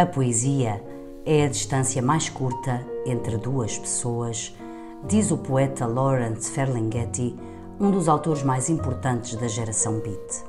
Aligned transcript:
A 0.00 0.06
poesia 0.06 0.82
é 1.26 1.44
a 1.44 1.48
distância 1.48 2.00
mais 2.00 2.30
curta 2.30 2.86
entre 3.04 3.36
duas 3.36 3.76
pessoas, 3.76 4.56
diz 5.06 5.30
o 5.30 5.36
poeta 5.36 5.86
Lawrence 5.86 6.50
Ferlinghetti, 6.50 7.36
um 7.78 7.90
dos 7.90 8.08
autores 8.08 8.42
mais 8.42 8.70
importantes 8.70 9.34
da 9.34 9.46
geração 9.46 10.00
beat. 10.00 10.42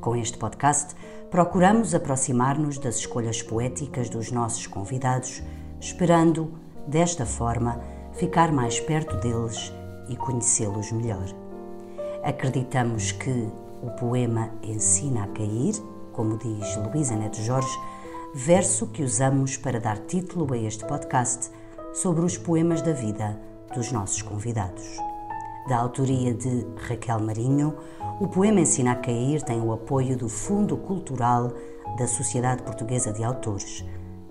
Com 0.00 0.16
este 0.16 0.36
podcast, 0.36 0.96
procuramos 1.30 1.94
aproximar-nos 1.94 2.76
das 2.76 2.96
escolhas 2.96 3.40
poéticas 3.40 4.10
dos 4.10 4.32
nossos 4.32 4.66
convidados, 4.66 5.44
esperando, 5.80 6.50
desta 6.84 7.24
forma, 7.24 7.80
ficar 8.14 8.50
mais 8.50 8.80
perto 8.80 9.16
deles 9.18 9.72
e 10.08 10.16
conhecê-los 10.16 10.90
melhor. 10.90 11.26
Acreditamos 12.24 13.12
que 13.12 13.48
o 13.80 13.90
poema 13.90 14.50
ensina 14.60 15.22
a 15.22 15.28
cair, 15.28 15.76
como 16.12 16.36
diz 16.36 16.76
Luísa 16.78 17.14
Neto 17.14 17.40
Jorge, 17.40 17.78
verso 18.34 18.86
que 18.86 19.02
usamos 19.02 19.56
para 19.58 19.78
dar 19.78 19.98
título 19.98 20.52
a 20.54 20.56
este 20.56 20.86
podcast 20.86 21.50
sobre 21.92 22.24
os 22.24 22.38
poemas 22.38 22.80
da 22.80 22.92
vida 22.92 23.38
dos 23.74 23.92
nossos 23.92 24.22
convidados. 24.22 24.96
Da 25.68 25.76
autoria 25.76 26.32
de 26.32 26.66
Raquel 26.88 27.20
Marinho, 27.20 27.76
o 28.20 28.26
poema 28.26 28.60
Ensina 28.60 28.92
a 28.92 28.96
Cair 28.96 29.42
tem 29.42 29.60
o 29.60 29.72
apoio 29.72 30.16
do 30.16 30.28
Fundo 30.28 30.76
Cultural 30.78 31.52
da 31.98 32.06
Sociedade 32.06 32.62
Portuguesa 32.62 33.12
de 33.12 33.22
Autores. 33.22 33.84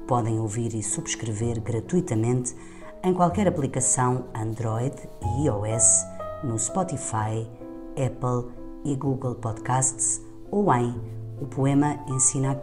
Podem 0.08 0.40
ouvir 0.40 0.74
e 0.74 0.82
subscrever 0.82 1.62
gratuitamente 1.62 2.56
em 3.04 3.14
qualquer 3.14 3.48
aplicação 3.48 4.26
Android 4.34 4.96
e 5.22 5.46
iOS, 5.46 6.04
no 6.44 6.58
Spotify, 6.58 7.48
Apple 7.92 8.52
e 8.84 8.96
Google 8.96 9.36
Podcasts 9.36 10.22
ou 10.50 10.74
em 10.74 11.00
o 11.40 11.46
poema 11.46 12.00
ensina 12.08 12.52
a 12.52 12.56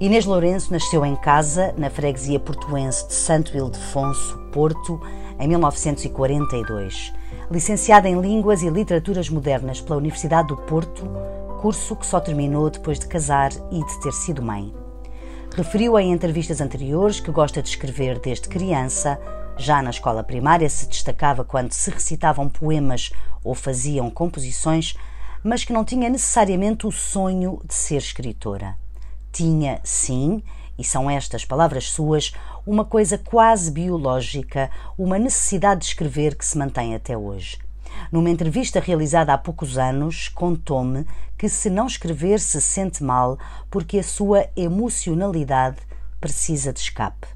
Inês 0.00 0.24
Lourenço 0.26 0.72
nasceu 0.72 1.04
em 1.04 1.16
casa, 1.16 1.74
na 1.76 1.90
freguesia 1.90 2.38
portuense 2.38 3.08
de 3.08 3.14
Santo 3.14 3.56
Ildefonso, 3.56 4.38
Porto, 4.52 5.00
em 5.40 5.48
1942. 5.48 7.12
Licenciada 7.50 8.08
em 8.08 8.20
Línguas 8.20 8.62
e 8.62 8.70
Literaturas 8.70 9.28
Modernas 9.28 9.80
pela 9.80 9.98
Universidade 9.98 10.48
do 10.48 10.56
Porto, 10.56 11.02
curso 11.60 11.96
que 11.96 12.06
só 12.06 12.20
terminou 12.20 12.70
depois 12.70 12.98
de 12.98 13.08
casar 13.08 13.50
e 13.72 13.84
de 13.84 14.00
ter 14.00 14.12
sido 14.12 14.42
mãe. 14.42 14.72
Referiu 15.54 15.98
em 15.98 16.12
entrevistas 16.12 16.60
anteriores 16.60 17.18
que 17.18 17.32
gosta 17.32 17.60
de 17.60 17.68
escrever 17.68 18.20
desde 18.20 18.48
criança. 18.48 19.18
Já 19.56 19.82
na 19.82 19.90
escola 19.90 20.22
primária 20.22 20.68
se 20.68 20.86
destacava 20.86 21.42
quando 21.42 21.72
se 21.72 21.90
recitavam 21.90 22.48
poemas 22.48 23.10
ou 23.42 23.54
faziam 23.54 24.08
composições, 24.08 24.94
mas 25.42 25.64
que 25.64 25.72
não 25.72 25.84
tinha 25.84 26.08
necessariamente 26.08 26.86
o 26.86 26.92
sonho 26.92 27.60
de 27.66 27.74
ser 27.74 27.96
escritora. 27.96 28.76
Tinha, 29.32 29.80
sim, 29.84 30.42
e 30.78 30.84
são 30.84 31.10
estas 31.10 31.44
palavras 31.44 31.90
suas, 31.90 32.32
uma 32.66 32.84
coisa 32.84 33.18
quase 33.18 33.70
biológica, 33.70 34.70
uma 34.96 35.18
necessidade 35.18 35.80
de 35.80 35.86
escrever 35.86 36.36
que 36.36 36.46
se 36.46 36.56
mantém 36.56 36.94
até 36.94 37.16
hoje. 37.16 37.58
Numa 38.12 38.30
entrevista 38.30 38.80
realizada 38.80 39.32
há 39.32 39.38
poucos 39.38 39.76
anos, 39.76 40.28
contou-me 40.28 41.06
que 41.36 41.48
se 41.48 41.68
não 41.68 41.86
escrever 41.86 42.40
se 42.40 42.60
sente 42.60 43.02
mal 43.02 43.38
porque 43.70 43.98
a 43.98 44.02
sua 44.02 44.46
emocionalidade 44.56 45.78
precisa 46.20 46.72
de 46.72 46.80
escape. 46.80 47.26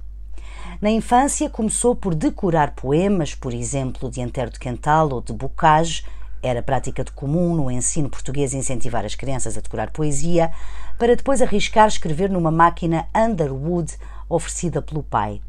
Na 0.81 0.91
infância 0.91 1.49
começou 1.49 1.95
por 1.95 2.15
decorar 2.15 2.75
poemas, 2.75 3.35
por 3.35 3.53
exemplo, 3.53 4.11
de 4.11 4.21
Antero 4.21 4.51
de 4.51 4.59
Quental 4.59 5.13
ou 5.13 5.21
de 5.21 5.33
Bocage, 5.33 6.05
era 6.43 6.63
prática 6.63 7.05
de 7.05 7.13
comum 7.13 7.55
no 7.55 7.71
ensino 7.71 8.11
português 8.11 8.53
incentivar 8.53 9.05
as 9.05 9.15
crianças 9.15 9.57
a 9.57 9.61
decorar 9.61 9.91
poesia, 9.91 10.51
para 10.99 11.15
depois 11.15 11.41
arriscar 11.41 11.87
escrever 11.87 12.29
numa 12.29 12.51
máquina 12.51 13.07
Underwood 13.15 13.97
oferecida 14.29 14.83
pelo 14.83 15.03
pai. 15.03 15.41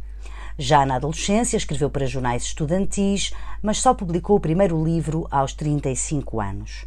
Já 0.58 0.86
na 0.86 0.96
adolescência, 0.96 1.58
escreveu 1.58 1.90
para 1.90 2.06
jornais 2.06 2.44
estudantis, 2.44 3.34
mas 3.62 3.80
só 3.80 3.94
publicou 3.94 4.36
o 4.36 4.40
primeiro 4.40 4.84
livro 4.84 5.28
aos 5.32 5.53
35 5.53 6.40
anos. 6.40 6.86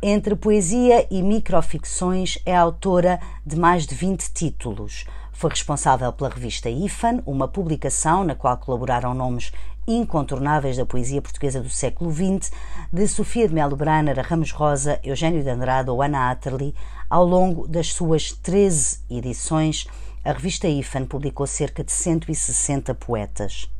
Entre 0.00 0.36
poesia 0.36 1.08
e 1.10 1.20
microficções, 1.20 2.38
é 2.46 2.56
autora 2.56 3.18
de 3.44 3.56
mais 3.56 3.84
de 3.84 3.96
20 3.96 4.32
títulos. 4.32 5.04
Foi 5.32 5.50
responsável 5.50 6.12
pela 6.12 6.30
revista 6.30 6.70
IFAN, 6.70 7.20
uma 7.26 7.48
publicação 7.48 8.22
na 8.22 8.36
qual 8.36 8.56
colaboraram 8.58 9.12
nomes 9.12 9.52
incontornáveis 9.88 10.76
da 10.76 10.84
poesia 10.84 11.22
portuguesa 11.22 11.60
do 11.60 11.70
século 11.70 12.12
XX, 12.12 12.52
de 12.92 13.08
Sofia 13.08 13.48
de 13.48 13.54
Melo 13.54 13.74
Braner 13.74 14.18
a 14.18 14.22
Ramos 14.22 14.52
Rosa, 14.52 15.00
Eugênio 15.02 15.42
de 15.42 15.48
Andrade 15.48 15.88
ou 15.90 16.02
Ana 16.02 16.30
Atterley, 16.30 16.74
ao 17.08 17.24
longo 17.24 17.66
das 17.66 17.92
suas 17.92 18.32
13 18.32 19.00
edições, 19.08 19.86
a 20.24 20.32
revista 20.32 20.68
IFAN 20.68 21.06
publicou 21.06 21.46
cerca 21.46 21.82
de 21.82 21.90
160 21.90 22.94
poetas. 22.94 23.70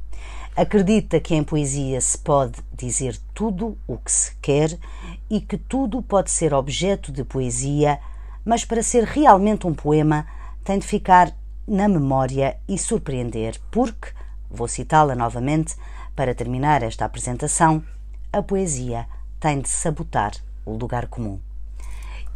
Acredita 0.56 1.20
que 1.20 1.34
em 1.34 1.44
poesia 1.44 2.00
se 2.00 2.18
pode 2.18 2.54
dizer 2.72 3.16
tudo 3.34 3.76
o 3.86 3.98
que 3.98 4.10
se 4.10 4.34
quer 4.42 4.78
e 5.28 5.40
que 5.40 5.56
tudo 5.56 6.02
pode 6.02 6.30
ser 6.30 6.54
objeto 6.54 7.12
de 7.12 7.22
poesia, 7.22 8.00
mas 8.44 8.64
para 8.64 8.82
ser 8.82 9.04
realmente 9.04 9.66
um 9.66 9.74
poema 9.74 10.26
tem 10.64 10.78
de 10.78 10.86
ficar 10.86 11.32
na 11.66 11.86
memória 11.86 12.56
e 12.66 12.78
surpreender, 12.78 13.60
porque, 13.70 14.08
vou 14.50 14.66
citá-la 14.66 15.14
novamente, 15.14 15.76
para 16.18 16.34
terminar 16.34 16.82
esta 16.82 17.04
apresentação, 17.04 17.80
a 18.32 18.42
poesia 18.42 19.06
tem 19.38 19.60
de 19.60 19.68
sabotar 19.68 20.32
o 20.66 20.72
lugar 20.72 21.06
comum. 21.06 21.38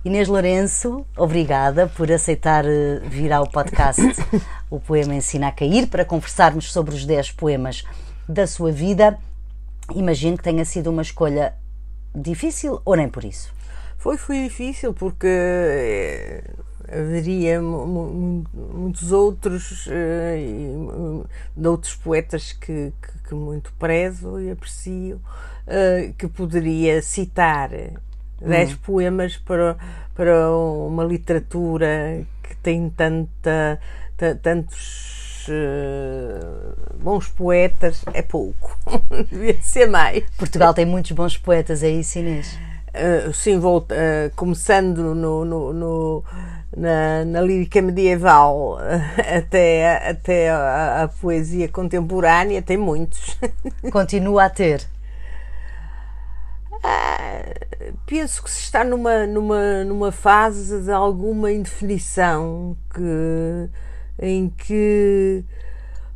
Inês 0.05 0.29
Lourenço, 0.29 1.05
obrigada 1.17 1.89
por 1.89 2.09
aceitar 2.13 2.65
eh, 2.65 3.01
vir 3.03 3.33
ao 3.33 3.45
podcast 3.45 4.01
O 4.71 4.79
Poema 4.79 5.17
Ensina 5.17 5.49
a 5.49 5.51
Cair 5.51 5.89
para 5.89 6.05
conversarmos 6.05 6.73
sobre 6.73 6.95
os 6.95 7.05
10 7.05 7.33
poemas 7.33 7.83
da 8.29 8.47
sua 8.47 8.71
vida. 8.71 9.19
Imagino 9.97 10.37
que 10.37 10.45
tenha 10.45 10.65
sido 10.65 10.89
uma 10.89 11.03
escolha 11.03 11.53
difícil 12.15 12.81
ou 12.85 12.95
nem 12.95 13.09
por 13.09 13.25
isso? 13.25 13.53
Foi, 13.99 14.17
foi 14.17 14.45
difícil 14.45 14.95
porque 14.95 15.27
eh, 15.27 16.45
haveria 16.93 17.61
muitos 17.61 19.13
outros 19.13 19.87
uh, 19.87 21.27
de 21.57 21.69
outros 21.69 21.95
poetas 21.95 22.53
que, 22.53 22.93
que, 23.01 23.29
que, 23.29 23.35
muito 23.35 23.73
prezo 23.79 24.41
e 24.41 24.51
aprecio 24.51 25.17
uh, 25.17 26.13
que 26.15 26.29
poderia 26.29 27.01
citar 27.01 27.71
dez 28.41 28.73
hum. 28.73 28.79
poemas 28.83 29.37
para, 29.37 29.77
para 30.15 30.51
uma 30.51 31.05
literatura 31.05 32.25
que 32.43 32.57
tem 32.57 32.91
tanta, 32.91 33.81
tantos 34.43 35.47
uh, 35.49 36.97
bons 36.99 37.29
poetas, 37.29 38.05
é 38.13 38.23
pouco. 38.23 38.77
Devia 39.31 39.61
ser 39.63 39.87
mais. 39.87 40.25
Portugal 40.37 40.75
tem 40.75 40.87
muitos 40.87 41.13
bons 41.13 41.37
poetas, 41.37 41.83
é 41.83 41.91
isso, 41.91 42.19
Inês? 42.19 42.59
Uh, 42.95 43.33
sim, 43.33 43.59
volta, 43.59 43.95
uh, 43.95 44.31
começando 44.37 45.15
no, 45.15 45.45
no, 45.45 45.73
no 45.73 46.25
na, 46.77 47.25
na, 47.25 47.41
lírica 47.41 47.83
medieval 47.83 48.79
até, 49.37 50.09
até 50.09 50.51
a, 50.51 51.05
a, 51.05 51.09
poesia 51.09 51.69
contemporânea, 51.69 52.63
tem 52.63 52.77
muitos. 52.77 53.39
Continua 53.93 54.45
a 54.45 54.51
ter? 54.51 54.87
Ah, 56.83 57.45
penso 58.07 58.43
que 58.43 58.51
se 58.51 58.63
está 58.63 58.85
numa, 58.85 59.27
numa, 59.27 59.85
numa 59.85 60.13
fase 60.13 60.83
de 60.83 60.91
alguma 60.91 61.53
indefinição 61.53 62.77
que, 62.93 63.71
em 64.19 64.49
que 64.49 65.45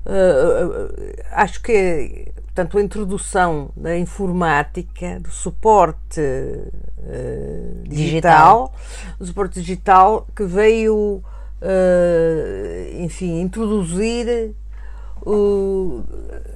uh, 0.06 1.22
acho 1.32 1.62
que 1.62 2.32
portanto, 2.56 2.78
a 2.78 2.82
introdução 2.82 3.70
da 3.76 3.98
informática, 3.98 5.20
do 5.20 5.30
suporte 5.30 6.20
uh, 6.20 7.82
digital, 7.82 8.72
digital, 8.72 8.74
do 9.18 9.26
suporte 9.26 9.60
digital 9.60 10.26
que 10.34 10.44
veio, 10.44 11.22
uh, 11.60 13.02
enfim, 13.02 13.40
introduzir 13.42 14.54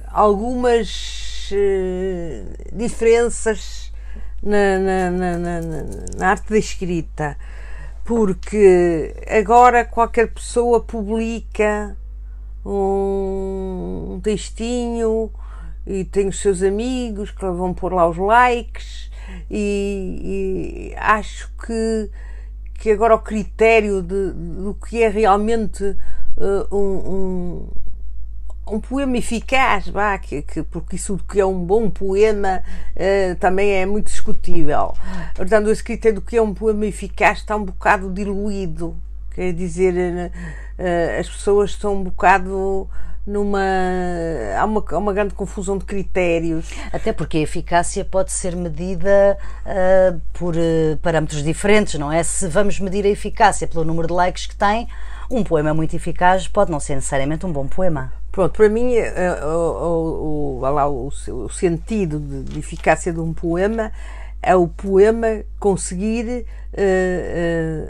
algumas 0.07 1.51
diferenças 2.71 3.91
na, 4.41 4.79
na, 4.79 5.11
na, 5.11 5.37
na, 6.17 6.27
arte 6.27 6.49
da 6.49 6.57
escrita, 6.57 7.37
porque 8.05 9.13
agora 9.27 9.83
qualquer 9.83 10.31
pessoa 10.31 10.79
publica 10.79 11.95
um, 12.65 14.21
textinho 14.23 15.29
e 15.91 16.05
tem 16.05 16.27
os 16.27 16.39
seus 16.39 16.63
amigos 16.63 17.31
que 17.31 17.41
vão 17.41 17.73
pôr 17.73 17.93
lá 17.93 18.07
os 18.07 18.17
likes 18.17 19.11
e, 19.49 20.93
e 20.93 20.95
acho 20.97 21.51
que, 21.65 22.09
que 22.75 22.91
agora 22.91 23.15
o 23.15 23.19
critério 23.19 24.01
de, 24.01 24.31
do 24.31 24.73
que 24.75 25.03
é 25.03 25.09
realmente 25.09 25.83
uh, 25.83 26.75
um, 26.75 27.13
um, 28.67 28.75
um 28.75 28.79
poema 28.79 29.17
eficaz, 29.17 29.89
bah, 29.89 30.17
que, 30.17 30.41
que, 30.41 30.63
porque 30.63 30.95
isso 30.95 31.19
que 31.29 31.39
é 31.39 31.45
um 31.45 31.63
bom 31.63 31.89
poema 31.89 32.63
uh, 32.95 33.35
também 33.35 33.71
é 33.73 33.85
muito 33.85 34.07
discutível. 34.07 34.93
Portanto, 35.35 35.69
a 35.69 35.73
escrita 35.73 36.13
do 36.13 36.21
que 36.21 36.37
é 36.37 36.41
um 36.41 36.53
poema 36.53 36.85
eficaz 36.85 37.39
está 37.39 37.55
um 37.55 37.65
bocado 37.65 38.11
diluído. 38.11 38.95
Quer 39.33 39.53
dizer, 39.53 39.93
uh, 39.93 41.19
as 41.19 41.29
pessoas 41.29 41.71
estão 41.71 41.95
um 41.95 42.03
bocado 42.03 42.89
numa 43.25 43.61
há 44.57 44.65
uma, 44.65 44.83
há 44.89 44.97
uma 44.97 45.13
grande 45.13 45.33
confusão 45.33 45.77
de 45.77 45.85
critérios. 45.85 46.71
Até 46.91 47.13
porque 47.13 47.37
a 47.37 47.41
eficácia 47.41 48.03
pode 48.03 48.31
ser 48.31 48.55
medida 48.55 49.37
uh, 49.65 50.21
por 50.33 50.55
uh, 50.55 50.97
parâmetros 51.01 51.43
diferentes, 51.43 51.99
não 51.99 52.11
é? 52.11 52.23
Se 52.23 52.47
vamos 52.47 52.79
medir 52.79 53.05
a 53.05 53.09
eficácia 53.09 53.67
pelo 53.67 53.83
número 53.83 54.07
de 54.07 54.13
likes 54.13 54.47
que 54.47 54.55
tem, 54.55 54.87
um 55.29 55.43
poema 55.43 55.73
muito 55.73 55.95
eficaz 55.95 56.47
pode 56.47 56.71
não 56.71 56.79
ser 56.79 56.95
necessariamente 56.95 57.45
um 57.45 57.51
bom 57.51 57.67
poema. 57.67 58.11
Pronto, 58.31 58.53
para 58.53 58.69
mim 58.69 58.95
uh, 58.97 59.47
o, 59.47 60.57
o, 60.57 60.59
lá, 60.61 60.87
o, 60.87 61.07
o, 61.07 61.49
sentido 61.49 62.19
de, 62.19 62.43
de, 62.43 62.59
eficácia 62.59 63.11
de 63.11 63.19
um 63.19 63.33
poema 63.33 63.91
é 64.41 64.55
o 64.55 64.67
poema 64.67 65.43
conseguir 65.59 66.45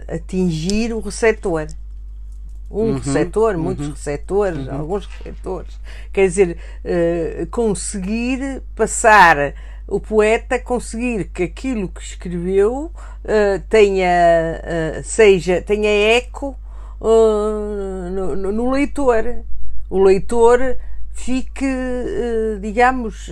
atingir 0.09 0.91
o 0.91 0.99
receptor 0.99 1.67
um 2.71 2.91
uhum, 2.91 2.97
receptor, 3.00 3.56
uhum. 3.56 3.62
muitos 3.62 3.88
receptores, 3.89 4.68
uhum. 4.68 4.79
alguns 4.79 5.06
receptores. 5.06 5.79
Quer 6.13 6.27
dizer, 6.27 6.57
uh, 6.85 7.45
conseguir 7.47 8.63
passar 8.75 9.53
o 9.88 10.00
poeta 10.00 10.57
conseguir 10.57 11.25
que 11.25 11.44
aquilo 11.44 11.89
que 11.89 12.01
escreveu 12.01 12.85
uh, 12.85 13.59
tenha 13.69 14.07
uh, 14.97 15.03
seja 15.03 15.62
tenha 15.62 15.89
eco 15.89 16.57
no, 17.01 18.35
no, 18.35 18.51
no, 18.51 18.71
leitor 18.71 19.44
o 19.89 20.01
leitor 20.01 20.77
fique 21.12 21.65
digamos 22.62 23.27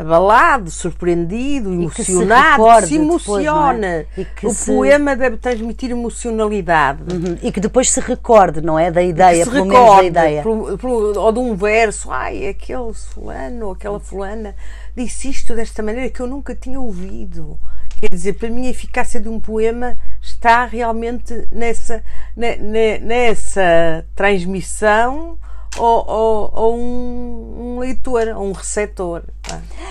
abalado, 0.00 0.70
surpreendido, 0.70 1.72
emocionado, 1.72 2.80
se, 2.80 2.88
se, 2.88 2.96
emociona. 2.96 4.06
Depois, 4.16 4.44
é? 4.44 4.46
O 4.46 4.50
se... 4.50 4.72
poema 4.72 5.14
deve 5.14 5.36
transmitir 5.36 5.90
emocionalidade. 5.90 7.02
Uhum. 7.14 7.38
E 7.42 7.52
que 7.52 7.60
depois 7.60 7.90
se 7.90 8.00
recorde, 8.00 8.60
não 8.60 8.78
é? 8.78 8.90
Da 8.90 9.02
ideia, 9.02 9.44
pelo 9.44 9.64
recorde, 9.64 9.78
menos 9.78 9.96
da 9.96 10.04
ideia. 10.04 10.42
Por, 10.42 10.78
por, 10.78 11.18
ou 11.18 11.32
de 11.32 11.38
um 11.38 11.54
verso, 11.54 12.10
ai, 12.10 12.48
aquele 12.48 12.92
fulano 12.92 13.66
ou 13.66 13.72
aquela 13.72 14.00
fulana 14.00 14.54
disse 14.96 15.28
isto 15.28 15.54
desta 15.54 15.82
maneira 15.82 16.10
que 16.10 16.20
eu 16.20 16.26
nunca 16.26 16.54
tinha 16.54 16.80
ouvido. 16.80 17.58
Quer 18.00 18.10
dizer, 18.10 18.32
para 18.34 18.48
mim 18.48 18.66
a 18.66 18.70
eficácia 18.70 19.20
de 19.20 19.28
um 19.28 19.38
poema 19.38 19.96
está 20.22 20.64
realmente 20.64 21.46
nessa, 21.52 22.02
nessa 22.34 24.06
transmissão 24.14 25.38
ou, 25.78 26.04
ou, 26.06 26.50
ou 26.52 26.78
um, 26.78 27.56
um, 27.58 27.78
leitor, 27.78 28.28
ou 28.36 28.48
um 28.48 28.52
receptor. 28.52 29.22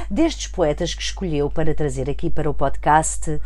Destes 0.09 0.47
poetas 0.47 0.93
que 0.93 1.01
escolheu 1.01 1.49
para 1.49 1.73
trazer 1.73 2.09
aqui 2.09 2.29
para 2.29 2.49
o 2.49 2.53
podcast, 2.53 3.39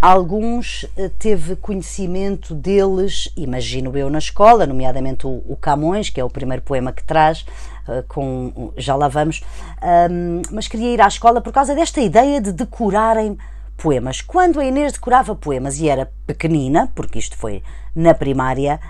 alguns 0.00 0.86
eh, 0.96 1.10
teve 1.18 1.56
conhecimento 1.56 2.54
deles, 2.54 3.32
imagino 3.36 3.96
eu, 3.96 4.08
na 4.10 4.18
escola, 4.18 4.66
nomeadamente 4.66 5.26
o, 5.26 5.42
o 5.46 5.56
Camões, 5.56 6.10
que 6.10 6.20
é 6.20 6.24
o 6.24 6.30
primeiro 6.30 6.62
poema 6.62 6.92
que 6.92 7.02
traz, 7.02 7.44
eh, 7.88 8.04
com, 8.06 8.72
já 8.76 8.94
lá 8.94 9.08
vamos, 9.08 9.42
um, 10.10 10.42
mas 10.52 10.68
queria 10.68 10.92
ir 10.94 11.00
à 11.00 11.08
escola 11.08 11.40
por 11.40 11.52
causa 11.52 11.74
desta 11.74 12.00
ideia 12.00 12.40
de 12.40 12.52
decorarem 12.52 13.36
poemas. 13.76 14.20
Quando 14.20 14.60
a 14.60 14.64
Inês 14.64 14.92
decorava 14.92 15.34
poemas 15.34 15.78
e 15.78 15.88
era 15.88 16.10
pequenina, 16.26 16.90
porque 16.94 17.18
isto 17.18 17.36
foi 17.36 17.62
na 17.94 18.12
primária, 18.12 18.80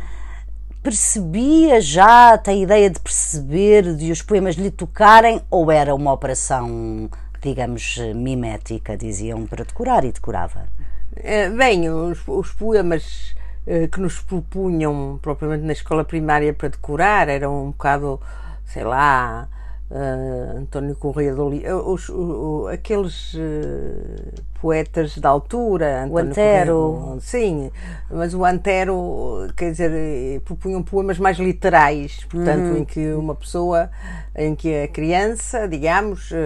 percebia 0.88 1.82
já, 1.82 2.38
tem 2.38 2.62
ideia 2.62 2.88
de 2.88 2.98
perceber, 2.98 3.94
de 3.94 4.10
os 4.10 4.22
poemas 4.22 4.54
lhe 4.54 4.70
tocarem, 4.70 5.42
ou 5.50 5.70
era 5.70 5.94
uma 5.94 6.10
operação, 6.14 7.10
digamos, 7.42 7.98
mimética, 8.14 8.96
diziam, 8.96 9.46
para 9.46 9.64
decorar 9.64 10.02
e 10.06 10.12
decorava? 10.12 10.66
É, 11.14 11.50
bem, 11.50 11.90
os, 11.90 12.26
os 12.26 12.52
poemas 12.52 13.34
eh, 13.66 13.86
que 13.86 14.00
nos 14.00 14.18
propunham 14.18 15.18
propriamente 15.20 15.62
na 15.62 15.74
escola 15.74 16.02
primária 16.02 16.54
para 16.54 16.70
decorar 16.70 17.28
eram 17.28 17.66
um 17.66 17.70
bocado, 17.70 18.18
sei 18.64 18.82
lá, 18.82 19.46
uh, 19.90 20.58
António 20.58 20.94
Correia 20.96 21.34
do 21.34 21.44
Oliveira, 21.44 21.76
os, 21.76 22.08
os, 22.08 22.68
aqueles 22.68 23.34
uh, 23.34 24.42
poetas 24.60 25.18
da 25.18 25.28
altura. 25.28 26.06
o 26.10 26.18
Antero. 26.18 26.98
Correia, 27.00 27.20
sim, 27.20 27.70
mas 28.10 28.34
o 28.34 28.44
Antero, 28.44 29.48
quer 29.56 29.70
dizer, 29.70 30.40
propunham 30.42 30.82
poemas 30.82 31.18
mais 31.18 31.38
literais, 31.38 32.24
portanto, 32.28 32.72
uhum. 32.72 32.76
em 32.78 32.84
que 32.84 33.12
uma 33.12 33.34
pessoa, 33.34 33.90
em 34.34 34.54
que 34.54 34.82
a 34.82 34.88
criança, 34.88 35.66
digamos, 35.66 36.30
uh, 36.30 36.36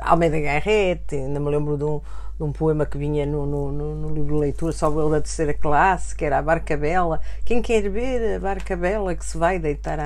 Almeida 0.00 0.40
Garrett, 0.40 1.14
ainda 1.14 1.40
me 1.40 1.50
lembro 1.50 1.76
de 1.76 1.84
um 1.84 2.00
de 2.38 2.44
um 2.44 2.52
poema 2.52 2.86
que 2.86 2.96
vinha 2.96 3.26
no, 3.26 3.44
no, 3.44 3.72
no, 3.72 4.14
livro 4.14 4.34
de 4.34 4.40
leitura, 4.40 4.70
só 4.70 4.88
ele 4.88 5.10
da 5.10 5.20
terceira 5.20 5.52
classe, 5.52 6.14
que 6.14 6.24
era 6.24 6.38
a 6.38 6.42
Barca 6.42 6.76
Bela. 6.76 7.20
Quem 7.44 7.60
quer 7.60 7.90
ver 7.90 8.36
a 8.36 8.38
Barca 8.38 8.76
Bela 8.76 9.12
que 9.16 9.24
se 9.24 9.36
vai 9.36 9.58
deitar 9.58 9.98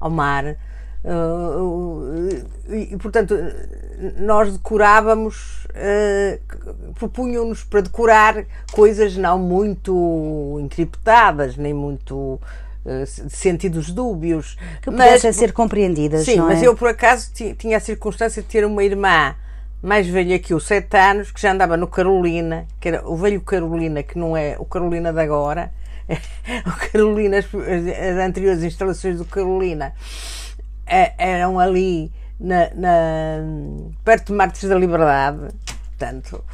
ao 0.00 0.10
mar? 0.10 0.56
Uh, 1.06 2.44
e, 2.68 2.96
portanto, 2.96 3.36
nós 4.18 4.52
decorávamos, 4.52 5.64
uh, 5.66 6.92
propunham-nos 6.94 7.62
para 7.62 7.82
decorar 7.82 8.44
coisas 8.72 9.16
não 9.16 9.38
muito 9.38 10.58
encriptadas, 10.60 11.56
nem 11.56 11.72
muito 11.72 12.16
uh, 12.84 13.24
de 13.24 13.36
sentidos 13.36 13.92
dúbios. 13.92 14.56
Que 14.82 14.90
pudessem 14.90 15.32
ser 15.32 15.52
compreendidas. 15.52 16.24
Sim, 16.24 16.40
mas 16.40 16.60
é? 16.60 16.66
eu 16.66 16.74
por 16.74 16.88
acaso 16.88 17.30
tinha 17.56 17.76
a 17.76 17.80
circunstância 17.80 18.42
de 18.42 18.48
ter 18.48 18.64
uma 18.64 18.82
irmã 18.82 19.36
mais 19.80 20.08
velha 20.08 20.40
que 20.40 20.52
eu, 20.52 20.58
sete 20.58 20.96
anos, 20.96 21.30
que 21.30 21.40
já 21.40 21.52
andava 21.52 21.76
no 21.76 21.86
Carolina, 21.86 22.66
que 22.80 22.88
era 22.88 23.08
o 23.08 23.14
velho 23.14 23.40
Carolina, 23.40 24.02
que 24.02 24.18
não 24.18 24.36
é 24.36 24.56
o 24.58 24.64
Carolina 24.64 25.12
de 25.12 25.20
agora, 25.20 25.70
o 26.66 26.90
Carolina, 26.90 27.38
as, 27.38 27.44
as 27.44 28.26
anteriores 28.26 28.64
instalações 28.64 29.18
do 29.18 29.24
Carolina 29.24 29.94
eram 30.86 31.58
ali 31.58 32.12
na, 32.38 32.70
na, 32.74 33.88
perto 34.04 34.26
de 34.26 34.32
Martes 34.34 34.68
da 34.68 34.76
Liberdade, 34.76 35.48
portanto. 35.88 36.44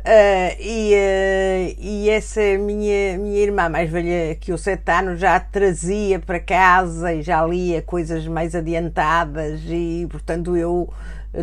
Uh, 0.00 0.56
e, 0.58 0.94
uh, 0.94 1.76
e 1.78 2.08
essa 2.08 2.40
minha, 2.40 3.18
minha 3.18 3.38
irmã 3.38 3.68
mais 3.68 3.90
velha 3.90 4.34
que 4.34 4.50
eu, 4.50 4.56
sete 4.56 4.90
anos, 4.90 5.20
já 5.20 5.38
trazia 5.38 6.18
para 6.18 6.40
casa 6.40 7.12
e 7.12 7.22
já 7.22 7.44
lia 7.44 7.82
coisas 7.82 8.26
mais 8.26 8.54
adiantadas 8.54 9.60
e, 9.66 10.06
portanto, 10.10 10.56
eu 10.56 10.90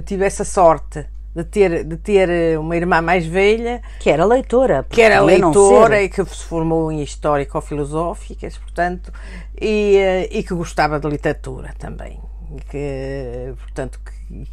tive 0.06 0.25
essa 0.25 0.44
sorte 0.44 1.06
de 1.36 1.44
ter, 1.44 1.84
de 1.84 1.98
ter 1.98 2.58
uma 2.58 2.75
irmã 2.75 3.00
mais 3.00 3.27
velha. 3.27 3.80
Que 4.00 4.10
era 4.10 4.25
leitora, 4.25 4.84
que 4.89 5.04
era 5.04 5.22
leitora 5.22 6.01
e 6.01 6.10
que 6.10 6.25
se 6.25 6.44
formou 6.46 6.92
em 6.92 7.04
histórico-filosóficas, 7.04 8.58
portanto, 8.58 9.13
e, 9.62 10.00
uh, 10.00 10.36
e 10.36 10.42
que 10.42 10.56
gostava 10.56 11.00
de 11.00 11.08
literatura 11.08 11.75
também 11.77 12.26
que 12.70 13.54
portanto 13.60 14.00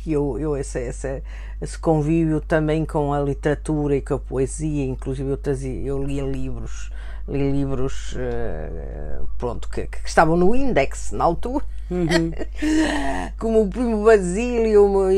que 0.03 0.13
eu, 0.13 0.39
eu 0.39 0.57
esse, 0.57 0.81
esse, 0.81 1.23
esse 1.61 1.79
convívio 1.79 2.41
também 2.41 2.85
com 2.85 3.13
a 3.13 3.21
literatura 3.21 3.97
e 3.97 4.03
com 4.03 4.15
a 4.15 4.19
poesia 4.19 4.85
inclusive 4.85 5.31
eu 5.31 5.37
trazia 5.37 5.81
eu 5.81 6.03
lia 6.03 6.23
livros 6.23 6.91
li 7.29 7.51
livros 7.51 8.13
uh, 8.15 9.29
pronto 9.39 9.69
que, 9.69 9.87
que, 9.87 9.99
estavam 10.07 10.37
no 10.37 10.55
Index 10.55 11.13
na 11.13 11.25
altura 11.25 11.65
Uhum. 11.91 12.33
Como 13.39 13.63
o 13.63 13.69
primo 13.69 14.05
Basílio, 14.05 15.11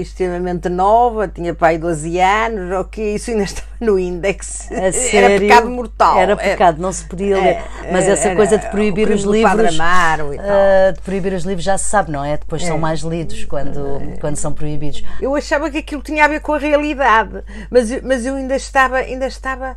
extremamente 0.00 0.68
nova, 0.68 1.26
tinha 1.26 1.54
pai 1.54 1.78
12 1.78 2.20
anos, 2.20 2.72
ok, 2.72 3.14
isso 3.14 3.30
ainda 3.30 3.44
estava 3.44 3.68
no 3.80 3.98
índex. 3.98 4.70
Era 4.70 5.38
pecado 5.38 5.70
mortal. 5.70 6.18
Era 6.18 6.36
pecado, 6.36 6.80
não 6.80 6.92
se 6.92 7.04
podia 7.04 7.36
ler. 7.36 7.64
É, 7.84 7.92
Mas 7.92 8.06
essa 8.06 8.28
era, 8.28 8.36
coisa 8.36 8.58
de 8.58 8.68
proibir 8.68 9.10
os 9.10 9.22
livros. 9.22 9.78
Uh, 9.78 10.92
de 10.92 11.00
proibir 11.00 11.32
os 11.32 11.44
livros 11.44 11.64
já 11.64 11.78
se 11.78 11.88
sabe, 11.88 12.10
não 12.10 12.24
é? 12.24 12.36
Depois 12.36 12.62
é. 12.62 12.66
são 12.66 12.78
mais 12.78 13.00
lidos 13.00 13.44
quando, 13.44 13.96
é. 13.96 14.16
quando 14.18 14.36
são 14.36 14.52
proibidos. 14.52 15.02
Eu 15.20 15.34
achava 15.34 15.70
que 15.70 15.78
aquilo 15.78 16.02
tinha 16.02 16.24
a 16.24 16.28
ver 16.28 16.40
com 16.40 16.52
a 16.52 16.58
realidade, 16.58 17.42
mas, 17.70 18.02
mas 18.02 18.26
eu 18.26 18.34
ainda 18.34 18.56
estava, 18.56 18.98
ainda 18.98 19.26
estava 19.26 19.76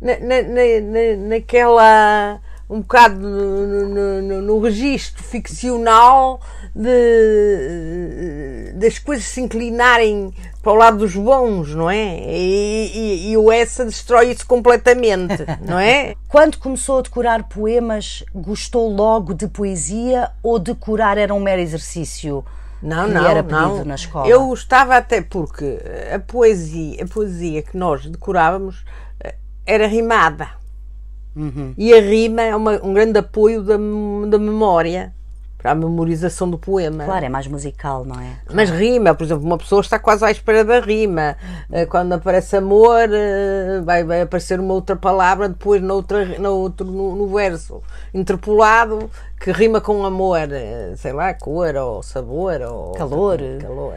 na, 0.00 0.18
na, 0.18 0.42
na, 0.42 1.28
naquela 1.28 2.40
um 2.68 2.80
bocado 2.80 3.18
no, 3.20 3.88
no, 3.88 4.22
no, 4.22 4.42
no 4.42 4.60
registro 4.60 5.22
ficcional 5.22 6.40
de, 6.74 8.72
das 8.74 8.98
coisas 8.98 9.26
se 9.26 9.40
inclinarem 9.40 10.32
para 10.62 10.72
o 10.72 10.74
lado 10.74 10.98
dos 10.98 11.14
bons, 11.14 11.74
não 11.74 11.90
é? 11.90 12.18
E, 12.26 12.90
e, 12.94 13.30
e 13.30 13.36
o 13.36 13.52
essa 13.52 13.84
destrói 13.84 14.30
isso 14.32 14.46
completamente, 14.46 15.44
não 15.60 15.78
é? 15.78 16.14
Quando 16.26 16.56
começou 16.58 17.00
a 17.00 17.02
decorar 17.02 17.44
poemas, 17.44 18.24
gostou 18.34 18.88
logo 18.88 19.34
de 19.34 19.46
poesia 19.46 20.30
ou 20.42 20.58
decorar 20.58 21.18
era 21.18 21.34
um 21.34 21.40
mero 21.40 21.60
exercício? 21.60 22.42
Não, 22.82 23.06
não, 23.08 23.26
era 23.26 23.42
não. 23.42 23.84
na 23.84 23.94
escola? 23.94 24.26
Eu 24.26 24.46
gostava 24.46 24.96
até 24.96 25.22
porque 25.22 25.78
a 26.14 26.18
poesia, 26.18 27.04
a 27.04 27.06
poesia 27.06 27.62
que 27.62 27.76
nós 27.76 28.04
decorávamos 28.04 28.84
eh, 29.20 29.36
era 29.64 29.86
rimada 29.86 30.63
Uhum. 31.36 31.74
E 31.76 31.92
a 31.92 32.00
rima 32.00 32.42
é 32.42 32.54
uma, 32.54 32.80
um 32.84 32.94
grande 32.94 33.18
apoio 33.18 33.62
da, 33.62 33.76
da 34.28 34.38
memória 34.38 35.12
para 35.64 35.72
a 35.72 35.74
memorização 35.74 36.50
do 36.50 36.58
poema. 36.58 37.06
Claro, 37.06 37.24
é 37.24 37.28
mais 37.30 37.46
musical, 37.46 38.04
não 38.04 38.20
é? 38.20 38.36
Mas 38.52 38.68
rima, 38.68 39.14
por 39.14 39.24
exemplo, 39.24 39.46
uma 39.46 39.56
pessoa 39.56 39.80
está 39.80 39.98
quase 39.98 40.22
à 40.22 40.30
espera 40.30 40.62
da 40.62 40.78
rima. 40.78 41.38
Eh, 41.72 41.86
quando 41.86 42.12
aparece 42.12 42.58
amor, 42.58 43.08
eh, 43.10 43.80
vai, 43.82 44.04
vai 44.04 44.20
aparecer 44.20 44.60
uma 44.60 44.74
outra 44.74 44.94
palavra 44.94 45.48
depois 45.48 45.80
no, 45.80 45.94
outra, 45.94 46.22
no, 46.38 46.50
outro, 46.50 46.86
no, 46.86 47.26
verso, 47.28 47.82
interpolado, 48.12 49.10
que 49.40 49.50
rima 49.52 49.80
com 49.80 50.04
amor, 50.04 50.52
eh, 50.52 50.92
sei 50.98 51.14
lá, 51.14 51.32
cor 51.32 51.74
ou 51.76 52.02
sabor 52.02 52.60
ou 52.60 52.92
calor. 52.92 53.38
calor. 53.58 53.94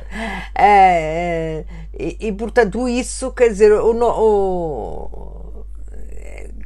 É, 0.55 1.65
e, 1.99 2.27
e, 2.27 2.31
portanto, 2.31 2.87
isso 2.87 3.29
quer 3.31 3.49
dizer, 3.49 3.73
o, 3.73 3.91
o 3.91 5.46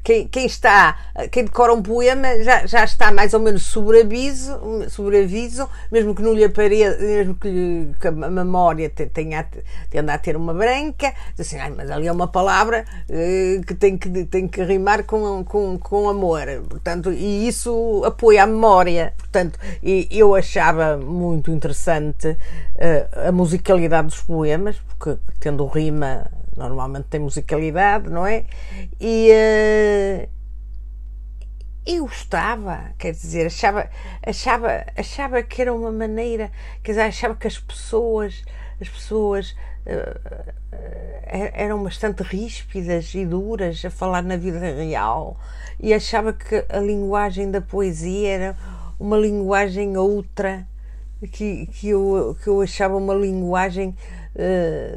quem, 0.03 0.27
quem, 0.27 0.45
está, 0.45 0.97
quem 1.31 1.45
decora 1.45 1.73
um 1.73 1.81
poema 1.81 2.41
já, 2.43 2.65
já 2.65 2.83
está 2.83 3.11
mais 3.11 3.33
ou 3.33 3.39
menos 3.39 3.63
sobre 3.63 4.01
aviso, 4.01 4.59
sobre 4.89 5.23
aviso 5.23 5.69
mesmo 5.91 6.15
que 6.15 6.21
não 6.21 6.33
lhe 6.33 6.43
apareça, 6.43 6.97
mesmo 6.99 7.35
que, 7.35 7.47
lhe, 7.47 7.93
que 7.99 8.07
a 8.07 8.11
memória 8.11 8.89
tenha, 8.89 9.47
tenda 9.89 10.13
a 10.13 10.17
ter 10.17 10.35
uma 10.35 10.53
branca, 10.53 11.13
assim, 11.37 11.59
ah, 11.59 11.71
mas 11.75 11.91
ali 11.91 12.07
é 12.07 12.11
uma 12.11 12.27
palavra 12.27 12.85
eh, 13.09 13.61
que, 13.65 13.75
tem 13.75 13.97
que 13.97 14.25
tem 14.25 14.47
que 14.47 14.63
rimar 14.63 15.03
com, 15.03 15.43
com, 15.43 15.77
com 15.77 16.09
amor, 16.09 16.45
portanto, 16.69 17.11
e 17.11 17.47
isso 17.47 18.03
apoia 18.05 18.43
a 18.43 18.47
memória, 18.47 19.13
portanto, 19.17 19.59
e 19.83 20.07
eu 20.11 20.33
achava 20.35 20.97
muito 20.97 21.51
interessante 21.51 22.35
eh, 22.75 23.07
a 23.27 23.31
musicalidade 23.31 24.07
dos 24.07 24.21
poemas, 24.21 24.77
porque 24.97 25.19
tendo 25.39 25.65
rima 25.65 26.29
normalmente 26.61 27.05
tem 27.05 27.19
musicalidade, 27.19 28.09
não 28.09 28.25
é? 28.25 28.45
E 28.99 29.29
uh, 29.31 30.29
eu 31.85 32.05
gostava, 32.05 32.93
quer 32.97 33.11
dizer, 33.11 33.47
achava, 33.47 33.89
achava, 34.25 34.85
achava 34.95 35.43
que 35.43 35.61
era 35.61 35.73
uma 35.73 35.91
maneira, 35.91 36.51
quer 36.83 36.91
dizer, 36.91 37.01
achava 37.01 37.35
que 37.35 37.47
as 37.47 37.57
pessoas, 37.57 38.43
as 38.79 38.87
pessoas 38.87 39.55
uh, 39.85 40.51
eram 41.31 41.83
bastante 41.83 42.23
ríspidas 42.23 43.13
e 43.15 43.25
duras 43.25 43.83
a 43.83 43.89
falar 43.89 44.21
na 44.21 44.37
vida 44.37 44.59
real 44.59 45.37
e 45.79 45.93
achava 45.93 46.33
que 46.33 46.63
a 46.69 46.79
linguagem 46.79 47.49
da 47.49 47.61
poesia 47.61 48.29
era 48.29 48.57
uma 48.99 49.17
linguagem 49.17 49.97
outra 49.97 50.67
que, 51.31 51.65
que, 51.67 51.89
eu, 51.89 52.37
que 52.41 52.47
eu 52.47 52.61
achava 52.61 52.95
uma 52.95 53.13
linguagem 53.13 53.95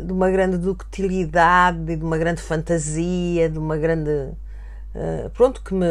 de 0.04 0.12
uma 0.12 0.30
grande 0.30 0.56
ductilidade, 0.58 1.96
de 1.96 2.04
uma 2.04 2.16
grande 2.16 2.40
fantasia, 2.40 3.48
de 3.48 3.58
uma 3.58 3.76
grande. 3.76 4.10
Uh, 4.94 5.28
pronto, 5.30 5.62
que 5.62 5.74
me. 5.74 5.86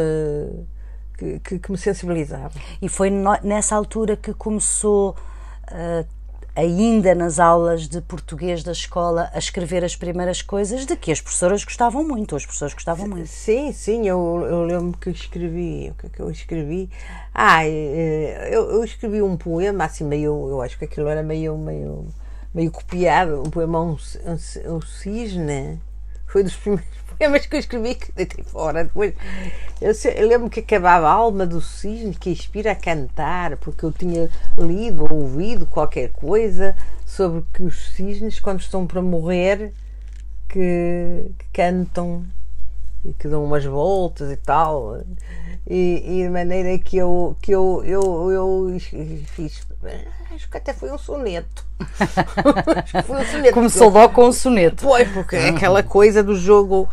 Que, 1.16 1.38
que, 1.38 1.58
que, 1.60 1.70
me 1.70 1.78
sensibilizava. 1.78 2.52
E 2.82 2.88
foi 2.88 3.08
no, 3.08 3.38
nessa 3.44 3.76
altura 3.76 4.16
que 4.16 4.34
começou, 4.34 5.14
uh, 5.70 6.04
ainda 6.56 7.14
nas 7.14 7.38
aulas 7.38 7.86
de 7.86 8.00
português 8.00 8.64
da 8.64 8.72
escola, 8.72 9.30
a 9.32 9.38
escrever 9.38 9.84
as 9.84 9.94
primeiras 9.94 10.42
coisas 10.42 10.84
de 10.84 10.96
que 10.96 11.12
as 11.12 11.20
professoras 11.20 11.62
gostavam 11.62 12.02
muito, 12.02 12.34
as 12.34 12.44
professoras 12.44 12.74
gostavam 12.74 13.06
muito. 13.06 13.28
Sim, 13.28 13.72
sim, 13.72 14.08
eu, 14.08 14.44
eu 14.48 14.64
lembro 14.64 14.98
que 14.98 15.10
escrevi, 15.10 15.90
o 15.90 15.94
que 15.94 16.06
é 16.06 16.08
que 16.08 16.20
eu 16.20 16.30
escrevi? 16.30 16.90
Ah, 17.32 17.64
eu, 17.64 18.70
eu 18.70 18.82
escrevi 18.82 19.22
um 19.22 19.36
poema, 19.36 19.84
assim, 19.84 20.02
meio, 20.02 20.48
eu 20.48 20.62
acho 20.62 20.76
que 20.76 20.84
aquilo 20.84 21.06
era 21.06 21.22
meio, 21.22 21.56
meio 21.56 22.08
meio 22.54 22.70
copiado, 22.70 23.42
o 23.42 23.50
poema 23.50 23.82
Um, 23.82 23.96
um, 24.24 24.76
um 24.76 24.80
Cisne. 24.80 25.80
Foi 26.26 26.42
dos 26.42 26.54
primeiros 26.56 27.04
poemas 27.16 27.46
que 27.46 27.56
eu 27.56 27.60
escrevi 27.60 27.94
que 27.96 28.12
deitei 28.12 28.44
fora. 28.44 28.84
Depois, 28.84 29.14
eu, 29.80 29.92
eu 30.14 30.28
lembro 30.28 30.48
que 30.48 30.60
acabava 30.60 31.08
a 31.08 31.12
alma 31.12 31.44
do 31.46 31.60
cisne 31.60 32.14
que 32.14 32.30
inspira 32.30 32.72
a 32.72 32.76
cantar, 32.76 33.56
porque 33.58 33.84
eu 33.84 33.92
tinha 33.92 34.30
lido 34.56 35.02
ou 35.02 35.22
ouvido 35.22 35.66
qualquer 35.66 36.10
coisa 36.10 36.76
sobre 37.04 37.44
que 37.52 37.62
os 37.62 37.92
cisnes, 37.94 38.40
quando 38.40 38.60
estão 38.60 38.86
para 38.86 39.02
morrer, 39.02 39.72
que, 40.48 41.30
que 41.38 41.46
cantam 41.52 42.24
e 43.04 43.12
que 43.12 43.28
dão 43.28 43.44
umas 43.44 43.64
voltas 43.64 44.30
e 44.30 44.36
tal. 44.36 45.00
E, 45.66 46.02
e 46.06 46.22
de 46.22 46.28
maneira 46.28 46.78
que 46.78 46.96
eu, 46.96 47.36
que 47.40 47.52
eu, 47.52 47.82
eu, 47.84 48.30
eu 48.30 48.80
fiz 49.26 49.66
acho 50.34 50.48
que 50.48 50.56
até 50.56 50.72
foi 50.72 50.90
um 50.90 50.98
soneto. 50.98 51.64
foi 53.06 53.16
um 53.16 53.24
soneto. 53.24 53.54
Começou 53.54 53.88
logo 53.88 54.12
com 54.14 54.26
um 54.26 54.32
soneto. 54.32 54.84
Pois, 54.84 55.08
porque 55.08 55.36
ah. 55.36 55.48
aquela 55.48 55.82
coisa 55.82 56.22
do 56.22 56.36
jogo, 56.36 56.88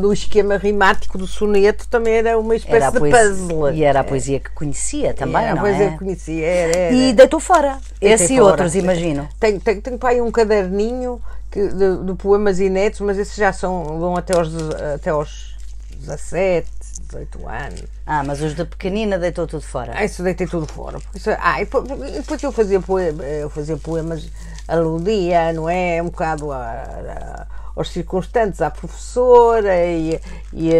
do, 0.00 0.12
esquema 0.12 0.56
rimático 0.56 1.18
do 1.18 1.26
soneto 1.26 1.88
também 1.88 2.14
era 2.14 2.38
uma 2.38 2.54
espécie 2.54 2.92
de 2.92 2.98
puzzle. 2.98 3.72
E 3.72 3.84
era 3.84 4.00
a 4.00 4.04
poesia 4.04 4.40
que 4.40 4.50
conhecia 4.50 5.14
também, 5.14 5.44
era 5.44 5.58
a 5.58 5.60
poesia 5.60 5.86
é? 5.86 5.90
que 5.90 5.98
conhecia. 5.98 6.46
Era, 6.46 6.78
era. 6.78 6.94
E 6.94 7.12
deitou 7.12 7.40
fora. 7.40 7.78
Esse 8.00 8.34
e 8.34 8.40
outros, 8.40 8.74
imagino. 8.74 9.28
Tenho, 9.40 9.60
tenho, 9.60 9.82
tenho 9.82 9.98
para 9.98 10.10
aí 10.10 10.20
um 10.20 10.30
caderninho 10.30 11.20
que, 11.50 11.68
de, 11.68 12.04
de, 12.04 12.14
poemas 12.14 12.60
inéditos, 12.60 13.00
mas 13.00 13.18
esses 13.18 13.34
já 13.34 13.52
são, 13.52 13.98
vão 13.98 14.16
até 14.16 14.36
aos, 14.36 14.50
até 14.94 15.10
aos 15.10 15.56
17, 15.98 16.68
18 16.98 17.48
anos. 17.48 17.84
Ah, 18.06 18.22
mas 18.24 18.40
os 18.40 18.54
da 18.54 18.64
pequenina 18.64 19.18
deitou 19.18 19.46
tudo 19.46 19.62
fora. 19.62 19.92
Ah, 19.94 20.04
isso 20.04 20.22
deitei 20.22 20.46
tudo 20.46 20.66
fora. 20.66 20.98
Isso, 21.14 21.30
ah, 21.38 21.60
e 21.60 21.66
depois 21.66 22.42
eu 22.42 22.52
fazia, 22.52 22.80
poemas, 22.80 23.26
eu 23.26 23.50
fazia 23.50 23.76
poemas, 23.76 24.28
aludia, 24.68 25.52
não 25.52 25.68
é? 25.68 26.02
Um 26.02 26.06
bocado 26.06 26.52
a, 26.52 26.62
a 26.62 27.46
aos 27.76 27.90
circunstantes, 27.90 28.62
à 28.62 28.70
professora 28.70 29.84
e, 29.84 30.18
e, 30.52 30.70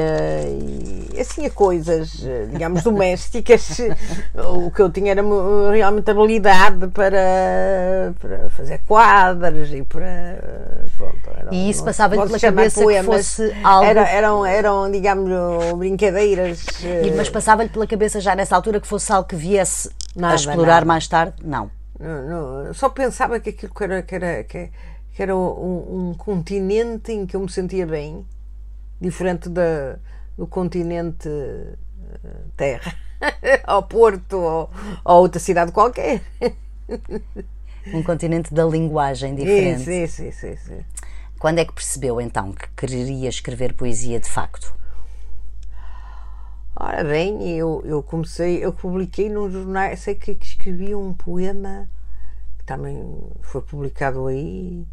e, 1.14 1.20
assim 1.20 1.44
a 1.44 1.50
coisas, 1.50 2.24
digamos, 2.50 2.82
domésticas. 2.82 3.78
o 4.34 4.70
que 4.70 4.80
eu 4.80 4.90
tinha 4.90 5.10
era 5.10 5.22
realmente 5.70 6.10
habilidade 6.10 6.88
para, 6.88 8.14
para 8.18 8.48
fazer 8.48 8.80
quadros 8.88 9.70
e 9.72 9.82
para. 9.82 10.38
Pronto, 10.96 11.52
e 11.52 11.68
isso 11.68 11.84
passava-lhe 11.84 12.22
pela 12.22 12.40
cabeça 12.40 12.80
poemas, 12.80 13.04
que 13.04 13.42
fosse 13.42 13.56
algo. 13.62 13.84
Era, 13.84 14.08
eram, 14.08 14.46
eram, 14.46 14.90
digamos, 14.90 15.30
brincadeiras. 15.76 16.64
E, 17.04 17.10
mas 17.10 17.28
passava-lhe 17.28 17.68
pela 17.68 17.86
cabeça 17.86 18.20
já 18.20 18.34
nessa 18.34 18.56
altura 18.56 18.80
que 18.80 18.86
fosse 18.86 19.12
algo 19.12 19.28
que 19.28 19.36
viesse 19.36 19.90
nada, 20.16 20.32
a 20.32 20.36
explorar 20.36 20.74
nada. 20.76 20.86
mais 20.86 21.06
tarde? 21.06 21.34
Não. 21.44 21.70
Não, 21.98 22.64
não. 22.64 22.74
Só 22.74 22.88
pensava 22.88 23.38
que 23.40 23.50
aquilo 23.50 23.74
que 23.74 23.84
era, 23.84 24.02
que 24.02 24.14
era, 24.14 24.44
que, 24.44 24.70
que 25.16 25.22
era 25.22 25.34
um, 25.34 26.10
um, 26.10 26.14
continente 26.14 27.10
em 27.10 27.24
que 27.24 27.34
eu 27.34 27.40
me 27.40 27.50
sentia 27.50 27.86
bem, 27.86 28.22
diferente 29.00 29.48
da, 29.48 29.98
do 30.36 30.46
continente 30.46 31.26
uh, 31.26 32.50
Terra, 32.54 32.94
ao 33.64 33.82
Porto 33.82 34.36
ou, 34.36 34.70
ou 35.02 35.22
outra 35.22 35.40
cidade 35.40 35.72
qualquer. 35.72 36.20
um 37.94 38.02
continente 38.02 38.52
da 38.52 38.66
linguagem 38.66 39.34
diferente. 39.34 39.84
Sim, 39.84 40.06
sim, 40.06 40.30
sim, 40.30 40.56
sim. 40.56 40.84
Quando 41.38 41.60
é 41.60 41.64
que 41.64 41.72
percebeu 41.72 42.20
então 42.20 42.52
que 42.52 42.68
quereria 42.76 43.30
escrever 43.30 43.72
poesia 43.72 44.20
de 44.20 44.28
facto? 44.28 44.76
Ora 46.78 47.02
bem, 47.02 47.56
eu, 47.56 47.82
eu 47.86 48.02
comecei, 48.02 48.62
eu 48.62 48.70
publiquei 48.70 49.30
num 49.30 49.50
jornal, 49.50 49.96
sei 49.96 50.14
que, 50.14 50.34
que 50.34 50.44
escrevi 50.44 50.94
um 50.94 51.14
poema 51.14 51.88
que 52.58 52.66
também 52.66 53.18
foi 53.40 53.62
publicado 53.62 54.26
aí 54.26 54.86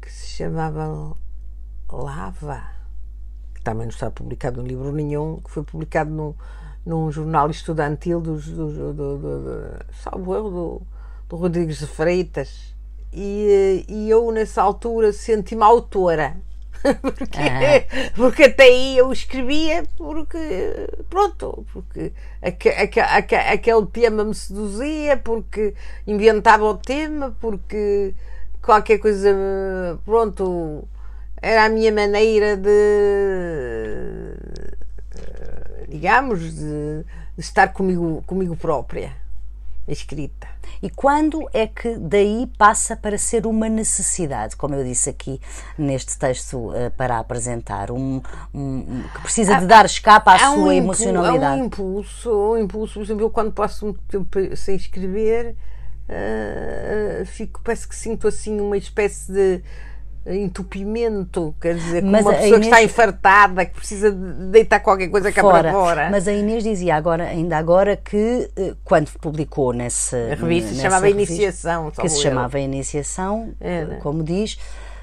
que 0.00 0.10
se 0.10 0.26
chamava 0.28 1.16
Lava, 1.90 2.62
que 3.54 3.62
também 3.62 3.86
não 3.86 3.92
está 3.92 4.10
publicado 4.10 4.60
em 4.60 4.66
livro 4.66 4.92
nenhum, 4.92 5.40
que 5.40 5.50
foi 5.50 5.62
publicado 5.62 6.10
num, 6.10 6.34
num 6.84 7.10
jornal 7.10 7.50
estudantil 7.50 8.20
dos, 8.20 8.46
do, 8.46 8.72
do, 8.72 8.92
do, 8.92 9.18
do, 9.18 9.84
salvo 10.02 10.34
eu, 10.34 10.50
do, 10.50 10.82
do 11.28 11.36
Rodrigues 11.36 11.78
de 11.78 11.86
Freitas. 11.86 12.74
E, 13.12 13.84
e 13.88 14.08
eu, 14.08 14.30
nessa 14.30 14.62
altura, 14.62 15.12
senti-me 15.12 15.62
autora. 15.62 16.36
porque, 17.02 17.38
ah. 17.38 18.10
porque 18.14 18.44
até 18.44 18.62
aí 18.64 18.96
eu 18.96 19.12
escrevia 19.12 19.82
porque 19.98 20.88
pronto, 21.10 21.66
porque 21.72 22.12
aquele 22.40 23.86
tema 23.86 24.24
me 24.24 24.34
seduzia, 24.34 25.16
porque 25.18 25.74
inventava 26.06 26.64
o 26.64 26.76
tema, 26.76 27.36
porque 27.38 28.14
qualquer 28.62 28.98
coisa, 28.98 29.34
pronto, 30.04 30.86
era 31.40 31.64
a 31.64 31.68
minha 31.68 31.92
maneira 31.92 32.56
de, 32.56 32.70
digamos, 35.88 36.54
de, 36.54 37.04
estar 37.38 37.72
comigo, 37.72 38.22
comigo 38.26 38.54
própria, 38.56 39.12
escrita. 39.88 40.48
E 40.82 40.88
quando 40.88 41.48
é 41.52 41.66
que 41.66 41.96
daí 41.96 42.50
passa 42.56 42.96
para 42.96 43.18
ser 43.18 43.46
uma 43.46 43.68
necessidade, 43.68 44.56
como 44.56 44.74
eu 44.74 44.84
disse 44.84 45.10
aqui 45.10 45.40
neste 45.76 46.18
texto 46.18 46.70
uh, 46.70 46.90
para 46.96 47.18
apresentar, 47.18 47.90
um, 47.90 48.22
um, 48.54 49.02
que 49.14 49.20
precisa 49.22 49.56
de 49.56 49.66
dar 49.66 49.84
escapa 49.84 50.34
à 50.34 50.38
sua 50.38 50.56
um 50.56 50.72
emocionalidade? 50.72 51.60
Há 51.60 51.62
um 51.62 51.66
impulso, 51.66 52.30
um 52.30 52.58
impulso, 52.58 52.94
por 52.94 53.02
exemplo, 53.02 53.24
eu 53.24 53.30
quando 53.30 53.52
passo 53.52 53.88
um 53.88 53.92
tempo 53.92 54.56
sem 54.56 54.76
escrever, 54.76 55.54
uh, 56.10 57.26
fico, 57.26 57.60
parece 57.62 57.86
que 57.88 57.94
sinto 57.94 58.28
assim 58.28 58.60
uma 58.60 58.76
espécie 58.76 59.32
de, 59.32 59.62
entupimento, 60.26 61.54
quer 61.60 61.74
dizer, 61.74 62.02
como 62.02 62.18
uma 62.18 62.32
pessoa 62.32 62.46
Inês... 62.46 62.60
que 62.60 62.66
está 62.66 62.82
infartada, 62.82 63.64
que 63.64 63.74
precisa 63.74 64.12
de 64.12 64.50
deitar 64.50 64.80
qualquer 64.80 65.08
coisa 65.08 65.32
cá 65.32 65.40
fora. 65.40 65.62
para 65.62 65.72
fora. 65.72 66.10
Mas 66.10 66.28
a 66.28 66.32
Inês 66.32 66.62
dizia 66.62 66.94
agora, 66.94 67.24
ainda 67.24 67.56
agora 67.56 67.96
que 67.96 68.50
eh, 68.56 68.74
quando 68.84 69.10
publicou 69.18 69.72
nessa 69.72 70.16
a 70.16 70.34
revista 70.34 70.74
se 70.74 70.82
chamava 70.82 71.06
revista, 71.06 71.32
Iniciação, 71.32 71.90
que 71.90 72.08
se 72.08 72.16
eu. 72.16 72.22
chamava 72.22 72.60
Iniciação, 72.60 73.54
Era. 73.58 73.96
como 73.96 74.22
diz, 74.22 74.58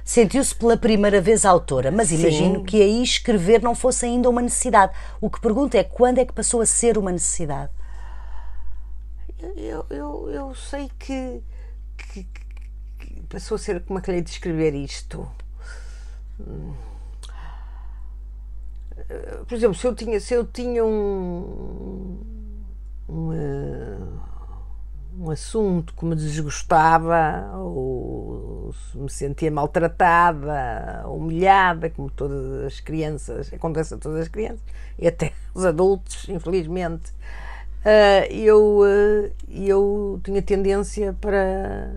sentiu-se 0.05 0.53
pela 0.53 0.77
primeira 0.77 1.19
vez 1.19 1.45
autora, 1.45 1.89
mas 1.89 2.11
imagino 2.11 2.59
Sim. 2.59 2.63
que 2.63 2.81
aí 2.81 3.01
escrever 3.01 3.61
não 3.61 3.73
fosse 3.73 4.05
ainda 4.05 4.29
uma 4.29 4.41
necessidade. 4.41 4.93
O 5.19 5.31
que 5.31 5.41
pergunto 5.41 5.75
é 5.75 5.83
quando 5.83 6.19
é 6.19 6.25
que 6.25 6.33
passou 6.33 6.61
a 6.61 6.65
ser 6.65 6.95
uma 6.97 7.11
necessidade? 7.11 7.71
Eu, 9.39 9.85
eu, 9.89 10.29
eu 10.31 10.55
sei 10.55 10.89
que, 10.97 11.43
que, 11.97 12.27
que 12.99 13.21
passou 13.29 13.55
a 13.55 13.59
ser 13.59 13.83
como 13.83 13.99
é 13.99 14.01
que 14.01 14.11
lhe 14.11 14.21
descrever 14.21 14.73
isto. 14.73 15.27
Por 19.47 19.53
exemplo, 19.53 19.75
se 19.75 19.85
eu 19.85 19.95
tinha, 19.95 20.19
se 20.19 20.33
eu 20.33 20.45
tinha 20.45 20.83
um, 20.83 22.19
um, 23.07 23.29
um 25.19 25.31
assunto 25.31 25.93
que 25.93 26.03
me 26.03 26.15
desgostava 26.15 27.51
ou 27.57 28.73
se 28.73 28.97
me 28.97 29.09
sentia 29.09 29.51
maltratada, 29.51 31.07
humilhada, 31.07 31.89
como 31.91 32.09
todas 32.09 32.65
as 32.65 32.79
crianças, 32.79 33.53
acontece 33.53 33.93
a 33.93 33.97
todas 33.97 34.21
as 34.21 34.27
crianças 34.27 34.61
e 34.97 35.07
até 35.07 35.31
os 35.53 35.63
adultos, 35.63 36.27
infelizmente, 36.27 37.13
uh, 37.87 38.33
eu, 38.33 38.79
uh, 38.81 39.31
eu 39.49 40.19
tinha 40.23 40.41
tendência 40.41 41.15
para 41.19 41.89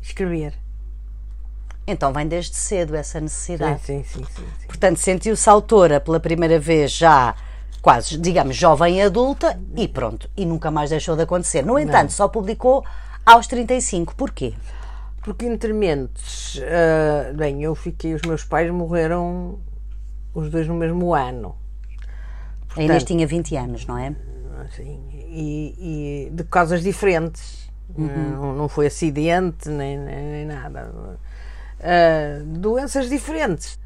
escrever. 0.00 0.54
Então 1.86 2.12
vem 2.12 2.26
desde 2.26 2.54
cedo 2.56 2.94
essa 2.96 3.20
necessidade. 3.20 3.80
Sim, 3.80 4.02
sim, 4.02 4.18
sim. 4.18 4.24
sim, 4.24 4.44
sim. 4.60 4.66
Portanto, 4.66 4.98
sentiu-se 4.98 5.48
autora 5.48 6.00
pela 6.00 6.20
primeira 6.20 6.58
vez 6.58 6.92
já 6.92 7.34
quase, 7.80 8.18
digamos, 8.18 8.56
jovem 8.56 9.02
adulta 9.02 9.58
e 9.76 9.88
pronto, 9.88 10.28
e 10.36 10.44
nunca 10.44 10.70
mais 10.70 10.90
deixou 10.90 11.16
de 11.16 11.22
acontecer. 11.22 11.64
No 11.64 11.78
entanto, 11.78 12.10
Não. 12.10 12.10
só 12.10 12.28
publicou 12.28 12.84
aos 13.24 13.46
35. 13.46 14.14
Porquê? 14.14 14.54
Porque 15.22 15.46
intermentes, 15.46 16.56
uh, 16.56 17.34
bem, 17.34 17.62
eu 17.62 17.74
fiquei, 17.74 18.14
os 18.14 18.22
meus 18.22 18.44
pais 18.44 18.70
morreram 18.70 19.58
os 20.34 20.50
dois 20.50 20.66
no 20.66 20.74
mesmo 20.74 21.14
ano. 21.14 21.56
Portanto, 22.66 22.80
a 22.80 22.82
Inês 22.82 23.04
tinha 23.04 23.26
20 23.26 23.56
anos, 23.56 23.86
não 23.86 23.96
é? 23.96 24.14
Sim, 24.74 25.00
e, 25.12 26.28
e 26.28 26.30
de 26.30 26.44
causas 26.44 26.82
diferentes. 26.82 27.68
Uhum. 27.96 28.06
Não, 28.06 28.54
não, 28.54 28.68
foi 28.68 28.86
acidente 28.86 29.68
nem, 29.68 29.98
nem, 29.98 30.24
nem 30.24 30.46
nada. 30.46 30.90
Uh, 31.78 32.44
doenças 32.44 33.08
diferentes. 33.08 33.78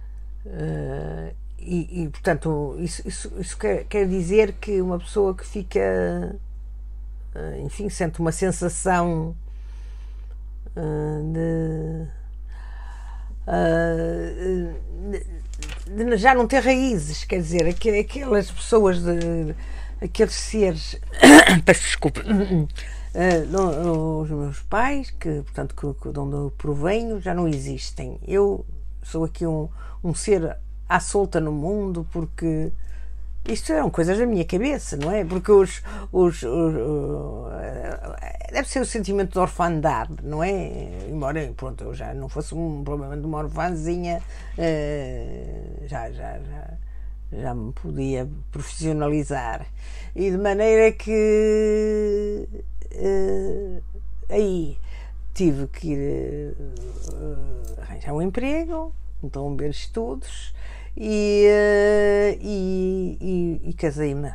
Uh, 0.45 1.33
e, 1.59 2.03
e, 2.03 2.09
portanto, 2.09 2.75
isso, 2.79 3.07
isso, 3.07 3.33
isso 3.39 3.57
quer, 3.57 3.85
quer, 3.85 4.09
dizer 4.09 4.55
que 4.55 4.83
uma 4.83 4.99
pessoa 4.99 5.35
que 5.35 5.47
fica, 5.47 6.37
uh, 7.37 7.61
enfim, 7.65 7.89
sente 7.89 8.19
uma 8.19 8.33
sensação 8.33 9.37
de, 10.75 12.09
de, 15.11 16.05
de, 16.05 16.17
já 16.17 16.35
não 16.35 16.49
ter 16.49 16.61
raízes, 16.61 17.25
quer 17.25 17.37
dizer, 17.37 17.69
aquelas 17.69 18.51
pessoas 18.51 19.03
de 19.03 19.55
aqueles 20.03 20.35
seres, 20.35 21.01
peço 21.65 21.83
desculpa, 21.83 22.21
uh, 23.15 24.21
os 24.21 24.31
meus 24.31 24.61
pais, 24.63 25.11
que, 25.11 25.43
portanto, 25.43 25.75
que, 25.75 26.03
que, 26.03 26.13
de 26.13 26.19
onde 26.19 26.35
eu 26.35 26.53
provenho, 26.57 27.21
já 27.21 27.35
não 27.35 27.47
existem. 27.47 28.19
Eu 28.27 28.67
sou 29.03 29.25
aqui 29.25 29.47
um, 29.47 29.69
um 30.03 30.15
ser 30.15 30.57
à 30.89 31.01
solta 31.01 31.41
no 31.41 31.53
mundo 31.53 32.07
porque 32.13 32.73
isto 33.49 33.73
eram 33.73 33.91
coisas 33.91 34.19
da 34.19 34.27
minha 34.27 34.45
cabeça, 34.45 34.97
não 34.97 35.11
é? 35.11 35.25
Porque 35.25 35.51
os, 35.51 35.83
os, 36.13 36.43
os, 36.43 37.53
deve 38.53 38.69
ser 38.69 38.81
o 38.81 38.87
sentimento 38.87 39.33
de 39.33 39.39
orfandade, 39.39 40.17
não 40.23 40.43
é? 40.43 41.09
Embora 41.09 41.53
pronto, 41.57 41.85
eu 41.85 41.95
já 41.95 42.13
não 42.15 42.29
fosse 42.29 42.55
um 42.55 42.85
problema 42.85 43.17
de 43.17 43.25
uma 43.25 43.39
orfãzinha, 43.39 44.23
uh, 44.59 45.89
já, 45.89 46.11
já, 46.11 46.39
já 46.39 46.79
já 47.33 47.55
me 47.55 47.73
podia 47.73 48.29
profissionalizar. 48.51 49.67
E 50.15 50.31
de 50.31 50.39
maneira 50.39 50.93
que 50.93 52.47
uh, 52.95 53.83
aí 54.29 54.77
tive 55.33 55.67
que 55.69 55.93
ir 55.93 56.55
uh, 56.59 57.81
arranjar 57.81 58.13
um 58.13 58.23
emprego, 58.23 58.93
então 59.23 59.57
ver 59.57 59.71
estudos 59.71 60.55
e, 60.97 61.47
uh, 61.49 62.39
e, 62.41 63.19
e, 63.21 63.71
e 63.71 63.73
casei-me. 63.73 64.33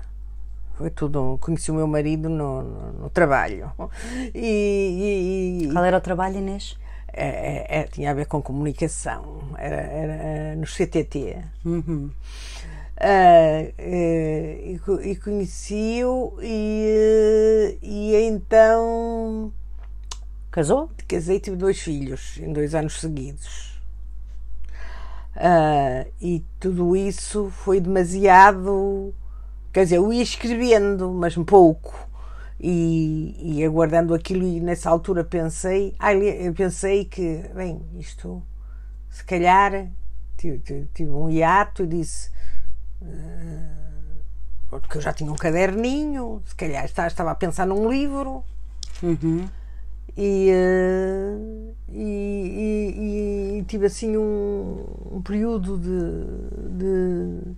Foi 0.75 0.91
tudo. 0.91 1.39
Conheci 1.41 1.71
o 1.71 1.73
meu 1.73 1.87
marido 1.87 2.29
no, 2.29 2.61
no, 2.61 2.93
no 2.93 3.09
trabalho. 3.09 3.71
E, 4.33 5.69
Qual 5.71 5.83
era 5.83 5.97
o 5.97 6.01
trabalho, 6.01 6.37
Inês? 6.37 6.77
É, 7.11 7.27
é, 7.27 7.79
é, 7.79 7.83
tinha 7.85 8.11
a 8.11 8.13
ver 8.13 8.27
com 8.27 8.39
comunicação, 8.43 9.41
era, 9.57 9.75
era 9.75 10.55
no 10.55 10.67
CTT. 10.67 11.37
Uhum. 11.65 12.11
Uh, 12.99 13.71
e, 13.77 14.81
e 15.03 15.15
conheci-o 15.17 16.35
e, 16.41 17.77
e 17.79 18.15
então 18.15 19.53
casou? 20.49 20.89
Casei 21.07 21.37
e 21.37 21.39
tive 21.39 21.55
dois 21.55 21.79
filhos 21.79 22.39
em 22.39 22.51
dois 22.51 22.73
anos 22.73 22.99
seguidos. 22.99 23.79
Uh, 25.35 26.11
e 26.19 26.43
tudo 26.59 26.95
isso 26.95 27.51
foi 27.51 27.79
demasiado. 27.79 29.13
Quer 29.71 29.83
dizer, 29.83 29.97
eu 29.97 30.11
ia 30.11 30.23
escrevendo, 30.23 31.11
mas 31.11 31.37
um 31.37 31.45
pouco. 31.45 32.07
E, 32.59 33.59
e 33.59 33.63
aguardando 33.63 34.15
aquilo, 34.15 34.43
e 34.43 34.59
nessa 34.59 34.89
altura 34.89 35.23
pensei, 35.23 35.93
ah, 35.99 36.07
pensei 36.55 37.05
que, 37.05 37.43
bem, 37.53 37.79
isto 37.99 38.41
se 39.11 39.23
calhar 39.23 39.87
tive, 40.35 40.87
tive 40.91 41.11
um 41.11 41.29
hiato 41.29 41.83
e 41.83 41.87
disse 41.87 42.31
porque 44.69 44.97
eu 44.97 45.01
já 45.01 45.13
tinha 45.13 45.31
um 45.31 45.35
caderninho, 45.35 46.41
se 46.45 46.55
calhar 46.55 46.85
estava 46.85 47.31
a 47.31 47.35
pensar 47.35 47.65
num 47.65 47.89
livro. 47.89 48.43
Uhum. 49.01 49.47
E, 50.15 50.51
uh, 50.51 51.75
e, 51.89 52.95
e, 52.97 53.59
e, 53.59 53.63
tive 53.65 53.85
assim 53.85 54.17
um, 54.17 54.83
um 55.11 55.21
período 55.21 55.77
de, 55.77 56.75
de 56.75 57.55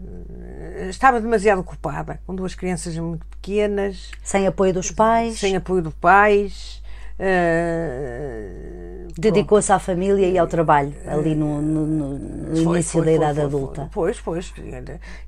uh, 0.00 0.88
estava 0.90 1.20
demasiado 1.20 1.60
ocupada 1.60 2.20
com 2.26 2.34
duas 2.34 2.56
crianças 2.56 2.98
muito 2.98 3.24
pequenas 3.26 4.10
sem 4.20 4.48
apoio 4.48 4.74
dos 4.74 4.90
pais 4.90 5.38
sem 5.38 5.54
apoio 5.54 5.80
dos 5.80 5.94
pais 5.94 6.82
Uh, 7.18 9.05
Dedicou-se 9.18 9.72
à 9.72 9.78
família 9.78 10.28
e 10.28 10.36
ao 10.36 10.46
trabalho 10.46 10.94
ali 11.06 11.34
no, 11.34 11.62
no, 11.62 11.86
no 11.86 12.56
foi, 12.56 12.74
início 12.74 12.92
foi, 12.92 13.06
da 13.06 13.12
idade 13.12 13.36
foi, 13.36 13.44
adulta. 13.44 13.90
Pois, 13.90 14.20
pois. 14.20 14.52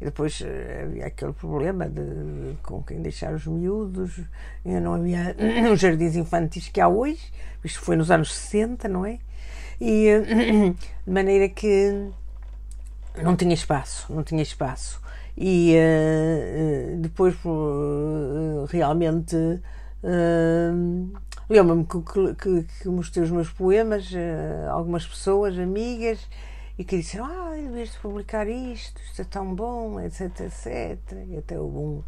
E 0.00 0.04
depois 0.04 0.42
eh, 0.44 0.82
havia 0.84 1.06
aquele 1.06 1.32
problema 1.32 1.88
de 1.88 2.56
com 2.62 2.82
quem 2.82 3.00
deixar 3.00 3.32
os 3.32 3.46
miúdos. 3.46 4.20
Ainda 4.64 4.80
não 4.80 4.94
havia 4.94 5.34
os 5.72 5.80
jardins 5.80 6.16
infantis 6.16 6.68
que 6.68 6.80
há 6.80 6.88
hoje. 6.88 7.32
Isto 7.64 7.80
foi 7.80 7.96
nos 7.96 8.10
anos 8.10 8.34
60, 8.34 8.88
não 8.88 9.06
é? 9.06 9.18
E 9.80 10.08
de 11.06 11.10
maneira 11.10 11.48
que 11.48 12.10
não 13.22 13.36
tinha 13.36 13.54
espaço, 13.54 14.12
não 14.12 14.22
tinha 14.22 14.42
espaço. 14.42 15.00
E 15.34 15.74
uh, 15.76 16.96
depois 16.98 17.34
uh, 17.44 18.66
realmente 18.68 19.36
Lembro-me 21.48 21.86
que, 21.86 22.02
que, 22.34 22.62
que, 22.82 22.88
mostrei 22.88 23.24
os 23.24 23.30
meus 23.30 23.48
poemas 23.48 24.10
a 24.14 24.70
algumas 24.70 25.06
pessoas, 25.06 25.58
amigas, 25.58 26.28
e 26.78 26.84
que 26.84 26.98
disseram: 26.98 27.24
Ah, 27.24 27.54
devias 27.56 27.96
publicar 27.96 28.46
isto, 28.46 29.00
isto 29.00 29.22
é 29.22 29.24
tão 29.24 29.54
bom, 29.54 29.98
etc, 29.98 30.40
etc. 30.40 30.98
E 31.26 31.38
até 31.38 31.58
houve 31.58 31.78
um, 31.78 32.04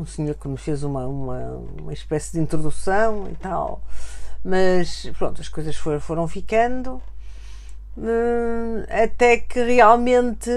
um 0.00 0.04
senhor 0.04 0.34
que 0.34 0.48
me 0.48 0.56
fez 0.56 0.82
uma, 0.82 1.06
uma, 1.06 1.62
uma 1.80 1.92
espécie 1.92 2.32
de 2.32 2.40
introdução 2.40 3.28
e 3.30 3.36
tal. 3.36 3.80
Mas 4.44 5.10
pronto, 5.16 5.40
as 5.40 5.48
coisas 5.48 5.76
foram, 5.76 6.00
foram 6.00 6.26
ficando. 6.26 7.00
Uh, 7.96 8.84
até 8.90 9.38
que 9.38 9.62
realmente 9.62 10.50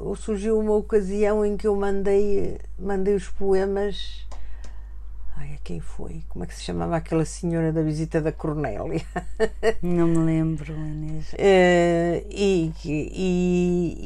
uh, 0.00 0.14
surgiu 0.16 0.58
uma 0.58 0.74
ocasião 0.74 1.44
em 1.44 1.56
que 1.56 1.66
eu 1.66 1.74
mandei, 1.74 2.60
mandei 2.78 3.14
os 3.14 3.28
poemas 3.28 4.24
quem 5.66 5.80
foi? 5.80 6.22
Como 6.28 6.44
é 6.44 6.46
que 6.46 6.54
se 6.54 6.62
chamava 6.62 6.96
aquela 6.96 7.24
senhora 7.24 7.72
da 7.72 7.82
visita 7.82 8.20
da 8.20 8.30
Cornélia? 8.30 9.04
Não 9.82 10.06
me 10.06 10.18
lembro, 10.18 10.72
Inês. 10.72 11.32
Uh, 11.32 12.24
e, 12.30 12.72
e, 12.84 13.96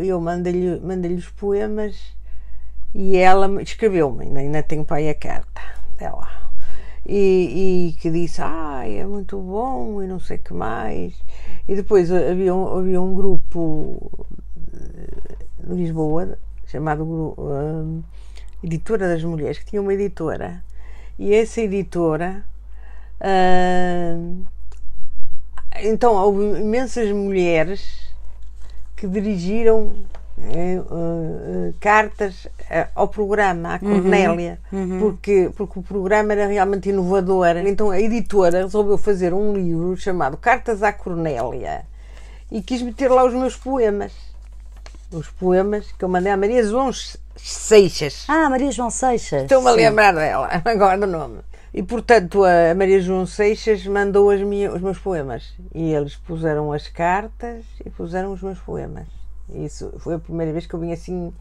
e, 0.00 0.06
eu 0.06 0.20
mandei-lhe 0.20 0.78
mandei 0.78 1.12
os 1.14 1.28
poemas 1.28 2.14
e 2.94 3.16
ela 3.16 3.60
escreveu-me, 3.60 4.26
ainda, 4.26 4.38
ainda 4.38 4.62
tenho 4.62 4.84
para 4.84 4.98
aí 4.98 5.08
a 5.08 5.14
carta 5.14 5.60
dela. 5.98 6.28
e, 7.04 7.88
e, 7.88 7.92
que 8.00 8.08
disse, 8.08 8.40
ah, 8.40 8.88
é 8.88 9.04
muito 9.04 9.38
bom 9.40 10.00
e 10.00 10.06
não 10.06 10.20
sei 10.20 10.36
o 10.36 10.40
que 10.40 10.54
mais. 10.54 11.20
E 11.66 11.74
depois 11.74 12.12
havia 12.12 12.54
um, 12.54 12.78
havia 12.78 13.02
um 13.02 13.12
grupo 13.12 14.08
de 15.58 15.74
Lisboa, 15.74 16.38
chamado 16.66 17.02
uh, 17.04 18.04
Editora 18.62 19.08
das 19.08 19.24
Mulheres, 19.24 19.58
que 19.58 19.66
tinha 19.66 19.82
uma 19.82 19.94
editora. 19.94 20.62
E 21.18 21.34
essa 21.34 21.60
editora. 21.60 22.44
Uh, 23.20 24.44
então, 25.82 26.14
houve 26.14 26.60
imensas 26.60 27.10
mulheres 27.12 28.10
que 28.96 29.06
dirigiram 29.06 29.94
uh, 30.38 31.74
cartas 31.80 32.46
ao 32.94 33.08
programa, 33.08 33.70
à 33.70 33.84
uhum. 33.84 34.00
Cornélia, 34.00 34.58
uhum, 34.72 34.80
uhum. 34.80 34.98
Porque, 35.00 35.50
porque 35.56 35.78
o 35.78 35.82
programa 35.82 36.32
era 36.32 36.46
realmente 36.46 36.88
inovador. 36.88 37.56
Então 37.66 37.90
a 37.90 38.00
editora 38.00 38.62
resolveu 38.62 38.96
fazer 38.96 39.34
um 39.34 39.52
livro 39.54 39.96
chamado 39.96 40.36
Cartas 40.36 40.82
à 40.82 40.92
Cornélia 40.92 41.84
e 42.50 42.62
quis 42.62 42.82
meter 42.82 43.10
lá 43.10 43.24
os 43.24 43.34
meus 43.34 43.56
poemas. 43.56 44.12
Os 45.12 45.28
poemas 45.28 45.90
que 45.92 46.04
eu 46.04 46.08
mandei 46.08 46.30
à 46.30 46.36
Maria 46.36 46.62
João 46.62 46.90
Seixas. 47.36 48.24
Ah, 48.28 48.48
Maria 48.48 48.70
João 48.70 48.90
Seixas. 48.90 49.42
Estou-me 49.42 49.68
a 49.68 49.72
lembrar 49.72 50.14
dela, 50.14 50.48
agora 50.64 51.04
o 51.04 51.06
nome. 51.06 51.40
E 51.74 51.82
portanto 51.82 52.44
a 52.44 52.74
Maria 52.74 53.00
João 53.00 53.26
Seixas 53.26 53.84
mandou 53.86 54.30
as 54.30 54.40
minhas, 54.40 54.74
os 54.74 54.80
meus 54.80 54.98
poemas. 54.98 55.52
E 55.74 55.92
eles 55.92 56.16
puseram 56.16 56.72
as 56.72 56.86
cartas 56.88 57.64
e 57.84 57.90
puseram 57.90 58.32
os 58.32 58.40
meus 58.40 58.58
poemas. 58.58 59.06
Isso 59.52 59.92
foi 59.98 60.14
a 60.14 60.18
primeira 60.18 60.52
vez 60.52 60.66
que 60.66 60.74
eu 60.74 60.80
vim 60.80 60.92
assim 60.92 61.32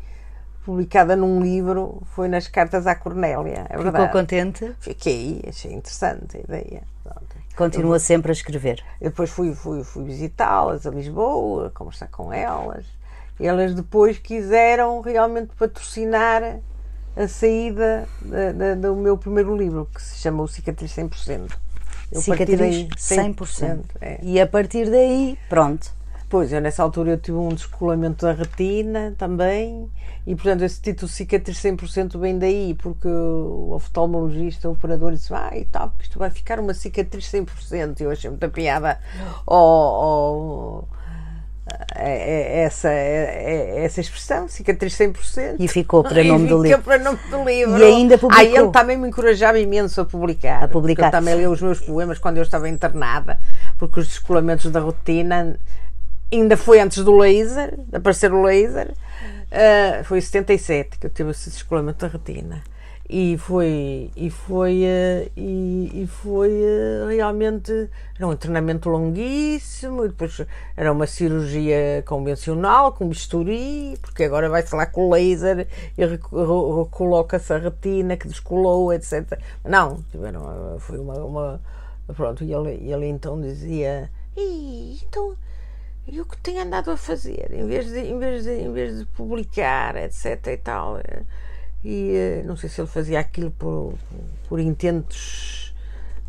publicada 0.65 1.15
num 1.15 1.41
livro, 1.41 2.01
foi 2.15 2.27
nas 2.27 2.47
cartas 2.47 2.85
à 2.85 2.95
Cornélia. 2.95 3.65
É 3.69 3.77
Ficou 3.77 4.09
contente? 4.09 4.75
Fiquei, 4.79 5.43
achei 5.47 5.73
interessante 5.73 6.37
a 6.37 6.39
ideia. 6.39 6.83
Pronto. 7.03 7.35
Continua 7.55 7.95
eu, 7.95 7.99
sempre 7.99 8.31
a 8.31 8.33
escrever. 8.33 8.83
Depois 9.01 9.29
fui, 9.29 9.53
fui, 9.53 9.83
fui 9.83 10.03
visitá-las 10.03 10.85
a 10.85 10.91
Lisboa, 10.91 11.71
conversar 11.71 12.07
com 12.07 12.31
elas. 12.31 12.85
Elas 13.39 13.73
depois 13.73 14.17
quiseram 14.17 15.01
realmente 15.01 15.51
patrocinar 15.57 16.59
a 17.15 17.27
saída 17.27 18.07
da, 18.21 18.51
da, 18.51 18.75
do 18.75 18.95
meu 18.95 19.17
primeiro 19.17 19.55
livro, 19.55 19.87
que 19.93 20.01
se 20.01 20.19
chama 20.19 20.43
O 20.43 20.47
Cicatriz 20.47 20.91
100%. 20.91 21.51
Eu 22.11 22.21
Cicatriz 22.21 22.59
100%. 22.59 23.35
100% 23.35 23.79
é. 24.01 24.19
E 24.21 24.39
a 24.39 24.47
partir 24.47 24.89
daí, 24.89 25.37
pronto. 25.47 25.99
Pois, 26.29 26.53
eu 26.53 26.61
nessa 26.61 26.83
altura 26.83 27.11
eu 27.11 27.17
tive 27.17 27.37
um 27.37 27.49
descolamento 27.49 28.23
da 28.23 28.33
retina 28.33 29.15
também, 29.17 29.89
e 30.27 30.35
portanto 30.35 30.61
esse 30.61 30.79
título 30.79 31.07
cicatriz 31.07 31.57
100% 31.57 32.19
vem 32.19 32.37
daí, 32.37 32.75
porque 32.75 33.07
o 33.07 33.71
oftalmologista, 33.73 34.69
o 34.69 34.73
operador, 34.73 35.11
disse: 35.11 35.33
Ah, 35.33 35.57
e 35.57 35.65
tal, 35.65 35.89
porque 35.89 36.03
isto 36.03 36.19
vai 36.19 36.29
ficar 36.29 36.59
uma 36.59 36.75
cicatriz 36.75 37.25
100%. 37.25 37.99
E 37.99 38.03
eu 38.03 38.11
achei 38.11 38.29
muita 38.29 38.47
piada 38.47 38.99
ao, 39.47 39.55
é, 39.55 40.87
é, 40.87 40.98
essa, 41.95 42.89
é, 42.89 43.83
essa 43.83 44.01
expressão, 44.01 44.47
cicatriz 44.47 44.97
100%. 44.97 45.55
E 45.59 45.67
ficou 45.67 46.03
para 46.03 46.23
nome 46.25 46.47
do 46.47 46.61
livro. 46.61 46.81
para 46.81 46.97
nome 46.97 47.19
do 47.29 47.43
livro. 47.43 47.77
E 47.77 47.83
ainda 47.83 48.17
publicou. 48.17 48.45
Aí 48.45 48.55
ele 48.55 48.71
também 48.71 48.97
me 48.97 49.07
encorajava 49.07 49.59
imenso 49.59 50.01
a 50.01 50.05
publicar. 50.05 50.63
A 50.63 50.67
publicar. 50.67 51.07
Eu 51.07 51.11
também 51.11 51.35
leu 51.35 51.51
os 51.51 51.61
meus 51.61 51.79
poemas 51.79 52.19
quando 52.19 52.37
eu 52.37 52.43
estava 52.43 52.69
internada, 52.69 53.39
porque 53.77 53.99
os 53.99 54.07
descolamentos 54.07 54.71
da 54.71 54.79
rotina 54.79 55.57
ainda 56.31 56.55
foi 56.55 56.79
antes 56.79 57.03
do 57.03 57.17
laser, 57.17 57.77
de 57.87 57.97
aparecer 57.97 58.31
o 58.31 58.41
laser, 58.41 58.91
uh, 58.91 60.03
foi 60.03 60.19
em 60.19 60.21
77 60.21 60.99
que 60.99 61.07
eu 61.07 61.09
tive 61.09 61.31
esse 61.31 61.49
descolamento 61.49 62.05
da 62.05 62.11
retina. 62.11 62.63
E 63.11 63.39
foi, 63.39 64.11
e 64.15 64.29
foi, 64.29 64.83
uh, 64.83 65.31
e, 65.35 66.03
e, 66.03 66.07
foi 66.07 66.51
uh, 66.51 67.07
realmente 67.07 67.89
era 68.15 68.27
um 68.27 68.35
treinamento 68.35 68.87
longuíssimo, 68.87 70.05
e 70.05 70.09
depois 70.09 70.45
era 70.77 70.91
uma 70.91 71.07
cirurgia 71.07 72.03
convencional, 72.05 72.93
com 72.93 73.09
bisturi, 73.09 73.97
porque 73.99 74.25
agora 74.25 74.47
vai-se 74.47 74.75
lá 74.75 74.85
com 74.85 75.09
laser 75.09 75.67
e 75.97 76.05
recoloca-se 76.05 77.51
a 77.51 77.57
retina 77.57 78.15
que 78.15 78.27
descolou, 78.27 78.93
etc. 78.93 79.39
Não, 79.65 80.03
tiveram, 80.11 80.77
foi 80.77 80.99
uma, 80.99 81.15
uma. 81.15 81.61
Pronto, 82.15 82.43
e 82.43 82.53
ele, 82.53 82.91
ele 82.91 83.07
então 83.07 83.41
dizia: 83.41 84.07
então 84.37 85.35
e 86.07 86.21
o 86.21 86.25
que 86.25 86.37
tenho 86.37 86.61
andado 86.61 86.91
a 86.91 86.97
fazer, 86.97 87.51
em 87.53 87.65
vez 87.65 87.87
de, 87.87 87.99
em 87.99 88.19
vez 88.19 88.43
de, 88.43 88.51
em 88.51 88.71
vez 88.71 88.99
de 88.99 89.05
publicar, 89.05 89.95
etc. 89.95 90.45
e 90.47 90.57
tal. 90.57 90.99
E 91.83 92.11
eh, 92.13 92.43
não 92.45 92.57
sei 92.57 92.69
se 92.69 92.81
ele 92.81 92.87
fazia 92.87 93.19
aquilo 93.19 93.51
por, 93.51 93.93
por 94.47 94.59
intentos 94.59 95.69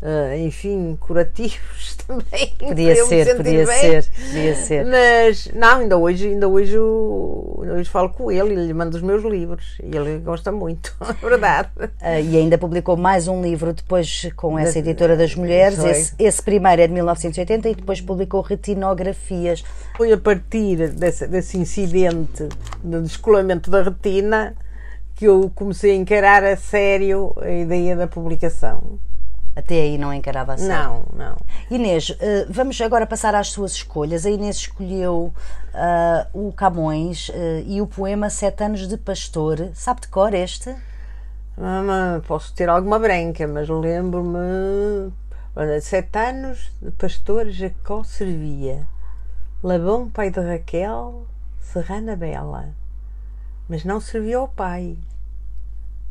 Uh, 0.01 0.35
enfim, 0.47 0.97
curativos 0.99 1.95
também. 2.07 2.55
Podia 2.57 2.95
ser, 3.05 3.37
podia 3.37 3.65
bem. 3.67 3.79
ser, 3.79 4.09
podia 4.09 4.55
ser. 4.55 4.85
Mas 4.87 5.47
não, 5.53 5.77
ainda 5.77 5.95
hoje, 5.95 6.27
ainda 6.27 6.47
hoje, 6.47 6.73
eu, 6.73 7.63
hoje 7.71 7.87
falo 7.87 8.09
com 8.09 8.31
ele 8.31 8.53
e 8.53 8.65
lhe 8.65 8.73
mando 8.73 8.97
os 8.97 9.03
meus 9.03 9.23
livros 9.23 9.77
e 9.79 9.95
ele 9.95 10.17
gosta 10.17 10.51
muito, 10.51 10.95
é 11.07 11.13
verdade. 11.13 11.69
Uh, 11.77 12.19
e 12.31 12.35
ainda 12.35 12.57
publicou 12.57 12.97
mais 12.97 13.27
um 13.27 13.43
livro 13.43 13.73
depois 13.73 14.27
com 14.35 14.57
essa 14.57 14.79
editora 14.79 15.15
das 15.15 15.35
mulheres. 15.35 15.77
Esse, 15.77 16.15
esse, 16.17 16.41
primeiro 16.41 16.81
é 16.81 16.87
de 16.87 16.93
1980 16.93 17.69
e 17.69 17.75
depois 17.75 18.01
publicou 18.01 18.41
retinografias. 18.41 19.63
Foi 19.95 20.11
a 20.11 20.17
partir 20.17 20.89
desse, 20.89 21.27
desse 21.27 21.59
incidente 21.59 22.49
de 22.83 23.01
descolamento 23.01 23.69
da 23.69 23.83
retina 23.83 24.55
que 25.21 25.25
eu 25.25 25.51
comecei 25.53 25.91
a 25.91 25.95
encarar 25.95 26.43
a 26.43 26.57
sério 26.57 27.31
a 27.39 27.51
ideia 27.51 27.95
da 27.95 28.07
publicação. 28.07 28.99
Até 29.55 29.75
aí 29.75 29.95
não 29.95 30.11
encarava 30.11 30.55
assim? 30.55 30.67
Não, 30.67 31.03
não. 31.15 31.37
Inês, 31.69 32.17
eh, 32.19 32.47
vamos 32.49 32.81
agora 32.81 33.05
passar 33.05 33.35
às 33.35 33.49
suas 33.49 33.73
escolhas. 33.73 34.25
A 34.25 34.31
Inês 34.31 34.55
escolheu 34.55 35.31
uh, 35.75 36.47
o 36.47 36.51
Camões 36.51 37.29
uh, 37.29 37.33
e 37.67 37.79
o 37.83 37.85
poema 37.85 38.31
Sete 38.31 38.63
Anos 38.63 38.87
de 38.87 38.97
Pastor. 38.97 39.69
Sabe 39.75 40.01
de 40.01 40.07
cor 40.07 40.33
este? 40.33 40.75
Posso 42.27 42.55
ter 42.55 42.67
alguma 42.67 42.97
branca, 42.97 43.47
mas 43.47 43.69
lembro-me. 43.69 45.13
Sete 45.83 46.17
anos 46.17 46.71
de 46.81 46.89
pastor 46.89 47.47
Jacó 47.51 48.03
servia. 48.03 48.87
Labão, 49.61 50.09
pai 50.09 50.31
de 50.31 50.39
Raquel, 50.39 51.27
serrana 51.59 52.15
bela. 52.15 52.69
Mas 53.69 53.85
não 53.85 54.01
servia 54.01 54.37
ao 54.37 54.47
pai, 54.47 54.97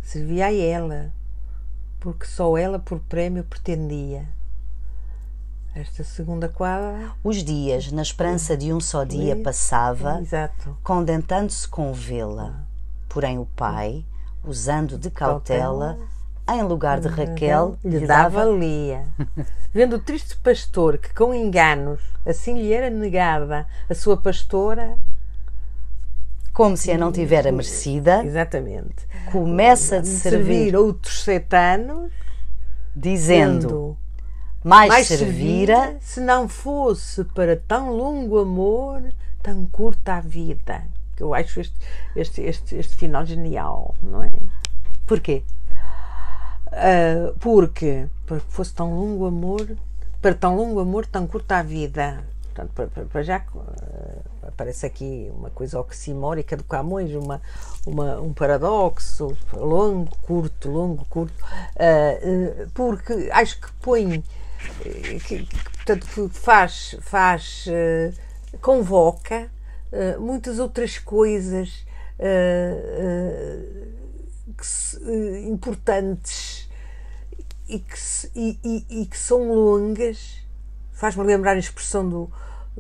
servia 0.03 0.47
a 0.47 0.55
ela 0.55 1.13
porque 2.01 2.25
só 2.25 2.57
ela 2.57 2.79
por 2.79 2.99
prémio 2.99 3.45
pretendia. 3.45 4.27
Esta 5.75 6.03
segunda 6.03 6.49
quadra. 6.49 7.13
Os 7.23 7.45
dias, 7.45 7.93
na 7.93 8.03
esperança 8.03 8.57
de 8.57 8.73
um 8.73 8.81
só 8.81 9.05
dia, 9.05 9.37
passava, 9.37 10.21
contentando-se 10.83 11.69
com 11.69 11.93
vê-la. 11.93 12.67
Porém, 13.09 13.39
o 13.39 13.47
pai, 13.55 14.05
usando 14.43 14.99
de 14.99 15.11
cautela, 15.11 15.97
em 16.49 16.63
lugar 16.63 17.01
de 17.01 17.07
Raquel, 17.07 17.79
lhe 17.85 18.05
dava 18.05 18.45
Lia. 18.45 19.05
Vendo 19.73 19.97
o 19.97 20.01
triste 20.01 20.37
pastor 20.39 20.99
que, 20.99 21.15
com 21.15 21.33
enganos, 21.33 22.01
assim 22.27 22.55
lhe 22.55 22.73
era 22.73 22.91
negada 22.91 23.67
a 23.89 23.95
sua 23.95 24.17
pastora, 24.17 24.99
como 26.61 26.77
se 26.77 26.93
a 26.93 26.99
não 26.99 27.11
tivera 27.11 27.51
merecida. 27.51 28.23
Exatamente. 28.23 29.09
Começa 29.33 30.03
de 30.03 30.09
servir, 30.09 30.47
servir 30.47 30.77
outros 30.77 31.25
sete 31.25 31.57
anos, 31.57 32.13
dizendo: 32.95 33.97
mais, 34.63 34.91
mais 34.91 35.07
servira, 35.07 35.97
se 36.01 36.21
não 36.21 36.51
fosse 36.51 37.25
para 37.25 37.57
tão 37.57 37.97
longo 37.97 38.39
amor, 38.39 39.03
tão 39.43 39.65
curta 39.65 40.17
a 40.17 40.21
vida. 40.21 40.85
Que 41.17 41.23
eu 41.23 41.33
acho 41.33 41.61
este, 41.61 41.75
este, 42.15 42.43
este, 42.43 42.77
este 42.77 42.95
final 42.95 43.25
genial, 43.25 43.95
não 44.03 44.23
é? 44.23 44.31
Porquê? 45.07 45.43
Uh, 46.67 47.35
porque, 47.39 48.07
porque 48.27 48.47
fosse 48.51 48.75
tão 48.75 48.95
longo 48.95 49.25
amor, 49.25 49.67
para 50.21 50.35
tão 50.35 50.57
longo 50.57 50.79
amor, 50.79 51.07
tão 51.07 51.27
curta 51.27 51.57
a 51.57 51.63
vida. 51.63 52.23
Portanto, 52.43 52.71
para, 52.75 52.87
para, 52.89 53.05
para 53.07 53.23
já 53.23 53.39
uh, 53.55 54.30
aparece 54.61 54.85
aqui 54.85 55.33
uma 55.35 55.49
coisa 55.49 55.81
oximórica 55.81 56.55
do 56.55 56.65
Camões, 56.65 57.15
uma, 57.15 57.41
uma, 57.87 58.21
um 58.21 58.31
paradoxo, 58.35 59.35
longo, 59.55 60.15
curto, 60.19 60.71
longo, 60.71 61.07
curto, 61.07 61.33
uh, 61.43 62.65
uh, 62.65 62.71
porque 62.75 63.31
acho 63.33 63.59
que 63.59 63.73
põe, 63.81 64.23
que, 65.27 65.47
que, 65.47 65.57
portanto, 65.77 66.07
que 66.07 66.29
faz, 66.29 66.95
faz 67.01 67.65
convoca 68.61 69.51
muitas 70.19 70.59
outras 70.59 70.99
coisas 70.99 71.87
que, 74.59 75.49
importantes 75.49 76.69
e 77.67 77.79
que, 77.79 77.97
e, 78.35 78.59
e, 78.63 79.03
e 79.03 79.07
que 79.07 79.17
são 79.17 79.51
longas. 79.53 80.39
Faz-me 80.93 81.25
lembrar 81.25 81.53
a 81.53 81.59
expressão 81.59 82.07
do, 82.07 82.31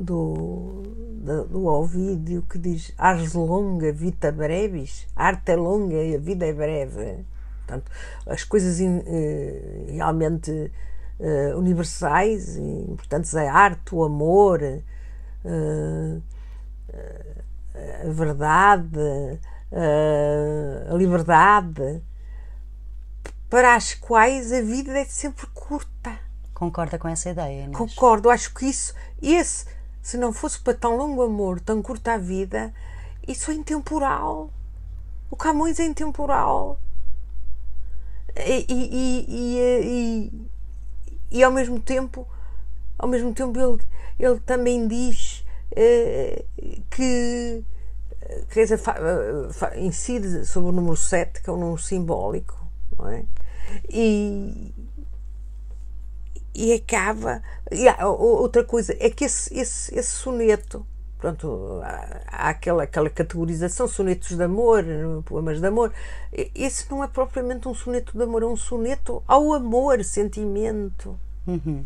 do, 0.00 0.82
do, 1.22 1.44
do 1.44 1.66
Ovídio 1.66 2.42
que 2.42 2.58
diz 2.58 2.92
Ars 2.96 3.34
longa, 3.34 3.92
vita 3.92 4.32
brevis, 4.32 5.06
arte 5.14 5.52
é 5.52 5.56
longa 5.56 6.02
e 6.02 6.14
a 6.14 6.18
vida 6.18 6.46
é 6.46 6.52
breve. 6.52 7.24
Portanto, 7.58 7.90
as 8.26 8.42
coisas 8.42 8.80
in, 8.80 8.98
uh, 8.98 9.92
realmente 9.92 10.50
uh, 11.20 11.58
universais 11.58 12.56
e 12.56 12.62
importantes, 12.62 13.34
a 13.36 13.52
arte, 13.52 13.94
o 13.94 14.02
amor, 14.02 14.60
uh, 14.62 16.22
a 18.02 18.10
verdade, 18.10 19.38
a 20.90 20.94
liberdade, 20.94 22.02
para 23.48 23.76
as 23.76 23.94
quais 23.94 24.52
a 24.52 24.60
vida 24.60 24.98
é 24.98 25.04
sempre 25.04 25.46
curta. 25.54 26.18
Concorda 26.52 26.98
com 26.98 27.08
essa 27.08 27.30
ideia, 27.30 27.62
Inês? 27.62 27.76
Concordo, 27.76 28.28
acho 28.28 28.52
que 28.52 28.66
isso, 28.66 28.92
esse, 29.22 29.66
se 30.02 30.16
não 30.16 30.32
fosse 30.32 30.60
para 30.60 30.74
tão 30.74 30.96
longo 30.96 31.22
amor, 31.22 31.60
tão 31.60 31.82
curta 31.82 32.14
a 32.14 32.18
vida, 32.18 32.72
isso 33.26 33.50
é 33.50 33.54
intemporal. 33.54 34.50
O 35.30 35.36
Camões 35.36 35.78
é 35.78 35.84
intemporal. 35.84 36.78
E, 38.36 38.66
e, 38.68 39.26
e, 39.28 40.48
e, 41.30 41.42
ao 41.42 41.52
mesmo 41.52 41.80
tempo, 41.80 42.26
ao 42.98 43.08
mesmo 43.08 43.34
tempo 43.34 43.58
ele, 43.58 43.82
ele 44.18 44.40
também 44.40 44.86
diz 44.86 45.44
eh, 45.72 46.44
que 46.90 47.64
quer 48.50 48.64
dizer, 48.64 48.80
incide 49.76 50.44
sobre 50.46 50.70
o 50.70 50.72
número 50.72 50.96
7, 50.96 51.42
que 51.42 51.50
é 51.50 51.52
um 51.52 51.58
número 51.58 51.82
simbólico, 51.82 52.56
não 52.96 53.08
é? 53.08 53.24
E, 53.88 54.74
e 56.54 56.72
acaba. 56.72 57.42
E 57.70 57.88
há, 57.88 58.08
outra 58.08 58.64
coisa 58.64 58.96
é 58.98 59.10
que 59.10 59.24
esse, 59.24 59.52
esse, 59.56 59.94
esse 59.96 60.10
soneto, 60.10 60.86
pronto, 61.18 61.80
há, 61.82 62.20
há 62.26 62.48
aquela, 62.50 62.82
aquela 62.84 63.10
categorização, 63.10 63.86
sonetos 63.86 64.36
de 64.36 64.42
amor, 64.42 64.84
poemas 65.24 65.60
de 65.60 65.66
amor. 65.66 65.92
Esse 66.54 66.90
não 66.90 67.02
é 67.04 67.08
propriamente 67.08 67.68
um 67.68 67.74
soneto 67.74 68.16
de 68.16 68.22
amor, 68.22 68.42
é 68.42 68.46
um 68.46 68.56
soneto 68.56 69.22
ao 69.26 69.52
amor, 69.52 70.02
sentimento. 70.04 71.18
Uhum 71.46 71.84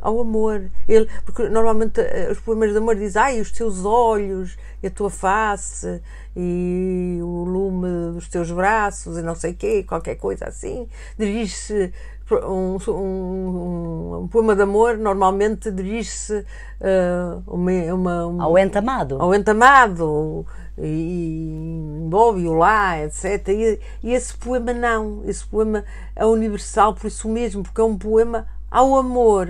ao 0.00 0.20
amor. 0.20 0.70
Ele, 0.88 1.08
porque 1.24 1.48
normalmente 1.48 2.00
eh, 2.00 2.28
os 2.30 2.40
poemas 2.40 2.70
de 2.72 2.78
amor 2.78 2.96
dizem 2.96 3.22
ai, 3.22 3.40
os 3.40 3.50
teus 3.50 3.84
olhos, 3.84 4.56
e 4.82 4.86
a 4.86 4.90
tua 4.90 5.10
face, 5.10 6.02
e 6.34 7.18
o 7.22 7.44
lume 7.44 8.14
dos 8.14 8.28
teus 8.28 8.50
braços, 8.50 9.18
e 9.18 9.22
não 9.22 9.34
sei 9.34 9.52
o 9.52 9.56
quê, 9.56 9.84
qualquer 9.86 10.16
coisa 10.16 10.46
assim. 10.46 10.88
Dirige-se. 11.18 11.92
Um, 12.32 12.76
um, 12.88 14.20
um, 14.22 14.28
poema 14.28 14.54
de 14.54 14.62
amor 14.62 14.96
normalmente 14.96 15.70
dirige-se 15.70 16.38
uh, 16.38 17.42
uma, 17.46 17.72
uma, 17.94 18.26
uma, 18.26 18.44
ao 18.44 18.58
entamado. 18.58 19.20
Ao 19.20 19.34
entamado 19.34 20.46
e 20.78 22.00
envolve-o 22.04 22.54
lá, 22.54 23.02
etc. 23.02 23.48
E, 23.48 23.80
e 24.02 24.12
esse 24.14 24.36
poema 24.36 24.72
não. 24.72 25.22
Esse 25.24 25.44
poema 25.44 25.84
é 26.14 26.24
universal 26.24 26.94
por 26.94 27.06
isso 27.08 27.28
mesmo, 27.28 27.62
porque 27.62 27.80
é 27.80 27.84
um 27.84 27.98
poema 27.98 28.46
ao 28.70 28.96
amor 28.96 29.48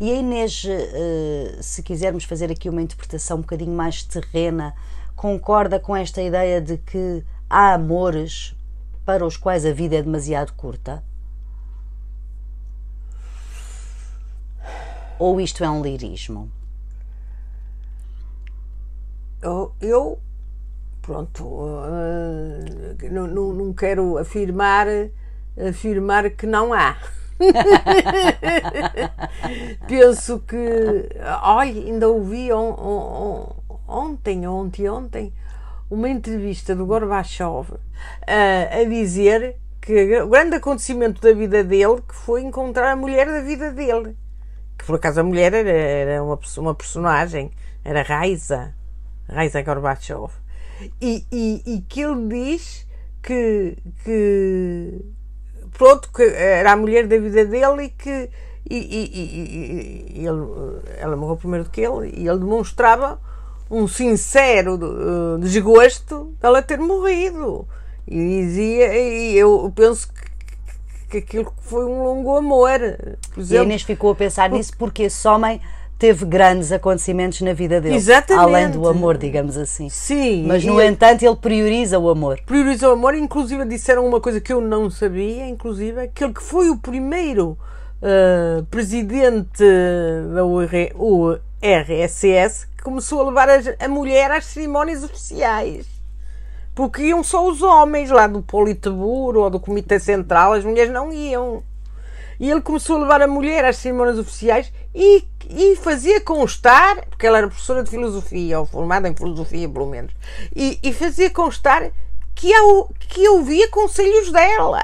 e 0.00 0.10
a 0.10 0.14
Inês, 0.14 0.64
eh, 0.66 1.58
se 1.60 1.82
quisermos 1.82 2.24
fazer 2.24 2.50
aqui 2.50 2.68
uma 2.68 2.82
interpretação 2.82 3.38
um 3.38 3.40
bocadinho 3.40 3.72
mais 3.72 4.02
terrena, 4.02 4.74
concorda 5.16 5.78
com 5.78 5.94
esta 5.94 6.22
ideia 6.22 6.60
de 6.60 6.78
que 6.78 7.24
há 7.48 7.74
amores 7.74 8.56
para 9.04 9.26
os 9.26 9.36
quais 9.36 9.66
a 9.66 9.72
vida 9.72 9.96
é 9.96 10.02
demasiado 10.02 10.52
curta? 10.54 11.02
Ou 15.18 15.40
isto 15.40 15.62
é 15.62 15.70
um 15.70 15.82
lirismo? 15.82 16.50
Eu, 19.40 19.72
eu 19.80 20.18
pronto, 21.02 21.44
uh, 21.44 22.64
não, 23.10 23.26
não, 23.26 23.52
não 23.52 23.72
quero 23.74 24.16
afirmar, 24.16 24.86
afirmar 25.68 26.30
que 26.30 26.46
não 26.46 26.72
há. 26.72 26.96
Penso 29.86 30.40
que. 30.40 31.08
Olha, 31.42 31.70
ainda 31.70 32.08
ouvi 32.08 32.50
on, 32.52 32.70
on, 32.70 33.52
ontem, 33.86 34.46
ontem, 34.46 34.88
ontem, 34.88 35.32
uma 35.90 36.08
entrevista 36.08 36.74
do 36.74 36.86
Gorbachev 36.86 37.70
uh, 37.70 37.78
a 38.26 38.84
dizer 38.88 39.56
que 39.80 40.22
o 40.22 40.28
grande 40.28 40.56
acontecimento 40.56 41.20
da 41.20 41.34
vida 41.34 41.62
dele 41.62 42.00
que 42.08 42.14
foi 42.14 42.42
encontrar 42.42 42.92
a 42.92 42.96
mulher 42.96 43.26
da 43.26 43.42
vida 43.42 43.70
dele. 43.70 44.16
Por 44.86 44.96
acaso 44.96 45.20
a 45.20 45.24
mulher 45.24 45.52
era, 45.52 45.70
era 45.70 46.22
uma, 46.22 46.38
uma 46.58 46.74
personagem, 46.74 47.50
era 47.84 48.02
Raiza, 48.02 48.74
Raiza 49.28 49.62
Gorbachev. 49.62 50.30
E, 51.00 51.24
e, 51.30 51.62
e 51.66 51.80
que 51.82 52.00
ele 52.00 52.28
diz 52.28 52.86
que, 53.22 53.76
que 54.04 55.00
pronto, 55.76 56.10
que 56.12 56.22
era 56.22 56.72
a 56.72 56.76
mulher 56.76 57.06
da 57.06 57.18
vida 57.18 57.44
dele 57.44 57.84
e 57.84 57.88
que 57.90 58.30
e, 58.68 58.76
e, 58.76 60.20
e, 60.20 60.26
ele, 60.26 60.98
ela 60.98 61.16
morreu 61.16 61.36
primeiro 61.36 61.64
do 61.64 61.70
que 61.70 61.82
ele 61.82 62.14
e 62.16 62.26
ele 62.26 62.38
demonstrava 62.38 63.20
um 63.70 63.86
sincero 63.86 64.74
uh, 64.76 65.38
desgosto 65.38 66.34
dela 66.40 66.62
ter 66.62 66.78
morrido 66.78 67.68
e 68.06 68.16
dizia 68.16 68.98
e 68.98 69.36
eu 69.36 69.70
penso 69.74 70.10
que, 71.20 71.22
que 71.22 71.38
aquilo 71.38 71.52
foi 71.62 71.84
um 71.84 72.02
longo 72.02 72.36
amor 72.36 72.80
por 73.32 73.40
exemplo, 73.40 73.54
e 73.54 73.58
a 73.58 73.62
Inês 73.62 73.82
ficou 73.82 74.12
a 74.12 74.14
pensar 74.14 74.50
nisso 74.50 74.72
porque 74.78 75.04
esse 75.04 75.28
homem 75.28 75.60
teve 75.98 76.24
grandes 76.24 76.72
acontecimentos 76.72 77.40
na 77.40 77.52
vida 77.52 77.80
dele. 77.80 77.94
Exatamente. 77.94 78.44
Além 78.44 78.70
do 78.70 78.88
amor, 78.88 79.16
digamos 79.16 79.56
assim. 79.56 79.88
Sim. 79.88 80.44
Mas, 80.46 80.64
no 80.64 80.82
entanto, 80.82 81.24
ele 81.24 81.36
prioriza 81.36 81.96
o 81.98 82.10
amor. 82.10 82.40
Prioriza 82.44 82.88
o 82.88 82.92
amor. 82.92 83.14
Inclusive, 83.14 83.64
disseram 83.64 84.06
uma 84.06 84.20
coisa 84.20 84.40
que 84.40 84.52
eu 84.52 84.60
não 84.60 84.90
sabia, 84.90 85.46
inclusive, 85.46 86.00
aquele 86.00 86.34
que 86.34 86.42
foi 86.42 86.68
o 86.68 86.76
primeiro 86.76 87.56
uh, 88.02 88.64
presidente 88.66 89.64
da 90.34 90.44
URSS 90.44 91.38
que 92.76 92.82
começou 92.82 93.22
a 93.22 93.26
levar 93.26 93.48
a, 93.48 93.60
a 93.78 93.88
mulher 93.88 94.32
às 94.32 94.46
cerimónias 94.46 95.04
oficiais 95.04 95.93
porque 96.74 97.02
iam 97.02 97.22
só 97.22 97.46
os 97.46 97.62
homens 97.62 98.10
lá 98.10 98.26
do 98.26 98.42
Politburo 98.42 99.42
ou 99.42 99.50
do 99.50 99.60
Comitê 99.60 99.98
Central, 99.98 100.54
as 100.54 100.64
mulheres 100.64 100.92
não 100.92 101.12
iam. 101.12 101.62
E 102.38 102.50
ele 102.50 102.60
começou 102.60 102.96
a 102.96 103.00
levar 103.00 103.22
a 103.22 103.28
mulher 103.28 103.64
às 103.64 103.76
cerimónias 103.76 104.18
oficiais 104.18 104.72
e, 104.92 105.24
e 105.48 105.76
fazia 105.76 106.20
constar, 106.20 107.06
porque 107.08 107.26
ela 107.26 107.38
era 107.38 107.46
professora 107.46 107.84
de 107.84 107.90
filosofia, 107.90 108.58
ou 108.58 108.66
formada 108.66 109.08
em 109.08 109.14
filosofia, 109.14 109.68
pelo 109.68 109.86
menos, 109.86 110.12
e, 110.54 110.78
e 110.82 110.92
fazia 110.92 111.30
constar 111.30 111.90
que, 112.34 112.50
eu, 112.50 112.90
que 112.98 113.28
ouvia 113.28 113.68
conselhos 113.70 114.32
dela. 114.32 114.82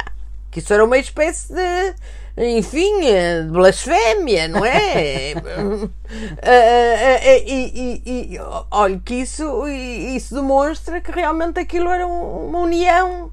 Que 0.50 0.60
isso 0.60 0.72
era 0.72 0.84
uma 0.84 0.98
espécie 0.98 1.52
de. 1.52 1.94
Enfim, 2.36 3.00
de 3.00 3.50
blasfémia, 3.50 4.48
não 4.48 4.64
é? 4.64 5.34
Eh, 6.42 6.42
eh, 6.42 7.20
eh, 7.22 7.44
e, 7.46 8.02
e, 8.04 8.34
e, 8.34 8.38
olha, 8.68 9.00
que 9.04 9.14
isso, 9.14 9.68
isso 9.68 10.34
demonstra 10.34 11.00
que 11.00 11.12
realmente 11.12 11.60
aquilo 11.60 11.88
era 11.88 12.04
uma 12.04 12.58
união 12.58 13.30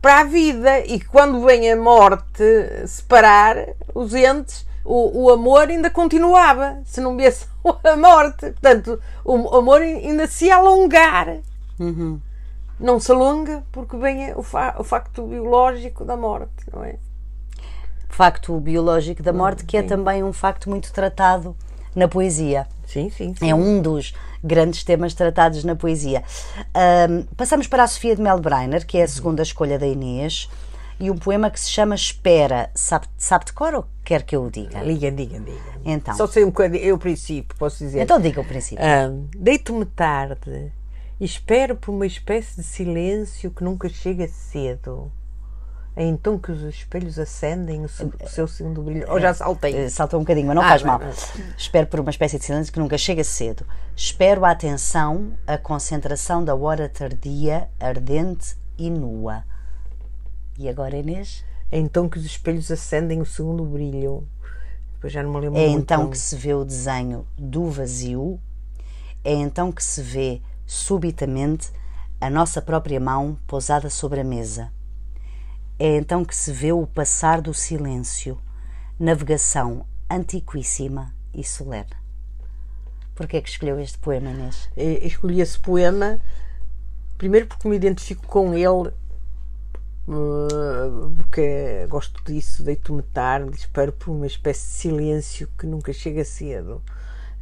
para 0.00 0.20
a 0.20 0.24
vida 0.24 0.80
e 0.80 0.98
quando 0.98 1.44
vem 1.44 1.70
a 1.70 1.76
morte 1.76 2.42
separar 2.86 3.68
os 3.94 4.14
entes, 4.14 4.66
o, 4.84 5.24
o 5.24 5.30
amor 5.30 5.68
ainda 5.68 5.90
continuava, 5.90 6.80
se 6.84 7.00
não 7.00 7.16
viesse 7.16 7.46
a 7.84 7.96
morte. 7.96 8.50
Portanto, 8.50 9.00
o 9.24 9.54
amor 9.54 9.82
ainda 9.82 10.26
se 10.26 10.50
alongar. 10.50 11.36
Uhum. 11.78 12.20
Não 12.82 12.98
se 12.98 13.12
alonga 13.12 13.62
porque 13.70 13.96
vem 13.96 14.34
o, 14.34 14.42
fa 14.42 14.74
o 14.76 14.82
facto 14.82 15.24
biológico 15.24 16.04
da 16.04 16.16
morte, 16.16 16.50
não 16.72 16.82
é? 16.82 16.96
Facto 18.08 18.58
biológico 18.58 19.22
da 19.22 19.32
morte, 19.32 19.64
que 19.64 19.76
é 19.76 19.82
também 19.82 20.22
um 20.22 20.32
facto 20.32 20.68
muito 20.68 20.92
tratado 20.92 21.56
na 21.94 22.08
poesia. 22.08 22.66
Sim, 22.84 23.08
sim, 23.08 23.34
sim. 23.34 23.48
É 23.48 23.54
um 23.54 23.80
dos 23.80 24.12
grandes 24.42 24.82
temas 24.82 25.14
tratados 25.14 25.62
na 25.62 25.76
poesia. 25.76 26.24
Um, 27.08 27.22
passamos 27.36 27.68
para 27.68 27.84
a 27.84 27.86
Sofia 27.86 28.16
de 28.16 28.20
Melbreiner, 28.20 28.84
que 28.84 28.98
é 28.98 29.04
a 29.04 29.08
segunda 29.08 29.42
escolha 29.42 29.78
da 29.78 29.86
Inês, 29.86 30.50
e 30.98 31.08
um 31.08 31.16
poema 31.16 31.50
que 31.50 31.60
se 31.60 31.70
chama 31.70 31.94
Espera. 31.94 32.68
Sabe, 32.74 33.06
sabe 33.16 33.46
de 33.46 33.52
cor 33.52 33.74
ou 33.74 33.86
quer 34.04 34.24
que 34.24 34.34
eu 34.34 34.44
o 34.44 34.50
diga? 34.50 34.84
Diga, 34.84 35.10
diga, 35.10 35.38
diga. 35.38 35.72
Então. 35.84 36.14
Só 36.16 36.26
sei 36.26 36.42
um 36.42 36.48
bocadinho, 36.48 36.82
eu 36.82 36.96
o 36.96 36.98
princípio, 36.98 37.56
posso 37.56 37.78
dizer. 37.78 38.00
Então 38.00 38.20
diga 38.20 38.40
o 38.40 38.44
princípio. 38.44 38.84
Um, 38.84 39.28
Deito-me 39.36 39.86
tarde 39.86 40.72
espero 41.24 41.76
por 41.76 41.92
uma 41.92 42.06
espécie 42.06 42.56
de 42.56 42.62
silêncio 42.62 43.50
que 43.50 43.64
nunca 43.64 43.88
chega 43.88 44.26
cedo 44.28 45.12
é 45.94 46.04
então 46.04 46.38
que 46.38 46.50
os 46.50 46.62
espelhos 46.62 47.18
acendem 47.18 47.84
o 47.84 47.88
seu, 47.88 48.06
o 48.06 48.28
seu 48.28 48.48
segundo 48.48 48.82
brilho. 48.82 49.10
Ou 49.10 49.20
já 49.20 49.34
saltei? 49.34 49.76
Eh, 49.76 49.90
saltou 49.90 50.18
um 50.18 50.22
bocadinho, 50.22 50.46
mas 50.46 50.56
não 50.56 50.62
ah, 50.62 50.68
faz 50.68 50.82
mal. 50.82 51.00
Espero 51.56 51.86
por 51.86 52.00
uma 52.00 52.10
espécie 52.10 52.38
de 52.38 52.44
silêncio 52.46 52.72
que 52.72 52.78
nunca 52.78 52.96
chega 52.96 53.22
cedo. 53.22 53.66
Espero 53.94 54.42
a 54.46 54.50
atenção, 54.50 55.34
a 55.46 55.58
concentração 55.58 56.42
da 56.42 56.54
hora 56.54 56.88
tardia, 56.88 57.68
ardente 57.78 58.56
e 58.78 58.88
nua. 58.88 59.44
E 60.58 60.66
agora, 60.66 60.96
Inês? 60.96 61.44
É 61.70 61.78
então 61.78 62.08
que 62.08 62.18
os 62.18 62.24
espelhos 62.24 62.70
acendem 62.70 63.20
o 63.20 63.26
segundo 63.26 63.62
brilho. 63.62 64.26
Depois 64.94 65.12
já 65.12 65.22
não 65.22 65.30
me 65.30 65.40
lembro 65.40 65.58
É 65.58 65.68
muito 65.68 65.82
então 65.82 66.08
que 66.08 66.16
se 66.16 66.36
vê 66.36 66.54
o 66.54 66.64
desenho 66.64 67.26
do 67.36 67.68
vazio. 67.68 68.40
É 69.22 69.32
então 69.34 69.70
que 69.70 69.84
se 69.84 70.00
vê, 70.00 70.40
subitamente, 70.72 71.70
a 72.20 72.30
nossa 72.30 72.62
própria 72.62 72.98
mão 72.98 73.38
pousada 73.46 73.90
sobre 73.90 74.20
a 74.20 74.24
mesa. 74.24 74.72
É 75.78 75.96
então 75.96 76.24
que 76.24 76.34
se 76.34 76.52
vê 76.52 76.72
o 76.72 76.86
passar 76.86 77.40
do 77.40 77.52
silêncio, 77.52 78.40
navegação 78.98 79.84
antiquíssima 80.10 81.12
e 81.34 81.44
solene. 81.44 81.90
Porquê 83.14 83.36
é 83.36 83.40
que 83.42 83.50
escolheu 83.50 83.78
este 83.80 83.98
poema, 83.98 84.30
Inês? 84.30 84.70
Escolhi 84.76 85.40
esse 85.40 85.58
poema 85.58 86.20
primeiro 87.18 87.46
porque 87.46 87.68
me 87.68 87.76
identifico 87.76 88.26
com 88.26 88.54
ele 88.54 88.92
eh, 90.08 91.14
porque 91.16 91.86
gosto 91.88 92.22
disso, 92.24 92.64
deito-me 92.64 93.02
tarde, 93.02 93.56
espero 93.56 93.92
por 93.92 94.10
uma 94.10 94.26
espécie 94.26 94.66
de 94.66 94.72
silêncio 94.74 95.48
que 95.58 95.66
nunca 95.66 95.92
chega 95.92 96.24
cedo. 96.24 96.82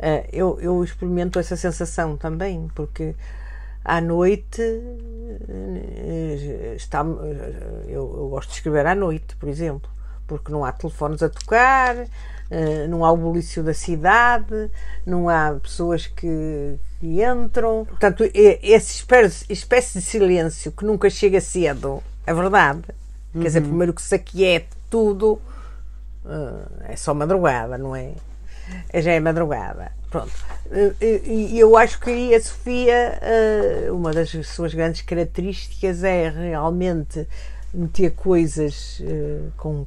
Eh, 0.02 0.28
eu, 0.32 0.58
eu 0.60 0.82
experimento 0.82 1.38
essa 1.38 1.56
sensação 1.56 2.16
também, 2.16 2.68
porque 2.74 3.14
à 3.84 4.00
noite 4.00 4.62
eh, 4.62 6.74
está, 6.74 7.04
eu, 7.86 8.14
eu 8.16 8.28
gosto 8.30 8.48
de 8.48 8.54
escrever 8.56 8.86
à 8.86 8.94
noite, 8.94 9.36
por 9.36 9.48
exemplo, 9.48 9.90
porque 10.26 10.50
não 10.50 10.64
há 10.64 10.72
telefones 10.72 11.22
a 11.22 11.28
tocar, 11.28 11.96
não 12.88 13.04
há 13.04 13.12
o 13.12 13.16
bulício 13.16 13.62
da 13.62 13.74
cidade, 13.74 14.70
não 15.06 15.28
há 15.28 15.54
pessoas 15.62 16.06
que, 16.06 16.78
que 16.98 17.22
entram. 17.22 17.84
Portanto, 17.84 18.24
essa 18.34 19.04
espécie 19.48 19.98
de 19.98 20.04
silêncio 20.04 20.72
que 20.72 20.84
nunca 20.84 21.08
chega 21.10 21.40
cedo 21.40 22.02
é 22.26 22.34
verdade. 22.34 22.82
Uhum. 23.34 23.42
Quer 23.42 23.48
dizer, 23.48 23.62
uhum. 23.62 23.68
primeiro 23.68 23.94
que 23.94 24.02
se 24.02 24.14
aquiete 24.14 24.68
tudo, 24.88 25.40
é 26.88 26.96
só 26.96 27.14
madrugada, 27.14 27.78
não 27.78 27.94
é? 27.94 28.14
Já 28.94 29.12
é 29.12 29.20
madrugada. 29.20 29.92
Pronto. 30.10 30.32
E 31.00 31.58
eu 31.58 31.76
acho 31.76 32.00
que 32.00 32.34
a 32.34 32.40
Sofia, 32.40 33.20
uh, 33.88 33.94
uma 33.94 34.12
das 34.12 34.30
suas 34.46 34.74
grandes 34.74 35.02
características 35.02 36.02
é 36.02 36.28
realmente 36.28 37.26
meter 37.72 38.10
coisas 38.10 39.00
uh, 39.00 39.52
com, 39.56 39.86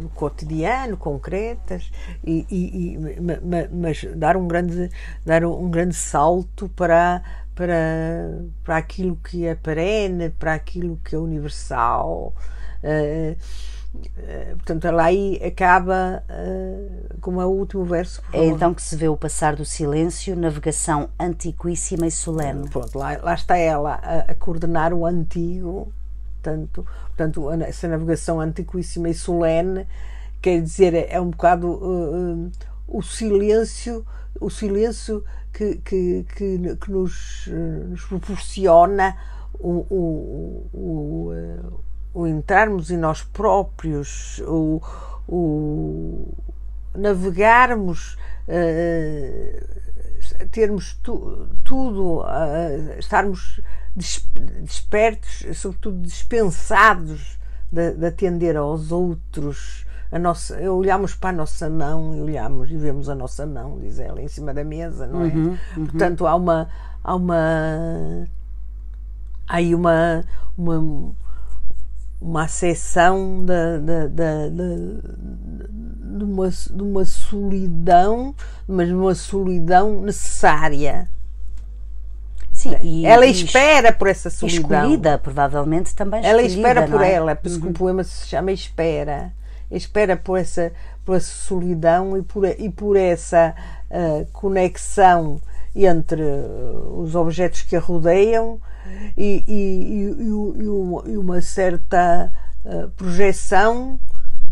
no 0.00 0.10
cotidiano, 0.10 0.96
concretas, 0.98 1.90
e, 2.22 2.46
e, 2.50 2.94
e, 2.94 2.98
mas 3.72 4.04
dar 4.14 4.36
um 4.36 4.46
grande, 4.46 4.90
dar 5.24 5.44
um 5.44 5.70
grande 5.70 5.94
salto 5.94 6.68
para 6.68 7.22
para, 7.54 8.38
para 8.64 8.76
aquilo 8.78 9.16
que 9.16 9.46
é 9.46 9.54
perene, 9.54 10.30
para 10.30 10.54
aquilo 10.54 10.98
que 11.04 11.14
é 11.14 11.18
universal. 11.18 12.34
Uh, 12.82 13.36
portanto, 14.54 14.86
ela 14.86 15.04
aí 15.04 15.40
acaba 15.44 16.22
uh, 16.28 17.18
como 17.20 17.40
é 17.40 17.46
o 17.46 17.50
último 17.50 17.84
verso. 17.84 18.22
É 18.32 18.44
então 18.46 18.72
que 18.72 18.82
se 18.82 18.96
vê 18.96 19.08
o 19.08 19.16
passar 19.16 19.56
do 19.56 19.64
silêncio, 19.64 20.34
navegação 20.36 21.10
antiquíssima 21.18 22.06
e 22.06 22.10
solene. 22.10 22.68
Pronto, 22.68 22.98
lá, 22.98 23.18
lá 23.22 23.34
está 23.34 23.56
ela 23.56 23.94
a, 24.02 24.18
a, 24.30 24.34
coordenar 24.34 24.92
o 24.92 25.04
antigo, 25.04 25.92
tanto, 26.42 26.86
portanto, 27.08 27.50
essa 27.62 27.86
navegação 27.88 28.40
antiquíssima 28.40 29.08
e 29.08 29.14
solene 29.14 29.86
quer 30.40 30.60
dizer, 30.60 31.06
é 31.08 31.20
um 31.20 31.30
bocado 31.30 32.50
o 32.92 33.02
silêncio, 33.02 34.04
o 34.38 34.50
silêncio 34.50 35.24
que, 35.52 35.76
que, 35.76 36.26
que, 36.36 36.76
que 36.76 36.90
nos, 36.90 37.48
nos, 37.88 38.04
proporciona 38.04 39.16
o, 39.54 39.86
o, 39.88 40.70
o, 40.74 41.32
o, 42.12 42.26
entrarmos 42.26 42.90
em 42.90 42.96
nós 42.96 43.22
próprios, 43.22 44.40
o, 44.46 44.80
o 45.28 46.34
navegarmos, 46.94 48.16
uh, 48.48 49.72
termos 50.50 50.94
tu, 51.02 51.48
tudo, 51.64 52.20
uh, 52.20 52.98
estarmos 52.98 53.60
despertos, 53.94 55.44
sobretudo 55.54 56.00
dispensados 56.02 57.38
de, 57.70 57.92
de 57.92 58.06
atender 58.06 58.56
aos 58.56 58.90
outros 58.90 59.86
a 60.10 60.18
nossa, 60.18 60.60
olhamos 60.70 61.14
para 61.14 61.30
a 61.30 61.32
nossa 61.32 61.70
mão 61.70 62.14
e 62.14 62.20
olhamos 62.20 62.70
e 62.70 62.76
vemos 62.76 63.08
a 63.08 63.14
nossa 63.14 63.46
mão, 63.46 63.80
diz 63.80 63.98
ela, 63.98 64.20
em 64.20 64.28
cima 64.28 64.52
da 64.52 64.62
mesa, 64.62 65.06
não 65.06 65.22
é? 65.22 65.28
Uhum, 65.28 65.58
uhum. 65.76 65.86
Portanto, 65.86 66.26
há 66.26 66.34
uma. 66.34 66.68
Há 67.02 67.16
uma 67.16 68.28
há 69.48 69.56
aí 69.56 69.74
uma, 69.74 70.24
uma, 70.56 71.14
uma 72.22 72.44
acessão 72.44 73.44
de, 73.44 73.78
de, 73.80 74.08
de, 74.08 74.50
de, 76.18 76.24
uma, 76.24 76.48
de 76.48 76.82
uma 76.82 77.04
solidão, 77.04 78.34
mas 78.66 78.90
uma 78.90 79.14
solidão 79.14 80.00
necessária. 80.02 81.08
Sim, 82.52 82.76
e, 82.82 83.06
ela 83.06 83.26
espera 83.26 83.92
por 83.92 84.08
essa 84.08 84.30
solidão. 84.30 84.84
Escolhida, 84.84 85.18
provavelmente 85.18 85.94
também 85.94 86.24
Ela 86.24 86.42
espera 86.42 86.86
por 86.86 87.00
é? 87.00 87.12
ela, 87.12 87.34
por 87.34 87.48
isso 87.48 87.56
uhum. 87.56 87.62
que 87.62 87.66
o 87.66 87.70
uhum. 87.70 87.74
poema 87.74 88.04
se 88.04 88.28
chama 88.28 88.52
Espera 88.52 89.32
espera 89.76 90.16
por 90.16 90.38
essa, 90.38 90.72
por 91.04 91.16
essa 91.16 91.30
solidão 91.30 92.16
e 92.16 92.22
por, 92.22 92.44
e 92.44 92.70
por 92.70 92.96
essa 92.96 93.54
uh, 93.90 94.26
conexão 94.32 95.40
entre 95.74 96.22
os 96.94 97.14
objetos 97.14 97.62
que 97.62 97.74
a 97.74 97.80
rodeiam 97.80 98.60
e, 99.16 99.44
e, 99.46 100.22
e, 100.22 101.12
e 101.12 101.16
uma 101.16 101.40
certa 101.40 102.32
uh, 102.64 102.90
projeção 102.90 103.98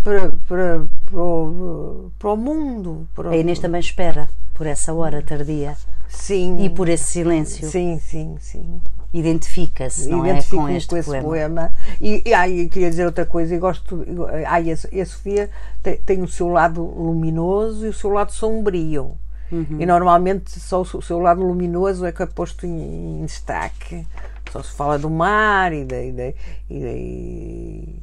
para, 0.03 0.33
para, 0.49 0.87
para, 1.07 1.23
o, 1.23 2.11
para 2.19 2.33
o 2.33 2.37
mundo. 2.37 3.09
Para 3.14 3.31
a 3.31 3.37
Inês 3.37 3.59
também 3.59 3.81
espera 3.81 4.29
por 4.55 4.66
essa 4.66 4.93
hora 4.93 5.23
tardia. 5.23 5.77
Sim. 6.09 6.62
E 6.64 6.69
por 6.69 6.88
esse 6.88 7.05
silêncio. 7.05 7.69
Sim, 7.69 7.99
sim, 7.99 8.37
sim 8.40 8.81
identifica-se, 9.12 10.09
não 10.09 10.25
é, 10.25 10.40
com 10.43 10.69
este 10.69 10.88
com 10.88 10.97
esse 10.97 11.09
poema. 11.09 11.25
poema. 11.25 11.73
E, 12.01 12.23
e 12.25 12.69
queria 12.69 12.90
dizer 12.90 13.07
outra 13.07 13.27
coisa, 13.27 13.55
eu 13.55 13.61
gosto, 13.61 14.05
ai, 14.47 14.71
a, 14.71 14.75
a 14.75 15.07
Sofia 15.07 15.51
tem, 15.83 15.97
tem, 15.97 16.23
o 16.23 16.29
seu 16.29 16.49
lado 16.49 16.83
luminoso 16.83 17.87
e 17.87 17.88
o 17.88 17.93
seu 17.93 18.11
lado 18.11 18.33
sombrio. 18.33 19.16
Uhum. 19.51 19.79
E 19.81 19.87
normalmente 19.87 20.61
só 20.61 20.83
o 20.83 21.03
seu 21.03 21.19
lado 21.19 21.43
luminoso 21.43 22.07
é 22.07 22.12
que 22.12 22.23
é 22.23 22.27
posto 22.27 22.66
em, 22.66 23.21
em 23.21 23.25
destaque. 23.25 24.07
Só 24.51 24.63
se 24.63 24.75
fala 24.75 24.99
do 24.99 25.09
mar 25.09 25.73
e, 25.73 25.85
de, 25.85 26.35
e 26.69 27.95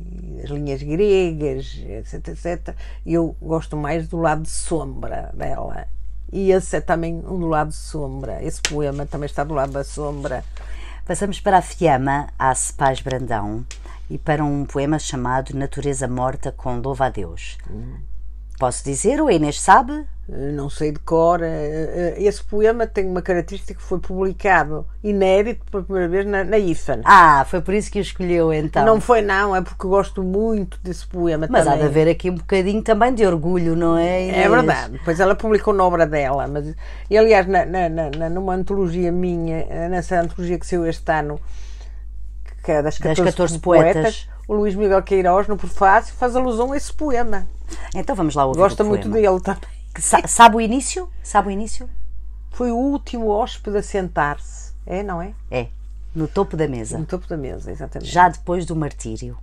das 0.42 0.50
linhas 0.50 0.82
gregas, 0.82 1.84
etc, 1.88 2.28
etc. 2.30 2.76
E 3.06 3.14
eu 3.14 3.36
gosto 3.42 3.76
mais 3.76 4.08
do 4.08 4.18
lado 4.18 4.44
de 4.44 4.50
sombra 4.50 5.32
dela. 5.34 5.88
E 6.32 6.52
esse 6.52 6.78
é 6.78 6.82
também 6.82 7.16
um 7.16 7.40
do 7.40 7.48
lado 7.48 7.70
de 7.70 7.76
sombra. 7.76 8.44
Esse 8.44 8.62
poema 8.62 9.06
também 9.06 9.26
está 9.26 9.44
do 9.44 9.54
lado 9.54 9.72
da 9.72 9.84
sombra. 9.84 10.44
Passamos 11.06 11.40
para 11.40 11.58
a 11.58 11.62
Fiamma, 11.62 12.28
a 12.38 12.54
Paz 12.78 13.00
Brandão, 13.00 13.66
e 14.10 14.18
para 14.18 14.44
um 14.44 14.66
poema 14.66 15.00
chamado 15.00 15.56
Natureza 15.56 16.08
Morta 16.08 16.52
com 16.52 16.80
Louva 16.80 17.06
a 17.06 17.10
Deus. 17.10 17.58
Hum. 17.70 17.96
Posso 18.60 18.84
dizer, 18.84 19.22
o 19.22 19.30
Inês 19.30 19.60
sabe? 19.62 20.06
Não 20.28 20.70
sei 20.70 20.92
de 20.92 21.00
cor. 21.00 21.42
Eh, 21.42 21.48
eh, 21.48 22.16
esse 22.18 22.44
poema 22.44 22.86
tem 22.86 23.06
uma 23.06 23.22
característica 23.22 23.74
que 23.74 23.82
foi 23.82 23.98
publicado 23.98 24.86
inédito 25.02 25.64
pela 25.72 25.84
primeira 25.84 26.10
vez 26.10 26.26
na, 26.26 26.44
na 26.44 26.58
IFAN. 26.58 27.00
Ah, 27.06 27.46
foi 27.50 27.62
por 27.62 27.74
isso 27.74 27.90
que 27.90 27.98
o 27.98 28.02
escolheu 28.02 28.54
então. 28.54 28.86
Não 28.86 29.00
foi, 29.00 29.22
não, 29.22 29.56
é 29.56 29.62
porque 29.62 29.88
gosto 29.88 30.22
muito 30.22 30.78
desse 30.84 31.08
poema 31.08 31.48
mas 31.50 31.64
também. 31.64 31.80
há 31.80 31.82
de 31.82 31.88
haver 31.88 32.10
aqui 32.10 32.30
um 32.30 32.36
bocadinho 32.36 32.82
também 32.82 33.14
de 33.14 33.26
orgulho, 33.26 33.74
não 33.74 33.98
é? 33.98 34.24
Inês? 34.24 34.46
É 34.46 34.50
verdade. 34.50 35.02
Pois 35.06 35.18
ela 35.22 35.34
publicou 35.34 35.74
na 35.74 35.86
obra 35.86 36.06
dela. 36.06 36.46
Mas, 36.46 36.76
e 37.10 37.18
aliás, 37.18 37.48
na, 37.48 37.66
na, 37.66 37.88
na, 37.90 38.30
numa 38.30 38.54
antologia 38.54 39.14
minha, 39.14 39.66
nessa 39.88 40.20
antologia 40.20 40.60
que 40.60 40.68
saiu 40.68 40.86
este 40.86 41.10
ano, 41.10 41.40
que 42.66 42.72
é 42.74 42.82
das 42.82 42.98
14, 42.98 43.24
das 43.24 43.34
14 43.34 43.60
poetas, 43.60 43.94
poetas, 43.94 44.30
o 44.46 44.56
Luís 44.56 44.76
Miguel 44.76 45.02
Queiroz, 45.04 45.48
no 45.48 45.56
prefácio, 45.56 46.14
faz 46.16 46.36
alusão 46.36 46.74
a 46.74 46.78
esse 46.78 46.92
poema. 46.92 47.48
Então 47.96 48.14
vamos 48.14 48.36
lá 48.36 48.46
ouvir. 48.46 48.60
Gosta 48.60 48.84
muito 48.84 49.08
dele 49.08 49.40
também. 49.40 49.77
Sabe 50.00 50.56
o 50.58 50.62
início? 50.62 51.10
Sabe 51.24 51.50
o 51.50 51.52
início? 51.52 51.90
Foi 52.52 52.72
o 52.72 52.76
último 52.76 53.30
hóspede 53.30 53.78
a 53.78 53.84
sentar-se. 53.84 54.74
É, 54.86 55.04
não 55.04 55.22
é? 55.22 55.34
É. 55.50 55.70
No 56.16 56.28
topo 56.28 56.56
da 56.56 56.68
mesa. 56.68 56.98
No 56.98 57.06
topo 57.06 57.28
da 57.28 57.38
mesa, 57.38 57.72
exatamente. 57.72 58.12
Já 58.12 58.30
depois 58.30 58.66
do 58.66 58.76
martírio. 58.76 59.38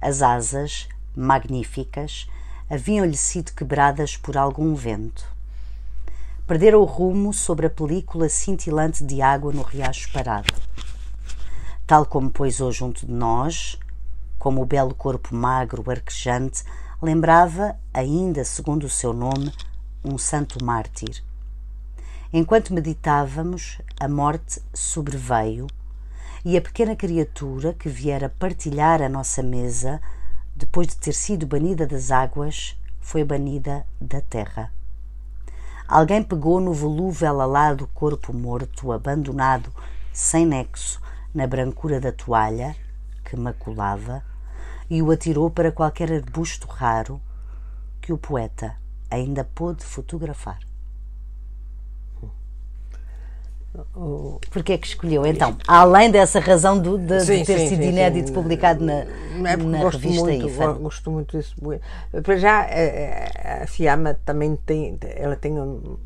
As 0.00 0.22
asas, 0.22 0.88
magníficas, 1.14 2.28
haviam-lhe 2.68 3.16
sido 3.16 3.52
quebradas 3.52 4.16
por 4.16 4.36
algum 4.36 4.74
vento. 4.74 5.24
Perdera 6.46 6.78
o 6.78 6.84
rumo 6.84 7.32
sobre 7.32 7.66
a 7.66 7.70
película 7.70 8.28
cintilante 8.28 9.02
de 9.02 9.22
água 9.22 9.52
no 9.52 9.62
riacho 9.62 10.12
parado. 10.12 10.52
Tal 11.86 12.04
como 12.04 12.30
poisou 12.30 12.72
junto 12.72 13.06
de 13.06 13.12
nós, 13.12 13.78
como 14.38 14.62
o 14.62 14.66
belo 14.66 14.94
corpo 14.94 15.34
magro, 15.34 15.88
arquejante, 15.90 16.64
lembrava, 17.00 17.76
ainda 17.92 18.44
segundo 18.44 18.84
o 18.84 18.90
seu 18.90 19.12
nome, 19.12 19.52
um 20.04 20.16
santo 20.16 20.64
mártir. 20.64 21.22
Enquanto 22.32 22.72
meditávamos, 22.72 23.78
a 24.00 24.08
morte 24.08 24.60
sobreveio 24.72 25.66
e 26.44 26.56
a 26.56 26.60
pequena 26.60 26.96
criatura 26.96 27.74
que 27.74 27.88
viera 27.88 28.28
partilhar 28.28 29.02
a 29.02 29.08
nossa 29.08 29.42
mesa, 29.42 30.00
depois 30.54 30.88
de 30.88 30.96
ter 30.96 31.12
sido 31.12 31.46
banida 31.46 31.86
das 31.86 32.10
águas, 32.10 32.78
foi 33.00 33.24
banida 33.24 33.86
da 34.00 34.20
terra. 34.20 34.72
Alguém 35.86 36.22
pegou 36.22 36.60
no 36.60 36.72
volúvel 36.72 37.40
alado 37.40 37.88
corpo 37.94 38.32
morto, 38.32 38.90
abandonado, 38.90 39.72
sem 40.12 40.44
nexo, 40.44 41.00
na 41.32 41.46
brancura 41.46 42.00
da 42.00 42.10
toalha 42.10 42.74
que 43.24 43.36
maculava 43.36 44.24
e 44.88 45.02
o 45.02 45.10
atirou 45.10 45.50
para 45.50 45.72
qualquer 45.72 46.12
arbusto 46.12 46.66
raro 46.66 47.20
que 48.00 48.12
o 48.12 48.18
poeta 48.18 48.76
ainda 49.10 49.44
pôde 49.44 49.84
fotografar. 49.84 50.58
Porquê 54.50 54.72
é 54.72 54.78
que 54.78 54.86
escolheu 54.86 55.26
então? 55.26 55.56
Além 55.66 56.10
dessa 56.10 56.40
razão 56.40 56.78
do, 56.78 56.96
de, 56.96 57.20
sim, 57.20 57.38
de 57.38 57.44
ter 57.44 57.58
sim, 57.58 57.68
sido 57.68 57.82
sim, 57.82 57.88
inédito 57.88 58.32
publicado 58.32 58.82
na, 58.82 59.04
é 59.50 59.56
na 59.56 59.78
gosto 59.82 59.98
revista 59.98 60.24
muito, 60.24 60.46
IFA. 60.46 60.72
Gosto 60.74 61.10
muito 61.10 61.36
desse 61.36 61.54
Para 62.22 62.36
já, 62.38 62.66
a 63.62 63.66
Fiamma 63.66 64.18
também 64.24 64.56
tem, 64.56 64.98
ela 65.14 65.36
tem 65.36 65.52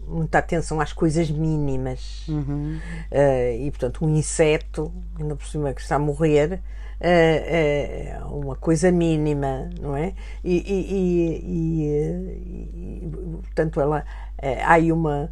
muita 0.06 0.38
atenção 0.38 0.80
às 0.80 0.92
coisas 0.92 1.30
mínimas. 1.30 2.26
Uhum. 2.28 2.80
Uh, 3.12 3.60
e, 3.60 3.70
portanto, 3.70 4.04
um 4.04 4.16
inseto, 4.16 4.92
ainda 5.18 5.36
por 5.36 5.46
cima 5.46 5.72
que 5.72 5.80
está 5.80 5.96
a 5.96 6.00
morrer, 6.00 6.60
é, 7.00 8.12
é 8.16 8.24
uma 8.24 8.56
coisa 8.56 8.92
mínima, 8.92 9.70
não 9.80 9.96
é? 9.96 10.14
E, 10.44 10.56
e, 10.58 11.40
e, 11.42 13.04
e 13.04 13.10
portanto, 13.42 13.80
ela, 13.80 14.04
é, 14.38 14.62
há 14.62 14.72
aí 14.72 14.92
uma 14.92 15.30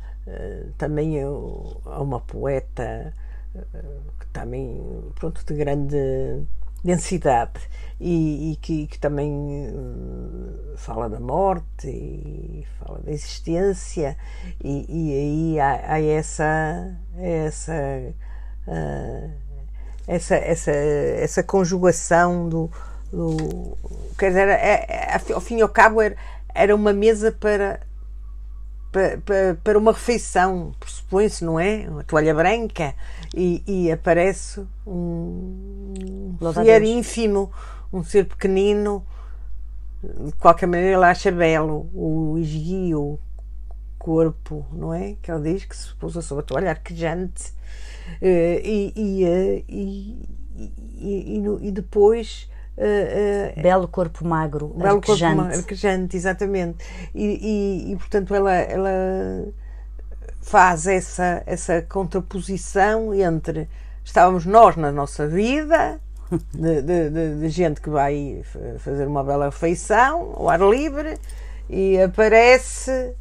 também 0.76 1.14
há 1.22 2.02
uma 2.02 2.20
poeta 2.20 3.14
que 4.20 4.26
também 4.28 4.80
pronto 5.14 5.44
de 5.44 5.54
grande 5.54 6.46
densidade 6.84 7.60
e, 8.00 8.52
e 8.52 8.56
que, 8.56 8.86
que, 8.86 8.98
também 8.98 9.74
fala 10.76 11.08
da 11.08 11.18
morte 11.18 11.88
e 11.88 12.64
fala 12.78 13.00
da 13.00 13.10
existência 13.10 14.16
e, 14.62 14.86
e 14.88 15.12
aí 15.12 15.60
há, 15.60 15.94
há 15.94 16.00
essa 16.00 16.96
essa 17.16 17.74
uh, 18.68 19.47
essa, 20.08 20.34
essa, 20.36 20.70
essa 20.70 21.42
conjugação 21.42 22.48
do, 22.48 22.70
do 23.12 23.76
quer 24.18 24.28
dizer, 24.30 24.48
é, 24.48 24.86
é, 24.88 25.32
ao 25.34 25.40
fim 25.40 25.58
e 25.58 25.62
ao 25.62 25.68
cabo 25.68 26.00
era, 26.00 26.16
era 26.54 26.74
uma 26.74 26.94
mesa 26.94 27.30
para, 27.30 27.80
para, 28.90 29.54
para 29.62 29.78
uma 29.78 29.92
refeição, 29.92 30.74
pressupõe-se, 30.80 31.44
não 31.44 31.60
é? 31.60 31.86
Uma 31.86 32.02
toalha 32.02 32.34
branca 32.34 32.94
e, 33.34 33.62
e 33.66 33.92
aparece 33.92 34.66
um 34.86 36.34
ser 36.54 36.82
ínfimo, 36.82 37.52
um 37.92 38.02
ser 38.02 38.24
pequenino, 38.24 39.04
de 40.02 40.32
qualquer 40.32 40.66
maneira 40.66 40.96
ele 40.96 41.04
acha 41.04 41.30
belo 41.30 41.90
o 41.92 42.38
esguio, 42.38 43.18
corpo, 43.98 44.64
não 44.72 44.94
é? 44.94 45.16
Que 45.20 45.30
ele 45.30 45.52
diz 45.52 45.66
que 45.66 45.76
se 45.76 45.94
pousa 45.96 46.22
sobre 46.22 46.44
a 46.44 46.46
toalha 46.46 46.70
arquejante 46.70 47.52
e, 48.22 48.92
e, 48.96 49.24
eh, 49.24 49.64
e, 49.68 51.42
e, 51.62 51.70
depois 51.70 52.48
uh, 52.76 53.60
belo 53.60 53.88
corpo 53.88 54.26
magro, 54.26 54.68
belo 54.68 54.96
arquejante. 54.96 55.36
corpo 55.36 55.56
arquejante, 55.56 56.16
exatamente. 56.16 56.84
E, 57.14 57.24
e, 57.24 57.92
e, 57.92 57.96
portanto 57.96 58.34
ela, 58.34 58.54
ela 58.54 59.48
faz 60.40 60.86
essa, 60.86 61.42
essa 61.46 61.82
contraposição 61.82 63.14
entre 63.14 63.68
estávamos 64.04 64.46
nós 64.46 64.76
na 64.76 64.90
nossa 64.90 65.26
vida, 65.26 66.00
de, 66.52 66.82
de, 66.82 67.10
de, 67.10 67.40
de 67.40 67.48
gente 67.48 67.80
que 67.80 67.90
vai 67.90 68.42
fazer 68.78 69.06
uma 69.06 69.22
bela 69.22 69.46
refeição 69.46 70.34
ao 70.36 70.48
ar 70.48 70.60
livre, 70.60 71.18
e 71.68 72.00
aparece 72.00 73.14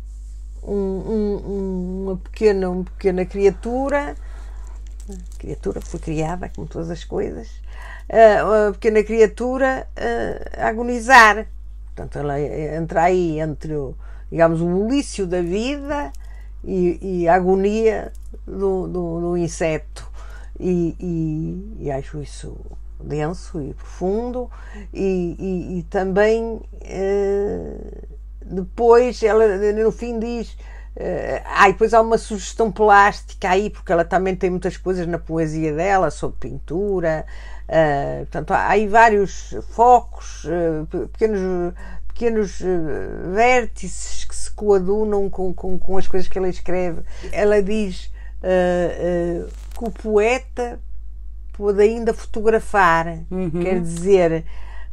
um, 0.63 0.73
um, 0.73 2.03
uma, 2.05 2.17
pequena, 2.17 2.69
uma 2.69 2.83
pequena 2.83 3.25
criatura 3.25 4.15
criatura 5.37 5.81
foi 5.81 5.99
criada, 5.99 6.49
como 6.55 6.67
todas 6.67 6.89
as 6.89 7.03
coisas, 7.03 7.49
uma 8.43 8.73
pequena 8.73 9.03
criatura 9.03 9.87
a 10.57 10.67
agonizar. 10.67 11.47
Portanto, 11.87 12.19
ela 12.19 12.39
entra 12.39 13.03
aí 13.03 13.39
entre, 13.39 13.73
o, 13.73 13.95
digamos, 14.31 14.61
o 14.61 14.65
bulício 14.65 15.25
da 15.25 15.41
vida 15.41 16.11
e, 16.63 16.99
e 17.01 17.27
a 17.27 17.35
agonia 17.35 18.11
do, 18.45 18.87
do, 18.87 19.21
do 19.21 19.37
inseto. 19.37 20.09
E, 20.59 20.95
e, 20.99 21.85
e, 21.85 21.91
acho 21.91 22.21
isso 22.21 22.57
denso 22.99 23.61
e 23.61 23.73
profundo. 23.73 24.49
E 24.93 25.85
também, 25.89 26.61
eh, 26.81 27.77
depois, 28.43 29.21
ela 29.23 29.45
no 29.73 29.91
fim 29.91 30.19
diz 30.19 30.57
Uh, 30.97 31.43
ah, 31.45 31.69
e 31.69 31.73
depois 31.73 31.93
há 31.93 32.01
uma 32.01 32.17
sugestão 32.17 32.71
plástica 32.71 33.49
aí, 33.49 33.69
porque 33.69 33.91
ela 33.91 34.03
também 34.03 34.35
tem 34.35 34.49
muitas 34.49 34.77
coisas 34.77 35.05
na 35.05 35.19
poesia 35.19 35.71
dela 35.71 36.09
sobre 36.09 36.49
pintura. 36.49 37.23
Uh, 37.69 38.25
portanto, 38.25 38.51
há 38.51 38.69
aí 38.69 38.87
vários 38.87 39.55
focos, 39.69 40.45
uh, 40.45 40.87
pequenos, 41.09 41.73
pequenos 42.07 42.59
vértices 43.31 44.25
que 44.25 44.35
se 44.35 44.49
coadunam 44.49 45.29
com, 45.29 45.53
com, 45.53 45.77
com, 45.77 45.97
as 45.97 46.07
coisas 46.07 46.27
que 46.27 46.35
ela 46.35 46.49
escreve. 46.49 47.01
Ela 47.31 47.61
diz 47.61 48.11
que 49.75 49.83
o 49.83 49.91
poeta 49.91 50.79
pode 51.53 51.79
ainda 51.79 52.11
fotografar, 52.11 53.19
uhum. 53.29 53.51
quer 53.51 53.79
dizer 53.81 54.45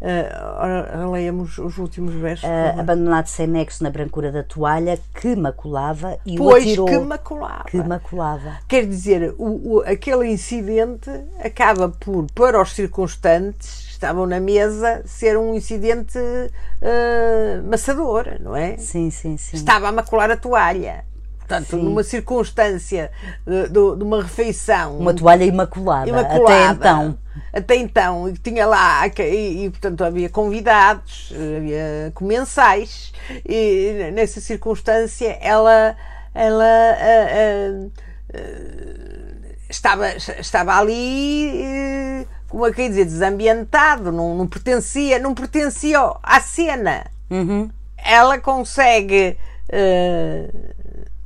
Uh, 0.05 1.11
leamos 1.11 1.57
os 1.57 1.79
últimos 1.79 2.13
versos. 2.15 2.47
Uh, 2.47 2.79
abandonado 2.79 3.27
sem 3.27 3.47
nexo 3.47 3.83
na 3.83 3.89
brancura 3.89 4.31
da 4.31 4.43
toalha, 4.43 4.99
que 5.15 5.35
maculava 5.35 6.19
e 6.27 6.37
pois, 6.37 6.65
o 6.65 6.69
atirou. 6.69 6.87
que 6.87 6.99
maculava. 6.99 7.65
Que 7.65 7.77
maculava. 7.79 8.59
Quer 8.69 8.87
dizer, 8.87 9.35
o, 9.39 9.77
o, 9.77 9.81
aquele 9.81 10.29
incidente 10.29 11.09
acaba 11.43 11.89
por, 11.89 12.27
para 12.35 12.61
os 12.61 12.75
circunstantes, 12.75 13.89
estavam 13.89 14.27
na 14.27 14.41
mesa, 14.41 15.03
ser 15.07 15.39
um 15.39 15.55
incidente 15.55 16.19
uh, 16.19 17.67
maçador, 17.67 18.27
não 18.41 18.55
é? 18.55 18.77
Sim, 18.77 19.11
sim, 19.11 19.39
sim. 19.39 19.57
Estava 19.57 19.89
a 19.89 19.93
macular 19.93 20.31
a 20.31 20.37
toalha. 20.37 21.07
Portanto, 21.47 21.77
Sim. 21.77 21.83
numa 21.83 22.03
circunstância 22.03 23.11
de, 23.47 23.65
de, 23.65 23.97
de, 23.97 24.03
uma 24.03 24.23
refeição. 24.23 24.97
Uma 24.97 25.13
toalha 25.13 25.45
imaculada, 25.45 26.09
imaculada 26.09 26.71
até 26.71 26.73
então. 26.73 27.19
Até 27.53 27.77
então, 27.77 28.29
e 28.29 28.33
tinha 28.39 28.67
lá, 28.67 29.07
e, 29.07 29.65
e, 29.65 29.71
portanto 29.71 30.03
havia 30.03 30.29
convidados, 30.29 31.33
havia 31.33 32.13
comensais, 32.15 33.13
e 33.45 34.11
nessa 34.13 34.41
circunstância 34.41 35.37
ela, 35.41 35.97
ela 36.33 36.65
uh, 36.65 37.85
uh, 37.85 37.87
uh, 37.87 39.55
estava, 39.69 40.17
estava 40.17 40.79
ali, 40.79 42.27
como 42.49 42.67
é 42.67 42.73
que 42.73 42.83
ia 42.83 42.89
dizer, 42.89 43.05
desambientado, 43.05 44.13
não, 44.13 44.35
não, 44.37 44.47
pertencia, 44.47 45.19
não 45.19 45.35
pertencia 45.35 45.99
à 46.23 46.41
cena. 46.41 47.05
Uhum. 47.29 47.69
Ela 47.99 48.39
consegue 48.39 49.37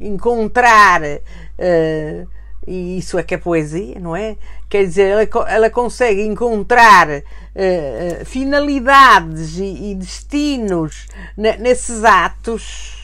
encontrar, 0.00 1.02
uh, 1.02 2.28
e 2.66 2.98
isso 2.98 3.18
é 3.18 3.22
que 3.22 3.34
é 3.34 3.38
poesia, 3.38 3.98
não 3.98 4.14
é? 4.14 4.36
Quer 4.68 4.84
dizer, 4.84 5.08
ela, 5.08 5.48
ela 5.48 5.70
consegue 5.70 6.22
encontrar 6.22 7.08
uh, 7.08 8.24
finalidades 8.24 9.58
e, 9.58 9.90
e 9.90 9.94
destinos 9.94 11.06
nesses 11.36 12.04
atos 12.04 12.96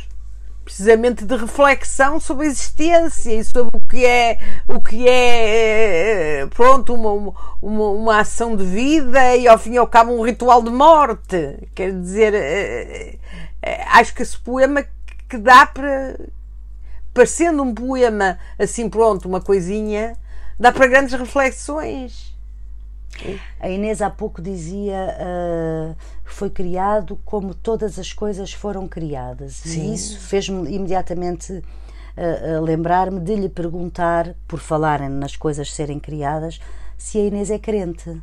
precisamente 0.65 1.27
de 1.27 1.37
reflexão 1.37 2.19
sobre 2.19 2.47
a 2.47 2.49
existência 2.49 3.33
e 3.33 3.45
sobre 3.45 3.77
o 3.77 3.81
que 3.83 4.07
é 4.07 4.39
o 4.67 4.81
que 4.81 5.07
é 5.07 6.47
pronto 6.55 6.95
uma, 6.95 7.35
uma, 7.61 7.89
uma 7.91 8.21
ação 8.21 8.57
de 8.57 8.65
vida 8.65 9.37
e 9.37 9.47
ao 9.47 9.59
fim 9.59 9.75
e 9.75 9.77
ao 9.77 9.87
cabo 9.87 10.13
um 10.13 10.25
ritual 10.25 10.63
de 10.63 10.71
morte 10.71 11.69
quer 11.75 11.93
dizer 11.93 13.19
acho 13.93 14.15
que 14.15 14.23
esse 14.23 14.39
poema 14.39 14.87
que 15.29 15.37
dá 15.37 15.67
para 15.67 16.17
parecendo 17.15 17.63
um 17.63 17.73
poema 17.73 18.39
assim 18.59 18.91
pronto, 18.91 19.29
uma 19.29 19.41
coisinha, 19.41 20.17
dá 20.59 20.73
para 20.73 20.87
grandes 20.89 21.15
reflexões. 21.15 22.35
A 23.61 23.69
Inês 23.69 24.03
há 24.03 24.11
pouco 24.11 24.43
dizia 24.43 25.17
uh, 25.21 25.97
foi 26.25 26.51
criado 26.51 27.19
como 27.25 27.55
todas 27.55 27.97
as 27.97 28.13
coisas 28.13 28.53
foram 28.53 28.89
criadas. 28.89 29.55
Sim. 29.55 29.93
E 29.93 29.95
isso 29.95 30.19
fez-me 30.19 30.69
imediatamente 30.75 31.53
uh, 31.53 31.63
uh, 32.59 32.61
lembrar-me 32.61 33.21
de 33.21 33.37
lhe 33.37 33.49
perguntar, 33.49 34.35
por 34.49 34.59
falarem 34.59 35.09
nas 35.09 35.37
coisas 35.37 35.73
serem 35.73 36.01
criadas, 36.01 36.61
se 36.99 37.19
a 37.19 37.23
Inês 37.23 37.51
é 37.51 37.59
crente. 37.59 38.21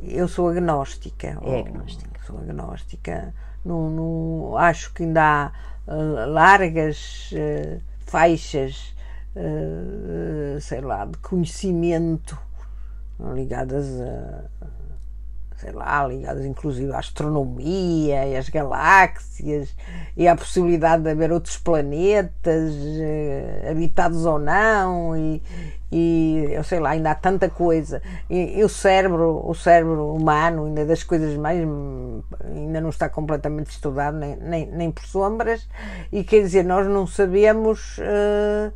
Eu 0.00 0.28
sou 0.28 0.48
agnóstica. 0.48 1.38
É 1.42 1.60
agnóstica. 1.60 2.20
Sou 2.24 2.38
agnóstica. 2.38 3.34
Não, 3.64 3.90
não, 3.90 4.56
acho 4.56 4.92
que 4.92 5.02
ainda 5.02 5.22
há 5.22 5.52
largas 5.88 7.30
uh, 7.32 7.80
faixas, 8.00 8.94
uh, 9.36 10.60
sei 10.60 10.80
lá, 10.80 11.04
de 11.04 11.18
conhecimento 11.18 12.38
ligadas 13.34 14.00
a 14.00 14.44
sei 15.58 15.72
lá, 15.72 16.06
ligadas 16.06 16.44
inclusive 16.44 16.92
à 16.92 16.98
astronomia 16.98 18.26
e 18.26 18.36
às 18.36 18.48
galáxias 18.48 19.74
e 20.16 20.28
à 20.28 20.36
possibilidade 20.36 21.02
de 21.02 21.10
haver 21.10 21.32
outros 21.32 21.56
planetas 21.56 22.74
habitados 23.70 24.26
ou 24.26 24.38
não 24.38 25.16
e, 25.16 25.42
e 25.90 26.48
eu 26.50 26.64
sei 26.64 26.80
lá, 26.80 26.90
ainda 26.90 27.10
há 27.10 27.14
tanta 27.14 27.48
coisa. 27.48 28.02
E, 28.28 28.58
e, 28.58 28.64
o 28.64 28.68
cérebro, 28.68 29.42
o 29.48 29.54
cérebro 29.54 30.14
humano, 30.14 30.66
ainda 30.66 30.84
das 30.84 31.02
coisas 31.02 31.36
mais 31.36 31.58
ainda 32.44 32.80
não 32.80 32.90
está 32.90 33.08
completamente 33.08 33.70
estudado, 33.70 34.18
nem, 34.18 34.36
nem, 34.36 34.66
nem 34.66 34.90
por 34.90 35.04
sombras, 35.04 35.68
e 36.12 36.22
quer 36.24 36.42
dizer, 36.42 36.64
nós 36.64 36.86
não 36.86 37.06
sabemos. 37.06 37.98
Uh, 37.98 38.72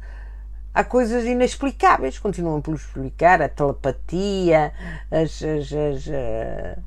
há 0.74 0.84
coisas 0.84 1.24
inexplicáveis, 1.24 2.18
continuam 2.18 2.60
por 2.60 2.74
explicar, 2.74 3.42
a 3.42 3.48
telepatia, 3.48 4.72
as, 5.10 5.42
as, 5.42 5.72
as 5.72 6.06
uh, 6.06 6.82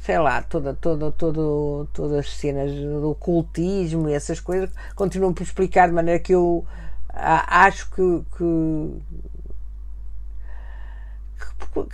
sei 0.00 0.18
lá, 0.18 0.42
toda, 0.42 0.74
toda, 0.74 1.12
toda, 1.12 1.86
todas 1.92 2.18
as 2.18 2.30
cenas 2.34 2.72
do 2.72 3.10
ocultismo 3.10 4.08
e 4.08 4.14
essas 4.14 4.40
coisas 4.40 4.70
continuam 4.96 5.32
por 5.32 5.44
explicar 5.44 5.88
de 5.88 5.94
maneira 5.94 6.18
que 6.18 6.34
eu 6.34 6.66
acho 7.14 7.90
que, 7.90 8.24
que 8.36 9.02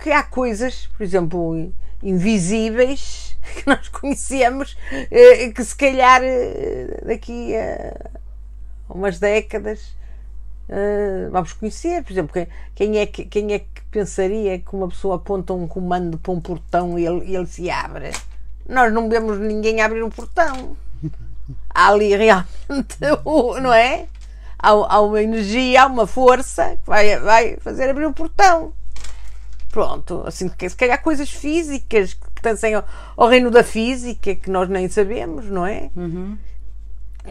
que 0.01 0.11
há 0.11 0.23
coisas, 0.23 0.87
por 0.87 1.03
exemplo, 1.03 1.71
invisíveis 2.03 3.37
que 3.55 3.67
nós 3.67 3.87
conhecemos, 3.87 4.77
eh, 4.91 5.51
que 5.51 5.63
se 5.63 5.75
calhar 5.75 6.21
eh, 6.23 7.01
daqui 7.05 7.55
a 7.55 8.09
umas 8.89 9.19
décadas 9.19 9.95
eh, 10.69 11.27
vamos 11.31 11.53
conhecer. 11.53 12.03
Por 12.03 12.11
exemplo, 12.11 12.47
quem 12.75 12.97
é, 12.99 13.05
que, 13.05 13.25
quem 13.25 13.53
é 13.53 13.59
que 13.59 13.81
pensaria 13.91 14.59
que 14.59 14.75
uma 14.75 14.87
pessoa 14.87 15.15
aponta 15.15 15.53
um 15.53 15.67
comando 15.67 16.17
para 16.17 16.31
um 16.31 16.39
portão 16.39 16.97
e 16.97 17.05
ele, 17.05 17.35
ele 17.35 17.47
se 17.47 17.69
abre? 17.69 18.11
Nós 18.67 18.93
não 18.93 19.09
vemos 19.09 19.39
ninguém 19.39 19.81
abrir 19.81 20.03
o 20.03 20.09
portão. 20.09 20.77
Há 21.69 21.89
ali 21.89 22.15
realmente, 22.15 22.97
não 23.61 23.73
é? 23.73 24.07
Há, 24.59 24.69
há 24.69 25.01
uma 25.01 25.23
energia, 25.23 25.83
há 25.83 25.87
uma 25.87 26.05
força 26.05 26.77
que 26.77 26.87
vai, 26.87 27.17
vai 27.19 27.57
fazer 27.57 27.89
abrir 27.89 28.05
o 28.05 28.13
portão. 28.13 28.73
Pronto, 29.71 30.23
assim, 30.25 30.49
se 30.49 30.75
calhar 30.75 31.01
coisas 31.01 31.29
físicas 31.29 32.13
que 32.13 32.31
pertencem 32.31 32.73
ao, 32.73 32.83
ao, 33.15 33.27
reino 33.27 33.51
da 33.51 33.63
física 33.63 34.35
que 34.35 34.49
nós 34.49 34.67
nem 34.67 34.87
sabemos, 34.89 35.45
não 35.45 35.65
é? 35.65 35.91
Uhum. 35.95 36.37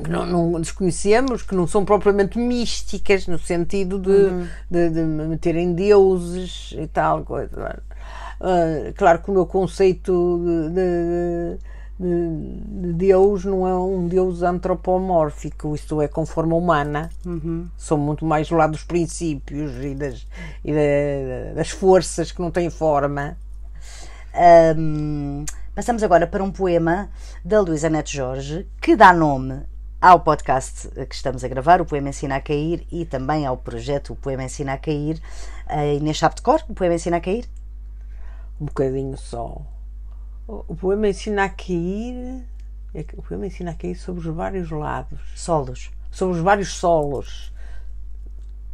Que 0.02 0.10
não, 0.10 0.26
não, 0.26 0.60
desconhecemos, 0.60 1.42
que 1.42 1.54
não 1.54 1.66
são 1.66 1.84
propriamente 1.84 2.38
místicas 2.38 3.26
no 3.26 3.38
sentido 3.38 3.98
de, 3.98 4.10
uhum. 4.10 4.48
de, 4.70 4.90
de 4.90 5.02
meterem 5.02 5.72
deuses 5.72 6.74
e 6.76 6.86
tal 6.86 7.24
coisa. 7.24 7.82
Uh, 8.40 8.92
claro 8.96 9.20
que 9.20 9.30
o 9.30 9.34
meu 9.34 9.46
conceito 9.46 10.40
de, 10.44 10.74
de 10.74 11.58
de, 11.98 12.92
Deus 12.92 13.44
não 13.44 13.66
é 13.66 13.74
um 13.74 14.06
Deus 14.06 14.42
antropomórfico, 14.42 15.74
isto 15.74 16.00
é, 16.00 16.06
conforme 16.06 16.52
a 16.52 16.56
humana. 16.56 17.10
Uhum. 17.26 17.68
São 17.76 17.98
muito 17.98 18.24
mais 18.24 18.48
do 18.48 18.54
lado 18.54 18.72
dos 18.72 18.84
princípios 18.84 19.72
e 19.82 19.94
das, 19.94 20.26
e 20.64 20.72
das 21.54 21.70
forças 21.70 22.30
que 22.30 22.40
não 22.40 22.50
têm 22.50 22.70
forma. 22.70 23.36
Um, 24.76 25.44
passamos 25.74 26.02
agora 26.02 26.26
para 26.26 26.44
um 26.44 26.52
poema 26.52 27.10
da 27.44 27.60
Luísa 27.60 27.90
Neto 27.90 28.10
Jorge 28.10 28.66
que 28.80 28.94
dá 28.94 29.12
nome 29.12 29.62
ao 30.00 30.20
podcast 30.20 30.88
que 30.88 31.14
estamos 31.14 31.42
a 31.44 31.48
gravar, 31.48 31.80
o 31.80 31.86
Poema 31.86 32.10
Ensina 32.10 32.36
a 32.36 32.40
Cair, 32.40 32.86
e 32.90 33.04
também 33.04 33.46
ao 33.46 33.56
projeto 33.56 34.12
O 34.12 34.16
Poema 34.16 34.44
Ensina 34.44 34.74
a 34.74 34.78
Cair. 34.78 35.20
A 35.66 35.84
Inês 35.84 36.16
Chape 36.16 36.36
de 36.36 36.42
Cor, 36.42 36.62
o 36.68 36.74
Poema 36.74 36.94
Ensina 36.94 37.16
a 37.16 37.20
Cair? 37.20 37.48
Um 38.60 38.66
bocadinho 38.66 39.16
só. 39.16 39.62
O 40.48 40.74
poema 40.74 41.08
ensina 41.08 41.44
a 41.44 41.48
cair. 41.48 42.42
É 42.94 43.04
o 43.16 43.22
poema 43.22 43.46
ensina 43.46 43.70
a 43.72 43.74
cair 43.74 43.94
sobre 43.94 44.26
os 44.26 44.34
vários 44.34 44.70
lados. 44.70 45.20
Solos. 45.36 45.90
Sobre 46.10 46.36
os 46.36 46.42
vários 46.42 46.72
solos. 46.72 47.52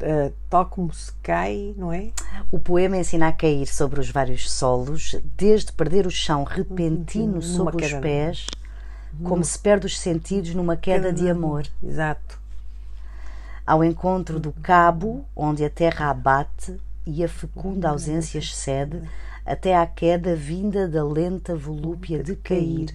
Uh, 0.01 0.33
tal 0.49 0.67
como 0.67 0.93
se 0.93 1.13
cai, 1.23 1.75
não 1.77 1.93
é? 1.93 2.13
O 2.51 2.59
poema 2.59 2.97
ensina 2.97 3.29
a 3.29 3.33
cair 3.33 3.67
sobre 3.67 4.01
os 4.01 4.11
vários 4.11 4.51
solos, 4.51 5.17
desde 5.37 5.73
perder 5.73 6.07
o 6.07 6.11
chão 6.11 6.45
repentino 6.45 7.43
sob 7.43 7.85
os 7.85 7.93
pés, 7.95 8.47
como 9.23 9.45
se 9.45 9.59
perde 9.59 9.87
os 9.87 9.99
sentidos 9.99 10.55
numa 10.55 10.77
queda 10.77 11.13
de 11.13 11.29
amor. 11.29 11.67
Exato. 11.83 12.39
Ao 13.67 13.83
encontro 13.83 14.39
do 14.39 14.53
cabo, 14.53 15.25
onde 15.35 15.65
a 15.65 15.71
terra 15.71 16.11
abate 16.11 16.79
e 17.07 17.23
a 17.25 17.29
fecunda 17.29 17.91
ausência 17.91 18.39
excede, 18.39 19.03
até 19.45 19.77
à 19.77 19.87
queda 19.87 20.35
vinda 20.35 20.89
da 20.89 21.05
lenta 21.05 21.55
volúpia 21.55 22.23
de 22.23 22.35
cair. 22.37 22.95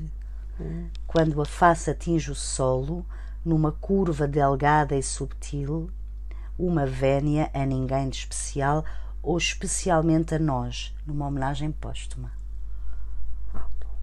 Quando 1.07 1.41
a 1.41 1.45
face 1.45 1.89
atinge 1.89 2.31
o 2.31 2.35
solo, 2.35 3.05
numa 3.45 3.71
curva 3.71 4.27
delgada 4.27 4.95
e 4.95 5.03
subtil, 5.03 5.89
uma 6.57 6.85
vénia 6.85 7.49
a 7.53 7.65
ninguém 7.65 8.09
de 8.09 8.17
especial 8.17 8.83
ou 9.23 9.37
especialmente 9.37 10.35
a 10.35 10.39
nós, 10.39 10.93
numa 11.05 11.27
homenagem 11.27 11.71
póstuma. 11.71 12.38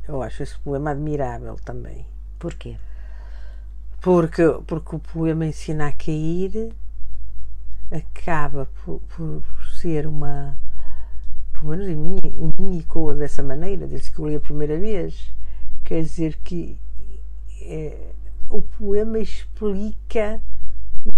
Eu 0.09 0.23
acho 0.23 0.43
esse 0.43 0.59
poema 0.59 0.91
admirável 0.91 1.57
também. 1.65 2.07
Porquê? 2.39 2.77
Porque, 4.01 4.43
porque 4.67 4.97
o 4.97 5.01
poema 5.01 5.47
ensina 5.47 5.89
a 5.89 5.93
cair, 5.93 6.73
acaba 7.91 8.69
por, 8.85 9.01
por 9.01 9.43
ser 9.75 10.07
uma 10.07 10.57
pelo 11.53 11.71
menos 11.71 11.89
em 11.89 11.97
mim, 11.97 12.21
em 12.23 12.53
mim 12.63 12.79
ecoa 12.79 13.15
dessa 13.15 13.43
maneira, 13.43 13.87
desde 13.87 14.11
que 14.11 14.19
eu 14.19 14.29
li 14.29 14.37
a 14.37 14.41
primeira 14.41 14.79
vez. 14.79 15.33
Quer 15.85 16.03
dizer 16.03 16.39
que 16.45 16.79
é, 17.63 18.13
o 18.49 18.61
poema 18.61 19.19
explica, 19.19 20.41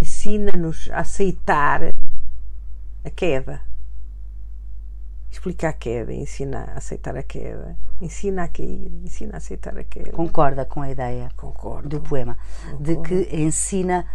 ensina-nos 0.01 0.89
a 0.91 1.01
aceitar 1.01 1.93
a 3.05 3.11
queda. 3.11 3.61
Explica 5.31 5.69
a 5.69 5.73
queda, 5.73 6.13
ensina 6.13 6.71
a 6.75 6.79
aceitar 6.79 7.17
a 7.17 7.23
queda, 7.23 7.77
ensina 8.01 8.45
a 8.45 8.49
cair, 8.49 8.91
ensina 9.05 9.35
a 9.35 9.37
aceitar 9.37 9.77
a 9.77 9.85
queda. 9.85 10.11
Concorda 10.13 10.65
com 10.65 10.81
a 10.81 10.91
ideia 10.91 11.31
Concordo. 11.37 11.89
do 11.89 12.01
poema, 12.01 12.37
Concordo. 12.65 12.83
de 12.83 12.97
que 13.09 13.37
ensina 13.37 14.07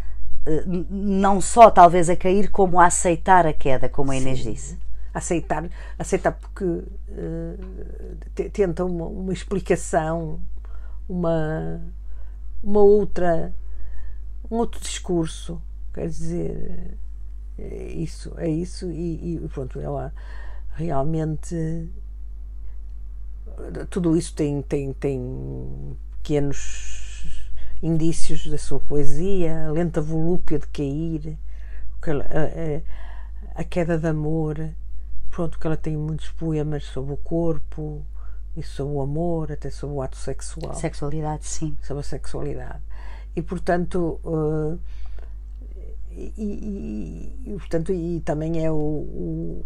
eh, 0.45 0.63
não 0.89 1.39
só 1.39 1.69
talvez 1.69 2.09
a 2.09 2.15
cair, 2.15 2.49
como 2.49 2.79
a 2.79 2.87
aceitar 2.87 3.45
a 3.45 3.53
queda, 3.53 3.87
como 3.87 4.11
a 4.11 4.15
Inês 4.15 4.39
Sim. 4.39 4.51
disse 4.51 4.83
aceitar, 5.13 5.69
aceitar 5.97 6.31
porque 6.31 6.65
uh, 6.65 6.89
tenta 8.51 8.83
uma, 8.83 9.05
uma, 9.05 9.31
explicação, 9.31 10.39
uma, 11.07 11.79
uma 12.63 12.79
outra, 12.81 13.53
um 14.49 14.55
outro 14.55 14.81
discurso, 14.81 15.61
quer 15.93 16.07
dizer, 16.07 16.97
é 17.59 17.91
isso, 17.91 18.33
é 18.37 18.49
isso, 18.49 18.89
e, 18.89 19.35
e 19.35 19.49
pronto, 19.49 19.79
ela 19.79 20.11
realmente 20.75 21.91
tudo 23.89 24.17
isso 24.17 24.33
tem, 24.33 24.61
tem, 24.61 24.93
tem 24.93 25.97
pequenos 26.17 27.51
indícios 27.81 28.47
da 28.47 28.57
sua 28.57 28.79
poesia, 28.79 29.67
a 29.67 29.71
lenta 29.71 30.01
volúpia 30.01 30.59
de 30.59 30.67
cair, 30.67 31.37
a, 32.01 33.59
a, 33.59 33.61
a 33.61 33.63
queda 33.63 33.97
de 33.97 34.07
amor, 34.07 34.69
pronto, 35.29 35.59
que 35.59 35.67
ela 35.67 35.77
tem 35.77 35.97
muitos 35.97 36.29
poemas 36.31 36.83
sobre 36.85 37.13
o 37.13 37.17
corpo 37.17 38.05
e 38.55 38.63
sobre 38.63 38.93
o 38.93 39.01
amor, 39.01 39.51
até 39.51 39.69
sobre 39.69 39.95
o 39.95 40.01
ato 40.01 40.17
sexual. 40.17 40.73
Sexualidade, 40.75 41.45
sim. 41.45 41.77
Sobre 41.81 42.01
a 42.01 42.03
sexualidade. 42.03 42.81
E, 43.35 43.41
portanto, 43.41 44.19
uh, 44.23 44.79
e, 46.11 46.33
e, 46.37 47.51
e, 47.51 47.53
portanto, 47.53 47.91
e 47.91 48.21
também 48.21 48.63
é 48.63 48.71
o, 48.71 48.75
o, 48.75 49.65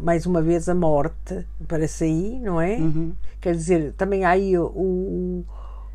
mais 0.00 0.26
uma 0.26 0.40
vez 0.42 0.68
a 0.68 0.74
morte 0.74 1.46
aparece 1.62 2.04
aí, 2.04 2.38
não 2.40 2.60
é? 2.60 2.76
Uhum. 2.76 3.14
Quer 3.40 3.54
dizer, 3.54 3.92
também 3.94 4.24
há 4.24 4.30
aí 4.30 4.56
o, 4.58 5.44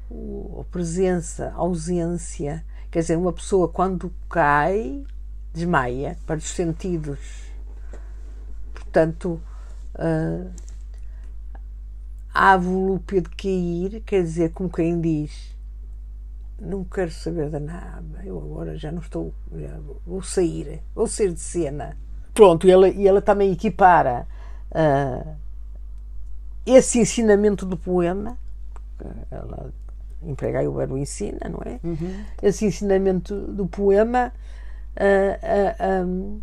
o, 0.09 0.59
a 0.61 0.63
presença, 0.71 1.53
a 1.55 1.59
ausência. 1.59 2.63
Quer 2.91 2.99
dizer, 2.99 3.17
uma 3.17 3.33
pessoa 3.33 3.67
quando 3.67 4.11
cai, 4.29 5.03
desmaia 5.53 6.17
para 6.25 6.37
os 6.37 6.45
sentidos 6.45 7.43
portanto, 8.93 9.41
uh, 9.95 10.51
há 12.31 12.53
a 12.53 12.57
volúpia 12.57 13.21
de 13.21 13.29
cair, 13.29 14.03
quer 14.05 14.21
dizer, 14.21 14.51
como 14.51 14.69
quem 14.69 15.01
diz, 15.01 15.57
não 16.59 16.83
quero 16.83 17.09
saber 17.09 17.49
de 17.49 17.59
nada, 17.59 18.23
eu 18.23 18.37
agora 18.37 18.77
já 18.77 18.91
não 18.91 19.01
estou, 19.01 19.33
já 19.51 19.79
vou 20.05 20.21
sair, 20.21 20.83
vou 20.93 21.07
sair 21.07 21.33
de 21.33 21.39
cena. 21.39 21.97
Pronto, 22.33 22.67
e 22.67 22.71
ela, 22.71 22.89
e 22.89 23.07
ela 23.07 23.21
também 23.21 23.51
equipara 23.51 24.27
uh, 24.71 25.35
esse 26.65 26.99
ensinamento 26.99 27.65
do 27.65 27.77
poema, 27.77 28.37
ela 29.29 29.71
emprega 30.23 30.59
aí 30.59 30.67
o 30.67 30.73
verbo 30.73 30.97
ensina, 30.97 31.49
não 31.49 31.59
é? 31.65 31.79
Uhum. 31.83 32.23
Esse 32.41 32.65
ensinamento 32.65 33.35
do 33.35 33.67
poema. 33.67 34.31
Uh, 34.95 36.05
um, 36.05 36.41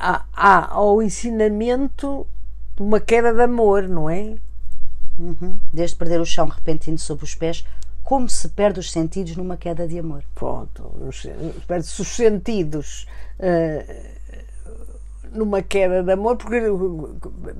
há, 0.00 0.68
ao 0.70 1.02
ensinamento 1.02 2.26
de 2.76 2.82
uma 2.82 2.98
queda 2.98 3.32
de 3.32 3.42
amor, 3.42 3.86
não 3.88 4.08
é? 4.08 4.36
Uhum. 5.18 5.58
Desde 5.72 5.96
perder 5.96 6.20
o 6.20 6.24
chão 6.24 6.48
repentino 6.48 6.98
sob 6.98 7.22
os 7.22 7.34
pés, 7.34 7.64
como 8.10 8.28
se 8.28 8.48
perde 8.48 8.80
os 8.80 8.90
sentidos 8.90 9.36
numa 9.36 9.56
queda 9.56 9.86
de 9.86 9.96
amor. 9.96 10.24
Pronto, 10.34 10.90
perde-se 11.68 12.02
os 12.02 12.08
sentidos 12.08 13.06
uh, 13.38 13.94
numa 15.32 15.62
queda 15.62 16.02
de 16.02 16.10
amor, 16.10 16.36
porque 16.36 16.56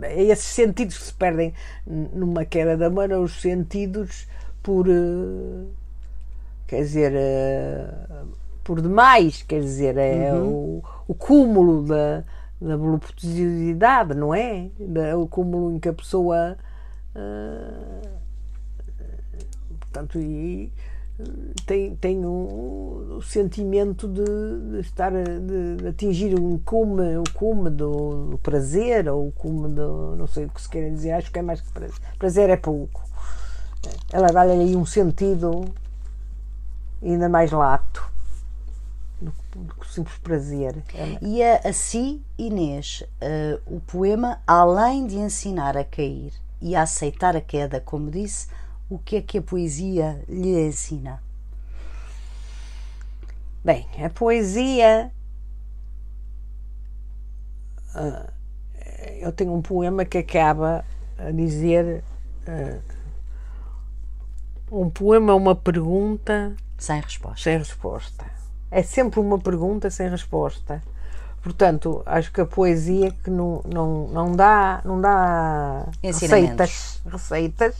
é 0.02 0.24
esses 0.24 0.46
sentidos 0.46 0.98
que 0.98 1.04
se 1.04 1.14
perdem 1.14 1.54
numa 1.86 2.44
queda 2.44 2.76
de 2.76 2.84
amor, 2.84 3.12
os 3.12 3.40
sentidos 3.40 4.26
por. 4.60 4.88
Uh, 4.88 5.68
quer 6.66 6.80
dizer. 6.80 7.12
Uh, 7.12 8.26
por 8.64 8.82
demais, 8.82 9.42
quer 9.42 9.60
dizer, 9.60 9.96
é 9.98 10.32
uhum. 10.32 10.48
o, 10.48 10.84
o 11.06 11.14
cúmulo 11.14 11.84
da, 11.84 12.24
da 12.60 12.76
voluptuosidade, 12.76 14.14
não 14.14 14.34
é? 14.34 14.68
Da, 14.80 15.16
o 15.16 15.28
cúmulo 15.28 15.76
em 15.76 15.78
que 15.78 15.88
a 15.88 15.92
pessoa. 15.92 16.56
Uh, 17.14 18.29
portanto, 19.90 20.18
e, 20.18 20.72
tem, 21.66 21.94
tem 21.96 22.24
um, 22.24 23.20
sentimento 23.22 24.08
de, 24.08 24.24
de 24.72 24.80
estar 24.80 25.12
de, 25.12 25.76
de, 25.76 25.88
atingir 25.88 26.38
um 26.38 26.58
cume, 26.58 27.16
o 27.18 27.24
cume 27.34 27.70
do, 27.70 28.30
do, 28.30 28.38
prazer 28.38 29.08
ou 29.08 29.28
o 29.28 29.32
cume 29.32 29.68
do 29.68 30.16
não 30.16 30.26
sei 30.26 30.46
o 30.46 30.48
que 30.48 30.62
se 30.62 30.68
quer 30.68 30.90
dizer, 30.90 31.12
acho 31.12 31.30
que 31.30 31.38
é 31.38 31.42
mais 31.42 31.60
que 31.60 31.70
prazer. 31.72 31.96
Prazer 32.18 32.50
é 32.50 32.56
pouco. 32.56 33.02
Ela 34.12 34.28
dá-lhe 34.28 34.52
aí 34.52 34.76
um 34.76 34.86
sentido 34.86 35.64
ainda 37.02 37.28
mais 37.28 37.50
lato 37.50 38.08
do 39.20 39.32
simples 39.86 40.16
prazer. 40.18 40.82
E 41.20 41.42
a, 41.42 41.60
a 41.64 41.72
si, 41.72 42.22
Inês, 42.38 43.02
uh, 43.22 43.60
o 43.66 43.80
poema, 43.80 44.40
além 44.46 45.06
de 45.06 45.16
ensinar 45.16 45.76
a 45.76 45.84
cair 45.84 46.32
e 46.60 46.74
a 46.74 46.82
aceitar 46.82 47.36
a 47.36 47.40
queda, 47.40 47.80
como 47.80 48.10
disse, 48.10 48.48
o 48.90 48.98
que 48.98 49.16
é 49.16 49.22
que 49.22 49.38
a 49.38 49.42
poesia 49.42 50.22
lhe 50.28 50.66
ensina? 50.66 51.22
Bem, 53.64 53.86
a 54.04 54.10
poesia. 54.10 55.10
Uh, 57.94 58.30
eu 59.20 59.32
tenho 59.32 59.54
um 59.54 59.62
poema 59.62 60.04
que 60.04 60.18
acaba 60.18 60.84
a 61.16 61.30
dizer. 61.30 62.04
Uh, 62.46 62.82
um 64.70 64.90
poema 64.90 65.32
é 65.32 65.34
uma 65.34 65.54
pergunta. 65.54 66.54
Sem 66.76 67.00
resposta. 67.00 67.42
Sem 67.42 67.58
resposta 67.58 68.40
é 68.70 68.82
sempre 68.82 69.20
uma 69.20 69.38
pergunta 69.38 69.90
sem 69.90 70.08
resposta. 70.08 70.82
Portanto, 71.42 72.02
acho 72.06 72.30
que 72.32 72.40
a 72.40 72.46
poesia 72.46 73.10
que 73.24 73.30
não, 73.30 73.62
não, 73.64 74.08
não 74.08 74.36
dá, 74.36 74.80
não 74.84 75.00
dá 75.00 75.86
receitas, 76.02 77.00
receitas 77.06 77.74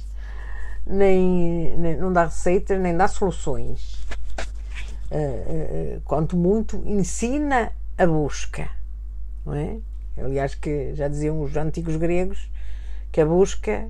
nem, 0.86 1.76
nem, 1.76 1.96
não 1.96 2.12
dá 2.12 2.24
receitas, 2.24 2.80
nem 2.80 2.96
dá 2.96 3.08
soluções. 3.08 4.06
Uh, 5.10 5.96
uh, 5.96 6.00
quanto 6.04 6.36
muito 6.36 6.76
ensina 6.86 7.72
a 7.98 8.06
busca, 8.06 8.70
não 9.44 9.54
é? 9.54 9.78
Aliás, 10.16 10.54
que 10.54 10.94
já 10.94 11.08
diziam 11.08 11.40
os 11.42 11.56
antigos 11.56 11.96
gregos 11.96 12.50
que 13.10 13.20
a 13.20 13.26
busca, 13.26 13.88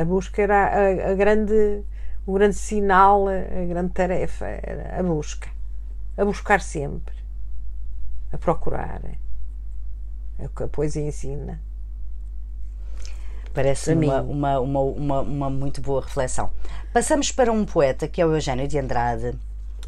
a 0.00 0.04
busca 0.04 0.42
era 0.42 0.66
a, 0.66 1.12
a 1.12 1.14
grande, 1.14 1.84
o 2.26 2.32
grande 2.32 2.56
sinal, 2.56 3.28
a 3.28 3.64
grande 3.66 3.92
tarefa, 3.92 4.46
era 4.46 4.98
a 4.98 5.02
busca 5.02 5.48
a 6.16 6.24
buscar 6.24 6.60
sempre, 6.60 7.14
a 8.32 8.38
procurar. 8.38 9.02
É 10.38 10.46
o 10.46 10.48
que 10.48 10.64
a 10.64 10.68
poesia 10.68 11.02
ensina. 11.02 11.60
Parece 13.54 13.92
uma, 13.92 14.20
uma, 14.20 14.58
uma, 14.58 15.20
uma, 15.20 15.50
muito 15.50 15.80
boa 15.80 16.02
reflexão. 16.02 16.50
Passamos 16.92 17.30
para 17.30 17.52
um 17.52 17.64
poeta 17.64 18.08
que 18.08 18.20
é 18.20 18.26
o 18.26 18.34
Eugênio 18.34 18.66
de 18.66 18.78
Andrade 18.78 19.36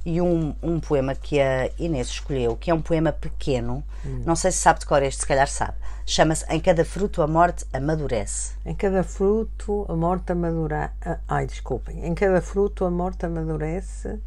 e 0.05 0.21
um, 0.21 0.55
um 0.62 0.79
poema 0.79 1.15
que 1.15 1.41
a 1.41 1.71
Inês 1.79 2.09
escolheu, 2.09 2.57
que 2.57 2.71
é 2.71 2.75
um 2.75 2.83
poema 2.83 3.11
pequeno. 3.11 3.83
Hum. 4.05 4.23
Não 4.27 4.37
sei 4.37 4.51
se 4.53 4.59
sabe 4.59 4.81
de 4.81 4.87
cor 4.87 5.03
este, 5.03 5.23
se 5.23 5.27
calhar 5.27 5.49
sabe. 5.49 5.75
Chama-se 6.07 6.45
Em 6.53 6.61
Cada 6.61 6.85
Fruto 6.85 7.23
a 7.23 7.27
Morte 7.27 7.65
Amadurece. 7.73 8.53
Em 8.67 8.75
cada 8.75 9.03
fruto 9.03 9.87
a 9.89 9.97
morte 9.97 10.33
amadurece. 10.33 10.93
Ai, 11.27 11.47
desculpem. 11.47 12.05
Em 12.05 12.15
cada 12.15 12.43
fruto 12.43 12.85
a 12.85 12.91
morte 12.91 13.25
amadurece, 13.25 14.21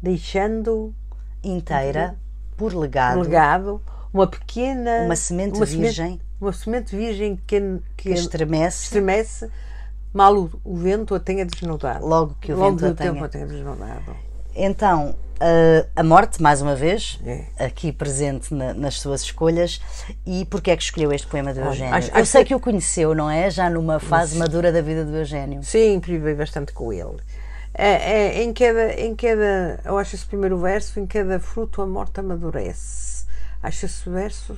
deixando 0.00 0.94
inteira 1.42 2.16
por 2.56 2.74
legado, 2.74 3.20
legado 3.20 3.82
uma 4.12 4.26
pequena 4.26 5.02
uma 5.04 5.16
semente 5.16 5.56
uma 5.56 5.66
virgem 5.66 6.20
uma 6.44 6.52
semente 6.52 6.94
virgem 6.94 7.36
que, 7.46 7.60
que, 7.96 8.08
que 8.08 8.10
estremece, 8.10 8.84
estremece. 8.84 9.50
Mal 10.12 10.36
o, 10.36 10.50
o, 10.62 10.76
vento 10.76 11.14
a 11.14 11.20
tenha 11.20 11.44
desnudado. 11.44 12.06
Logo 12.06 12.36
que 12.40 12.52
o 12.52 12.56
logo 12.56 12.76
vento 12.76 12.92
a 12.92 12.94
tenha... 12.94 13.28
tenha 13.28 13.46
desnudado. 13.46 14.16
Então 14.54 15.16
a, 15.40 16.00
a 16.00 16.04
morte 16.04 16.40
mais 16.40 16.62
uma 16.62 16.76
vez 16.76 17.18
é. 17.26 17.46
aqui 17.58 17.90
presente 17.90 18.54
na, 18.54 18.72
nas 18.72 19.00
suas 19.00 19.22
escolhas. 19.22 19.80
E 20.24 20.44
porque 20.44 20.70
é 20.70 20.76
que 20.76 20.82
escolheu 20.82 21.12
este 21.12 21.26
poema 21.26 21.52
de 21.52 21.60
Eugênio? 21.60 21.94
acho, 21.94 22.10
eu 22.16 22.24
sei 22.24 22.42
que... 22.42 22.48
que 22.48 22.54
o 22.54 22.60
conheceu 22.60 23.14
não 23.14 23.28
é? 23.28 23.50
Já 23.50 23.68
numa 23.68 23.98
fase 23.98 24.38
madura 24.38 24.70
da 24.70 24.80
vida 24.80 25.04
do 25.04 25.16
Eugênio. 25.16 25.62
Sim 25.64 25.98
privei 25.98 26.34
bastante 26.34 26.72
com 26.72 26.92
ele. 26.92 27.16
É, 27.76 27.88
é, 27.88 28.42
em, 28.44 28.52
cada, 28.52 28.94
em 28.94 29.16
cada, 29.16 29.80
eu 29.84 29.98
acho 29.98 30.14
esse 30.14 30.24
primeiro 30.24 30.56
verso, 30.58 31.00
em 31.00 31.06
cada 31.06 31.40
fruto 31.40 31.82
a 31.82 31.86
morte 31.86 32.20
amadurece. 32.20 33.26
Acho 33.60 33.86
esse 33.86 34.08
verso, 34.08 34.54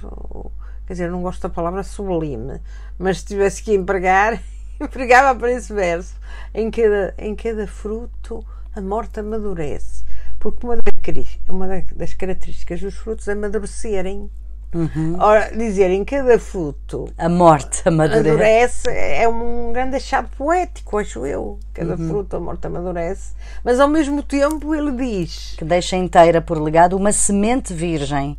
quer 0.86 0.92
dizer, 0.94 1.10
não 1.10 1.22
gosto 1.22 1.42
da 1.42 1.48
palavra 1.48 1.82
sublime, 1.82 2.60
mas 2.98 3.18
se 3.18 3.26
tivesse 3.26 3.62
que 3.62 3.74
empregar, 3.74 4.40
empregava 4.80 5.38
para 5.38 5.52
esse 5.52 5.72
verso. 5.72 6.14
Em 6.54 6.70
cada, 6.70 7.14
em 7.18 7.34
cada 7.34 7.66
fruto 7.66 8.44
a 8.74 8.80
morte 8.80 9.20
amadurece. 9.20 10.04
Porque 10.38 10.64
uma 10.64 10.76
das, 10.76 11.38
uma 11.48 11.66
das 11.94 12.14
características 12.14 12.80
dos 12.80 12.94
frutos 12.94 13.26
é 13.26 13.32
amadurecerem. 13.32 14.30
Uhum. 14.74 15.16
Ora, 15.18 15.56
dizer 15.56 15.90
em 15.90 16.04
cada 16.04 16.38
fruto 16.38 17.08
a 17.16 17.28
morte 17.28 17.88
amadurece. 17.88 18.28
amadurece 18.28 18.90
é 18.90 19.26
um 19.26 19.72
grande 19.72 19.96
achado 19.96 20.28
poético, 20.36 20.98
acho 20.98 21.24
eu. 21.24 21.58
Cada 21.72 21.94
uhum. 21.96 22.08
fruto 22.08 22.36
a 22.36 22.40
morte 22.40 22.66
amadurece, 22.66 23.32
mas 23.64 23.80
ao 23.80 23.88
mesmo 23.88 24.22
tempo 24.22 24.74
ele 24.74 24.92
diz 24.92 25.54
que 25.56 25.64
deixa 25.64 25.96
inteira 25.96 26.42
por 26.42 26.60
legado 26.60 26.96
uma 26.96 27.12
semente 27.12 27.72
virgem 27.72 28.36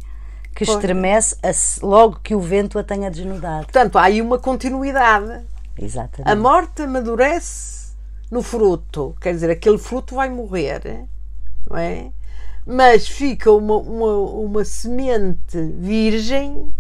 que 0.58 0.64
estremece 0.64 1.36
logo 1.84 2.20
que 2.24 2.34
o 2.34 2.40
vento 2.40 2.80
a 2.80 2.84
tenha 2.84 3.12
desnudado. 3.12 3.66
Portanto, 3.66 3.96
há 4.00 4.06
aí 4.06 4.20
uma 4.20 4.40
continuidade. 4.40 5.46
Exatamente. 5.80 6.32
A 6.32 6.36
morte 6.36 6.82
amadurece 6.82 7.94
no 8.32 8.42
fruto, 8.42 9.16
quer 9.22 9.34
dizer, 9.34 9.52
aquele 9.52 9.78
fruto 9.78 10.16
vai 10.16 10.30
morrer, 10.30 11.08
não 11.70 11.78
é? 11.78 12.08
mas 12.66 13.08
fica 13.08 13.52
uma, 13.52 13.78
uma, 13.78 14.18
uma 14.18 14.66
semente 14.66 15.62
virgem 15.78 16.74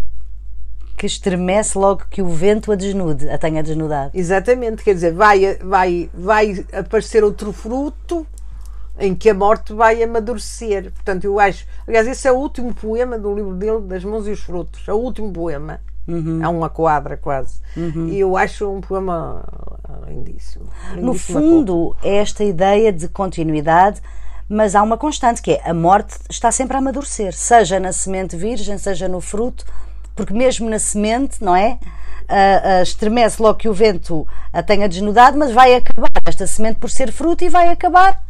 que 0.97 1.05
estremece 1.05 1.78
logo 1.78 2.05
que 2.09 2.23
o 2.23 2.30
vento 2.30 2.71
a 2.71 2.75
desnude, 2.75 3.30
a 3.30 3.38
tenha 3.38 3.61
desnudado. 3.61 4.09
Exatamente, 4.15 4.84
quer 4.84 4.95
dizer, 4.95 5.13
vai, 5.13 5.55
vai, 5.57 6.09
vai 6.15 6.65
aparecer 6.73 7.23
outro 7.23 7.53
fruto 7.53 8.25
em 8.99 9.13
que 9.15 9.29
a 9.29 9.33
morte 9.33 9.73
vai 9.73 10.01
amadurecer. 10.01 10.91
Portanto, 10.91 11.23
eu 11.25 11.39
acho. 11.39 11.65
Aliás, 11.87 12.07
esse 12.07 12.27
é 12.27 12.31
o 12.31 12.35
último 12.35 12.73
poema 12.73 13.17
do 13.17 13.33
livro 13.33 13.53
dele, 13.53 13.81
Das 13.81 14.03
Mãos 14.03 14.27
e 14.27 14.31
os 14.31 14.39
Frutos. 14.39 14.87
É 14.87 14.93
o 14.93 14.97
último 14.97 15.31
poema. 15.31 15.79
Uhum. 16.07 16.43
É 16.43 16.47
uma 16.47 16.69
quadra 16.69 17.17
quase. 17.17 17.59
Uhum. 17.75 18.07
E 18.07 18.19
eu 18.19 18.37
acho 18.37 18.69
um 18.71 18.79
poema 18.79 19.43
lindíssimo. 20.07 20.69
lindíssimo 20.93 21.05
no 21.05 21.13
fundo, 21.13 21.95
é 22.01 22.15
esta 22.17 22.43
ideia 22.43 22.93
de 22.93 23.07
continuidade 23.07 24.01
mas 24.49 24.75
há 24.75 24.81
uma 24.81 24.97
constante 24.97 25.41
que 25.41 25.51
é 25.51 25.69
a 25.69 25.73
morte 25.73 26.17
está 26.29 26.51
sempre 26.51 26.77
a 26.77 26.79
amadurecer, 26.79 27.33
seja 27.33 27.79
na 27.79 27.91
semente 27.91 28.35
virgem, 28.35 28.77
seja 28.77 29.07
no 29.07 29.19
fruto, 29.19 29.65
porque 30.15 30.33
mesmo 30.33 30.69
na 30.69 30.79
semente, 30.79 31.43
não 31.43 31.55
é? 31.55 31.77
Uh, 32.29 32.79
uh, 32.79 32.83
estremece 32.83 33.41
logo 33.41 33.57
que 33.57 33.69
o 33.69 33.73
vento 33.73 34.27
a 34.51 34.61
tenha 34.61 34.87
desnudado, 34.87 35.37
mas 35.37 35.51
vai 35.51 35.75
acabar 35.75 36.09
esta 36.25 36.47
semente 36.47 36.79
por 36.79 36.89
ser 36.89 37.11
fruto 37.11 37.43
e 37.43 37.49
vai 37.49 37.69
acabar. 37.69 38.21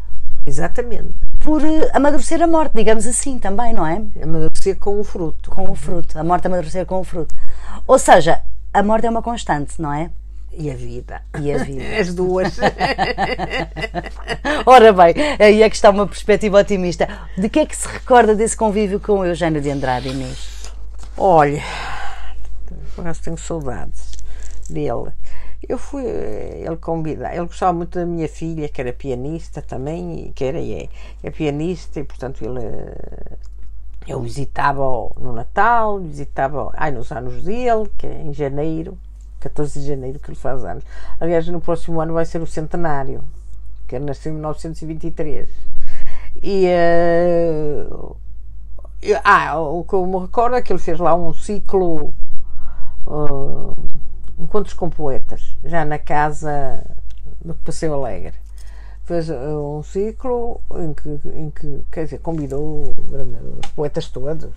Exatamente. 0.47 1.13
Por 1.39 1.61
uh, 1.61 1.89
amadurecer 1.93 2.41
a 2.41 2.47
morte, 2.47 2.71
digamos 2.73 3.05
assim 3.05 3.37
também, 3.37 3.73
não 3.73 3.85
é? 3.85 4.01
Amadurecer 4.23 4.79
com 4.79 4.99
o 4.99 5.03
fruto. 5.03 5.51
Com 5.51 5.69
o 5.69 5.75
fruto. 5.75 6.17
A 6.17 6.23
morte 6.23 6.47
amadurecer 6.47 6.85
com 6.85 7.01
o 7.01 7.03
fruto. 7.03 7.35
Ou 7.85 7.99
seja, 7.99 8.41
a 8.73 8.81
morte 8.81 9.05
é 9.05 9.09
uma 9.09 9.21
constante, 9.21 9.81
não 9.81 9.93
é? 9.93 10.09
E 10.57 10.71
a 10.71 10.73
vida. 10.73 11.21
E 11.39 11.51
a 11.51 11.57
vida. 11.57 11.83
As 11.99 12.15
duas. 12.15 12.57
Ora 14.65 14.93
bem, 14.93 15.13
aí 15.37 15.61
é 15.61 15.69
que 15.69 15.75
está 15.75 15.89
uma 15.89 16.07
perspectiva 16.07 16.59
otimista. 16.59 17.07
De 17.37 17.49
que 17.49 17.59
é 17.59 17.65
que 17.65 17.75
se 17.75 17.87
recorda 17.87 18.33
desse 18.33 18.55
convívio 18.55 18.99
com 18.99 19.19
o 19.19 19.25
Eugênio 19.25 19.61
de 19.61 19.69
Andrade, 19.69 20.07
Inês? 20.07 20.71
Olha, 21.17 21.61
por 22.95 23.03
tenho 23.17 23.37
saudades 23.37 24.11
dele. 24.69 25.11
Eu 25.67 25.77
fui, 25.77 26.03
ele 26.05 26.77
convida, 26.77 27.33
ele 27.33 27.45
gostava 27.45 27.73
muito 27.73 27.97
da 27.97 28.05
minha 28.05 28.29
filha, 28.29 28.69
que 28.69 28.79
era 28.79 28.93
pianista 28.93 29.61
também, 29.61 30.31
que 30.35 30.43
era 30.43 30.59
e 30.59 30.73
é, 30.73 30.89
é 31.23 31.31
pianista, 31.31 31.99
e 31.99 32.03
portanto 32.03 32.43
ele 32.43 32.59
eu 34.07 34.21
visitava 34.21 34.83
no 35.19 35.33
Natal, 35.33 35.99
visitava 35.99 36.71
ai, 36.75 36.91
nos 36.91 37.11
anos 37.11 37.43
dele, 37.43 37.91
que 37.97 38.07
é 38.07 38.21
em 38.21 38.33
janeiro, 38.33 38.97
14 39.41 39.81
de 39.81 39.85
janeiro 39.85 40.17
que 40.17 40.29
ele 40.29 40.37
faz 40.37 40.63
anos. 40.63 40.83
Aliás, 41.19 41.47
no 41.49 41.59
próximo 41.59 41.99
ano 41.99 42.13
vai 42.13 42.25
ser 42.25 42.41
o 42.41 42.47
centenário. 42.47 43.23
que 43.85 43.95
ele 43.95 44.05
nasceu 44.05 44.31
em 44.31 44.35
1923. 44.35 45.49
E. 46.41 46.67
Uh, 47.91 48.15
ah, 49.23 49.59
o 49.59 49.83
que 49.83 49.93
eu 49.93 50.05
me 50.05 50.19
recordo 50.19 50.55
é 50.55 50.61
que 50.61 50.71
ele 50.71 50.79
fez 50.79 50.99
lá 50.99 51.13
um 51.13 51.33
ciclo. 51.33 52.13
Uh, 53.05 53.73
encontros 54.37 54.73
com 54.73 54.89
poetas, 54.89 55.57
já 55.63 55.83
na 55.83 55.97
casa 55.97 56.83
do 57.43 57.55
Passeio 57.55 57.93
Alegre. 57.93 58.33
Fez 59.03 59.29
uh, 59.29 59.77
um 59.79 59.83
ciclo 59.83 60.59
em 60.75 60.93
que, 60.93 61.29
em 61.33 61.49
que, 61.49 61.85
quer 61.91 62.03
dizer, 62.03 62.19
convidou 62.19 62.93
os 63.61 63.71
poetas 63.71 64.09
todos. 64.09 64.49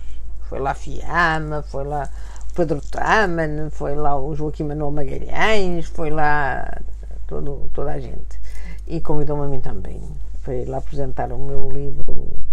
Foi 0.49 0.59
lá 0.59 0.73
Fiamma, 0.73 1.63
foi 1.63 1.85
lá 1.85 2.09
Pedro 2.53 2.81
Taman, 2.81 3.69
foi 3.69 3.95
lá 3.95 4.19
o 4.19 4.35
Joaquim 4.35 4.63
Manuel 4.63 4.91
Magalhães, 4.91 5.85
foi 5.85 6.09
lá 6.09 6.81
todo, 7.25 7.69
toda 7.73 7.91
a 7.91 7.99
gente. 7.99 8.39
E 8.85 8.99
convidou-me 8.99 9.45
a 9.45 9.47
mim 9.47 9.61
também. 9.61 10.01
Foi 10.41 10.65
lá 10.65 10.79
apresentar 10.79 11.31
o 11.31 11.37
meu 11.37 11.71
livro 11.71 12.03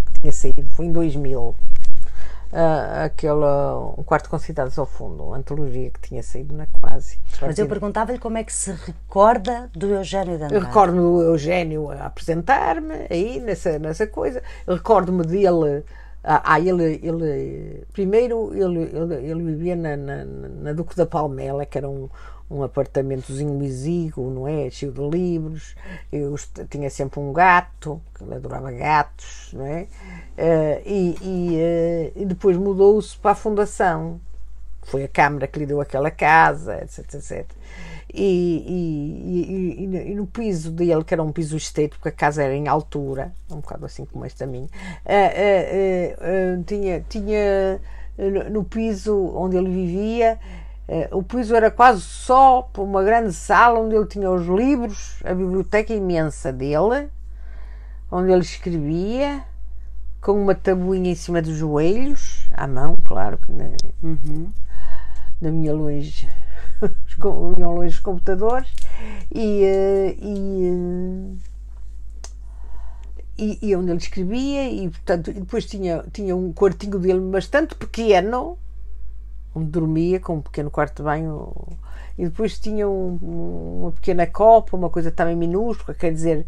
que 0.07 0.21
tinha 0.21 0.33
saído, 0.33 0.71
foi 0.71 0.87
em 0.87 0.93
2000. 0.93 1.55
Uh, 2.51 3.05
aquela 3.05 3.79
um 3.99 4.03
quarto 4.03 4.31
com 4.31 4.39
cidades 4.39 4.79
ao 4.79 4.87
fundo, 4.87 5.23
uma 5.23 5.37
antologia 5.37 5.91
que 5.91 6.01
tinha 6.01 6.23
saído 6.23 6.57
na 6.57 6.67
quase. 6.67 7.21
Mas 7.43 7.59
eu 7.59 7.69
perguntava-lhe 7.69 8.19
como 8.19 8.39
é 8.39 8.45
que 8.45 8.53
se 8.53 8.73
recorda 8.73 9.71
do 9.75 9.89
Eugênio 9.89 10.39
Dantas. 10.39 10.53
Eu 10.53 10.63
recordo-me 10.63 10.99
do 10.99 11.23
Eugênio 11.23 11.91
a 11.91 12.07
apresentar-me 12.07 13.07
aí 13.11 13.39
nessa, 13.39 13.79
nessa 13.79 14.07
coisa. 14.07 14.43
Recordo-me 14.67 15.25
dele 15.25 15.85
ah, 16.25 16.43
ah, 16.45 16.61
ele, 16.61 17.01
ele 17.03 17.87
primeiro 17.93 18.53
ele, 18.53 18.91
ele, 18.93 19.31
ele 19.31 19.43
vivia 19.45 19.77
na, 19.77 19.97
na, 19.97 20.25
na, 20.25 20.73
Duque 20.73 20.97
da 20.97 21.07
Palmela, 21.07 21.65
que 21.65 21.79
era 21.79 21.89
um, 21.89 22.09
um 22.51 22.63
apartamentozinho 22.63 23.63
exíguo, 23.63 24.31
não 24.31 24.49
é? 24.49 24.71
Cheio 24.71 24.93
de 24.93 25.01
livros. 25.01 25.75
Eu 26.13 26.35
tinha 26.69 26.91
sempre 26.91 27.21
um 27.21 27.33
gato, 27.33 28.01
que 28.15 28.25
ele 28.25 28.35
adorava 28.35 28.71
gatos, 28.73 29.51
não 29.53 29.67
é? 29.67 29.83
Uh, 30.39 30.83
e, 30.87 31.17
e, 31.23 31.57
uh, 31.57 32.23
e 32.23 32.25
depois 32.25 32.57
mudou-se 32.57 33.17
para 33.19 33.33
a 33.33 33.35
Fundação. 33.35 34.21
Foi 34.85 35.05
a 35.05 35.09
Câmara 35.09 35.47
que 35.47 35.59
lhe 35.59 35.67
deu 35.67 35.81
aquela 35.81 36.11
casa, 36.11 36.83
etc, 36.83 37.15
etc 37.15 37.59
e, 38.13 39.77
e, 40.09 40.15
no 40.15 40.27
piso 40.27 40.71
dele, 40.71 41.05
que 41.05 41.13
era 41.13 41.23
um 41.23 41.33
piso 41.33 41.57
estreito, 41.57 41.97
porque 41.97 42.09
a 42.09 42.13
casa 42.13 42.43
era 42.43 42.55
em 42.55 42.69
altura, 42.69 43.33
um 43.51 43.57
bocado 43.57 43.85
assim 43.85 44.05
como 44.05 44.25
esta 44.25 44.47
minha, 44.47 44.67
uh, 44.67 46.59
uh, 46.59 46.65
tinha, 46.65 47.05
tinha 47.09 47.81
no 48.51 48.65
piso 48.65 49.15
onde 49.37 49.57
ele 49.57 49.69
vivia, 49.69 50.39
o 51.13 51.23
piso 51.23 51.55
era 51.55 51.71
quase 51.71 52.01
só 52.01 52.71
uma 52.79 53.03
grande 53.03 53.33
sala 53.33 53.81
onde 53.81 53.95
ele 53.95 54.07
tinha 54.07 54.31
os 54.31 54.47
livros, 54.47 55.21
a 55.23 55.35
biblioteca 55.35 55.93
imensa 55.93 56.51
dele, 56.51 57.11
onde 58.11 58.33
ele 58.33 58.41
escrevia, 58.41 59.45
com 60.21 60.33
uma 60.33 60.55
tabuinha 60.55 61.11
em 61.11 61.15
cima 61.15 61.43
dos 61.43 61.57
joelhos, 61.57 62.49
à 62.53 62.67
mão, 62.67 62.97
claro 63.05 63.39
que 63.39 63.53
na, 63.53 63.65
uhum. 64.03 64.51
na 65.41 65.51
minha 65.51 65.73
longe 65.73 66.29
iam 67.59 67.75
longe 67.75 67.95
os 67.95 68.01
computadores 68.01 68.69
e, 69.33 69.65
eh, 69.65 70.17
e, 70.19 70.65
eh, 70.65 71.37
e, 73.39 73.59
e, 73.69 73.77
onde 73.77 73.91
ele 73.91 73.99
escrevia 73.99 74.69
e 74.69 74.89
portanto 74.89 75.33
depois 75.33 75.67
tinha, 75.67 76.05
tinha 76.13 76.35
um 76.35 76.53
quartinho 76.53 76.99
dele 76.99 77.21
bastante 77.21 77.75
pequeno 77.75 78.59
onde 79.59 79.71
dormia 79.71 80.21
com 80.21 80.37
um 80.37 80.41
pequeno 80.41 80.71
quarto 80.71 80.97
de 80.97 81.03
banho 81.03 81.53
e 82.17 82.25
depois 82.25 82.59
tinha 82.59 82.89
um, 82.89 83.19
uma 83.81 83.93
pequena 83.93 84.27
copa, 84.27 84.77
uma 84.77 84.91
coisa 84.91 85.13
também 85.13 85.37
minúscula, 85.37 85.97
quer 85.97 86.13
dizer 86.13 86.47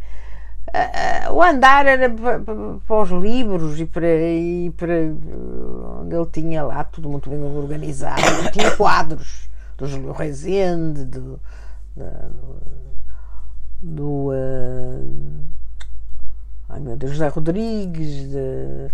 uh, 0.68 1.30
uh, 1.30 1.34
o 1.34 1.42
andar 1.42 1.86
era 1.86 2.10
para, 2.10 2.40
para, 2.40 3.02
os 3.02 3.10
livros 3.10 3.78
e 3.80 3.86
para, 3.86 4.06
e 4.08 4.72
para 4.76 4.94
onde 6.00 6.16
ele 6.16 6.26
tinha 6.26 6.64
lá 6.64 6.82
tudo 6.82 7.08
muito 7.08 7.30
bem 7.30 7.40
organizado, 7.40 8.20
tinha 8.52 8.70
quadros 8.76 9.48
do 9.78 9.86
Júlio 9.86 10.12
Rezende, 10.12 11.04
do, 11.04 11.40
do, 11.96 12.60
do 13.80 14.30
uh, 14.30 15.44
ai 16.68 16.80
meu 16.80 16.96
Deus, 16.96 17.12
José 17.12 17.28
Rodrigues, 17.28 18.28
de, 18.28 18.90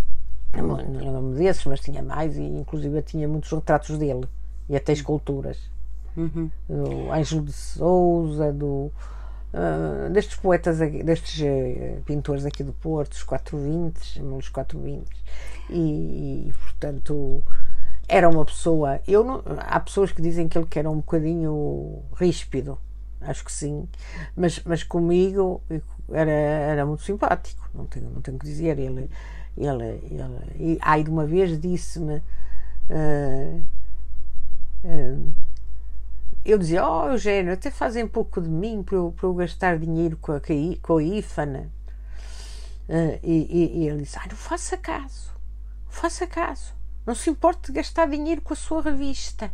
não 0.62 0.76
lembro-me 0.76 1.36
desses, 1.36 1.64
mas 1.64 1.80
tinha 1.80 2.02
mais, 2.02 2.36
e 2.36 2.42
inclusive 2.42 3.02
tinha 3.02 3.26
muitos 3.28 3.50
retratos 3.50 3.98
dele 3.98 4.26
e 4.68 4.76
até 4.76 4.92
esculturas. 4.92 5.58
Uhum. 6.16 6.50
Do 6.68 7.12
Ângelo 7.12 7.42
de 7.42 7.52
Souza, 7.52 8.52
do, 8.52 8.90
uh, 9.52 10.10
destes 10.10 10.36
poetas, 10.36 10.78
destes 10.78 11.40
uh, 11.40 12.02
pintores 12.02 12.46
aqui 12.46 12.62
do 12.62 12.72
Porto, 12.72 13.12
os 13.12 13.22
420, 13.22 14.22
os 14.22 14.48
420, 14.48 15.06
e, 15.68 16.48
e 16.48 16.52
portanto 16.64 17.42
era 18.08 18.28
uma 18.28 18.44
pessoa. 18.44 19.00
Eu 19.06 19.24
não, 19.24 19.42
há 19.58 19.80
pessoas 19.80 20.12
que 20.12 20.22
dizem 20.22 20.48
que 20.48 20.56
ele 20.56 20.66
que 20.66 20.78
era 20.78 20.90
um 20.90 20.96
bocadinho 20.96 22.02
ríspido, 22.14 22.78
acho 23.20 23.44
que 23.44 23.52
sim, 23.52 23.88
mas, 24.36 24.60
mas 24.64 24.82
comigo 24.82 25.62
era, 26.10 26.30
era 26.30 26.86
muito 26.86 27.02
simpático, 27.02 27.68
não 27.74 27.86
tenho, 27.86 28.10
não 28.10 28.20
tenho 28.20 28.38
que 28.38 28.46
dizer. 28.46 28.78
Ele, 28.78 29.10
ele, 29.56 29.84
ele 30.10 30.74
e 30.74 30.78
aí 30.82 31.02
de 31.02 31.10
uma 31.10 31.26
vez 31.26 31.60
disse-me. 31.60 32.22
Uh, 32.88 33.64
uh, 34.84 35.32
eu 36.44 36.58
dizia, 36.58 36.88
oh 36.88 37.08
Eugênio, 37.08 37.52
até 37.52 37.72
fazem 37.72 38.06
pouco 38.06 38.40
de 38.40 38.48
mim 38.48 38.80
para 38.82 38.94
eu, 38.94 39.12
para 39.16 39.26
eu 39.26 39.34
gastar 39.34 39.78
dinheiro 39.78 40.16
com 40.16 40.32
a, 40.32 40.40
com 40.80 40.96
a 40.98 41.02
IFANA. 41.02 41.70
Uh, 42.88 43.18
e, 43.20 43.32
e, 43.50 43.78
e, 43.78 43.88
ele 43.88 44.02
disse, 44.02 44.16
ah, 44.16 44.26
não 44.30 44.36
faça 44.36 44.76
caso, 44.76 45.32
faça 45.88 46.24
caso. 46.24 46.72
Não 47.04 47.16
se 47.16 47.30
importa 47.30 47.66
de 47.66 47.72
gastar 47.72 48.08
dinheiro 48.08 48.40
com 48.40 48.52
a 48.52 48.56
sua 48.56 48.82
revista. 48.82 49.50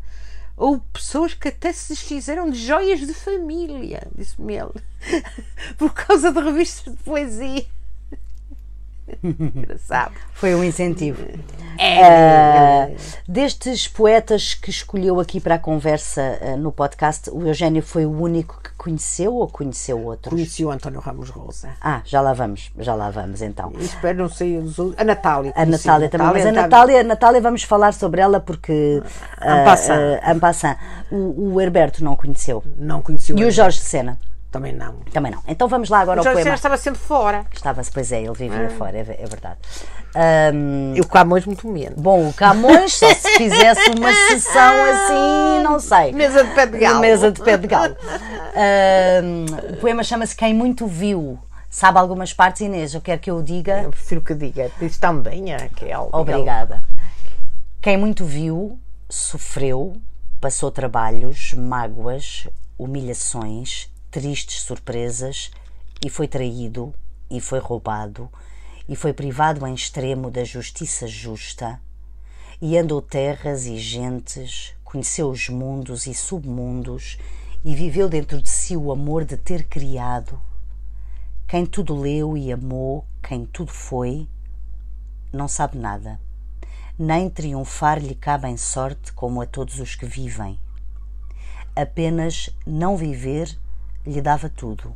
Ou 0.55 0.81
pessoas 0.93 1.33
que 1.33 1.49
até 1.49 1.73
se 1.73 1.89
desfizeram 1.95 2.51
de 2.51 2.59
joias 2.59 3.01
de 3.01 3.15
família, 3.15 4.07
disse-me 4.15 4.55
ele, 4.55 4.83
por 5.79 5.95
causa 5.95 6.31
de 6.31 6.41
revistas 6.41 6.95
de 6.95 7.03
poesia. 7.03 7.65
Engraçado. 9.23 10.13
Foi 10.35 10.55
um 10.55 10.63
incentivo. 10.65 11.23
É. 11.79 12.87
Uh, 12.87 12.97
destes 13.27 13.89
poetas 13.89 14.55
que 14.55 14.71
escolheu 14.71 15.19
aqui 15.21 15.41
para 15.41 15.57
a 15.57 15.59
conversa 15.59 16.39
uh, 16.41 16.57
no 16.57 16.71
podcast, 16.71 17.31
o 17.31 17.47
Eugênio 17.47 17.83
foi 17.83 18.05
o 18.07 18.11
único 18.11 18.61
que 18.63 18.71
conheceu 18.77 19.35
ou 19.35 19.49
conheceu 19.49 20.03
outros? 20.03 20.33
Conheci 20.33 20.65
o 20.65 20.71
António 20.71 21.01
Ramos 21.01 21.31
Rosa. 21.31 21.71
Ah, 21.81 22.03
já 22.05 22.21
lá 22.21 22.33
vamos, 22.33 22.71
já 22.79 22.95
lá 22.95 23.11
vamos 23.11 23.43
então. 23.43 23.73
Espero 23.79 24.19
não 24.19 24.29
sei 24.29 24.59
os 24.59 24.79
outros. 24.79 25.01
A 25.01 25.05
Natália. 25.05 25.53
A 25.57 25.67
Natália 25.67 26.09
também, 26.09 26.27
mas 26.29 26.47
a 26.47 26.53
Natália, 26.53 27.01
a 27.01 27.05
Natália 27.05 27.41
vamos 27.41 27.63
falar 27.63 27.93
sobre 27.93 28.21
ela 28.21 28.41
porque. 28.41 29.03
Uh, 29.03 30.37
uh, 30.37 30.41
passant. 30.41 30.79
O, 31.11 31.55
o 31.55 31.61
Herberto 31.61 32.05
não 32.05 32.17
conheceu. 32.17 32.63
Não 32.77 33.03
conheceu. 33.03 33.37
E 33.39 33.45
o 33.45 33.51
Jorge 33.51 33.79
de 33.79 33.85
Sena. 33.85 34.19
Também 34.53 34.73
não. 34.73 34.97
Também 35.13 35.33
não. 35.33 35.43
Então 35.49 35.67
vamos 35.67 35.89
lá 35.89 36.01
agora 36.01 36.21
o 36.21 36.29
ao 36.29 36.35
poema. 36.35 36.55
estava 36.55 36.77
sempre 36.77 37.01
fora. 37.01 37.47
Estava, 37.51 37.81
pois 37.93 38.13
é, 38.13 38.21
ele 38.21 38.35
vivia 38.35 38.67
ah. 38.67 38.71
fora, 38.77 38.99
é, 38.99 39.01
é 39.01 39.27
verdade. 39.27 39.59
Um, 40.55 40.95
e 40.95 41.01
o 41.01 41.09
Camões 41.09 41.47
muito 41.47 41.67
menos. 41.67 41.99
Bom, 41.99 42.29
o 42.29 42.35
Camões, 42.35 42.93
só 42.93 43.09
se 43.15 43.31
fizesse 43.39 43.91
uma 43.97 44.13
sessão 44.13 44.85
assim, 44.85 45.63
não 45.65 45.81
sei. 45.81 46.13
Mesa 46.15 46.45
de 46.45 46.55
pé 46.55 46.67
de 46.67 46.79
galo. 46.79 47.01
Mesa 47.01 47.33
de 47.33 47.43
pé 47.43 47.57
de 47.57 47.67
galo. 47.67 47.97
Um, 49.25 49.73
o 49.73 49.77
poema 49.79 50.05
chama-se 50.05 50.37
Quem 50.37 50.53
Muito 50.53 50.87
Viu. 50.87 51.39
Sabe 51.71 51.99
algumas 51.99 52.35
partes, 52.35 52.61
Inês? 52.61 52.93
Eu 52.93 53.01
quero 53.01 53.19
que 53.23 53.31
eu 53.31 53.43
diga. 53.43 53.81
Eu 53.85 53.91
prefiro 53.91 54.21
que 54.21 54.35
diga. 54.35 54.71
Diz 54.79 54.99
também, 54.99 55.51
Raquel. 55.51 56.11
Obrigada. 56.13 56.85
Quem 57.81 57.97
muito 57.97 58.25
viu, 58.25 58.79
sofreu, 59.09 59.97
passou 60.39 60.71
trabalhos, 60.71 61.55
mágoas, 61.55 62.47
humilhações, 62.79 63.92
tristes 64.13 64.61
surpresas 64.63 65.51
e 66.05 66.11
foi 66.11 66.29
traído 66.29 66.95
e 67.31 67.41
foi 67.41 67.59
roubado 67.59 68.31
e 68.87 68.95
foi 68.95 69.15
privado 69.15 69.67
em 69.67 69.73
extremo 69.73 70.31
da 70.31 70.45
justiça 70.45 71.07
justa 71.07 71.81
e 72.61 72.77
andou 72.77 73.01
terras 73.01 73.65
e 73.65 73.79
gentes, 73.79 74.75
conheceu 74.85 75.31
os 75.31 75.49
mundos 75.49 76.07
e 76.07 76.13
submundos 76.13 77.17
e 77.65 77.75
viveu 77.75 78.07
dentro 78.07 78.43
de 78.43 78.51
si 78.51 78.77
o 78.77 78.93
amor 78.93 79.25
de 79.25 79.39
ter 79.39 79.65
criado. 79.65 80.39
Quem 81.49 81.65
tudo 81.65 81.99
leu 81.99 82.37
e 82.37 82.53
amou, 82.53 83.07
quem 83.23 83.47
tudo 83.47 83.73
foi, 83.73 84.29
não 85.33 85.49
sabe 85.49 85.79
nada. 85.79 86.21
Nem 86.99 87.31
triunfar 87.31 87.99
lhe 87.99 88.15
cabe 88.15 88.47
em 88.47 88.59
sorte 88.59 89.11
como 89.15 89.41
a 89.41 89.47
todos 89.47 89.81
os 89.81 89.95
que 89.95 90.05
vivem. 90.05 90.61
Apenas 91.75 92.51
não 92.67 92.95
viver 92.95 93.59
lhe 94.07 94.21
dava 94.21 94.49
tudo. 94.49 94.95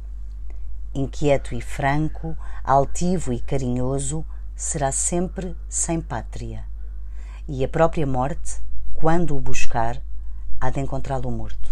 Inquieto 0.95 1.55
e 1.55 1.61
franco, 1.61 2.37
altivo 2.65 3.33
e 3.33 3.41
carinhoso, 3.41 4.25
será 4.55 4.91
sempre 4.91 5.55
sem 5.69 6.01
pátria. 6.01 6.65
E 7.49 7.65
a 7.65 7.69
própria 7.69 8.07
morte, 8.07 8.61
quando 8.95 9.37
o 9.37 9.41
buscar, 9.41 10.01
há 10.61 10.71
de 10.71 10.81
encontrá-lo 10.81 11.31
morto. 11.31 11.71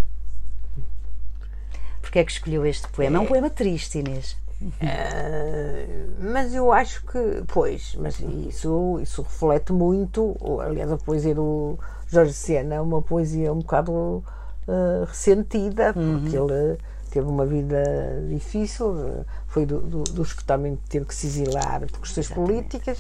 Porquê 2.01 2.19
é 2.19 2.25
que 2.25 2.33
escolheu 2.33 2.67
este 2.67 2.87
poema? 2.89 3.17
É 3.17 3.21
um 3.21 3.27
poema 3.27 3.51
triste, 3.51 3.99
Inês. 3.99 4.37
Uh, 4.63 6.15
mas 6.33 6.55
eu 6.55 6.71
acho 6.71 7.05
que, 7.07 7.43
pois, 7.49 7.97
mas 7.99 8.21
isso, 8.21 9.01
isso 9.03 9.23
reflete 9.23 9.73
muito, 9.73 10.37
aliás, 10.61 10.93
a 10.93 10.97
poesia 10.97 11.35
do 11.35 11.79
Jorge 12.07 12.33
Sena 12.35 12.75
é 12.77 12.81
uma 12.81 13.03
poesia 13.03 13.53
um 13.53 13.59
bocado 13.59 13.93
uh, 13.93 15.05
ressentida, 15.07 15.93
porque 15.93 16.39
uhum. 16.39 16.51
ele 16.51 16.79
teve 17.15 17.29
uma 17.29 17.47
vida 17.47 17.81
difícil, 18.29 19.25
foi 19.47 19.65
do, 19.65 19.81
do, 19.81 20.03
dos 20.03 20.33
que 20.33 20.43
também 20.43 20.77
teve 20.89 21.07
que 21.07 21.15
se 21.15 21.29
exilar 21.29 21.83
por 21.83 22.01
questões 22.01 22.29
políticas 22.29 22.99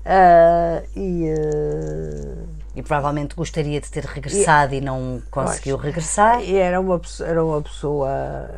uh, 0.00 0.88
e, 0.96 1.30
uh, 1.30 2.48
e 2.74 2.82
provavelmente 2.82 3.34
gostaria 3.34 3.78
de 3.78 3.90
ter 3.90 4.06
regressado 4.06 4.72
e, 4.72 4.78
e 4.78 4.80
não 4.80 5.20
conseguiu 5.30 5.76
pois, 5.76 5.88
regressar. 5.88 6.42
Era 6.42 6.80
uma, 6.80 6.98
era 7.20 7.44
uma 7.44 7.60
pessoa 7.60 8.48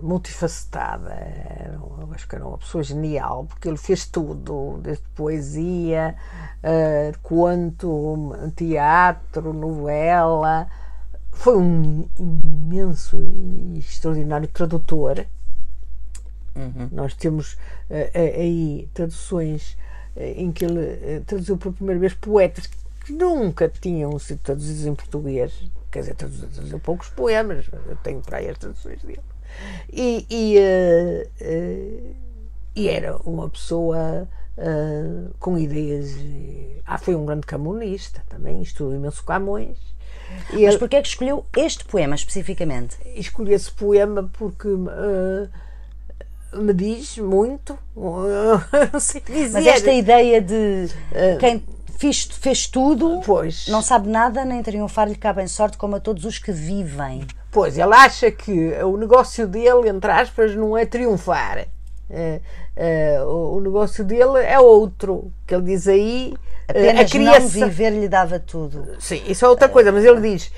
multifacetada, 0.00 1.10
era, 1.10 1.80
acho 2.12 2.28
que 2.28 2.36
era 2.36 2.46
uma 2.46 2.58
pessoa 2.58 2.84
genial, 2.84 3.46
porque 3.46 3.66
ele 3.66 3.76
fez 3.76 4.06
tudo, 4.06 4.78
desde 4.80 5.02
poesia, 5.16 6.14
uh, 6.62 7.18
conto, 7.20 8.32
teatro, 8.54 9.52
novela 9.52 10.68
foi 11.36 11.56
um, 11.56 12.08
imenso 12.18 13.20
e 13.20 13.78
extraordinário 13.78 14.48
tradutor. 14.48 15.24
Uhum. 16.56 16.88
Nós 16.90 17.14
temos 17.14 17.52
uh, 17.52 18.10
aí 18.14 18.88
traduções 18.94 19.76
uh, 20.16 20.20
em 20.20 20.50
que 20.50 20.64
ele 20.64 20.80
uh, 20.80 21.24
traduziu 21.24 21.58
por 21.58 21.72
primeira 21.72 22.00
vez 22.00 22.14
poetas 22.14 22.66
que 22.66 23.12
nunca 23.12 23.68
tinham 23.68 24.18
sido 24.18 24.40
traduzidos 24.40 24.86
em 24.86 24.94
português. 24.94 25.52
Quer 25.92 26.00
dizer, 26.00 26.14
traduziu, 26.14 26.48
traduziu 26.48 26.80
poucos 26.80 27.08
poemas, 27.10 27.66
eu 27.86 27.96
tenho 27.96 28.20
para 28.20 28.38
aí 28.38 28.48
as 28.48 28.58
traduções 28.58 29.02
dele. 29.02 29.20
E, 29.92 30.26
e, 30.28 30.56
e 32.74 32.88
era 32.88 33.16
uma 33.18 33.48
pessoa 33.48 34.28
com 35.38 35.56
ideias. 35.56 36.10
Ah, 36.84 36.98
foi 36.98 37.14
um 37.14 37.24
grande 37.24 37.46
camunista 37.46 38.22
também, 38.28 38.60
estudou 38.60 38.94
imenso 38.94 39.24
Camões 39.24 39.95
e 40.50 40.64
Mas 40.64 40.74
ele... 40.74 40.78
porquê 40.78 40.96
é 40.96 41.02
que 41.02 41.08
escolheu 41.08 41.44
este 41.56 41.84
poema 41.84 42.14
especificamente? 42.14 42.96
Escolhi 43.14 43.52
esse 43.52 43.70
poema 43.70 44.30
porque 44.32 44.68
uh, 44.68 45.48
me 46.54 46.72
diz 46.72 47.18
muito, 47.18 47.78
não 47.96 49.00
sei 49.00 49.20
dizer. 49.20 49.52
Mas 49.52 49.66
esta 49.66 49.92
ideia 49.92 50.40
de 50.40 50.88
uh, 51.12 51.38
quem 51.38 51.62
fez, 51.98 52.24
fez 52.24 52.66
tudo, 52.66 53.20
pois. 53.24 53.66
não 53.68 53.82
sabe 53.82 54.08
nada, 54.08 54.44
nem 54.44 54.62
triunfar 54.62 55.08
lhe 55.08 55.16
cabe 55.16 55.42
em 55.42 55.48
sorte 55.48 55.76
como 55.76 55.96
a 55.96 56.00
todos 56.00 56.24
os 56.24 56.38
que 56.38 56.52
vivem. 56.52 57.26
Pois, 57.50 57.78
ele 57.78 57.94
acha 57.94 58.30
que 58.30 58.72
o 58.82 58.96
negócio 58.96 59.46
dele, 59.46 59.88
entre 59.88 60.10
aspas, 60.10 60.54
não 60.54 60.76
é 60.76 60.84
triunfar. 60.84 61.66
O, 63.26 63.56
o, 63.56 63.60
negócio 63.60 64.04
dele 64.04 64.38
é 64.44 64.60
outro, 64.60 65.32
que 65.46 65.54
ele 65.54 65.64
diz 65.64 65.88
aí. 65.88 66.34
Apenas 66.68 67.00
a 67.00 67.04
criação... 67.08 67.60
não 67.60 67.68
viver 67.68 67.90
lhe 67.90 68.08
dava 68.08 68.38
tudo. 68.38 68.96
Sim, 68.98 69.22
isso 69.26 69.44
é 69.44 69.48
outra 69.48 69.68
coisa, 69.68 69.92
mas 69.92 70.04
ele 70.04 70.20
diz 70.20 70.50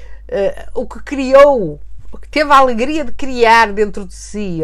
o 0.75 0.87
que 0.87 1.03
criou, 1.03 1.81
o 2.13 2.19
que 2.19 2.29
teve 2.29 2.51
a 2.51 2.57
alegria 2.57 3.05
de 3.05 3.13
criar 3.13 3.73
dentro 3.73 4.07
de 4.07 4.15
si. 4.15 4.61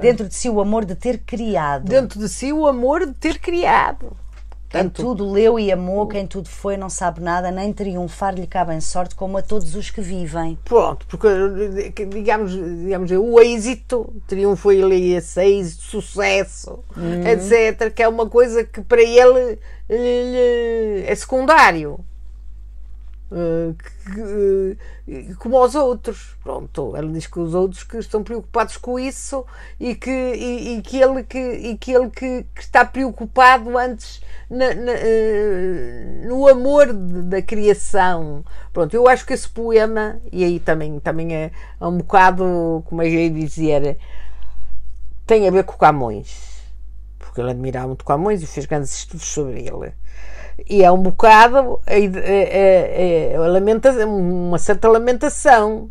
Dentro 0.00 0.28
de 0.28 0.34
si 0.34 0.48
o 0.48 0.60
amor 0.60 0.84
de 0.84 0.94
ter 0.94 1.18
criado. 1.18 1.84
Dentro 1.84 2.20
de 2.20 2.28
si 2.28 2.52
o 2.52 2.66
amor 2.66 3.06
de 3.06 3.12
ter 3.14 3.38
criado. 3.38 4.16
Quem 4.68 4.88
tudo 4.88 5.30
leu 5.30 5.58
e 5.58 5.70
amou, 5.70 6.06
quem 6.06 6.26
tudo 6.26 6.48
foi, 6.48 6.76
não 6.76 6.90
sabe 6.90 7.20
nada, 7.20 7.50
nem 7.50 7.72
triunfar 7.72 8.34
lhe 8.34 8.46
cabe 8.46 8.74
em 8.74 8.80
sorte, 8.80 9.14
como 9.14 9.38
a 9.38 9.42
todos 9.42 9.74
os 9.74 9.90
que 9.90 10.00
vivem. 10.00 10.58
Pronto, 10.64 11.06
porque 11.06 11.28
digamos, 12.08 12.52
digamos 12.52 13.10
o 13.12 13.40
êxito, 13.40 14.12
triunfo 14.26 14.72
ele 14.72 15.12
esse 15.14 15.40
êxito, 15.40 15.82
sucesso, 15.82 16.80
uhum. 16.96 17.26
etc., 17.26 17.92
que 17.94 18.02
é 18.02 18.08
uma 18.08 18.28
coisa 18.28 18.64
que 18.64 18.80
para 18.80 19.02
ele, 19.02 19.58
ele 19.88 21.04
é 21.06 21.14
secundário. 21.14 22.00
Uh, 23.28 23.74
que, 23.74 24.20
uh, 24.20 25.36
como 25.38 25.56
aos 25.56 25.74
outros. 25.74 26.36
Pronto, 26.42 26.96
ele 26.96 27.12
diz 27.12 27.26
que 27.26 27.40
os 27.40 27.54
outros 27.54 27.82
que 27.82 27.96
estão 27.98 28.22
preocupados 28.22 28.76
com 28.76 28.98
isso 28.98 29.44
e 29.80 29.96
que, 29.96 30.10
e, 30.10 30.76
e 30.76 30.82
que 30.82 31.02
ele, 31.02 31.24
que, 31.24 31.38
e 31.38 31.76
que, 31.76 31.92
ele 31.92 32.08
que, 32.10 32.46
que 32.54 32.60
está 32.60 32.84
preocupado 32.84 33.76
antes 33.76 34.20
na, 34.48 34.72
na, 34.74 34.92
uh, 34.92 36.28
no 36.28 36.46
amor 36.46 36.92
de, 36.92 37.22
da 37.22 37.42
criação. 37.42 38.44
Pronto, 38.72 38.94
eu 38.94 39.08
acho 39.08 39.26
que 39.26 39.32
esse 39.32 39.48
poema, 39.48 40.20
e 40.30 40.44
aí 40.44 40.60
também, 40.60 41.00
também 41.00 41.34
é, 41.34 41.50
é 41.80 41.86
um 41.86 41.98
bocado, 41.98 42.84
como 42.86 43.02
é 43.02 43.08
que 43.08 43.14
eu 43.14 43.20
ia 43.20 43.30
dizer, 43.30 43.98
tem 45.26 45.48
a 45.48 45.50
ver 45.50 45.64
com 45.64 45.76
Camões, 45.76 46.62
porque 47.18 47.40
ele 47.40 47.50
admirava 47.50 47.88
muito 47.88 48.04
Camões 48.04 48.42
e 48.42 48.46
fez 48.46 48.66
grandes 48.66 48.94
estudos 48.94 49.26
sobre 49.26 49.66
ele. 49.66 49.92
E 50.68 50.82
é 50.82 50.90
um 50.90 50.98
bocado 50.98 51.80
é, 51.86 53.32
é, 53.32 53.38
lamenta, 53.38 53.90
uma 54.06 54.58
certa 54.58 54.88
lamentação. 54.88 55.90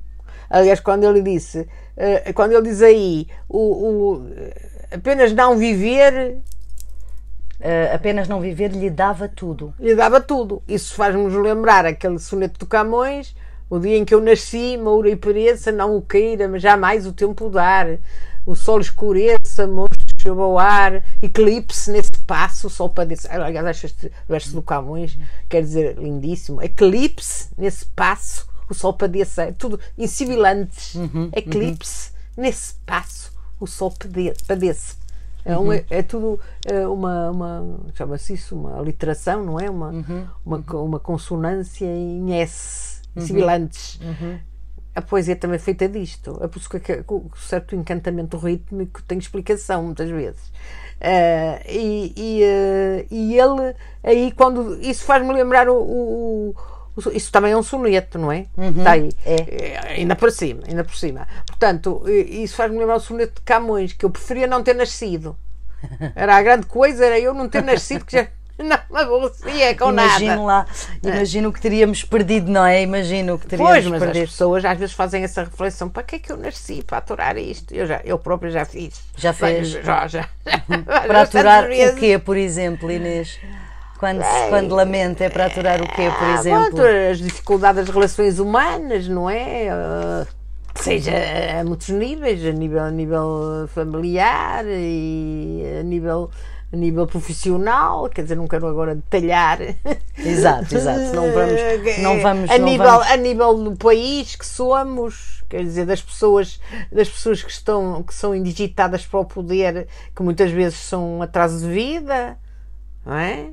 Aliás, 0.49 0.79
quando 0.79 1.03
ele 1.03 1.21
disse, 1.21 1.67
eh, 1.97 2.31
quando 2.33 2.53
ele 2.53 2.69
diz 2.69 2.81
aí, 2.81 3.27
o, 3.49 3.59
o 3.59 4.29
apenas 4.91 5.33
não 5.33 5.57
viver 5.57 6.37
Uh, 7.55 7.95
apenas 7.95 8.27
não 8.27 8.41
viver 8.41 8.71
lhe 8.73 8.89
dava 8.89 9.29
tudo. 9.29 9.73
Lhe 9.79 9.95
dava 9.95 10.19
tudo. 10.19 10.61
Isso 10.67 10.93
faz-nos 10.93 11.33
lembrar 11.33 11.85
aquele 11.85 12.19
soneto 12.19 12.59
do 12.59 12.65
Camões, 12.65 13.33
o 13.69 13.79
dia 13.79 13.97
em 13.97 14.03
que 14.05 14.13
eu 14.13 14.21
nasci, 14.21 14.77
moura 14.77 15.09
e 15.09 15.15
pereça, 15.15 15.71
não 15.71 15.95
o 15.95 16.01
queira, 16.01 16.47
mas 16.47 16.61
jamais 16.61 17.07
o 17.07 17.13
tempo 17.13 17.49
dar. 17.49 17.97
O 18.45 18.55
sol 18.55 18.79
escureça, 18.79 19.65
monstros 19.65 20.04
chegou 20.25 20.43
ao 20.43 20.57
ar, 20.57 21.03
eclipse 21.21 21.91
nesse 21.91 22.11
passo, 22.25 22.67
o 22.67 22.69
sol 22.69 22.89
padece. 22.89 23.27
Aliás, 23.29 23.65
acho 23.65 23.85
este 23.85 24.11
verso 24.27 24.51
do 24.53 24.61
Camões, 24.61 25.17
quer 25.47 25.61
dizer, 25.61 25.97
lindíssimo. 25.97 26.61
Eclipse 26.61 27.49
nesse 27.55 27.85
passo, 27.85 28.47
o 28.67 28.73
sol 28.73 28.93
padeça. 28.93 29.43
É 29.43 29.51
tudo 29.51 29.79
em 29.97 30.07
sibilantes. 30.07 30.95
Uhum, 30.95 31.09
uhum. 31.13 31.29
eclipse 31.33 32.09
uhum. 32.09 32.43
nesse 32.43 32.73
passo, 32.85 33.31
o 33.59 33.67
sol 33.67 33.93
padece. 34.47 34.95
É, 35.45 35.55
um, 35.55 35.67
uhum. 35.67 35.81
é, 35.91 36.01
tudo 36.01 36.39
é 36.65 36.87
uma, 36.87 37.29
uma 37.29 37.79
chama-se 37.93 38.33
isso, 38.33 38.55
uma 38.55 38.81
literação, 38.81 39.45
não 39.45 39.59
é? 39.59 39.69
Uma, 39.69 39.89
uhum. 39.89 40.27
uma, 40.43 40.57
uma 40.57 40.99
consonância 40.99 41.85
em 41.85 42.33
S, 42.33 43.01
uhum. 43.15 43.21
sibilantes. 43.21 43.99
Uhum. 44.01 44.39
A 44.95 45.01
poesia 45.01 45.35
também 45.35 45.57
é 45.57 45.59
feita 45.59 45.89
disto. 45.89 46.39
É 46.41 46.47
por 46.47 46.57
isso 46.57 46.69
que 46.69 47.03
o 47.07 47.29
certo 47.35 47.75
encantamento 47.75 48.37
rítmico 48.37 49.03
tem 49.03 49.17
explicação, 49.17 49.83
muitas 49.83 50.09
vezes. 50.09 50.51
Uh, 50.95 51.59
e, 51.67 52.13
e, 52.15 52.43
uh, 52.43 53.07
e, 53.11 53.37
ele, 53.37 53.75
aí, 54.01 54.31
quando. 54.31 54.79
Isso 54.81 55.03
faz-me 55.03 55.33
lembrar 55.33 55.67
o, 55.67 55.75
o, 55.75 56.55
o, 56.95 57.11
Isso 57.11 57.29
também 57.31 57.51
é 57.51 57.57
um 57.57 57.63
soneto, 57.63 58.17
não 58.17 58.31
é? 58.31 58.45
Uhum, 58.55 58.69
Está 58.69 58.91
aí. 58.91 59.09
É. 59.25 59.35
é. 59.35 59.93
Ainda 59.97 60.15
por 60.15 60.31
cima, 60.31 60.61
ainda 60.67 60.83
por 60.85 60.95
cima. 60.95 61.27
Portanto, 61.45 62.03
isso 62.07 62.55
faz-me 62.55 62.77
lembrar 62.77 62.95
o 62.95 62.99
soneto 63.01 63.35
de 63.35 63.41
Camões, 63.41 63.91
que 63.91 64.05
eu 64.05 64.09
preferia 64.09 64.47
não 64.47 64.63
ter 64.63 64.73
nascido. 64.73 65.35
Era 66.15 66.37
a 66.37 66.41
grande 66.41 66.65
coisa, 66.65 67.05
era 67.05 67.19
eu 67.19 67.33
não 67.33 67.47
ter 67.47 67.61
nascido, 67.61 68.05
que 68.05 68.13
já 68.13 68.27
não 68.63 68.77
aborrecia 68.97 69.75
com 69.75 69.89
imagino 69.91 70.45
nada. 70.45 70.67
Lá, 71.03 71.13
imagino 71.15 71.49
o 71.49 71.53
que 71.53 71.61
teríamos 71.61 72.03
perdido, 72.03 72.49
não 72.49 72.65
é? 72.65 72.81
Imagino 72.81 73.35
o 73.35 73.39
que 73.39 73.47
teríamos 73.47 73.73
pois, 73.73 73.87
mas 73.87 73.99
perdido. 73.99 74.23
as 74.23 74.29
pessoas 74.31 74.65
às 74.65 74.77
vezes 74.77 74.95
fazem 74.95 75.23
essa 75.23 75.43
reflexão: 75.43 75.89
para 75.89 76.03
que 76.03 76.15
é 76.15 76.19
que 76.19 76.31
eu 76.31 76.37
nasci 76.37 76.81
para 76.83 76.99
aturar 76.99 77.37
isto? 77.37 77.73
Eu, 77.73 77.85
já, 77.85 78.01
eu 78.05 78.17
próprio 78.17 78.51
já 78.51 78.63
fiz. 78.63 79.01
Já 79.17 79.33
fez? 79.33 79.69
Já, 79.69 80.07
já. 80.07 80.29
para 81.05 81.21
aturar 81.21 81.65
o 81.65 81.95
quê, 81.95 82.17
por 82.17 82.37
exemplo, 82.37 82.91
Inês? 82.91 83.39
Quando, 83.97 84.19
Bem, 84.19 84.49
quando 84.49 84.75
lamenta, 84.75 85.23
é 85.23 85.29
para 85.29 85.45
aturar 85.45 85.81
o 85.81 85.87
quê, 85.87 86.11
por 86.17 86.27
exemplo? 86.27 86.75
Pronto, 86.75 86.81
as 87.11 87.17
dificuldades 87.17 87.85
das 87.85 87.93
relações 87.93 88.39
humanas, 88.39 89.07
não 89.07 89.29
é? 89.29 89.69
Uh, 89.71 90.27
seja 90.75 91.13
a 91.59 91.63
muitos 91.63 91.89
níveis, 91.89 92.45
a 92.45 92.51
nível, 92.51 92.83
a 92.83 92.91
nível 92.91 93.69
familiar 93.73 94.65
e 94.67 95.63
a 95.79 95.83
nível 95.83 96.29
a 96.75 96.77
nível 96.77 97.07
profissional, 97.07 98.09
quer 98.09 98.23
dizer, 98.23 98.35
não 98.35 98.47
quero 98.47 98.67
agora 98.67 98.95
detalhar. 98.95 99.59
Exato, 100.17 100.75
exato. 100.75 101.11
Não 101.15 101.31
vamos, 101.31 101.61
não 102.01 102.21
vamos, 102.21 102.49
a 102.49 102.57
não 102.57 102.65
nível 102.65 102.85
vamos. 102.85 103.07
a 103.07 103.17
nível 103.17 103.63
do 103.63 103.75
país 103.75 104.35
que 104.35 104.45
somos, 104.45 105.43
quer 105.49 105.63
dizer, 105.63 105.85
das 105.85 106.01
pessoas, 106.01 106.59
das 106.91 107.09
pessoas 107.09 107.41
que 107.41 107.51
estão 107.51 108.03
que 108.03 108.13
são 108.13 108.35
indigitadas 108.35 109.05
para 109.05 109.19
o 109.19 109.25
poder, 109.25 109.87
que 110.15 110.21
muitas 110.21 110.51
vezes 110.51 110.77
são 110.77 111.17
um 111.17 111.21
atraso 111.21 111.65
de 111.65 111.73
vida, 111.73 112.37
não 113.05 113.15
é? 113.15 113.49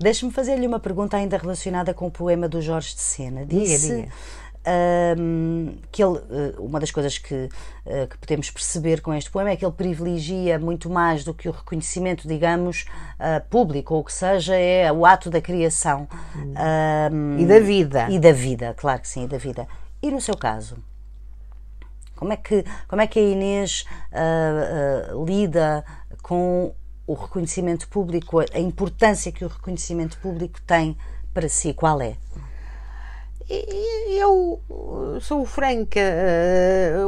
Deixe-me 0.00 0.32
fazer-lhe 0.32 0.66
uma 0.66 0.78
pergunta 0.78 1.16
ainda 1.16 1.36
relacionada 1.36 1.92
com 1.94 2.06
o 2.06 2.10
poema 2.10 2.48
do 2.48 2.60
Jorge 2.60 2.94
de 2.94 3.00
Sena. 3.00 3.44
Disse 3.44 3.88
diga, 3.88 3.96
diga 4.02 4.12
um, 5.18 5.76
que 5.90 6.02
ele, 6.02 6.18
eh, 6.18 6.54
uma 6.58 6.78
das 6.80 6.90
coisas 6.90 7.16
que, 7.18 7.34
uh, 7.34 8.06
que 8.08 8.18
podemos 8.18 8.50
perceber 8.50 9.00
com 9.00 9.14
este 9.14 9.30
poema 9.30 9.50
é 9.50 9.56
que 9.56 9.64
ele 9.64 9.72
privilegia 9.72 10.58
muito 10.58 10.90
mais 10.90 11.24
do 11.24 11.32
que 11.32 11.48
o 11.48 11.52
reconhecimento, 11.52 12.26
digamos, 12.26 12.84
uh, 13.14 13.46
público 13.48 13.94
ou 13.94 14.00
o 14.00 14.04
que 14.04 14.12
seja, 14.12 14.54
é 14.56 14.92
o 14.92 15.06
ato 15.06 15.30
da 15.30 15.40
criação. 15.40 16.08
Um, 16.36 17.38
e 17.38 17.46
da 17.46 17.60
vida. 17.60 18.06
E 18.10 18.18
da 18.18 18.32
vida, 18.32 18.74
claro 18.76 19.00
que 19.00 19.08
sim, 19.08 19.24
e 19.24 19.26
da 19.26 19.38
vida. 19.38 19.66
E 20.02 20.10
no 20.10 20.20
seu 20.20 20.36
caso? 20.36 20.76
Como 22.14 22.32
é 22.32 22.36
que, 22.36 22.64
como 22.88 23.00
é 23.00 23.06
que 23.06 23.18
a 23.18 23.22
Inês 23.22 23.84
uh, 24.12 25.14
uh, 25.14 25.24
lida 25.24 25.84
com 26.20 26.74
o 27.06 27.14
reconhecimento 27.14 27.88
público, 27.88 28.40
a 28.40 28.58
importância 28.58 29.32
que 29.32 29.44
o 29.44 29.48
reconhecimento 29.48 30.18
público 30.18 30.60
tem 30.62 30.96
para 31.32 31.48
si? 31.48 31.72
Qual 31.72 32.00
é? 32.00 32.16
Eu 33.50 34.60
sou 35.20 35.46
franca, 35.46 36.00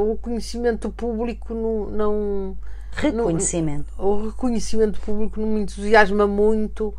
o 0.01 0.13
reconhecimento 0.13 0.91
público 0.91 1.53
não. 1.53 1.91
não 1.91 2.57
reconhecimento. 2.93 3.87
Não, 3.99 4.05
o 4.05 4.27
reconhecimento 4.29 5.01
público 5.01 5.39
não 5.41 5.49
me 5.49 5.61
entusiasma 5.61 6.27
muito 6.27 6.95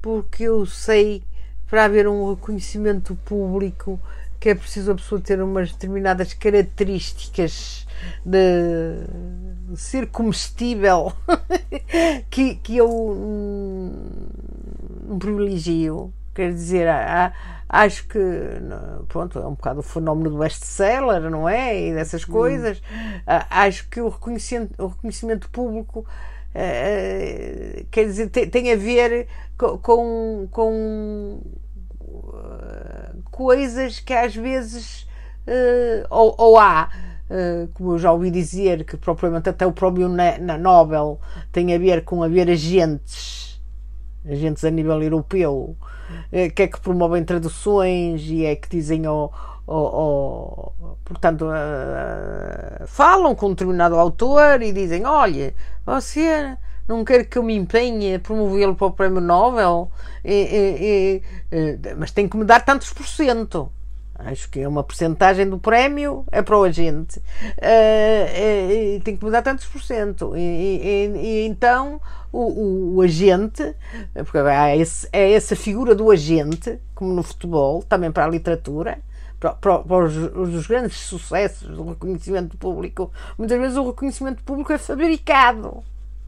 porque 0.00 0.44
eu 0.44 0.64
sei 0.64 1.22
para 1.68 1.84
haver 1.84 2.08
um 2.08 2.30
reconhecimento 2.30 3.14
público 3.24 4.00
que 4.38 4.50
é 4.50 4.54
preciso 4.54 4.92
a 4.92 4.94
pessoa 4.94 5.20
ter 5.20 5.42
umas 5.42 5.72
determinadas 5.72 6.32
características 6.32 7.86
de 8.24 9.76
ser 9.76 10.06
comestível 10.08 11.12
que, 12.30 12.54
que 12.56 12.76
eu 12.76 12.88
não 15.06 15.18
privilegio. 15.18 16.12
Quer 16.36 16.52
dizer, 16.52 16.86
há, 16.86 17.32
acho 17.68 18.06
que 18.06 18.18
pronto, 19.08 19.38
é 19.38 19.46
um 19.46 19.54
bocado 19.54 19.80
o 19.80 19.82
fenómeno 19.82 20.30
do 20.30 20.38
best-seller, 20.38 21.30
não 21.30 21.48
é? 21.48 21.88
E 21.88 21.94
dessas 21.94 22.28
hum. 22.28 22.32
coisas. 22.32 22.78
Hum. 22.78 23.20
Acho 23.50 23.88
que 23.88 24.00
o 24.00 24.08
reconhecimento, 24.08 24.74
o 24.80 24.88
reconhecimento 24.88 25.50
público 25.50 26.06
Uh, 26.56 27.84
quer 27.90 28.06
dizer, 28.06 28.30
tem, 28.30 28.48
tem, 28.48 28.72
a 28.72 28.76
ver 28.76 29.28
com, 29.58 29.76
com, 29.76 30.48
com 30.50 31.40
uh, 32.00 33.22
coisas 33.30 34.00
que 34.00 34.14
às 34.14 34.34
vezes 34.34 35.02
uh, 35.46 36.06
ou, 36.08 36.34
ou, 36.38 36.58
há, 36.58 36.88
como 37.74 37.92
eu 37.92 37.98
já 37.98 38.10
ouvi 38.10 38.30
dizer, 38.30 38.84
que 38.84 38.96
propriamente 38.96 39.50
até 39.50 39.66
o 39.66 39.72
próprio 39.72 40.08
na 40.08 40.56
Nobel 40.56 41.20
tem 41.52 41.74
a 41.74 41.78
ver 41.78 42.04
com 42.04 42.22
haver 42.22 42.48
agentes, 42.48 43.45
agentes 44.28 44.64
a 44.64 44.70
nível 44.70 45.02
europeu, 45.02 45.76
que 46.54 46.62
é 46.62 46.66
que 46.66 46.80
promovem 46.80 47.24
traduções 47.24 48.22
e 48.26 48.44
é 48.44 48.54
que 48.56 48.68
dizem 48.68 49.06
ao, 49.06 49.32
ou, 49.66 49.94
ou, 50.80 50.96
portanto, 51.04 51.46
uh, 51.46 52.86
falam 52.86 53.34
com 53.34 53.46
um 53.46 53.50
determinado 53.50 53.96
autor 53.96 54.62
e 54.62 54.72
dizem: 54.72 55.04
Olha, 55.04 55.52
você 55.84 56.56
não 56.86 57.04
quer 57.04 57.24
que 57.24 57.36
eu 57.36 57.42
me 57.42 57.56
empenhe 57.56 58.14
a 58.14 58.20
promovê-lo 58.20 58.76
para 58.76 58.86
o 58.86 58.92
Prémio 58.92 59.20
Nobel, 59.20 59.90
e, 60.24 60.32
e, 60.32 61.22
e, 61.52 61.94
mas 61.96 62.12
tem 62.12 62.28
que 62.28 62.36
me 62.36 62.44
dar 62.44 62.64
tantos 62.64 62.92
por 62.92 63.06
cento. 63.06 63.72
Acho 64.18 64.48
que 64.48 64.60
é 64.60 64.68
uma 64.68 64.82
porcentagem 64.82 65.48
do 65.48 65.58
prémio 65.58 66.24
é 66.32 66.40
para 66.40 66.58
o 66.58 66.64
agente. 66.64 67.18
Uh, 67.18 69.00
tem 69.04 69.16
que 69.16 69.24
me 69.24 69.30
dar 69.30 69.42
tantos 69.42 69.66
por 69.66 69.82
cento. 69.82 70.32
E, 70.36 71.46
então 71.46 72.00
o, 72.32 72.40
o, 72.40 72.94
o, 72.96 73.02
agente, 73.02 73.74
porque 74.14 74.38
é, 74.38 74.76
esse, 74.76 75.08
é 75.12 75.32
essa 75.32 75.54
figura 75.54 75.94
do 75.94 76.10
agente, 76.10 76.78
como 76.94 77.12
no 77.12 77.22
futebol, 77.22 77.82
também 77.82 78.10
para 78.10 78.24
a 78.24 78.28
literatura, 78.28 78.98
para, 79.38 79.52
para, 79.52 79.78
para 79.80 80.04
os, 80.04 80.16
os, 80.16 80.66
grandes 80.66 80.96
sucessos 80.96 81.76
do 81.76 81.84
reconhecimento 81.84 82.56
público, 82.56 83.12
muitas 83.36 83.58
vezes 83.58 83.76
o 83.76 83.86
reconhecimento 83.86 84.42
público 84.42 84.72
é 84.72 84.78
fabricado, 84.78 85.82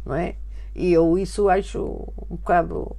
não 0.04 0.14
é? 0.14 0.34
E 0.74 0.92
eu 0.92 1.18
isso 1.18 1.48
acho 1.48 1.82
um 2.30 2.36
bocado. 2.36 2.94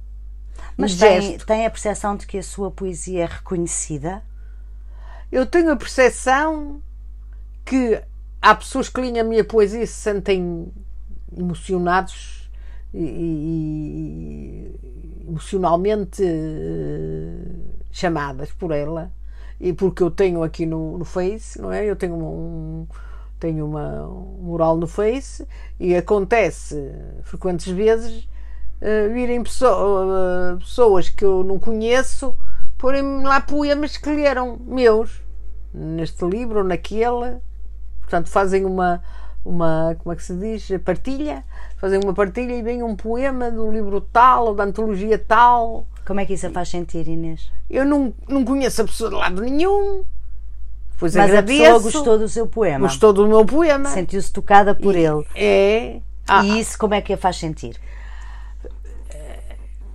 Mas 0.76 0.96
tem, 0.96 1.38
tem 1.38 1.64
a 1.64 1.70
percepção 1.70 2.16
de 2.16 2.26
que 2.26 2.38
a 2.38 2.42
sua 2.42 2.70
poesia 2.70 3.22
é 3.22 3.26
reconhecida? 3.26 4.22
Eu 5.30 5.46
tenho 5.46 5.70
a 5.70 5.76
percepção 5.76 6.82
que 7.64 8.02
há 8.42 8.54
pessoas 8.54 8.88
que 8.88 9.00
leem 9.00 9.20
a 9.20 9.24
minha 9.24 9.44
poesia 9.44 9.82
e 9.82 9.86
se 9.86 9.94
sentem 9.94 10.72
emocionados 11.36 12.50
e, 12.92 14.74
e 15.22 15.24
emocionalmente 15.28 16.22
uh, 16.22 17.60
chamadas 17.92 18.50
por 18.52 18.72
ela 18.72 19.12
e 19.60 19.72
porque 19.72 20.02
eu 20.02 20.10
tenho 20.10 20.42
aqui 20.42 20.66
no, 20.66 20.98
no 20.98 21.04
Face, 21.04 21.60
não 21.60 21.70
é? 21.70 21.84
Eu 21.84 21.94
tenho 21.94 22.14
um, 22.14 22.86
tenho 23.38 23.66
uma, 23.66 24.08
um 24.08 24.38
mural 24.42 24.76
no 24.76 24.86
Face 24.86 25.46
e 25.78 25.94
acontece 25.94 26.92
frequentes 27.22 27.68
vezes 27.68 28.24
uh, 28.80 29.12
virem 29.12 29.42
pessoa, 29.42 30.54
uh, 30.54 30.58
pessoas 30.58 31.08
que 31.08 31.24
eu 31.24 31.44
não 31.44 31.58
conheço 31.58 32.34
porem 32.80 33.22
lá 33.22 33.40
poemas 33.40 33.96
que 33.96 34.10
leram 34.10 34.58
meus 34.66 35.22
neste 35.72 36.24
livro 36.24 36.58
ou 36.58 36.64
naquele 36.64 37.38
portanto 38.00 38.28
fazem 38.28 38.64
uma 38.64 39.02
uma 39.44 39.96
como 39.98 40.12
é 40.12 40.16
que 40.16 40.22
se 40.24 40.34
diz 40.34 40.68
partilha 40.84 41.44
fazem 41.76 42.00
uma 42.02 42.12
partilha 42.12 42.52
e 42.54 42.62
vem 42.62 42.82
um 42.82 42.96
poema 42.96 43.50
do 43.50 43.70
livro 43.70 44.00
tal 44.00 44.48
ou 44.48 44.54
da 44.54 44.64
antologia 44.64 45.18
tal 45.18 45.86
como 46.10 46.18
é 46.18 46.26
que 46.26 46.34
isso 46.34 46.46
a 46.48 46.50
faz 46.50 46.68
sentir, 46.68 47.06
Inês? 47.06 47.52
Eu 47.70 47.84
não, 47.84 48.12
não 48.28 48.44
conheço 48.44 48.82
a 48.82 48.84
pessoa 48.84 49.10
de 49.10 49.14
lado 49.14 49.42
nenhum. 49.42 50.04
Pois 50.98 51.14
Mas 51.14 51.30
agradeço. 51.30 51.62
a 51.62 51.66
pessoa 51.66 51.82
gostou 51.82 52.18
do 52.18 52.28
seu 52.28 52.46
poema. 52.48 52.80
Gostou 52.80 53.12
do 53.12 53.28
meu 53.28 53.46
poema. 53.46 53.88
Sentiu-se 53.88 54.32
tocada 54.32 54.74
por 54.74 54.96
e, 54.96 55.04
ele. 55.04 55.24
É. 55.36 56.00
Ah, 56.26 56.44
e 56.44 56.58
isso 56.58 56.76
como 56.76 56.94
é 56.94 57.00
que 57.00 57.12
a 57.12 57.16
faz 57.16 57.36
sentir? 57.36 57.76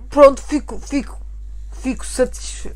Pronto, 0.08 0.40
fico, 0.40 0.78
fico, 0.78 1.20
fico 1.94 2.04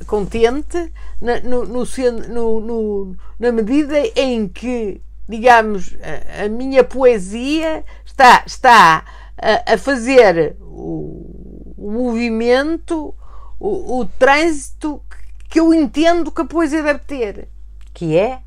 contente 0.06 0.92
na, 1.20 1.40
no, 1.40 1.64
no, 1.64 2.60
no, 2.60 3.16
na 3.40 3.50
medida 3.50 3.98
em 4.14 4.46
que, 4.46 5.00
digamos, 5.28 5.96
a, 6.00 6.44
a 6.44 6.48
minha 6.48 6.84
poesia 6.84 7.84
está, 8.04 8.44
está 8.46 9.04
a, 9.36 9.74
a 9.74 9.78
fazer 9.78 10.56
o, 10.60 11.74
o 11.76 11.90
movimento 11.90 13.12
o, 13.58 13.98
o 13.98 14.06
trânsito 14.06 15.02
que 15.48 15.58
eu 15.58 15.74
entendo 15.74 16.30
que 16.30 16.42
a 16.42 16.46
poesia 16.46 16.82
deve 16.82 17.00
ter. 17.00 17.48
Que 17.92 18.16
é? 18.16 18.38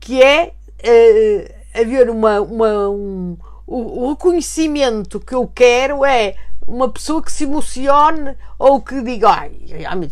Que 0.00 0.22
é 0.22 0.54
uh, 0.82 1.80
haver 1.80 2.08
uma. 2.08 2.40
uma 2.40 2.88
um, 2.88 3.36
o, 3.66 4.04
o 4.04 4.10
reconhecimento 4.10 5.20
que 5.20 5.34
eu 5.34 5.46
quero 5.46 6.04
é 6.04 6.34
uma 6.66 6.90
pessoa 6.90 7.22
que 7.22 7.32
se 7.32 7.44
emocione 7.44 8.36
ou 8.58 8.80
que 8.80 9.02
diga, 9.02 9.28
ai, 9.30 9.52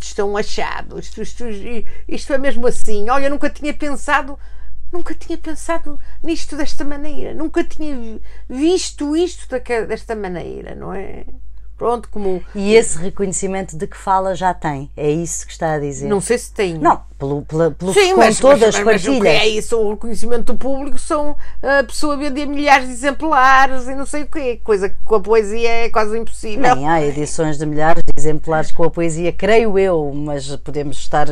isto 0.01 0.21
é 0.21 0.25
um 0.25 0.37
achado, 0.37 0.99
isto, 0.99 1.23
isto, 1.23 1.45
isto 2.07 2.33
é 2.33 2.39
mesmo 2.39 2.67
assim, 2.67 3.09
olha, 3.11 3.31
nunca 3.31 3.51
tinha 3.51 3.73
pensado, 3.73 4.39
nunca 4.93 5.15
tinha 5.15 5.39
pensado 5.39 5.99
nisto 6.23 6.57
desta 6.57 6.85
maneira, 6.85 7.35
nunca 7.35 7.63
tinha 7.63 8.21
visto 8.49 9.17
isto 9.17 9.47
desta 9.87 10.15
maneira, 10.17 10.75
não 10.75 10.93
é? 10.93 11.27
Pronto, 11.79 12.09
como. 12.11 12.43
E 12.57 12.75
esse 12.75 12.99
reconhecimento 12.99 13.77
de 13.77 13.87
que 13.87 13.97
fala 13.97 14.35
já 14.35 14.53
tem. 14.53 14.91
É 14.97 15.09
isso 15.09 15.47
que 15.47 15.53
está 15.53 15.75
a 15.75 15.79
dizer. 15.79 16.09
Não 16.09 16.21
sei 16.21 16.37
se 16.37 16.53
tem. 16.53 16.77
Não, 16.77 17.03
pelo, 17.17 17.43
pelo, 17.43 17.71
pelo 17.71 17.95
Sim, 17.95 18.15
com 18.15 18.19
mas, 18.19 18.41
todas 18.41 18.63
as 18.75 18.75
partilhas. 18.75 19.07
Mas 19.07 19.17
o 19.17 19.21
que 19.21 19.29
é 19.29 19.49
isso? 19.49 19.79
O 19.79 19.91
reconhecimento 19.91 20.55
público 20.57 20.99
são 20.99 21.37
a 21.63 21.85
pessoa 21.85 22.17
vender 22.17 22.47
milhares 22.47 22.89
de 22.89 22.95
exemplares 22.95 23.87
e 23.87 23.95
não 23.95 24.05
sei 24.05 24.25
o 24.25 24.27
quê. 24.27 24.61
Coisa 24.65 24.89
que 24.89 24.97
com 25.05 25.15
a 25.15 25.21
poesia 25.21 25.69
é 25.69 25.89
quase 25.89 26.19
impossível. 26.19 26.75
Nem 26.75 26.89
há 26.89 27.01
edições 27.01 27.57
de 27.59 27.65
milhares 27.65 28.03
de 28.03 28.13
exemplares 28.17 28.73
com 28.73 28.83
a 28.83 28.91
poesia, 28.91 29.33
creio 29.33 29.79
eu, 29.79 30.13
mas 30.13 30.57
podemos 30.57 30.97
estar 30.97 31.29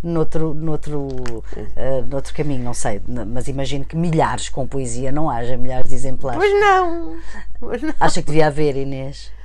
noutro, 0.00 0.54
noutro, 0.54 1.08
uh, 1.08 2.06
noutro 2.08 2.32
caminho, 2.34 2.62
não 2.62 2.74
sei. 2.74 3.02
Mas 3.26 3.48
imagino 3.48 3.84
que 3.84 3.96
milhares 3.96 4.48
com 4.48 4.64
poesia 4.64 5.10
não 5.10 5.28
haja 5.28 5.56
milhares 5.56 5.88
de 5.88 5.96
exemplares. 5.96 6.38
Pois 6.38 6.60
não. 6.60 7.16
Pois 7.58 7.82
não. 7.82 7.94
Acha 7.98 8.22
que 8.22 8.28
devia 8.28 8.46
haver, 8.46 8.76
Inês? 8.76 9.36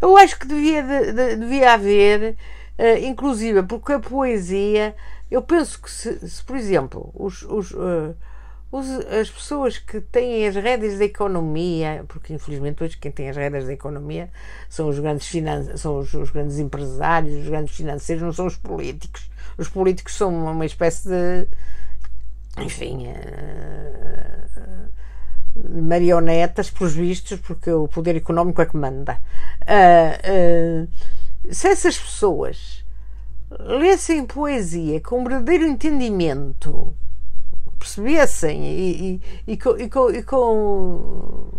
Eu 0.00 0.16
acho 0.16 0.38
que 0.38 0.46
devia, 0.46 0.82
de, 0.82 1.12
de, 1.12 1.36
devia 1.36 1.72
haver, 1.72 2.36
uh, 2.78 3.04
inclusive, 3.04 3.62
porque 3.62 3.92
a 3.92 3.98
poesia, 3.98 4.94
eu 5.30 5.42
penso 5.42 5.80
que 5.80 5.90
se, 5.90 6.28
se 6.28 6.42
por 6.44 6.56
exemplo, 6.56 7.10
os, 7.14 7.42
os, 7.42 7.70
uh, 7.72 8.14
os, 8.70 8.88
as 9.06 9.30
pessoas 9.30 9.78
que 9.78 10.00
têm 10.00 10.46
as 10.46 10.54
rédeas 10.54 10.98
da 10.98 11.04
economia, 11.04 12.04
porque 12.08 12.34
infelizmente 12.34 12.82
hoje 12.84 12.98
quem 12.98 13.10
tem 13.10 13.30
as 13.30 13.36
rédeas 13.36 13.66
da 13.66 13.72
economia 13.72 14.30
são 14.68 14.88
os 14.88 14.98
grandes, 14.98 15.26
finan 15.26 15.76
são 15.76 15.98
os, 15.98 16.12
os 16.12 16.30
grandes 16.30 16.58
empresários, 16.58 17.34
os 17.38 17.48
grandes 17.48 17.74
financeiros, 17.74 18.22
não 18.22 18.32
são 18.32 18.46
os 18.46 18.56
políticos. 18.56 19.30
Os 19.56 19.68
políticos 19.68 20.14
são 20.14 20.52
uma 20.52 20.66
espécie 20.66 21.08
de. 21.08 21.48
Enfim. 22.58 23.08
Uh, 23.08 25.05
marionetas, 25.64 26.70
pelos 26.70 26.94
vistos, 26.94 27.40
porque 27.40 27.70
o 27.70 27.88
poder 27.88 28.16
económico 28.16 28.60
é 28.60 28.66
que 28.66 28.76
manda. 28.76 29.18
Uh, 29.62 30.84
uh, 30.84 31.54
se 31.54 31.68
essas 31.68 31.98
pessoas 31.98 32.84
lessem 33.50 34.26
poesia 34.26 35.00
com 35.00 35.24
verdadeiro 35.24 35.64
entendimento, 35.64 36.94
percebessem 37.78 38.64
e, 38.64 39.20
e, 39.46 39.52
e, 39.52 39.56
com, 39.56 39.76
e, 39.78 39.88
com, 39.88 40.10
e, 40.10 40.22
com, 40.22 41.50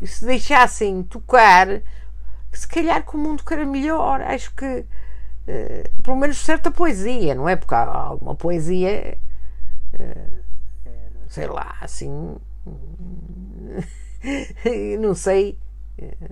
e 0.00 0.06
se 0.06 0.24
deixassem 0.24 1.02
tocar, 1.02 1.68
se 2.52 2.68
calhar 2.68 3.04
que 3.04 3.16
o 3.16 3.18
mundo 3.18 3.42
era 3.50 3.64
melhor. 3.64 4.20
Acho 4.22 4.54
que, 4.54 4.66
uh, 4.66 6.02
pelo 6.02 6.16
menos, 6.16 6.38
certa 6.38 6.70
poesia, 6.70 7.34
não 7.34 7.48
é? 7.48 7.56
Porque 7.56 7.74
há 7.74 7.84
alguma 7.84 8.34
poesia, 8.34 9.18
sei 11.28 11.46
lá, 11.46 11.76
assim 11.80 12.36
não 15.00 15.14
sei, 15.14 15.58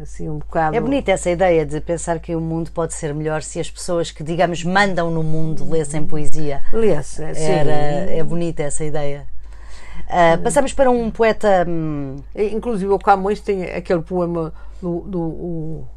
assim 0.01 0.29
um 0.29 0.39
bocado. 0.39 0.77
É 0.77 0.81
bonita 0.81 1.13
essa 1.13 1.31
ideia 1.31 1.67
de 1.67 1.81
pensar 1.81 2.19
que 2.21 2.35
o 2.35 2.41
mundo 2.41 2.71
pode 2.71 2.95
ser 2.95 3.15
melhor 3.15 3.43
se 3.43 3.61
as 3.61 3.71
pessoas 3.71 4.11
que, 4.11 4.23
digamos, 4.23 4.65
mandam 4.65 5.11
no 5.11 5.23
mundo 5.23 5.69
lessem 5.69 6.07
poesia. 6.07 6.63
Lesse, 6.73 7.23
Era, 7.23 7.71
é 7.71 8.23
bonita 8.23 8.63
essa 8.63 8.85
ideia. 8.85 9.27
Uh, 10.07 10.43
passamos 10.43 10.73
para 10.73 10.91
um 10.91 11.11
poeta. 11.11 11.67
Hum... 11.69 12.17
Inclusive, 12.35 12.91
o 12.91 12.99
Camões 12.99 13.41
tem 13.41 13.65
aquele 13.65 14.03
poema 14.03 14.53
do. 14.81 15.01
do 15.01 15.21
o, 15.21 15.89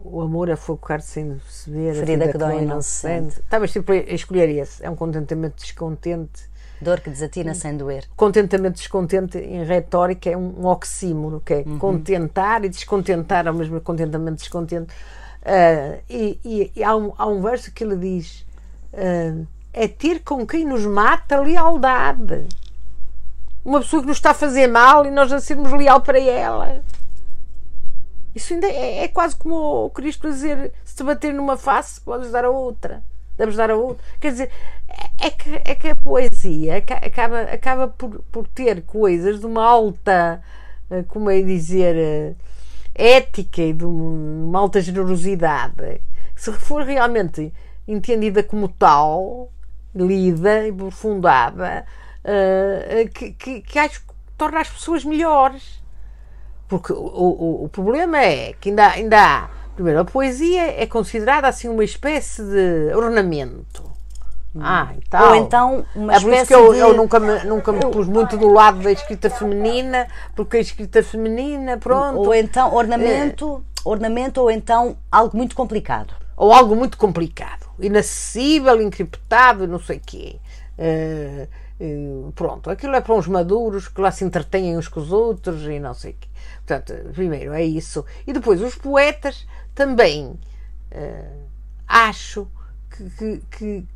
o 0.00 0.22
amor 0.22 0.50
a 0.50 0.56
focar 0.56 1.02
sem 1.02 1.38
se 1.48 1.70
ver, 1.70 1.96
ferida 1.96 2.28
que 2.28 2.38
dói 2.38 2.62
e 2.62 2.64
não 2.64 2.80
se 2.80 2.88
sente. 2.88 3.40
Estava 3.40 3.68
sempre 3.68 4.06
a 4.08 4.14
escolher 4.14 4.48
esse. 4.48 4.84
É 4.84 4.88
um 4.88 4.96
contentamento 4.96 5.56
descontente 5.56 6.48
Dor 6.80 7.00
que 7.00 7.10
desatina 7.10 7.54
sem 7.54 7.76
doer. 7.76 8.04
Contentamento 8.16 8.76
descontente 8.76 9.38
em 9.38 9.64
retórica 9.64 10.30
é 10.30 10.36
um 10.36 10.64
oxímoro, 10.66 11.42
que 11.44 11.54
é 11.54 11.64
uhum. 11.66 11.78
contentar 11.78 12.64
e 12.64 12.68
descontentar 12.68 13.48
ao 13.48 13.54
mesmo 13.54 13.80
contentamento 13.80 14.36
descontente. 14.36 14.92
Uh, 15.42 16.00
e, 16.08 16.38
e, 16.44 16.72
e 16.76 16.84
há, 16.84 16.94
um, 16.94 17.12
há, 17.16 17.26
um, 17.26 17.40
verso 17.40 17.72
que 17.72 17.82
ele 17.82 17.96
diz: 17.96 18.46
uh, 18.92 19.46
é 19.72 19.88
ter 19.88 20.20
com 20.20 20.46
quem 20.46 20.64
nos 20.64 20.86
mata 20.86 21.40
lealdade. 21.40 22.46
Uma 23.64 23.80
pessoa 23.80 24.02
que 24.02 24.08
nos 24.08 24.18
está 24.18 24.30
a 24.30 24.34
fazer 24.34 24.68
mal 24.68 25.04
e 25.04 25.10
nós 25.10 25.32
a 25.32 25.40
sermos 25.40 25.72
leal 25.72 26.00
para 26.00 26.20
ela. 26.20 26.80
Isso 28.34 28.54
ainda 28.54 28.68
é, 28.68 29.04
é 29.04 29.08
quase 29.08 29.34
como 29.34 29.86
o 29.86 29.90
Cristo 29.90 30.30
dizer: 30.30 30.72
se 30.84 30.94
te 30.94 31.02
bater 31.02 31.34
numa 31.34 31.56
face, 31.56 32.00
podes 32.00 32.30
dar 32.30 32.44
a 32.44 32.50
outra. 32.50 33.02
Devemos 33.38 33.56
dar 33.56 33.70
a 33.70 33.76
outra. 33.76 34.04
Quer 34.20 34.32
dizer, 34.32 34.50
é 35.20 35.30
que, 35.30 35.62
é 35.64 35.74
que 35.76 35.88
a 35.88 35.96
poesia 35.96 36.76
acaba, 36.76 37.42
acaba 37.42 37.88
por, 37.88 38.20
por 38.32 38.48
ter 38.48 38.82
coisas 38.82 39.38
de 39.38 39.46
uma 39.46 39.64
alta, 39.64 40.42
eh, 40.90 41.04
como 41.06 41.30
é 41.30 41.40
dizer, 41.40 41.96
eh, 41.96 42.34
ética 42.94 43.62
e 43.62 43.72
de 43.72 43.84
uma 43.84 44.58
alta 44.58 44.80
generosidade. 44.80 46.00
Se 46.34 46.52
for 46.52 46.82
realmente 46.82 47.52
entendida 47.86 48.42
como 48.42 48.68
tal, 48.68 49.50
lida 49.94 50.66
e 50.66 50.70
aprofundada, 50.70 51.86
uh, 52.24 53.08
que, 53.10 53.32
que, 53.32 53.60
que 53.60 53.78
acho 53.78 54.00
que 54.00 54.12
torna 54.36 54.60
as 54.60 54.68
pessoas 54.68 55.04
melhores. 55.04 55.82
Porque 56.68 56.92
o, 56.92 56.96
o, 56.96 57.64
o 57.64 57.68
problema 57.68 58.18
é 58.18 58.52
que 58.52 58.68
ainda, 58.68 58.88
ainda 58.88 59.18
há. 59.18 59.57
Primeiro, 59.78 60.00
a 60.00 60.04
poesia 60.04 60.82
é 60.82 60.86
considerada 60.86 61.46
assim 61.46 61.68
uma 61.68 61.84
espécie 61.84 62.42
de 62.42 62.92
ornamento 62.96 63.88
ah, 64.60 64.92
então. 64.96 65.28
Ou 65.28 65.34
então 65.36 65.86
uma 65.94 66.16
é 66.16 66.20
por 66.20 66.32
isso 66.32 66.46
que 66.46 66.54
eu, 66.56 66.72
de... 66.72 66.80
eu 66.80 66.96
nunca 66.96 67.20
me, 67.20 67.44
nunca 67.44 67.70
me 67.70 67.78
pus 67.92 68.08
muito 68.08 68.36
do 68.36 68.48
lado 68.48 68.80
da 68.80 68.90
escrita 68.90 69.30
feminina, 69.30 70.08
porque 70.34 70.56
a 70.56 70.60
escrita 70.60 71.00
feminina, 71.00 71.76
pronto. 71.76 72.18
Ou 72.18 72.34
então 72.34 72.74
ornamento, 72.74 73.62
é... 73.84 73.88
ornamento 73.88 74.40
ou 74.40 74.50
então 74.50 74.96
algo 75.12 75.36
muito 75.36 75.54
complicado. 75.54 76.12
Ou 76.36 76.52
algo 76.52 76.74
muito 76.74 76.98
complicado, 76.98 77.68
inacessível, 77.78 78.82
encriptado, 78.82 79.68
não 79.68 79.78
sei 79.78 79.98
o 79.98 80.02
quê. 80.04 80.40
Uh, 80.76 81.48
uh, 81.84 82.32
pronto, 82.32 82.68
aquilo 82.68 82.96
é 82.96 83.00
para 83.00 83.14
uns 83.14 83.28
maduros 83.28 83.86
que 83.86 84.00
lá 84.00 84.10
se 84.10 84.24
entretêm 84.24 84.76
uns 84.76 84.88
com 84.88 84.98
os 84.98 85.12
outros 85.12 85.62
e 85.64 85.78
não 85.78 85.94
sei 85.94 86.12
o 86.12 86.14
quê. 86.18 86.28
Portanto, 86.68 86.94
primeiro 87.14 87.54
é 87.54 87.64
isso. 87.64 88.04
E 88.26 88.32
depois 88.32 88.60
os 88.60 88.74
poetas 88.74 89.46
também 89.78 90.26
uh, 90.26 91.46
acho 91.86 92.48
que, 92.90 93.10
que, 93.10 93.42
que 93.48 93.86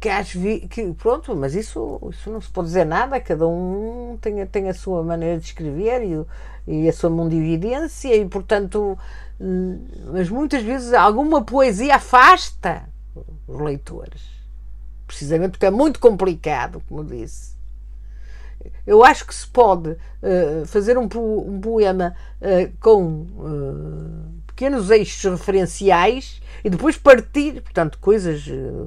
que 0.00 0.08
acho 0.10 0.38
que 0.68 0.92
pronto, 0.92 1.34
mas 1.34 1.54
isso, 1.54 1.98
isso 2.10 2.30
não 2.30 2.38
se 2.38 2.50
pode 2.50 2.66
dizer 2.66 2.84
nada, 2.84 3.18
cada 3.20 3.48
um 3.48 4.18
tem, 4.20 4.44
tem 4.46 4.68
a 4.68 4.74
sua 4.74 5.02
maneira 5.02 5.38
de 5.38 5.46
escrever 5.46 6.02
e, 6.02 6.26
e 6.66 6.88
a 6.88 6.92
sua 6.92 7.08
mundividência 7.08 8.14
e 8.14 8.28
portanto 8.28 8.98
mas 10.12 10.28
muitas 10.28 10.62
vezes 10.62 10.92
alguma 10.92 11.42
poesia 11.42 11.94
afasta 11.94 12.86
os 13.48 13.60
leitores 13.60 14.22
precisamente 15.06 15.52
porque 15.52 15.66
é 15.66 15.70
muito 15.70 15.98
complicado, 15.98 16.82
como 16.86 17.02
disse 17.02 17.53
eu 18.86 19.04
acho 19.04 19.26
que 19.26 19.34
se 19.34 19.46
pode 19.46 19.90
uh, 19.90 20.66
fazer 20.66 20.98
um, 20.98 21.04
um 21.04 21.60
poema 21.60 22.14
uh, 22.40 22.72
com 22.80 23.04
uh, 23.04 24.42
pequenos 24.46 24.90
eixos 24.90 25.30
referenciais 25.30 26.40
e 26.62 26.70
depois 26.70 26.96
partir, 26.96 27.60
portanto, 27.60 27.98
coisas 27.98 28.44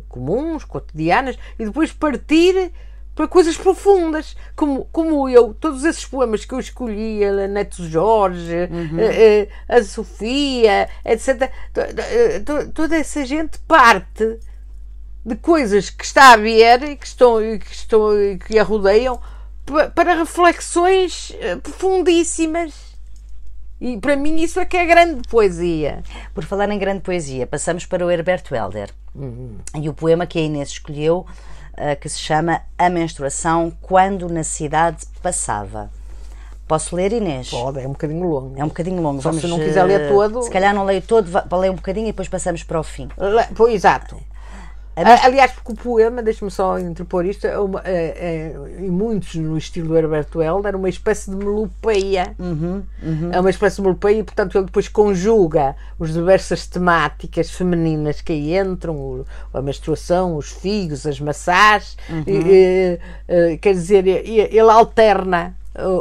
comuns, 0.07 0.63
cotidianas, 0.63 1.37
e 1.59 1.65
depois 1.65 1.91
partir 1.91 2.71
para 3.13 3.27
coisas 3.27 3.57
profundas, 3.57 4.35
como, 4.55 4.85
como 4.91 5.27
eu, 5.27 5.53
todos 5.53 5.83
esses 5.83 6.05
poemas 6.05 6.45
que 6.45 6.53
eu 6.53 6.59
escolhi, 6.59 7.23
a 7.25 7.47
Neto 7.47 7.83
Jorge, 7.83 8.69
uhum. 8.71 8.97
a, 9.69 9.75
a, 9.75 9.77
a, 9.79 9.83
Sofia, 9.83 10.87
etc. 11.03 11.51
Toda, 12.45 12.67
toda 12.67 12.95
essa 12.95 13.25
gente 13.25 13.59
parte 13.67 14.39
de 15.25 15.35
coisas 15.35 15.89
que 15.89 16.05
está 16.05 16.33
a 16.33 16.37
ver 16.37 16.83
e 16.83 16.95
que, 16.95 17.05
estão, 17.05 17.37
que, 17.57 17.73
estão, 17.73 18.11
que 18.47 18.57
a 18.57 18.63
rodeiam 18.63 19.19
para 19.93 20.15
reflexões 20.15 21.31
eh, 21.39 21.57
profundíssimas 21.57 22.87
e 23.79 23.97
para 23.97 24.15
mim 24.15 24.41
isso 24.41 24.59
é 24.59 24.65
que 24.65 24.75
é 24.75 24.85
grande 24.85 25.27
poesia. 25.27 26.01
Por 26.33 26.43
falar 26.43 26.69
em 26.69 26.79
grande 26.79 27.01
poesia, 27.01 27.45
passamos 27.45 27.85
para 27.85 28.05
o 28.05 28.09
Herberto 28.09 28.55
Helder. 28.55 28.89
Uhum. 29.13 29.57
E 29.75 29.87
o 29.87 29.93
poema 29.93 30.25
que 30.25 30.39
a 30.39 30.41
Inês 30.41 30.69
escolheu, 30.69 31.25
uh, 31.73 31.99
que 31.99 32.09
se 32.09 32.19
chama 32.19 32.61
A 32.77 32.89
Menstruação 32.89 33.71
Quando 33.81 34.27
na 34.29 34.43
Cidade 34.43 35.05
Passava. 35.21 35.91
Posso 36.67 36.95
ler, 36.95 37.13
Inês? 37.13 37.49
Pode, 37.49 37.79
é 37.79 37.87
um 37.87 37.91
bocadinho 37.91 38.27
longo. 38.27 38.59
É 38.59 38.63
um 38.63 38.67
bocadinho 38.67 39.01
longo. 39.01 39.21
Só 39.21 39.29
Vamos, 39.29 39.41
se 39.41 39.47
não 39.47 39.59
quiser 39.59 39.83
ler 39.83 40.01
eh, 40.01 40.09
todo. 40.09 40.41
Se 40.41 40.49
calhar 40.49 40.73
não 40.73 40.83
leio 40.83 41.01
todo, 41.01 41.29
vou 41.47 41.59
ler 41.59 41.71
um 41.71 41.75
bocadinho 41.75 42.07
e 42.07 42.11
depois 42.11 42.27
passamos 42.27 42.63
para 42.63 42.79
o 42.79 42.83
fim. 42.83 43.07
Le... 43.17 43.55
Pois, 43.55 43.73
exato. 43.73 44.19
Aliás, 45.03 45.51
porque 45.51 45.73
o 45.73 45.75
poema, 45.75 46.23
deixa-me 46.23 46.49
só 46.49 46.79
interpor 46.79 47.23
isto, 47.23 47.45
é 47.45 47.59
uma, 47.59 47.81
é, 47.85 47.91
é, 47.93 48.55
e 48.79 48.89
muitos 48.89 49.35
no 49.35 49.55
estilo 49.55 49.89
do 49.89 49.97
Herberto 49.97 50.41
Helder, 50.41 50.75
uma 50.75 50.89
espécie 50.89 51.29
de 51.29 51.35
melopeia. 51.35 52.33
Uhum, 52.39 52.81
uhum. 53.03 53.29
É 53.31 53.39
uma 53.39 53.49
espécie 53.51 53.75
de 53.75 53.83
melopeia 53.83 54.19
e, 54.19 54.23
portanto, 54.23 54.57
ele 54.57 54.65
depois 54.65 54.87
conjuga 54.87 55.75
as 55.99 56.13
diversas 56.13 56.65
temáticas 56.65 57.51
femininas 57.51 58.21
que 58.21 58.33
aí 58.33 58.57
entram, 58.57 59.23
a 59.53 59.61
menstruação, 59.61 60.35
os 60.35 60.49
figos, 60.49 61.05
as 61.05 61.19
maçãs, 61.19 61.95
uhum. 62.09 62.23
e, 62.25 62.99
e, 63.29 63.57
quer 63.57 63.73
dizer, 63.73 64.07
ele 64.07 64.59
alterna 64.59 65.55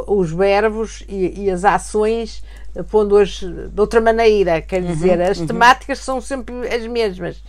os 0.07 0.31
verbos 0.31 1.03
e, 1.07 1.43
e 1.43 1.51
as 1.51 1.63
ações 1.63 2.43
pondo-as 2.89 3.39
de 3.39 3.79
outra 3.79 4.01
maneira, 4.01 4.61
quer 4.61 4.81
uhum, 4.81 4.87
dizer, 4.87 5.21
as 5.21 5.39
uhum. 5.39 5.47
temáticas 5.47 5.99
são 5.99 6.21
sempre 6.21 6.67
as 6.67 6.85
mesmas 6.87 7.41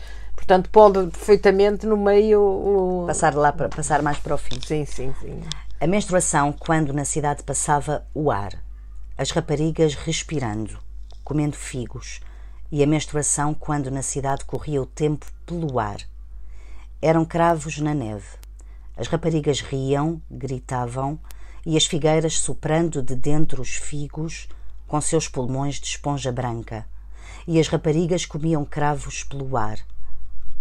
Portanto, 0.49 0.71
pode 0.71 1.11
perfeitamente 1.11 1.85
no 1.85 1.95
meio. 1.95 2.41
O... 2.41 3.05
Passar 3.07 3.35
lá 3.35 3.53
para 3.53 3.69
passar 3.69 4.01
mais 4.01 4.17
para 4.17 4.35
o 4.35 4.39
fim. 4.39 4.59
Sim, 4.67 4.87
sim, 4.87 5.15
sim. 5.21 5.43
A 5.79 5.87
menstruação, 5.87 6.55
quando 6.55 6.91
na 6.95 7.05
cidade 7.05 7.43
passava 7.43 8.07
o 8.15 8.31
ar, 8.31 8.55
as 9.19 9.31
raparigas 9.31 9.95
respirando, 9.95 10.79
comendo 11.23 11.55
figos, 11.55 12.21
e 12.73 12.83
a 12.83 12.87
menstruação, 12.87 13.53
quando 13.53 13.91
na 13.91 14.01
cidade 14.01 14.47
corria 14.47 14.81
o 14.81 14.87
tempo 14.87 15.27
pelo 15.45 15.79
ar. 15.79 15.99
Eram 17.03 17.27
cravos 17.27 17.79
na 17.79 17.93
neve. 17.93 18.39
As 18.97 19.07
raparigas 19.07 19.61
riam, 19.61 20.19
gritavam, 20.31 21.21
e 21.67 21.77
as 21.77 21.85
figueiras 21.85 22.39
soprando 22.39 23.03
de 23.03 23.15
dentro 23.15 23.61
os 23.61 23.77
figos 23.77 24.49
com 24.87 24.99
seus 24.99 25.29
pulmões 25.29 25.75
de 25.75 25.89
esponja 25.89 26.33
branca. 26.33 26.87
E 27.47 27.61
as 27.61 27.69
raparigas 27.69 28.25
comiam 28.25 28.65
cravos 28.65 29.23
pelo 29.23 29.55
ar 29.55 29.79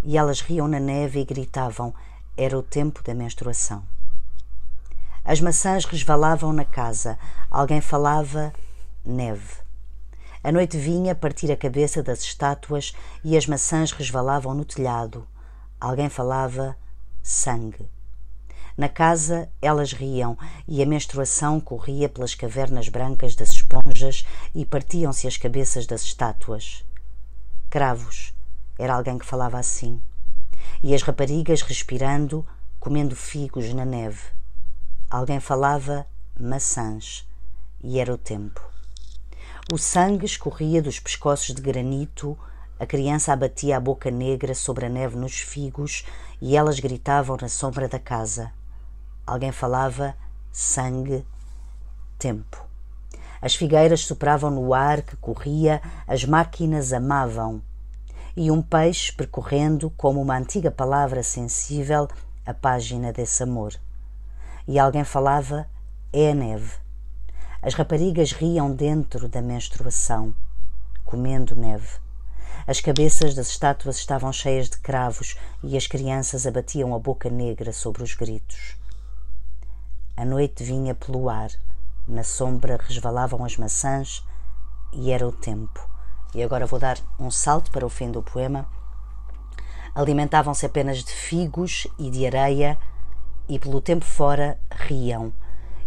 e 0.04 0.18
elas 0.18 0.42
riam 0.42 0.68
na 0.68 0.80
neve 0.80 1.20
e 1.20 1.26
gritavam: 1.26 1.94
era 2.36 2.58
o 2.58 2.64
tempo 2.64 3.04
da 3.04 3.14
menstruação. 3.14 3.84
As 5.26 5.42
maçãs 5.42 5.84
resvalavam 5.84 6.54
na 6.54 6.64
casa, 6.64 7.18
alguém 7.52 7.82
falava 7.82 8.54
neve. 9.04 9.58
A 10.44 10.52
noite 10.52 10.78
vinha 10.78 11.14
partir 11.14 11.52
a 11.52 11.58
cabeça 11.58 12.02
das 12.02 12.22
estátuas 12.22 12.94
e 13.24 13.36
as 13.36 13.46
maçãs 13.46 13.92
resvalavam 13.92 14.54
no 14.54 14.64
telhado. 14.64 15.28
Alguém 15.82 16.08
falava 16.08 16.78
sangue. 17.22 17.90
Na 18.78 18.88
casa 18.88 19.50
elas 19.62 19.92
riam 19.92 20.38
e 20.68 20.82
a 20.82 20.86
menstruação 20.86 21.60
corria 21.60 22.08
pelas 22.08 22.36
cavernas 22.36 22.88
brancas 22.88 23.36
das 23.36 23.50
esponjas 23.50 24.24
e 24.54 24.64
partiam-se 24.64 25.28
as 25.28 25.36
cabeças 25.36 25.86
das 25.86 26.04
estátuas. 26.04 26.86
Cravos, 27.70 28.34
era 28.78 28.96
alguém 28.96 29.18
que 29.18 29.26
falava 29.26 29.58
assim. 29.58 30.02
E 30.84 30.94
as 30.94 31.02
raparigas 31.02 31.62
respirando, 31.62 32.46
comendo 32.80 33.16
figos 33.16 33.74
na 33.74 33.86
neve. 33.86 34.22
Alguém 35.10 35.40
falava 35.40 36.06
maçãs. 36.40 37.28
E 37.84 38.00
era 38.00 38.14
o 38.14 38.18
tempo. 38.18 38.62
O 39.72 39.78
sangue 39.78 40.26
escorria 40.26 40.82
dos 40.82 41.00
pescoços 41.00 41.54
de 41.54 41.62
granito, 41.62 42.38
a 42.80 42.86
criança 42.86 43.34
abatia 43.34 43.76
a 43.76 43.80
boca 43.80 44.12
negra 44.12 44.54
sobre 44.54 44.86
a 44.86 44.90
neve 44.90 45.18
nos 45.18 45.40
figos 45.40 46.06
e 46.40 46.56
elas 46.56 46.80
gritavam 46.80 47.38
na 47.42 47.50
sombra 47.50 47.88
da 47.88 48.00
casa. 48.00 48.52
Alguém 49.26 49.52
falava 49.52 50.16
sangue, 50.52 51.26
tempo. 52.18 52.66
As 53.42 53.56
figueiras 53.56 54.02
sopravam 54.02 54.50
no 54.50 54.74
ar 54.74 55.02
que 55.02 55.16
corria, 55.18 55.82
as 56.08 56.24
máquinas 56.24 56.94
amavam. 56.94 57.62
E 58.40 58.52
um 58.52 58.62
peixe 58.62 59.12
percorrendo, 59.12 59.90
como 59.98 60.22
uma 60.22 60.38
antiga 60.38 60.70
palavra 60.70 61.24
sensível, 61.24 62.08
a 62.46 62.54
página 62.54 63.12
desse 63.12 63.42
amor. 63.42 63.74
E 64.68 64.78
alguém 64.78 65.04
falava: 65.04 65.68
é 66.14 66.30
a 66.30 66.36
neve. 66.36 66.76
As 67.64 67.74
raparigas 67.74 68.34
riam 68.34 68.72
dentro 68.72 69.28
da 69.28 69.42
menstruação, 69.42 70.36
comendo 71.04 71.56
neve. 71.56 71.98
As 72.68 72.80
cabeças 72.80 73.34
das 73.34 73.48
estátuas 73.48 73.98
estavam 73.98 74.32
cheias 74.32 74.70
de 74.70 74.78
cravos 74.78 75.36
e 75.64 75.76
as 75.76 75.88
crianças 75.88 76.46
abatiam 76.46 76.94
a 76.94 77.00
boca 77.00 77.32
negra 77.32 77.74
sobre 77.74 78.04
os 78.04 78.14
gritos. 78.14 78.78
A 80.16 80.24
noite 80.24 80.64
vinha 80.64 80.94
pelo 80.94 81.28
ar 81.28 81.50
na 82.08 82.24
sombra 82.24 82.78
resvalavam 82.88 83.44
as 83.44 83.58
maçãs 83.58 84.24
e 84.94 85.10
era 85.12 85.28
o 85.28 85.32
tempo. 85.32 85.97
E 86.34 86.44
agora 86.44 86.66
vou 86.66 86.80
dar 86.80 86.98
um 87.20 87.32
salto 87.32 87.72
para 87.72 87.86
o 87.86 87.90
fim 87.90 88.12
do 88.12 88.22
poema. 88.22 88.68
Alimentavam-se 89.96 90.66
apenas 90.66 91.04
de 91.04 91.12
figos 91.12 91.88
e 91.98 92.10
de 92.10 92.26
areia 92.26 92.78
e 93.50 93.58
pelo 93.58 93.82
tempo 93.82 94.06
fora 94.06 94.60
riam. 94.70 95.34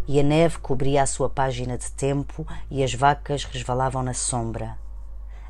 E 0.09 0.19
a 0.19 0.23
neve 0.23 0.59
cobria 0.59 1.03
a 1.03 1.07
sua 1.07 1.31
página 1.31 1.79
de 1.79 1.91
tempo 1.93 2.47
e 2.71 2.83
as 2.83 2.95
vacas 2.95 3.45
resvalavam 3.45 4.03
na 4.03 4.15
sombra. 4.15 4.79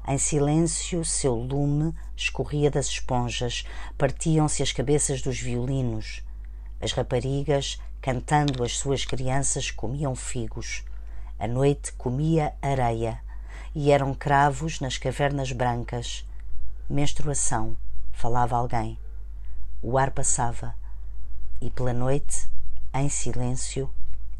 Em 0.06 0.18
silêncio, 0.18 1.04
seu 1.04 1.34
lume 1.34 1.94
escorria 2.16 2.70
das 2.70 2.86
esponjas, 2.86 3.64
partiam-se 3.96 4.62
as 4.62 4.72
cabeças 4.72 5.22
dos 5.22 5.38
violinos. 5.38 6.22
As 6.80 6.92
raparigas 6.92 7.78
Cantando 8.00 8.64
as 8.64 8.78
suas 8.78 9.04
crianças 9.04 9.70
comiam 9.70 10.14
figos. 10.14 10.82
A 11.38 11.46
noite 11.46 11.92
comia 11.92 12.54
areia 12.62 13.20
e 13.74 13.90
eram 13.90 14.14
cravos 14.14 14.80
nas 14.80 14.98
cavernas 14.98 15.52
brancas. 15.52 16.26
Menstruação, 16.88 17.76
falava 18.12 18.56
alguém. 18.56 18.98
O 19.82 19.96
ar 19.96 20.10
passava 20.10 20.74
e 21.60 21.70
pela 21.70 21.92
noite, 21.92 22.48
em 22.94 23.08
silêncio, 23.08 23.90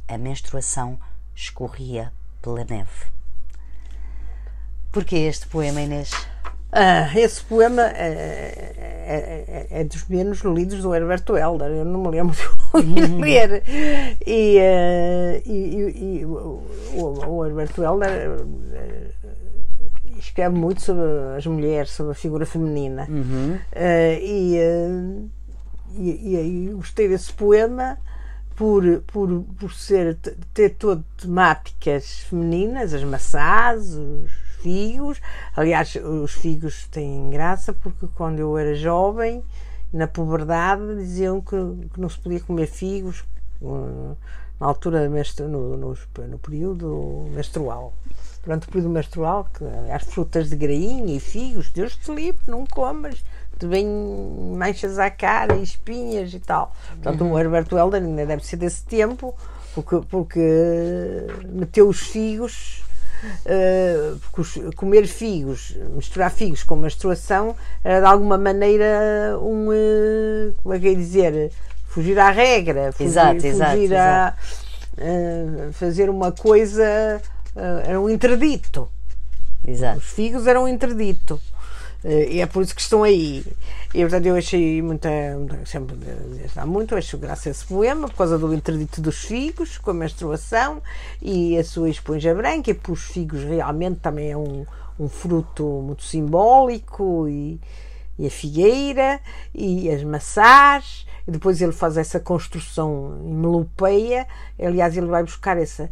a 0.09 0.17
menstruação 0.17 0.99
escorria 1.35 2.13
pela 2.43 2.65
neve. 2.65 3.07
Porquê 4.91 5.17
este 5.17 5.47
poema, 5.47 5.83
Inês? 5.83 6.11
Ah, 6.73 7.11
esse 7.19 7.43
poema 7.43 7.83
é, 7.83 8.85
é, 9.07 9.67
é, 9.71 9.81
é, 9.81 9.85
dos 9.85 10.07
menos 10.09 10.41
lidos 10.43 10.83
do 10.83 10.95
Herberto 10.95 11.37
Helder, 11.37 11.69
eu 11.69 11.85
não 11.85 12.01
me 12.01 12.11
lembro 12.11 12.37
de 12.37 13.03
uhum. 13.03 13.21
ler. 13.21 13.65
E, 14.25 14.59
uh, 14.59 15.43
e, 15.45 16.21
e, 16.21 16.25
o, 16.25 16.63
o 16.95 17.45
Herberto 17.45 17.83
Helder 17.83 18.41
uh, 18.41 18.47
escreve 20.17 20.55
muito 20.55 20.81
sobre 20.83 21.03
as 21.37 21.45
mulheres, 21.45 21.91
sobre 21.91 22.13
a 22.13 22.15
figura 22.15 22.47
feminina. 22.47 23.07
Uhum. 23.11 23.55
Uh, 23.55 24.21
e, 24.23 24.59
e, 25.99 26.73
gostei 26.77 27.09
desse 27.09 27.33
poema 27.33 27.99
por, 28.55 28.85
por, 29.09 29.45
por 29.59 29.73
ser, 29.73 30.17
ter 30.55 30.71
todo 30.71 31.05
temáticas 31.21 32.21
femininas, 32.21 32.95
as 32.95 33.03
maçãs, 33.03 33.95
os 33.95 34.50
figos. 34.61 35.21
Aliás, 35.57 35.97
os 35.97 36.33
figos 36.33 36.87
têm 36.89 37.31
graça 37.31 37.73
porque 37.73 38.07
quando 38.15 38.39
eu 38.39 38.57
era 38.57 38.75
jovem, 38.75 39.43
na 39.93 40.07
puberdade, 40.07 40.97
diziam 40.97 41.41
que, 41.41 41.57
que 41.93 42.01
não 42.01 42.09
se 42.09 42.19
podia 42.19 42.41
comer 42.41 42.67
figos 42.67 43.25
uh, 43.61 44.17
na 44.61 44.67
altura, 44.67 45.09
no, 45.09 45.77
no, 45.77 45.95
no 46.29 46.39
período 46.39 47.29
menstrual 47.35 47.95
durante 48.45 48.69
o 48.69 48.71
período 48.71 48.91
menstrual, 48.91 49.49
que 49.53 49.65
as 49.93 50.05
frutas 50.05 50.49
de 50.49 50.57
grainha 50.57 51.15
e 51.15 51.21
figos, 51.21 51.71
Deus 51.71 51.97
te 51.97 52.13
livre, 52.13 52.41
não 52.47 52.65
comas, 52.65 53.23
te 53.59 53.67
vem 53.67 53.87
manchas 54.57 54.99
à 54.99 55.11
cara 55.11 55.57
e 55.57 55.63
espinhas 55.63 56.33
e 56.33 56.41
tal. 56.41 56.75
Portanto, 56.89 57.25
o 57.25 57.39
Herberto 57.39 57.77
Helder 57.77 58.03
ainda 58.03 58.25
deve 58.25 58.45
ser 58.45 58.57
desse 58.57 58.85
tempo, 58.85 59.35
porque, 59.75 60.01
porque 60.09 61.27
meteu 61.49 61.89
os 61.89 62.01
figos 62.01 62.83
uh, 63.47 64.73
comer 64.75 65.07
figos, 65.07 65.77
misturar 65.95 66.31
figos 66.31 66.63
com 66.63 66.77
menstruação 66.77 67.55
era 67.85 68.01
de 68.01 68.07
alguma 68.07 68.39
maneira 68.39 69.39
um, 69.41 69.69
uh, 69.69 70.55
como 70.63 70.75
é 70.75 70.79
que 70.79 70.89
é 70.89 70.95
dizer, 70.95 71.53
fugir 71.87 72.19
à 72.19 72.31
regra, 72.31 72.93
fugir, 72.93 73.09
exato, 73.09 73.41
fugir 73.41 73.93
exato, 73.93 73.97
a. 73.97 74.35
Uh, 74.99 75.73
fazer 75.73 76.11
uma 76.11 76.31
coisa, 76.31 77.23
era 77.87 77.99
um 77.99 78.09
interdito. 78.09 78.89
Exato. 79.67 79.99
Os 79.99 80.05
figos 80.05 80.47
eram 80.47 80.65
um 80.65 80.69
interdito. 80.69 81.41
E 82.05 82.41
é 82.41 82.47
por 82.47 82.63
isso 82.63 82.75
que 82.75 82.81
estão 82.81 83.03
aí. 83.03 83.45
E 83.95 84.01
portanto 84.01 84.27
eu 84.27 84.37
achei 84.37 84.81
muita, 84.81 85.09
sempre 85.67 85.97
há 86.57 86.65
muito, 86.65 86.95
acho 86.95 87.19
graça 87.19 87.49
a 87.49 87.51
esse 87.51 87.65
poema, 87.65 88.09
por 88.09 88.17
causa 88.17 88.39
do 88.39 88.55
interdito 88.55 89.01
dos 89.01 89.25
figos, 89.25 89.79
com 89.79 89.91
a 89.91 89.95
menstruação 89.95 90.83
e 91.21 91.59
a 91.59 91.65
sua 91.65 91.91
esponja 91.91 92.35
branca, 92.35 92.71
e 92.71 92.75
por 92.75 92.93
os 92.93 93.03
figos 93.03 93.43
realmente 93.43 94.01
também 94.01 94.31
é 94.31 94.37
um, 94.37 94.65
um 94.99 95.09
fruto 95.09 95.65
muito 95.65 96.05
simbólico, 96.05 97.29
e, 97.29 97.61
e 98.19 98.27
a 98.27 98.31
figueira, 98.31 99.21
e 99.55 99.91
as 99.91 100.05
maçãs, 100.05 101.07
e 101.27 101.31
depois 101.31 101.61
ele 101.61 101.73
faz 101.73 101.97
essa 101.97 102.21
construção 102.21 103.19
em 103.25 103.35
melopeia, 103.35 104.27
aliás 104.59 104.97
ele 104.97 105.07
vai 105.07 105.23
buscar 105.23 105.59
essa 105.59 105.85
eh, 105.85 105.91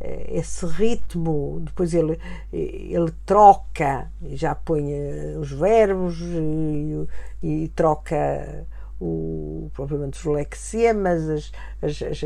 esse 0.00 0.64
ritmo, 0.66 1.60
depois 1.62 1.92
ele, 1.92 2.18
ele 2.52 3.12
troca, 3.26 4.10
já 4.30 4.54
põe 4.54 4.90
eh, 4.92 5.36
os 5.38 5.52
verbos 5.52 6.18
e, 6.22 7.06
e 7.42 7.68
troca 7.68 8.66
o, 9.00 9.70
propriamente 9.74 10.18
os 10.18 10.24
lexemas, 10.24 11.28
as, 11.28 11.52
as, 11.82 12.02
as, 12.02 12.22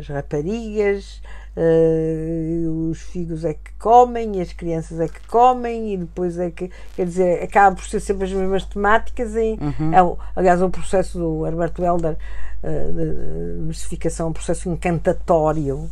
as 0.00 0.08
raparigas, 0.08 1.20
uh, 1.56 2.90
os 2.90 3.00
filhos 3.00 3.44
é 3.44 3.54
que 3.54 3.72
comem, 3.78 4.40
as 4.40 4.52
crianças 4.52 5.00
é 5.00 5.08
que 5.08 5.26
comem, 5.26 5.94
e 5.94 5.96
depois 5.96 6.38
é 6.38 6.50
que, 6.50 6.70
quer 6.94 7.06
dizer, 7.06 7.42
acaba 7.42 7.74
por 7.74 7.84
ser 7.84 8.00
sempre 8.00 8.24
as 8.24 8.32
mesmas 8.32 8.64
temáticas. 8.64 9.34
E 9.34 9.58
uhum. 9.60 9.92
é, 9.92 10.16
aliás, 10.36 10.62
o 10.62 10.70
processo 10.70 11.18
do 11.18 11.46
Herberto 11.46 11.84
Helder 11.84 12.16
uh, 12.62 12.92
de 12.92 13.62
mistificação 13.62 14.26
é 14.26 14.30
um 14.30 14.32
processo 14.32 14.68
encantatório 14.68 15.90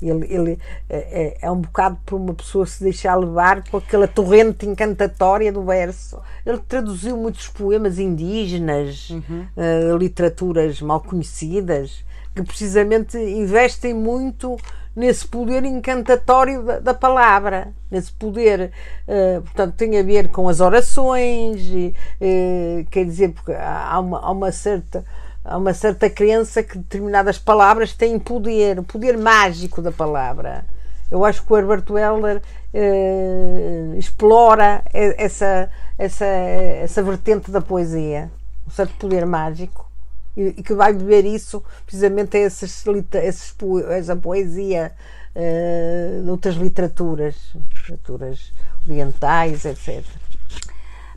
ele, 0.00 0.26
ele 0.32 0.58
é, 0.88 0.96
é, 0.96 1.38
é, 1.42 1.50
um 1.50 1.60
bocado 1.60 1.98
por 2.06 2.16
uma 2.16 2.34
pessoa 2.34 2.66
se 2.66 2.82
deixar 2.82 3.16
levar 3.16 3.62
com 3.68 3.78
aquela 3.78 4.06
torrente 4.06 4.66
encantatória 4.66 5.52
do 5.52 5.62
verso. 5.64 6.20
Ele 6.46 6.58
traduziu 6.58 7.16
muitos 7.16 7.48
poemas 7.48 7.98
indígenas, 7.98 9.10
uhum. 9.10 9.46
uh, 9.56 9.96
literaturas 9.96 10.80
mal 10.80 11.00
conhecidas, 11.00 12.04
que 12.34 12.42
precisamente 12.42 13.18
investem 13.18 13.92
muito 13.92 14.56
nesse 14.94 15.26
poder 15.26 15.64
encantatório 15.64 16.62
da, 16.62 16.78
da 16.80 16.94
palavra, 16.94 17.72
nesse 17.90 18.12
poder, 18.12 18.72
uh, 19.06 19.42
portanto, 19.42 19.74
tem 19.74 19.98
a 19.98 20.02
ver 20.02 20.28
com 20.28 20.48
as 20.48 20.60
orações, 20.60 21.60
e, 21.62 21.94
uh, 22.20 22.84
quer 22.90 23.04
dizer, 23.04 23.30
porque 23.30 23.52
há 23.52 23.98
uma, 24.00 24.20
há 24.20 24.30
uma 24.30 24.52
certa 24.52 25.04
há 25.48 25.56
uma 25.56 25.72
certa 25.72 26.10
crença 26.10 26.62
que 26.62 26.78
determinadas 26.78 27.38
palavras 27.38 27.94
têm 27.94 28.18
poder, 28.18 28.78
o 28.78 28.82
poder 28.82 29.16
mágico 29.16 29.80
da 29.80 29.90
palavra. 29.90 30.64
Eu 31.10 31.24
acho 31.24 31.42
que 31.42 31.52
o 31.52 31.56
Herberto 31.56 31.96
Helder 31.96 32.42
eh, 32.72 33.94
explora 33.96 34.82
essa, 34.92 35.70
essa, 35.96 36.26
essa 36.26 37.02
vertente 37.02 37.50
da 37.50 37.62
poesia, 37.62 38.30
um 38.66 38.70
certo 38.70 38.94
poder 38.98 39.24
mágico, 39.24 39.90
e, 40.36 40.48
e 40.48 40.62
que 40.62 40.74
vai 40.74 40.92
beber 40.92 41.24
isso 41.24 41.64
precisamente 41.86 42.36
a 42.36 42.40
esses, 42.40 42.84
esses, 43.14 43.56
essa 43.88 44.16
poesia 44.16 44.92
eh, 45.34 46.20
de 46.22 46.30
outras 46.30 46.56
literaturas, 46.56 47.36
literaturas 47.54 48.52
orientais, 48.86 49.64
etc. 49.64 50.04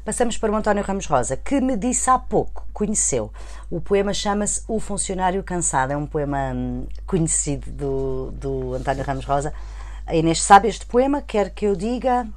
Passamos 0.04 0.36
para 0.36 0.52
o 0.52 0.56
António 0.56 0.84
Ramos 0.84 1.06
Rosa, 1.06 1.38
que 1.38 1.62
me 1.62 1.78
disse 1.78 2.10
há 2.10 2.18
pouco, 2.18 2.66
conheceu. 2.74 3.32
O 3.70 3.80
poema 3.80 4.16
chama-se 4.16 4.64
O 4.68 4.80
Funcionário 4.80 5.44
Cansado, 5.44 5.94
é 5.94 5.98
um 5.98 6.08
poema 6.08 6.52
hum, 6.56 6.88
conhecido 7.06 7.72
do, 7.72 8.32
do 8.32 8.74
António 8.74 9.04
Ramos 9.04 9.26
Rosa. 9.26 9.54
A 10.08 10.16
Inês 10.16 10.42
sabe 10.42 10.68
este 10.68 10.88
poema, 10.88 11.22
quer 11.22 11.52
que 11.52 11.68
eu 11.68 11.76
diga. 11.76 12.28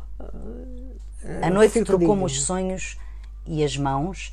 A 1.40 1.48
noite 1.48 1.82
trocou-me 1.84 2.24
os 2.24 2.42
sonhos 2.42 2.98
e 3.46 3.64
as 3.64 3.78
mãos. 3.78 4.30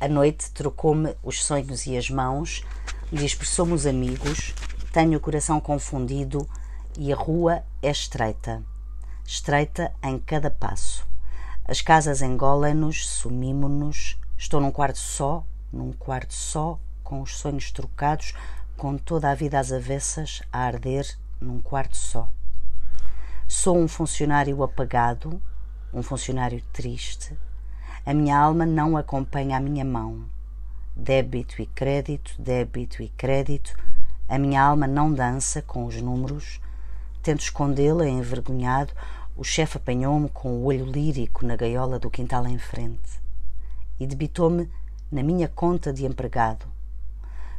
A 0.00 0.08
noite 0.08 0.50
trocou-me 0.50 1.14
os 1.22 1.44
sonhos 1.44 1.86
e 1.86 1.98
as 1.98 2.08
mãos. 2.08 2.64
Diz: 3.12 3.36
somos 3.44 3.86
amigos. 3.86 4.54
Tenho 4.90 5.18
o 5.18 5.20
coração 5.20 5.60
confundido 5.60 6.48
e 6.98 7.12
a 7.12 7.16
rua 7.16 7.62
é 7.82 7.90
estreita. 7.90 8.62
Estreita 9.26 9.92
em 10.02 10.18
cada 10.18 10.50
passo. 10.50 11.09
As 11.70 11.80
casas 11.80 12.20
engolem-nos, 12.20 13.06
sumimo-nos. 13.06 14.18
Estou 14.36 14.60
num 14.60 14.72
quarto 14.72 14.98
só, 14.98 15.44
num 15.72 15.92
quarto 15.92 16.34
só, 16.34 16.76
com 17.04 17.22
os 17.22 17.38
sonhos 17.38 17.70
trocados, 17.70 18.34
com 18.76 18.98
toda 18.98 19.30
a 19.30 19.36
vida 19.36 19.56
às 19.56 19.70
avessas 19.70 20.42
a 20.52 20.62
arder 20.62 21.06
num 21.40 21.60
quarto 21.60 21.96
só. 21.96 22.28
Sou 23.46 23.78
um 23.78 23.86
funcionário 23.86 24.60
apagado, 24.64 25.40
um 25.94 26.02
funcionário 26.02 26.60
triste. 26.72 27.38
A 28.04 28.12
minha 28.12 28.36
alma 28.36 28.66
não 28.66 28.96
acompanha 28.96 29.56
a 29.56 29.60
minha 29.60 29.84
mão. 29.84 30.24
Débito 30.96 31.62
e 31.62 31.66
crédito, 31.66 32.34
débito 32.36 33.00
e 33.00 33.10
crédito. 33.10 33.78
A 34.28 34.36
minha 34.40 34.60
alma 34.60 34.88
não 34.88 35.12
dança 35.12 35.62
com 35.62 35.86
os 35.86 36.02
números. 36.02 36.60
Tento 37.22 37.42
escondê-la 37.42 38.08
envergonhado. 38.08 38.92
O 39.40 39.42
chefe 39.42 39.78
apanhou-me 39.78 40.28
com 40.28 40.50
o 40.52 40.64
olho 40.64 40.84
lírico 40.84 41.46
na 41.46 41.56
gaiola 41.56 41.98
do 41.98 42.10
quintal 42.10 42.46
em 42.46 42.58
frente 42.58 43.18
e 43.98 44.06
debitou-me 44.06 44.70
na 45.10 45.22
minha 45.22 45.48
conta 45.48 45.94
de 45.94 46.04
empregado. 46.04 46.66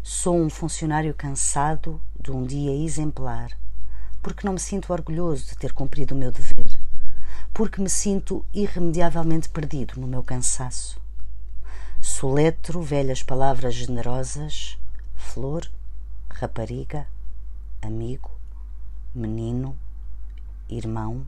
Sou 0.04 0.40
um 0.40 0.48
funcionário 0.48 1.12
cansado 1.12 2.00
de 2.20 2.32
um 2.32 2.46
dia 2.46 2.72
exemplar, 2.72 3.58
porque 4.22 4.46
não 4.46 4.54
me 4.54 4.60
sinto 4.60 4.94
orgulhoso 4.94 5.48
de 5.48 5.58
ter 5.58 5.74
cumprido 5.74 6.14
o 6.14 6.18
meu 6.20 6.32
dever, 6.32 6.80
porque 7.52 7.82
me 7.82 7.90
sinto 7.90 8.46
irremediavelmente 8.54 9.50
perdido 9.50 10.00
no 10.00 10.06
meu 10.06 10.22
cansaço. 10.22 11.02
Soletro 12.00 12.80
velhas 12.84 13.24
palavras 13.24 13.74
generosas, 13.74 14.78
flor, 15.16 15.68
rapariga, 16.30 17.08
amigo, 17.82 18.30
menino, 19.16 19.76
irmão, 20.70 21.26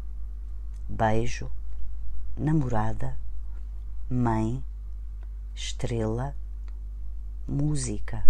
beijo, 0.87 1.49
namorada, 2.37 3.17
mãe, 4.09 4.63
estrela, 5.55 6.35
música. 7.47 8.25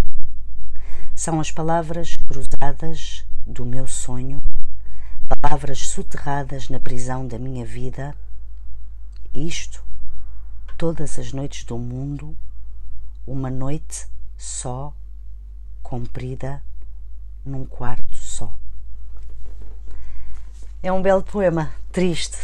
São 1.15 1.39
as 1.39 1.51
palavras 1.51 2.15
cruzadas 2.15 3.25
do 3.45 3.65
meu 3.65 3.87
sonho, 3.87 4.41
palavras 5.27 5.87
soterradas 5.87 6.69
na 6.69 6.79
prisão 6.79 7.27
da 7.27 7.37
minha 7.37 7.65
vida. 7.65 8.15
Isto, 9.33 9.83
todas 10.77 11.17
as 11.19 11.33
noites 11.33 11.63
do 11.63 11.77
mundo, 11.77 12.35
uma 13.25 13.49
noite 13.49 14.07
só, 14.37 14.93
comprida 15.81 16.61
num 17.45 17.65
quarto. 17.65 18.22
É 20.83 20.91
um 20.91 21.01
belo 21.01 21.23
poema, 21.23 21.71
triste. 21.93 22.37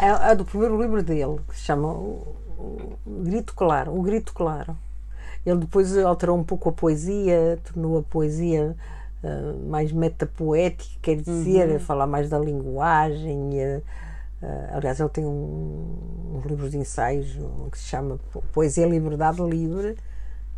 É, 0.00 0.30
é 0.30 0.34
do 0.34 0.42
primeiro 0.42 0.80
livro 0.80 1.02
dele, 1.02 1.38
que 1.46 1.54
se 1.54 1.64
chama 1.64 1.86
o, 1.86 2.36
o 2.58 3.22
Grito 3.22 3.54
Claro. 3.54 3.94
O 3.94 4.00
Grito 4.00 4.32
Claro. 4.32 4.74
Ele 5.44 5.58
depois 5.58 5.96
alterou 5.98 6.38
um 6.38 6.42
pouco 6.42 6.70
a 6.70 6.72
poesia, 6.72 7.58
tornou 7.62 7.98
a 7.98 8.02
poesia 8.02 8.74
uh, 9.22 9.68
mais 9.68 9.92
metapoética, 9.92 10.98
quer 11.02 11.16
dizer, 11.16 11.68
uhum. 11.68 11.78
falar 11.78 12.06
mais 12.06 12.30
da 12.30 12.38
linguagem. 12.38 13.50
Uh, 13.50 13.82
uh, 14.42 14.76
aliás, 14.76 14.98
ele 14.98 15.08
tem 15.10 15.26
um, 15.26 16.34
uns 16.34 16.46
livros 16.46 16.70
de 16.70 16.78
ensaios 16.78 17.36
que 17.70 17.78
se 17.78 17.84
chama 17.84 18.18
Poesia 18.52 18.86
Liberdade 18.86 19.42
Livre, 19.42 19.96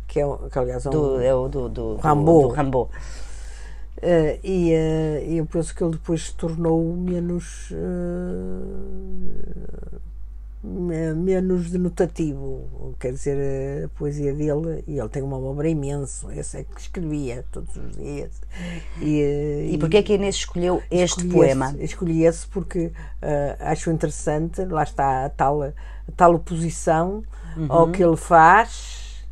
que 0.07 0.21
é, 0.21 0.25
que, 0.49 0.59
aliás, 0.59 0.85
é, 0.85 0.89
um, 0.89 0.91
do, 0.91 1.21
é 1.21 1.35
o 1.35 1.47
do, 1.49 1.67
do, 1.67 1.95
Rambo. 1.97 2.41
Do, 2.41 2.47
do 2.47 2.53
Rambo. 2.53 2.89
Uh, 3.97 4.37
e 4.43 4.73
uh, 4.73 5.31
eu 5.37 5.45
penso 5.45 5.73
que 5.73 5.81
ele 5.81 5.93
depois 5.93 6.25
se 6.25 6.35
tornou 6.35 6.95
menos 6.97 7.71
uh, 7.71 7.75
menos 10.61 11.69
denotativo, 11.69 12.95
quer 12.99 13.11
dizer, 13.11 13.85
a 13.85 13.89
poesia 13.89 14.33
dele, 14.33 14.83
e 14.87 14.97
ele 14.97 15.09
tem 15.09 15.21
uma 15.21 15.37
obra 15.37 15.69
imensa, 15.69 16.33
esse 16.35 16.57
é 16.57 16.63
que 16.63 16.81
escrevia 16.81 17.45
todos 17.51 17.75
os 17.75 17.95
dias. 17.95 18.31
E, 18.99 19.69
e 19.71 19.77
porquê 19.77 19.97
é 19.97 20.03
que 20.03 20.13
a 20.13 20.15
Inês 20.15 20.37
escolheu 20.37 20.81
este 20.89 21.17
escolhi 21.19 21.29
poema? 21.29 21.69
Esse, 21.75 21.83
escolhi 21.83 22.25
esse 22.25 22.47
porque 22.47 22.91
acho 23.59 23.91
interessante, 23.91 24.65
lá 24.65 24.81
está 24.81 25.25
a 25.25 25.29
tal, 25.29 25.61
a 25.61 25.71
tal 26.17 26.33
oposição 26.33 27.23
uhum. 27.55 27.67
ao 27.69 27.91
que 27.91 28.03
ele 28.03 28.17
faz, 28.17 29.23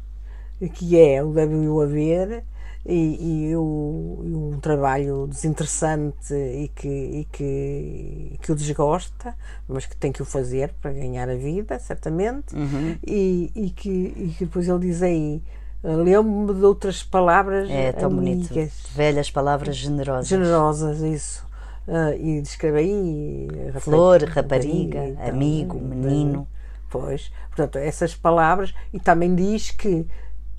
que 0.75 0.99
é 0.99 1.23
o 1.23 1.31
deve 1.33 1.67
o 1.67 1.81
haver, 1.81 2.43
e, 2.85 3.49
e, 3.49 3.55
o, 3.55 4.51
um 4.53 4.59
trabalho 4.59 5.25
desinteressante 5.27 6.33
e 6.33 6.69
que, 6.75 6.87
e 6.87 7.27
que, 7.31 8.39
que 8.41 8.51
o 8.51 8.55
desgosta, 8.55 9.35
mas 9.67 9.85
que 9.85 9.95
tem 9.95 10.11
que 10.11 10.21
o 10.21 10.25
fazer 10.25 10.73
para 10.81 10.91
ganhar 10.91 11.29
a 11.29 11.35
vida, 11.35 11.79
certamente, 11.79 12.53
uhum. 12.55 12.97
e, 13.05 13.51
e, 13.55 13.69
que, 13.69 13.89
e 13.89 14.35
que 14.37 14.45
depois 14.45 14.67
ele 14.67 14.79
diz 14.79 15.01
aí. 15.01 15.41
Lembro-me 15.83 16.53
de 16.53 16.63
outras 16.65 17.03
palavras 17.03 17.69
é, 17.69 17.91
tão 17.91 18.09
amigas. 18.09 18.47
Bonito. 18.49 18.95
Velhas 18.95 19.29
palavras 19.29 19.75
generosas. 19.75 20.27
Generosas, 20.27 21.01
isso. 21.01 21.45
Uh, 21.85 22.15
e 22.17 22.41
descreve 22.41 22.77
aí. 22.79 23.47
Flor, 23.81 24.23
rapariga, 24.23 25.01
rapariga 25.01 25.07
então, 25.07 25.27
amigo, 25.27 25.79
menino. 25.79 26.47
Pois, 26.89 27.31
portanto, 27.47 27.77
essas 27.77 28.15
palavras. 28.15 28.73
E 28.93 28.99
também 28.99 29.35
diz 29.35 29.71
que 29.71 30.07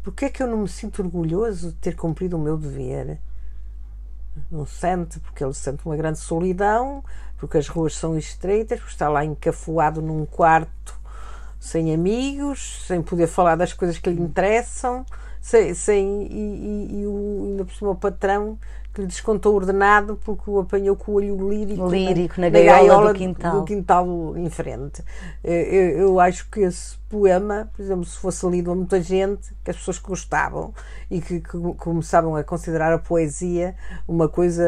porque 0.05 0.27
é 0.27 0.31
que 0.31 0.43
eu 0.43 0.47
não 0.47 0.59
me 0.59 0.69
sinto 0.69 1.03
orgulhoso 1.03 1.71
de 1.71 1.77
ter 1.77 1.97
cumprido 1.97 2.37
o 2.37 2.41
meu 2.41 2.59
dever? 2.59 3.19
Não 4.51 4.67
sente, 4.67 5.19
porque 5.19 5.43
ele 5.43 5.55
sente 5.55 5.85
uma 5.87 5.97
grande 5.97 6.19
solidão, 6.19 7.03
porque 7.39 7.57
as 7.57 7.67
ruas 7.69 7.97
são 7.97 8.19
estreitas, 8.19 8.79
porque 8.79 8.93
está 8.93 9.09
lá 9.09 9.25
encafuado 9.25 10.03
num 10.03 10.27
quarto 10.27 11.01
sem 11.59 11.95
amigos, 11.95 12.85
sem 12.87 13.03
poder 13.03 13.27
falar 13.27 13.57
das 13.57 13.73
coisas 13.73 13.97
que 13.97 14.11
lhe 14.11 14.21
interessam, 14.21 15.07
sem, 15.41 15.73
sem 15.73 16.27
e, 16.27 16.37
e, 16.37 17.01
e 17.01 17.07
o, 17.07 17.47
ainda 17.49 17.65
por 17.65 17.75
cima 17.75 17.91
o 17.91 17.97
patrão 17.97 18.59
que 18.95 19.01
lhe 19.01 19.09
descontou 19.09 19.57
ordenado 19.57 20.17
porque 20.25 20.49
o 20.49 20.61
apanhou 20.61 20.95
com 20.95 21.13
o 21.13 21.15
olho 21.17 21.49
lírico, 21.49 21.89
lírico 21.89 22.41
na, 22.41 22.49
na, 22.49 22.51
gaiola, 22.51 22.79
gaiola 22.79 23.13
do, 23.13 23.19
quintal. 23.19 23.61
do 23.61 23.65
quintal 23.65 24.39
em 24.39 24.49
frente. 24.49 25.03
Eh, 25.43 25.69
eu, 25.75 25.99
eu, 25.99 26.21
acho 26.21 26.49
que 26.49 26.61
esse 26.61 26.97
poema, 27.09 27.69
por 27.75 27.83
exemplo, 27.83 28.05
se 28.05 28.17
fosse 28.17 28.49
lido 28.49 28.71
a 28.71 28.75
muita 28.75 29.03
gente, 29.03 29.53
que 29.65 29.71
as 29.73 29.77
pessoas 29.77 29.99
gostavam 29.99 30.73
e 31.11 31.21
que, 31.21 31.41
que 31.41 31.59
começavam 31.77 32.37
a 32.37 32.45
considerar 32.45 32.93
a 32.93 32.99
poesia 32.99 33.75
uma 34.07 34.29
coisa 34.29 34.65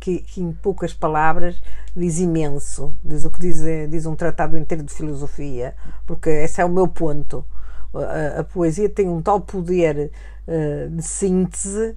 que, 0.00 0.20
que, 0.20 0.40
em 0.40 0.50
poucas 0.50 0.94
palavras 0.94 1.60
diz 1.94 2.18
imenso, 2.18 2.96
diz 3.04 3.26
o 3.26 3.30
que 3.30 3.40
diz, 3.40 3.62
diz 3.90 4.06
um 4.06 4.16
tratado 4.16 4.56
inteiro 4.56 4.82
de 4.82 4.92
filosofia, 4.92 5.74
porque 6.06 6.30
esse 6.30 6.62
é 6.62 6.64
o 6.64 6.70
meu 6.70 6.88
ponto. 6.88 7.44
A, 7.92 8.40
a 8.40 8.44
poesia 8.44 8.88
tem 8.88 9.06
um 9.06 9.20
tal 9.20 9.40
poder 9.42 10.10
uh, 10.48 10.88
de 10.88 11.02
síntese 11.02 11.94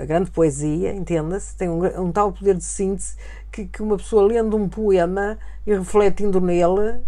a 0.00 0.04
grande 0.04 0.30
poesia, 0.30 0.92
entenda-se, 0.92 1.56
tem 1.56 1.68
um, 1.68 1.84
um, 2.00 2.12
tal 2.12 2.32
poder 2.32 2.54
de 2.54 2.64
síntese 2.64 3.16
que, 3.50 3.66
que, 3.66 3.82
uma 3.82 3.96
pessoa 3.96 4.26
lendo 4.26 4.56
um 4.56 4.68
poema 4.68 5.38
e 5.66 5.74
refletindo 5.74 6.40
nele 6.40 6.90
uh, 6.90 6.98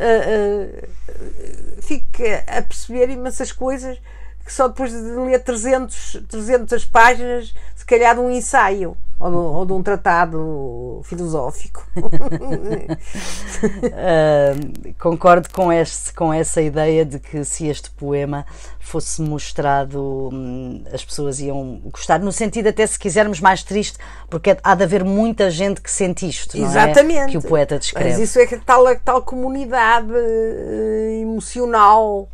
uh, 0.00 1.82
fica 1.82 2.44
a 2.46 2.62
perceber 2.62 3.08
imensas 3.10 3.52
coisas 3.52 4.00
que 4.44 4.52
só 4.52 4.68
depois 4.68 4.90
de 4.90 4.98
ler 4.98 5.38
300, 5.42 6.24
300 6.28 6.84
páginas, 6.86 7.54
se 7.82 7.86
calhar 7.86 8.14
de 8.14 8.20
um 8.20 8.30
ensaio 8.30 8.96
ou 9.18 9.28
de, 9.28 9.36
ou 9.36 9.66
de 9.66 9.72
um 9.72 9.82
tratado 9.82 11.00
filosófico. 11.02 11.84
uh, 11.98 12.14
concordo 15.00 15.48
com, 15.50 15.72
este, 15.72 16.14
com 16.14 16.32
essa 16.32 16.62
ideia 16.62 17.04
de 17.04 17.18
que 17.18 17.44
se 17.44 17.66
este 17.66 17.90
poema 17.90 18.46
fosse 18.78 19.20
mostrado, 19.20 20.30
hum, 20.32 20.84
as 20.92 21.04
pessoas 21.04 21.40
iam 21.40 21.80
gostar, 21.86 22.20
no 22.20 22.30
sentido 22.30 22.68
até 22.68 22.86
se 22.86 22.96
quisermos 22.96 23.40
mais 23.40 23.64
triste, 23.64 23.98
porque 24.30 24.56
há 24.62 24.74
de 24.76 24.84
haver 24.84 25.02
muita 25.02 25.50
gente 25.50 25.80
que 25.80 25.90
sente 25.90 26.28
isto, 26.28 26.56
Exatamente. 26.56 27.18
É? 27.18 27.26
que 27.26 27.38
o 27.38 27.42
poeta 27.42 27.80
descreve. 27.80 28.10
Mas 28.10 28.20
isso 28.20 28.38
é 28.38 28.46
que 28.46 28.58
tal, 28.58 28.84
tal 29.04 29.22
comunidade 29.22 30.12
uh, 30.12 31.20
emocional 31.20 32.28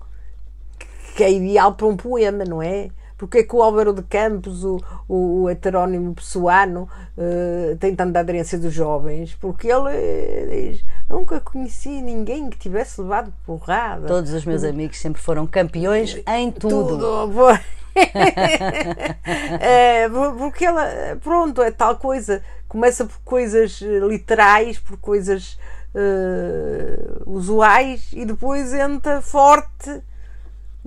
que 1.17 1.25
é 1.25 1.33
ideal 1.33 1.73
para 1.73 1.87
um 1.87 1.97
poema, 1.97 2.45
não 2.45 2.63
é? 2.63 2.91
Porque 3.19 3.39
é 3.39 3.43
que 3.43 3.55
o 3.55 3.61
Álvaro 3.61 3.93
de 3.93 4.03
Campos, 4.03 4.65
o, 4.65 4.81
o, 5.09 5.43
o 5.43 5.51
heterónimo 5.51 6.15
pessoano, 6.15 6.89
uh, 7.19 7.77
tem 7.77 7.95
tanta 7.95 8.21
aderência 8.21 8.57
dos 8.57 8.73
jovens? 8.73 9.35
Porque 9.35 9.67
ele 9.67 10.71
diz: 10.71 10.85
Nunca 11.11 11.41
conheci 11.41 12.01
ninguém 12.01 12.49
que 12.49 12.57
tivesse 12.57 13.01
levado 13.01 13.33
porrada. 13.45 14.07
Todos 14.07 14.33
os 14.33 14.45
meus 14.45 14.63
amigos 14.63 14.99
sempre 14.99 15.21
foram 15.21 15.49
campeões 15.49 16.23
em 16.29 16.53
tudo. 16.53 16.97
tudo. 16.97 17.59
é, 19.61 20.09
porque 20.39 20.65
ela, 20.65 20.87
pronto, 21.21 21.61
é 21.61 21.73
tal 21.73 21.97
coisa. 21.97 22.41
Começa 22.69 23.05
por 23.05 23.19
coisas 23.25 23.81
literais, 23.81 24.79
por 24.79 24.97
coisas 24.99 25.59
uh, 25.95 27.23
usuais 27.27 28.11
e 28.13 28.25
depois 28.25 28.73
entra 28.73 29.21
forte 29.23 30.03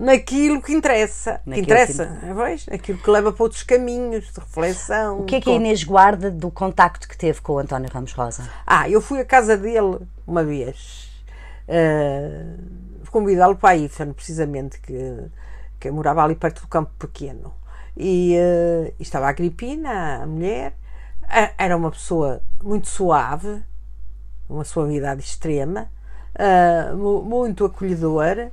naquilo 0.02 0.62
que 0.62 0.74
interessa. 0.74 1.40
Naquilo 1.46 1.68
que 1.68 1.72
interessa, 1.74 2.20
que... 2.20 2.34
Vejo, 2.34 2.74
aquilo 2.74 2.98
que 2.98 3.10
leva 3.10 3.32
para 3.32 3.44
outros 3.44 3.62
caminhos 3.64 4.34
de 4.34 4.40
reflexão. 4.40 5.22
O 5.22 5.26
que 5.26 5.36
é 5.36 5.42
que 5.42 5.50
a 5.50 5.54
Inês 5.54 5.84
guarda 5.84 6.32
do 6.32 6.50
contacto 6.50 7.08
que 7.08 7.18
teve 7.18 7.40
com 7.42 7.54
o 7.54 7.60
António 7.60 7.90
Ramos 7.92 8.12
Rosa? 8.14 8.50
Ah, 8.66 8.90
eu 8.90 9.00
fui 9.00 9.20
à 9.20 9.26
casa 9.26 9.56
dele 9.56 10.00
uma 10.26 10.44
vez. 10.44 11.12
Uh, 11.68 12.58
convidá-lo 13.12 13.56
para 13.56 13.70
a 13.70 13.78
IFAN, 13.78 14.14
precisamente, 14.14 14.80
que, 14.82 15.30
que 15.80 15.92
morava 15.92 16.24
ali 16.24 16.36
perto 16.36 16.62
do 16.62 16.68
campo 16.68 16.92
pequeno. 16.98 17.54
E, 17.96 18.36
uh, 18.38 18.94
e 19.00 19.04
estava 19.04 19.28
a 19.28 19.30
Agripina, 19.30 20.24
a 20.24 20.26
mulher, 20.26 20.74
era 21.58 21.78
uma 21.78 21.92
pessoa 21.92 22.42
muito 22.64 22.90
suave, 22.90 23.64
uma 24.50 24.64
suavidade 24.64 25.22
extrema, 25.22 25.88
uh, 26.36 27.24
muito 27.24 27.64
acolhedora. 27.66 28.52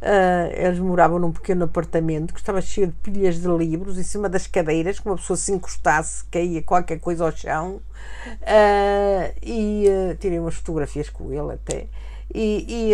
Uh, 0.00 0.52
eles 0.54 0.78
moravam 0.78 1.18
num 1.18 1.32
pequeno 1.32 1.64
apartamento 1.64 2.32
que 2.32 2.38
estava 2.38 2.60
cheio 2.60 2.86
de 2.86 2.92
pilhas 2.94 3.40
de 3.40 3.48
livros 3.48 3.98
em 3.98 4.02
cima 4.02 4.28
das 4.28 4.46
cadeiras, 4.46 5.00
que 5.00 5.06
uma 5.06 5.16
pessoa 5.16 5.36
se 5.36 5.52
encostasse, 5.52 6.24
caía 6.30 6.62
qualquer 6.62 7.00
coisa 7.00 7.24
ao 7.24 7.32
chão. 7.32 7.80
Uh, 8.42 9.34
e 9.42 9.86
tirei 10.20 10.38
umas 10.38 10.54
fotografias 10.54 11.10
com 11.10 11.32
ele 11.32 11.52
até. 11.52 11.86
E, 12.32 12.66
e, 12.68 12.92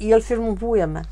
e 0.00 0.12
ele 0.12 0.22
fez-me 0.22 0.46
um 0.46 0.54
poema 0.54 1.02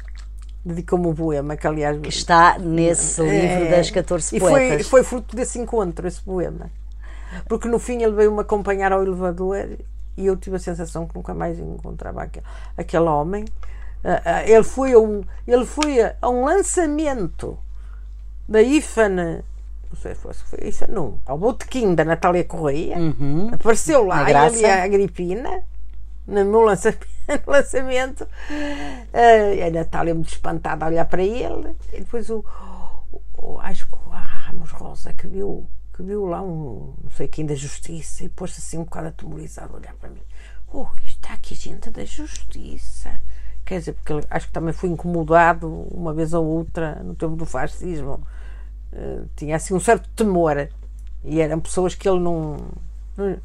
dedicou-me 0.62 1.06
um 1.06 1.14
poema 1.14 1.56
que 1.56 1.66
aliás 1.66 1.98
que 1.98 2.10
está 2.10 2.58
nesse 2.58 3.22
livro 3.22 3.64
é, 3.64 3.70
das 3.70 3.90
14 3.90 4.38
poetas 4.38 4.80
e 4.82 4.84
foi, 4.84 5.02
foi 5.02 5.02
fruto 5.02 5.34
desse 5.34 5.58
encontro 5.58 6.06
esse 6.06 6.20
poema 6.20 6.70
porque 7.48 7.66
no 7.66 7.78
fim 7.78 8.02
ele 8.02 8.12
veio-me 8.12 8.40
acompanhar 8.40 8.92
ao 8.92 9.02
elevador 9.02 9.78
e 10.16 10.26
eu 10.26 10.36
tive 10.36 10.56
a 10.56 10.58
sensação 10.58 11.06
que 11.06 11.14
nunca 11.14 11.34
mais 11.34 11.58
encontrava 11.58 12.22
aquele, 12.22 12.44
aquele 12.76 13.04
homem. 13.04 13.44
Uh, 14.02 14.08
uh, 14.08 14.48
ele 14.48 14.62
foi, 14.62 14.92
a 14.92 14.98
um, 14.98 15.22
ele 15.46 15.66
foi 15.66 16.00
a, 16.00 16.16
a 16.20 16.28
um 16.28 16.44
lançamento 16.44 17.58
da 18.48 18.62
IFAN, 18.62 19.42
não 19.90 19.96
sei 20.00 20.14
se 20.14 20.20
foi, 20.20 20.68
IFAN, 20.68 20.86
não, 20.88 21.20
ao 21.26 21.38
botequim 21.38 21.94
da 21.94 22.04
Natália 22.04 22.44
Correia. 22.44 22.96
Uhum. 22.96 23.50
Apareceu 23.52 24.04
lá 24.04 24.28
ele 24.28 24.60
e 24.60 24.64
a 24.64 24.84
Agripina 24.84 25.62
no 26.26 26.44
meu 26.44 26.60
lançamento. 26.60 27.06
lançamento. 27.46 28.22
Uh, 28.22 29.66
a 29.66 29.70
Natália 29.70 30.14
muito 30.14 30.30
espantada 30.30 30.84
a 30.84 30.88
olhar 30.88 31.04
para 31.04 31.22
ele. 31.22 31.76
E 31.92 32.00
depois 32.00 32.30
o, 32.30 32.44
o, 33.12 33.20
o 33.38 33.58
acho 33.60 33.86
que 33.86 33.94
o 33.94 34.10
Ramos 34.10 34.70
Rosa 34.70 35.12
que 35.12 35.26
viu 35.26 35.66
que 35.94 36.02
viu 36.02 36.24
lá 36.24 36.40
um, 36.40 36.94
não 37.02 37.10
sei 37.10 37.28
quem 37.28 37.44
da 37.44 37.54
justiça 37.54 38.24
e 38.24 38.28
pôs-se 38.28 38.60
assim 38.60 38.78
um 38.78 38.84
bocado 38.84 39.08
atemorizado 39.08 39.74
a 39.74 39.76
olhar 39.76 39.94
para 39.94 40.08
mim. 40.08 40.22
Oh, 40.72 40.86
está 41.04 41.34
aqui 41.34 41.54
gente 41.54 41.90
da 41.90 42.04
justiça. 42.04 43.20
Quer 43.70 43.78
dizer, 43.78 43.92
porque 43.92 44.26
acho 44.28 44.48
que 44.48 44.52
também 44.52 44.72
foi 44.72 44.88
incomodado 44.88 45.86
uma 45.92 46.12
vez 46.12 46.34
ou 46.34 46.44
outra 46.44 46.96
no 47.04 47.14
tempo 47.14 47.36
do 47.36 47.46
fascismo. 47.46 48.20
Uh, 48.92 49.28
tinha 49.36 49.54
assim 49.54 49.74
um 49.74 49.78
certo 49.78 50.08
temor. 50.16 50.68
E 51.24 51.40
eram 51.40 51.60
pessoas 51.60 51.94
que 51.94 52.08
ele 52.08 52.18
não. 52.18 52.56
Não, 53.16 53.38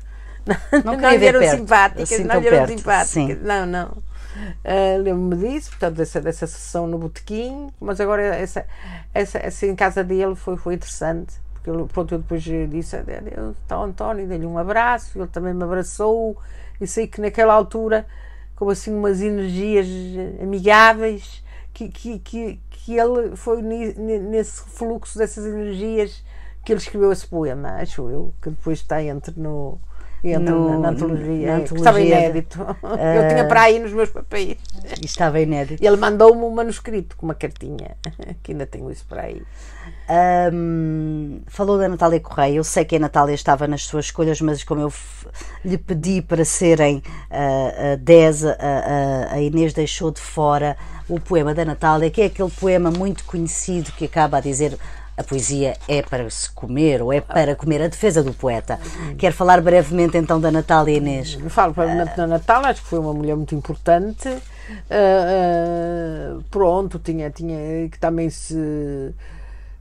não, 0.84 0.97
não 0.97 1.10
eram 1.10 1.39
perto, 1.39 1.57
simpáticas. 1.57 2.11
Assim 2.11 2.23
não 2.23 2.41
eram 2.41 2.68
simpáticas. 2.68 3.07
Sim. 3.07 3.35
Não, 3.35 3.68
não. 3.68 3.89
Uh, 4.65 5.03
Lembro-me 5.03 5.35
disso, 5.38 5.69
portanto, 5.69 5.97
dessa, 5.97 6.19
dessa 6.19 6.47
sessão 6.47 6.88
no 6.88 6.97
botequim, 6.97 7.69
mas 7.80 8.02
agora 8.02 8.23
essa, 8.23 8.65
essa, 9.14 9.38
essa 9.38 9.68
em 9.68 9.76
casa 9.76 10.03
dele 10.03 10.34
foi, 10.34 10.57
foi 10.57 10.73
interessante 10.73 11.35
porque 11.53 11.69
ele, 11.69 11.88
pronto, 11.88 12.15
eu 12.15 12.18
depois 12.18 12.41
disse, 12.41 12.97
está 13.61 13.80
o 13.80 13.84
António, 13.84 14.27
dei-lhe 14.27 14.45
um 14.47 14.57
abraço, 14.57 15.19
ele 15.19 15.27
também 15.27 15.53
me 15.53 15.64
abraçou, 15.64 16.35
e 16.81 16.88
sei 16.88 17.07
que 17.07 17.22
naquela 17.22 17.53
altura, 17.53 18.07
como 18.56 18.72
assim 18.72 18.94
umas 18.94 19.22
energias 19.22 19.88
amigáveis, 20.41 21.44
que, 21.73 21.90
que, 21.90 22.19
que, 22.19 22.60
que 22.69 22.98
ele 22.98 23.36
foi 23.36 23.61
nesse 23.61 24.61
fluxo 24.61 25.18
dessas 25.18 25.45
energias 25.45 26.23
que 26.64 26.72
ele 26.72 26.80
escreveu 26.80 27.11
esse 27.11 27.27
poema, 27.27 27.76
acho 27.76 28.10
eu, 28.10 28.34
que 28.41 28.49
depois 28.49 28.80
está 28.80 29.03
entre 29.03 29.40
no 29.40 29.80
entra 30.23 30.56
no, 30.56 30.69
na, 30.72 30.77
na, 30.80 30.90
antologia, 30.90 31.48
na 31.48 31.56
antologia 31.57 31.76
estava 31.76 32.02
inédito. 32.02 32.61
Uh, 32.61 32.98
eu 32.98 33.27
tinha 33.30 33.48
para 33.48 33.61
aí 33.61 33.80
nos 33.80 33.94
meus 33.94 34.10
papéis. 34.10 34.57
Estava 35.03 35.40
inédito. 35.40 35.86
Ele 35.86 35.98
mandou-me 35.98 36.41
um 36.41 36.49
manuscrito 36.49 37.15
com 37.15 37.27
uma 37.27 37.36
cartinha, 37.36 37.95
que 38.41 38.52
ainda 38.52 38.65
tenho 38.65 38.90
isso 38.91 39.06
para 39.07 39.23
aí. 39.23 39.44
Um, 40.07 41.41
falou 41.48 41.77
da 41.77 41.88
Natália 41.88 42.19
Correia. 42.19 42.56
Eu 42.56 42.64
sei 42.64 42.86
que 42.86 42.95
a 42.95 42.99
Natália 42.99 43.34
estava 43.34 43.68
nas 43.68 43.84
suas 43.84 44.06
escolhas, 44.06 44.40
mas 44.41 44.64
como 44.64 44.82
eu 44.82 44.94
lhe 45.64 45.77
pedi 45.77 46.22
para 46.22 46.45
serem 46.45 47.02
uh, 47.32 47.94
uh, 47.94 47.98
10, 47.98 48.44
uh, 48.44 48.48
a 49.32 49.41
Inês 49.41 49.73
deixou 49.73 50.11
de 50.11 50.22
fora 50.22 50.77
o 51.10 51.19
poema 51.19 51.53
da 51.53 51.65
Natália, 51.65 52.10
que 52.10 52.22
é 52.22 52.26
aquele 52.26 52.52
poema 52.52 52.91
muito 52.91 53.23
conhecido 53.26 53.91
que 53.94 54.06
acaba 54.06 54.38
a 54.38 54.41
dizer 54.41 54.77
a 55.18 55.23
poesia 55.23 55.77
é 55.88 56.02
para 56.02 56.30
se 56.30 56.52
comer 56.52 57.02
ou 57.02 57.14
é 57.14 57.22
para 57.22 57.56
comer 57.56 57.82
a 57.82 57.88
defesa 57.88 58.22
do 58.22 58.34
poeta. 58.34 58.77
Quer 59.18 59.32
falar 59.32 59.61
brevemente 59.61 60.18
então 60.18 60.41
da 60.41 60.52
Natália 60.52 60.98
Inês? 60.98 61.38
Falo 61.48 61.73
brevemente 61.73 62.18
da 62.18 62.27
Natália, 62.27 62.69
acho 62.69 62.82
que 62.82 62.90
foi 62.90 62.99
uma 62.99 63.14
mulher 63.14 63.36
muito 63.36 63.56
importante. 63.56 64.27
Uh, 64.27 66.38
uh, 66.38 66.44
pronto, 66.52 66.99
tinha, 66.99 67.30
tinha 67.30 67.88
que 67.90 67.99
também 67.99 68.30
se. 68.30 69.14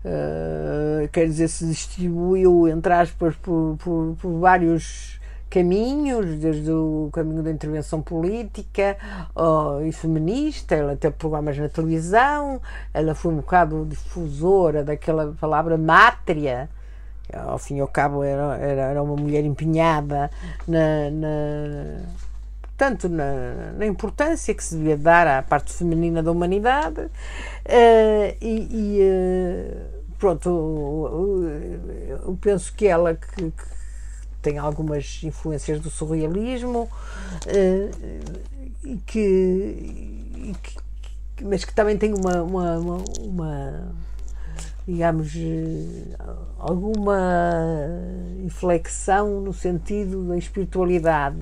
Uh, 0.04 1.08
quer 1.08 1.26
dizer, 1.26 1.48
se 1.48 1.66
distribuiu, 1.66 2.68
entre 2.68 2.92
aspas, 2.92 3.34
por, 3.36 3.76
por, 3.78 4.16
por 4.20 4.38
vários 4.38 5.18
caminhos, 5.48 6.26
desde 6.40 6.70
o 6.70 7.08
caminho 7.12 7.42
da 7.42 7.50
intervenção 7.50 8.02
política 8.02 8.96
oh, 9.36 9.80
e 9.82 9.92
feminista, 9.92 10.74
ela 10.74 10.96
teve 10.96 11.14
programas 11.14 11.56
na 11.56 11.68
televisão, 11.68 12.60
ela 12.92 13.14
foi 13.14 13.32
um 13.32 13.36
bocado 13.36 13.86
difusora 13.88 14.82
daquela 14.82 15.32
palavra 15.40 15.78
mátria, 15.78 16.68
ao 17.32 17.56
fim 17.56 17.76
e 17.76 17.80
ao 17.80 17.86
cabo 17.86 18.24
era, 18.24 18.56
era, 18.56 18.82
era 18.82 19.02
uma 19.02 19.14
mulher 19.14 19.44
empenhada 19.44 20.28
na, 20.66 21.10
na 21.10 22.00
tanto 22.76 23.08
na, 23.08 23.72
na, 23.78 23.86
importância 23.86 24.52
que 24.52 24.62
se 24.62 24.74
devia 24.74 24.96
dar 24.96 25.26
à 25.26 25.42
parte 25.42 25.72
feminina 25.72 26.20
da 26.20 26.32
humanidade 26.32 27.02
uh, 27.02 28.36
e, 28.40 28.68
e 28.70 29.00
uh, 29.00 29.93
pronto 30.24 31.46
eu, 32.08 32.38
penso 32.40 32.72
que 32.72 32.86
ela 32.86 33.14
que, 33.14 33.50
que 33.50 33.64
tem 34.40 34.56
algumas 34.56 35.20
influências 35.22 35.78
do 35.80 35.90
surrealismo, 35.90 36.88
uh, 37.46 39.00
que, 39.04 40.54
que, 40.62 41.44
mas 41.44 41.66
que 41.66 41.74
também 41.74 41.98
tem 41.98 42.14
uma, 42.14 42.42
uma, 42.42 42.78
uma, 42.78 43.04
uma 43.20 43.94
digamos, 44.86 45.32
eh, 45.36 46.16
alguma 46.58 47.18
inflexão 48.44 49.40
no 49.40 49.52
sentido 49.52 50.28
da 50.28 50.38
espiritualidade 50.38 51.36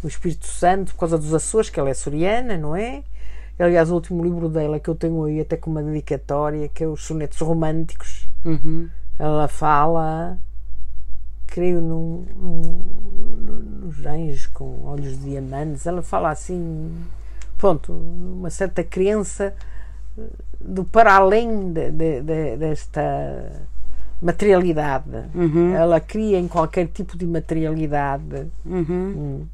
do 0.00 0.08
Espírito 0.08 0.46
Santo, 0.46 0.92
por 0.92 1.00
causa 1.00 1.18
dos 1.18 1.32
Açores, 1.32 1.70
que 1.70 1.78
ela 1.78 1.90
é 1.90 1.94
soriana, 1.94 2.56
não 2.56 2.74
é? 2.74 3.02
Aliás, 3.58 3.90
o 3.90 3.94
último 3.94 4.22
livro 4.22 4.48
dela 4.48 4.80
que 4.80 4.88
eu 4.88 4.94
tenho 4.94 5.22
aí, 5.24 5.40
até 5.40 5.56
com 5.56 5.70
uma 5.70 5.82
dedicatória, 5.82 6.68
que 6.68 6.82
é 6.82 6.88
Os 6.88 7.04
Sonetos 7.04 7.38
Românticos, 7.40 8.28
uhum. 8.44 8.88
ela 9.18 9.46
fala 9.46 10.38
creio 11.54 11.80
num, 11.80 12.26
num, 12.34 12.82
nos 13.86 14.04
anjos 14.04 14.48
com 14.48 14.84
olhos 14.86 15.16
de 15.20 15.30
diamantes. 15.30 15.86
Ela 15.86 16.02
fala 16.02 16.30
assim, 16.30 16.92
pronto, 17.56 17.92
uma 17.92 18.50
certa 18.50 18.82
crença 18.82 19.54
eh, 20.18 20.22
do 20.60 20.84
para 20.84 21.14
além 21.14 21.72
de, 21.72 21.92
de, 21.92 22.20
de, 22.22 22.56
desta 22.56 23.52
materialidade. 24.20 25.28
Uhum. 25.32 25.72
Ela 25.76 26.00
cria 26.00 26.40
em 26.40 26.48
qualquer 26.48 26.88
tipo 26.88 27.16
de 27.16 27.24
materialidade. 27.24 28.50
Uhum. 28.66 28.84
Hum. 28.90 29.46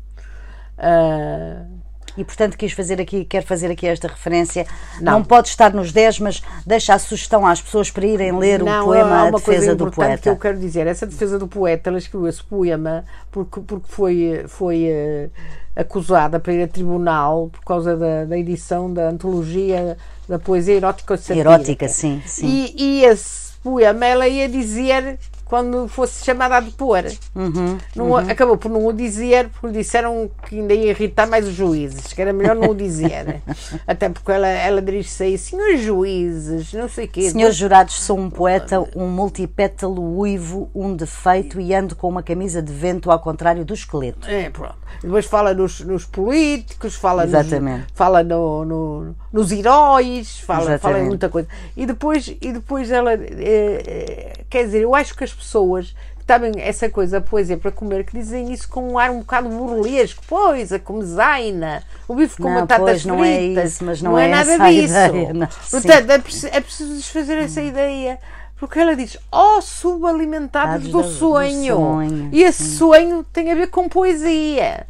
Uh, 0.78 1.89
e 2.20 2.24
portanto 2.24 2.56
quis 2.56 2.72
fazer 2.72 3.00
aqui, 3.00 3.24
quer 3.24 3.42
fazer 3.42 3.70
aqui 3.70 3.86
esta 3.86 4.06
referência. 4.06 4.66
Não, 5.00 5.12
não 5.12 5.24
pode 5.24 5.48
estar 5.48 5.72
nos 5.72 5.90
10, 5.90 6.20
mas 6.20 6.42
deixa 6.66 6.92
a 6.92 6.98
sugestão 6.98 7.46
às 7.46 7.62
pessoas 7.62 7.90
para 7.90 8.06
irem 8.06 8.36
ler 8.38 8.62
não, 8.62 8.82
o 8.82 8.84
poema 8.84 9.28
A 9.28 9.30
Defesa 9.30 9.74
do 9.74 9.90
Poeta. 9.90 10.22
que 10.22 10.28
eu 10.28 10.36
quero 10.36 10.58
dizer, 10.58 10.86
essa 10.86 11.06
defesa 11.06 11.38
do 11.38 11.48
poeta, 11.48 11.88
ela 11.88 11.98
escreveu 11.98 12.28
esse 12.28 12.44
poema 12.44 13.04
porque, 13.30 13.60
porque 13.60 13.86
foi, 13.88 14.44
foi 14.48 14.88
uh, 14.90 15.30
acusada 15.74 16.38
para 16.38 16.52
ir 16.52 16.62
a 16.62 16.68
tribunal 16.68 17.48
por 17.50 17.64
causa 17.64 17.96
da, 17.96 18.26
da 18.26 18.36
edição 18.36 18.92
da 18.92 19.08
antologia 19.08 19.96
da 20.28 20.38
poesia 20.38 20.74
erótica 20.74 21.18
Erótica, 21.30 21.88
sim, 21.88 22.22
sim. 22.26 22.46
E, 22.46 23.00
e 23.00 23.04
esse 23.04 23.52
poema 23.62 24.04
ela 24.06 24.28
ia 24.28 24.48
dizer 24.48 25.18
quando 25.50 25.88
fosse 25.88 26.24
chamada 26.24 26.58
a 26.58 26.60
depor. 26.60 27.02
Uhum, 27.34 27.76
não, 27.96 28.10
uhum. 28.10 28.16
Acabou 28.16 28.56
por 28.56 28.70
não 28.70 28.86
o 28.86 28.92
dizer, 28.92 29.48
porque 29.48 29.76
disseram 29.76 30.30
que 30.46 30.60
ainda 30.60 30.72
ia 30.72 30.92
irritar 30.92 31.26
mais 31.26 31.44
os 31.44 31.54
juízes, 31.54 32.12
que 32.12 32.22
era 32.22 32.32
melhor 32.32 32.54
não 32.54 32.70
o 32.70 32.74
dizer. 32.74 33.42
Até 33.84 34.08
porque 34.08 34.30
ela, 34.30 34.46
ela 34.46 34.80
dirige-se 34.80 35.24
aí, 35.24 35.36
senhores 35.36 35.80
juízes, 35.80 36.72
não 36.72 36.88
sei 36.88 37.06
o 37.06 37.08
quê. 37.08 37.30
Senhores 37.32 37.56
jurados, 37.56 37.94
sou 37.94 38.16
um 38.16 38.30
poeta, 38.30 38.78
um 38.94 39.08
multipétalo 39.08 40.18
uivo, 40.20 40.70
um 40.72 40.94
defeito 40.94 41.60
e 41.60 41.74
ando 41.74 41.96
com 41.96 42.08
uma 42.08 42.22
camisa 42.22 42.62
de 42.62 42.72
vento 42.72 43.10
ao 43.10 43.18
contrário 43.18 43.64
do 43.64 43.74
esqueleto. 43.74 44.30
É, 44.30 44.50
pronto. 44.50 44.78
Depois 45.02 45.26
fala 45.26 45.54
nos, 45.54 45.80
nos 45.80 46.04
políticos, 46.04 46.94
fala, 46.94 47.24
Exatamente. 47.24 47.82
Nos, 47.82 47.92
fala 47.94 48.22
no, 48.22 48.64
no, 48.64 49.16
nos 49.32 49.50
heróis, 49.50 50.38
fala, 50.40 50.78
fala 50.78 51.00
em 51.00 51.06
muita 51.06 51.28
coisa. 51.28 51.48
E 51.76 51.86
depois, 51.86 52.36
e 52.40 52.52
depois 52.52 52.90
ela, 52.90 53.14
é, 53.14 53.18
é, 53.18 54.32
quer 54.48 54.64
dizer, 54.64 54.82
eu 54.82 54.94
acho 54.94 55.16
que 55.16 55.24
as 55.24 55.32
pessoas 55.40 55.94
também 56.26 56.52
essa 56.58 56.88
coisa, 56.88 57.18
a 57.18 57.20
poesia 57.20 57.56
para 57.56 57.72
comer, 57.72 58.04
que 58.04 58.16
dizem 58.16 58.52
isso 58.52 58.68
com 58.68 58.92
um 58.92 58.98
ar 58.98 59.10
um 59.10 59.18
bocado 59.18 59.48
burlesco. 59.48 60.22
Pois, 60.28 60.72
a 60.72 60.78
comezaina, 60.78 61.82
o 62.06 62.14
bife 62.14 62.36
com 62.40 62.48
Não, 62.48 62.60
batatas 62.60 62.84
pois, 62.84 63.02
fritas. 63.02 63.16
não 63.18 63.24
é 63.24 63.64
isso, 63.64 63.84
mas 63.84 64.00
não 64.02 64.16
é, 64.18 64.26
é 64.26 64.28
nada 64.28 64.56
disso. 64.70 64.94
ideia, 65.10 65.34
não. 65.34 65.48
Portanto, 65.48 66.10
é 66.10 66.18
preciso, 66.20 66.46
é 66.52 66.60
preciso 66.60 66.94
desfazer 66.94 67.38
essa 67.38 67.60
ideia. 67.60 68.20
Porque 68.60 68.78
ela 68.78 68.94
diz, 68.94 69.16
oh, 69.32 69.60
subalimentados 69.60 70.84
do, 70.88 70.92
do- 70.92 71.02
do 71.02 71.08
sonho. 71.08 71.74
sonho, 71.76 72.28
E 72.30 72.42
esse 72.44 72.76
sonho 72.76 73.24
tem 73.32 73.50
a 73.50 73.54
ver 73.56 73.68
com 73.68 73.88
poesia. 73.88 74.86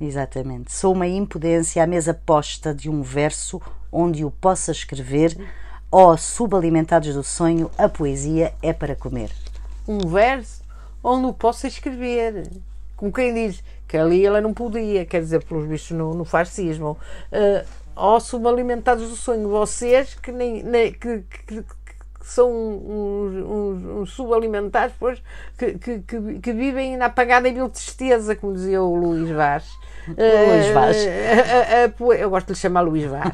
Exatamente. 0.00 0.72
Sou 0.72 0.92
uma 0.92 1.06
impudência 1.06 1.82
à 1.82 1.86
mesa 1.86 2.12
posta 2.14 2.74
de 2.74 2.90
um 2.90 3.02
verso 3.02 3.60
onde 3.90 4.24
o 4.24 4.30
possa 4.30 4.70
escrever. 4.70 5.36
Ó 5.90 6.16
subalimentados 6.16 7.14
do 7.14 7.22
sonho, 7.24 7.70
a 7.78 7.88
poesia 7.88 8.52
é 8.60 8.72
para 8.72 8.94
comer. 8.94 9.30
Um 9.86 9.98
verso 10.08 10.62
onde 11.02 11.26
o 11.26 11.32
possa 11.32 11.66
escrever. 11.68 12.48
Como 12.96 13.12
quem 13.12 13.34
diz 13.34 13.62
que 13.88 13.96
ali 13.96 14.24
ela 14.24 14.40
não 14.40 14.54
podia, 14.54 15.04
quer 15.04 15.20
dizer, 15.20 15.44
pelos 15.44 15.66
bichos 15.66 15.90
no, 15.96 16.14
no 16.14 16.24
fascismo. 16.24 16.96
Uh, 17.32 17.66
ó 17.96 18.18
subalimentados 18.20 19.08
do 19.08 19.16
sonho, 19.16 19.48
vocês 19.48 20.14
que, 20.14 20.32
nem, 20.32 20.62
nem- 20.62 20.92
que, 20.92 21.22
que- 21.46 21.62
que 21.62 21.66
são 22.22 22.50
uns, 22.50 23.34
uns- 23.44 23.84
uns 24.02 24.10
subalimentados, 24.12 24.96
pois, 24.98 25.22
que, 25.58 25.78
que, 25.78 25.98
que, 26.00 26.38
que 26.40 26.52
vivem 26.52 26.96
na 26.96 27.06
apagada 27.06 27.48
e 27.48 27.52
vil 27.52 27.68
tristeza, 27.68 28.34
como 28.34 28.54
dizia 28.54 28.82
o 28.82 28.94
Luís 28.94 29.28
Vaz. 29.30 29.64
Luís 30.08 30.66
Vaz. 30.72 30.96
A- 31.06 31.84
a- 32.10 32.14
a 32.14 32.14
eu 32.16 32.30
gosto 32.30 32.46
de 32.48 32.52
lhe 32.52 32.58
chamar 32.58 32.82
Luís 32.82 33.04
Vaz. 33.04 33.32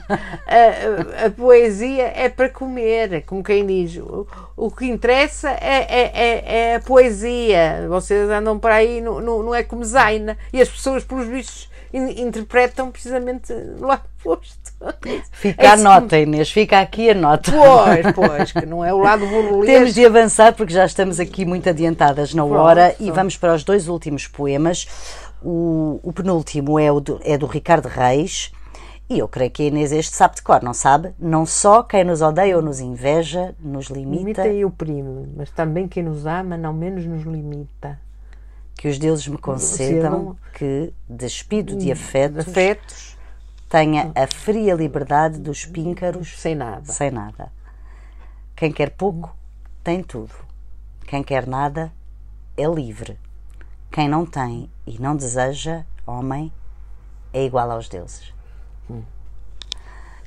A, 1.27 1.31
poesia 1.31 2.13
é 2.15 2.29
para 2.29 2.49
comer, 2.49 3.23
como 3.27 3.43
quem 3.43 3.67
diz. 3.67 3.97
O, 3.97 4.27
o 4.57 4.71
que 4.71 4.87
interessa 4.87 5.51
é, 5.51 5.87
é, 5.89 6.11
é, 6.15 6.55
é 6.73 6.75
a 6.77 6.81
poesia. 6.81 7.87
Vocês 7.89 8.29
andam 8.31 8.59
por 8.59 8.71
aí, 8.71 9.01
não, 9.01 9.21
não, 9.21 9.43
não 9.43 9.55
é 9.55 9.63
como 9.63 9.85
Zaina. 9.85 10.37
E 10.53 10.61
as 10.61 10.69
pessoas, 10.69 11.05
pelos 11.05 11.27
bichos, 11.27 11.69
in- 11.93 12.23
interpretam 12.23 12.91
precisamente 12.91 13.53
lá 13.79 14.03
posto. 14.23 14.59
Fica 15.33 15.63
É 15.63 15.67
a 15.69 15.77
nota, 15.77 16.19
Inês, 16.19 16.51
fica 16.51 16.81
aqui 16.81 17.11
a 17.11 17.15
nota. 17.15 17.51
Pois, 17.53 18.13
pois, 18.15 18.53
que 18.53 18.65
não 18.65 18.85
é 18.85 18.93
o 18.95 18.99
lado 18.99 19.27
burlesco. 19.27 19.67
Temos 19.67 19.95
de 19.95 20.07
avançar 20.07 20.55
porque 20.55 20.73
já 20.73 20.85
estamos 20.87 21.21
aqui 21.21 21.45
muito 21.45 21.69
adiantadas 21.69 22.33
na 22.35 22.43
Pronto, 22.45 22.59
hora 22.61 22.95
e 23.01 23.11
vamos 23.11 23.37
para 23.37 23.55
os 23.55 23.63
dois 23.65 23.89
últimos 23.89 24.27
poemas. 24.27 24.87
O, 25.43 26.01
o 26.03 26.13
penúltimo 26.13 26.79
é, 26.79 26.91
o 26.93 27.01
do, 27.01 27.21
é 27.25 27.39
do 27.39 27.47
Ricardo 27.47 27.87
Reis 27.87 28.53
e 29.09 29.19
eu 29.19 29.27
creio 29.27 29.51
que 29.51 29.65
a 29.65 29.67
Inês 29.67 29.91
este 29.91 30.15
sabe 30.15 30.37
de 30.37 30.43
cor, 30.43 30.63
não 30.63 30.73
sabe? 30.73 31.13
Não 31.19 31.45
só 31.45 31.83
quem 31.83 32.05
nos 32.05 32.23
odeia 32.23 32.57
ou 32.57 32.63
nos 32.63 32.79
inveja, 32.79 33.57
nos 33.59 33.87
limita, 33.87 34.43
Limita 34.43 34.49
e 34.49 34.65
oprime, 34.65 35.29
mas 35.37 35.51
também 35.51 35.89
quem 35.89 36.05
nos 36.05 36.27
ama 36.27 36.57
não 36.57 36.73
menos 36.73 37.05
nos 37.05 37.25
limita. 37.25 37.99
que 38.77 38.87
os 38.87 38.99
deuses 38.99 39.27
me 39.27 39.37
concedam 39.37 40.37
que, 40.55 40.93
despido 41.09 41.77
de 41.77 41.87
De 41.87 41.93
afetos, 41.93 42.49
afetos, 42.49 43.19
tenha 43.69 44.13
a 44.15 44.27
fria 44.29 44.75
liberdade 44.75 45.41
dos 45.41 45.67
píncaros 45.67 46.39
sem 46.39 46.55
nada. 46.55 46.85
sem 46.85 47.11
nada. 47.11 47.53
Quem 48.55 48.71
quer 48.71 48.91
pouco, 48.91 49.35
tem 49.83 50.03
tudo. 50.05 50.35
Quem 51.07 51.23
quer 51.23 51.49
nada, 51.49 51.93
é 52.57 52.67
livre. 52.67 53.19
Quem 53.91 54.09
não 54.09 54.25
tem 54.25 54.71
e 54.87 54.99
não 55.01 55.17
deseja, 55.17 55.85
homem, 56.07 56.53
é 57.33 57.45
igual 57.45 57.71
aos 57.71 57.89
deuses. 57.89 58.33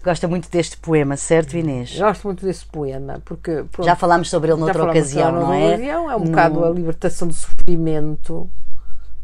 Gosta 0.03 0.27
muito 0.27 0.49
deste 0.52 0.76
poema, 0.77 1.15
certo, 1.15 1.56
Inês? 1.56 1.98
Gosto 1.98 2.26
muito 2.27 2.45
desse 2.45 2.65
poema, 2.65 3.22
porque 3.23 3.64
pronto, 3.72 3.85
Já 3.85 3.95
falámos 3.95 4.30
sobre 4.30 4.52
ele 4.52 4.60
noutra 4.60 4.84
ocasião, 4.84 5.31
noutra 5.31 5.48
não 5.48 5.53
é? 5.53 5.68
ocasião, 5.76 6.11
é 6.11 6.15
um 6.18 6.19
No- 6.19 6.26
bocado 6.26 6.65
a 6.65 6.69
libertação 6.69 7.26
do 7.27 7.34
sofrimento 7.34 8.49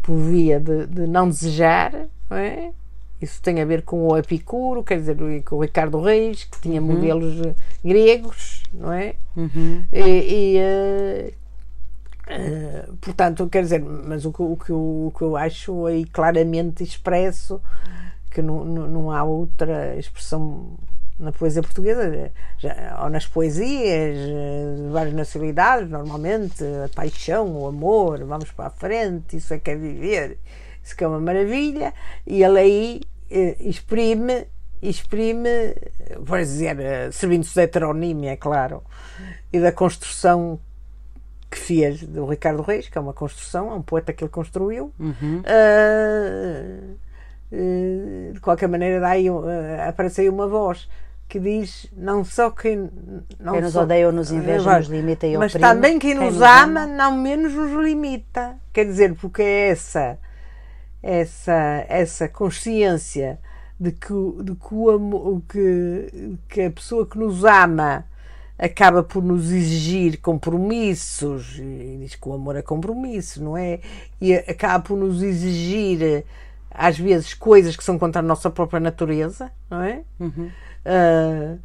por 0.01 0.15
via 0.15 0.57
de, 0.57 0.87
de 0.87 1.05
não 1.05 1.27
desejar, 1.27 1.91
não 2.29 2.37
é? 2.37 2.71
Isso 3.21 3.41
tem 3.41 3.61
a 3.61 3.65
ver 3.65 3.81
com 3.81 4.07
o 4.07 4.17
Epicuro, 4.17 4.81
quer 4.81 4.95
dizer, 4.99 5.17
com 5.43 5.57
o 5.57 5.61
Ricardo 5.61 5.99
Reis, 6.01 6.45
que 6.45 6.61
tinha 6.61 6.81
Uhum. 6.81 6.87
modelos 6.93 7.45
eh, 7.45 7.53
gregos, 7.83 8.63
não 8.73 8.93
é? 8.93 9.15
E, 9.91 10.55
e, 10.57 11.33
eh, 12.29 12.85
eh, 12.87 12.89
portanto, 13.01 13.47
quer 13.49 13.63
dizer, 13.63 13.81
mas 13.81 14.25
o 14.25 14.31
que, 14.31 14.41
o, 14.41 14.55
que, 14.57 14.69
eu- 14.71 15.07
o 15.07 15.13
que 15.15 15.21
eu 15.23 15.35
acho 15.35 15.85
aí 15.87 16.05
claramente 16.05 16.83
expresso, 16.83 17.61
que 18.31 18.41
não, 18.41 18.63
não, 18.63 18.87
não 18.87 19.11
há 19.11 19.23
outra 19.23 19.95
expressão 19.97 20.77
na 21.19 21.31
poesia 21.33 21.61
portuguesa, 21.61 22.31
já- 22.57 22.99
ou 23.03 23.09
nas 23.09 23.25
poesias 23.27 24.15
eh, 24.17 24.75
de 24.77 24.89
várias 24.91 25.13
nacionalidades, 25.15 25.89
normalmente, 25.89 26.63
a 26.63 26.89
paixão, 26.95 27.47
o 27.57 27.67
amor, 27.67 28.23
vamos 28.23 28.51
para 28.51 28.67
a 28.67 28.69
frente, 28.69 29.35
isso 29.37 29.53
é 29.53 29.59
que 29.59 29.71
é 29.71 29.75
viver, 29.75 30.37
isso 30.83 30.95
que 30.95 31.03
é 31.03 31.07
uma 31.07 31.19
maravilha, 31.19 31.93
e 32.25 32.43
ele 32.43 32.59
aí 32.59 33.01
eh, 33.31 33.55
exprime, 33.59 34.45
exprime, 34.81 35.49
por 36.25 36.39
dizer, 36.39 36.79
eh, 36.79 37.11
servindo-se 37.11 37.55
da 37.55 37.63
heteronímia, 37.63 38.31
é 38.31 38.35
claro, 38.37 38.81
e 39.51 39.59
da 39.59 39.71
construção 39.73 40.59
que 41.49 41.57
fez 41.57 42.03
do 42.03 42.25
Ricardo 42.25 42.61
Reis, 42.61 42.87
que 42.89 42.97
é 42.97 43.01
uma 43.01 43.13
construção, 43.13 43.71
é 43.71 43.75
um 43.75 43.81
poeta 43.81 44.13
que 44.13 44.23
ele 44.23 44.29
construiu. 44.31 44.93
Ah, 45.45 46.95
eh, 47.51 48.31
de 48.33 48.39
qualquer 48.39 48.67
maneira, 48.67 48.99
dá 48.99 49.09
aí, 49.09 49.29
um- 49.29 49.49
eh, 49.49 49.87
aparece 49.87 50.21
aí 50.21 50.29
uma 50.29 50.47
voz 50.47 50.87
que 51.27 51.39
diz 51.39 51.87
não 51.95 52.23
só 52.23 52.49
quem 52.51 52.89
não 53.39 53.53
Quem 53.53 53.61
nos 53.61 53.73
só- 53.73 53.83
odeia 53.83 54.07
ou 54.07 54.11
nos 54.13 54.31
inveja, 54.31 54.77
nos 54.79 54.87
limita 54.87 55.27
e 55.27 55.37
mas 55.37 55.53
oprime. 55.53 55.67
também 55.73 55.99
quem, 55.99 56.15
Quem 56.15 56.25
nos 56.25 56.33
nos 56.35 56.41
ama, 56.43 56.83
ama. 56.83 56.87
não 56.87 57.15
menos 57.17 57.53
nos 57.53 57.71
limita 57.83 58.55
quer 58.73 58.85
dizer 58.85 59.13
porque 59.15 59.41
é 59.43 59.69
essa 59.69 60.17
essa 61.03 61.85
essa 61.87 62.27
consciência 62.27 63.39
de 63.79 63.91
que, 63.91 64.13
de 64.43 64.55
que, 64.55 64.73
o 64.75 65.41
que, 65.47 66.37
que 66.49 66.61
a 66.63 66.71
pessoa 66.71 67.05
que 67.05 67.17
nos 67.17 67.45
ama 67.45 68.05
acaba 68.59 69.01
por 69.01 69.23
nos 69.23 69.49
exigir 69.51 70.19
compromissos, 70.19 71.57
e 71.57 71.97
diz 72.01 72.15
que 72.15 72.27
o 72.27 72.33
amor 72.33 72.57
é 72.57 72.61
compromisso, 72.61 73.41
não 73.41 73.55
é? 73.57 73.79
E 74.19 74.33
acaba 74.35 74.83
por 74.83 74.97
nos 74.97 75.23
exigir, 75.23 76.25
às 76.69 76.99
vezes, 76.99 77.33
coisas 77.33 77.75
que 77.77 77.83
são 77.83 77.97
contra 77.97 78.19
a 78.19 78.23
nossa 78.23 78.49
própria 78.49 78.79
natureza, 78.81 79.49
não 79.71 79.81
é? 79.81 80.03
Ah, 80.85 81.55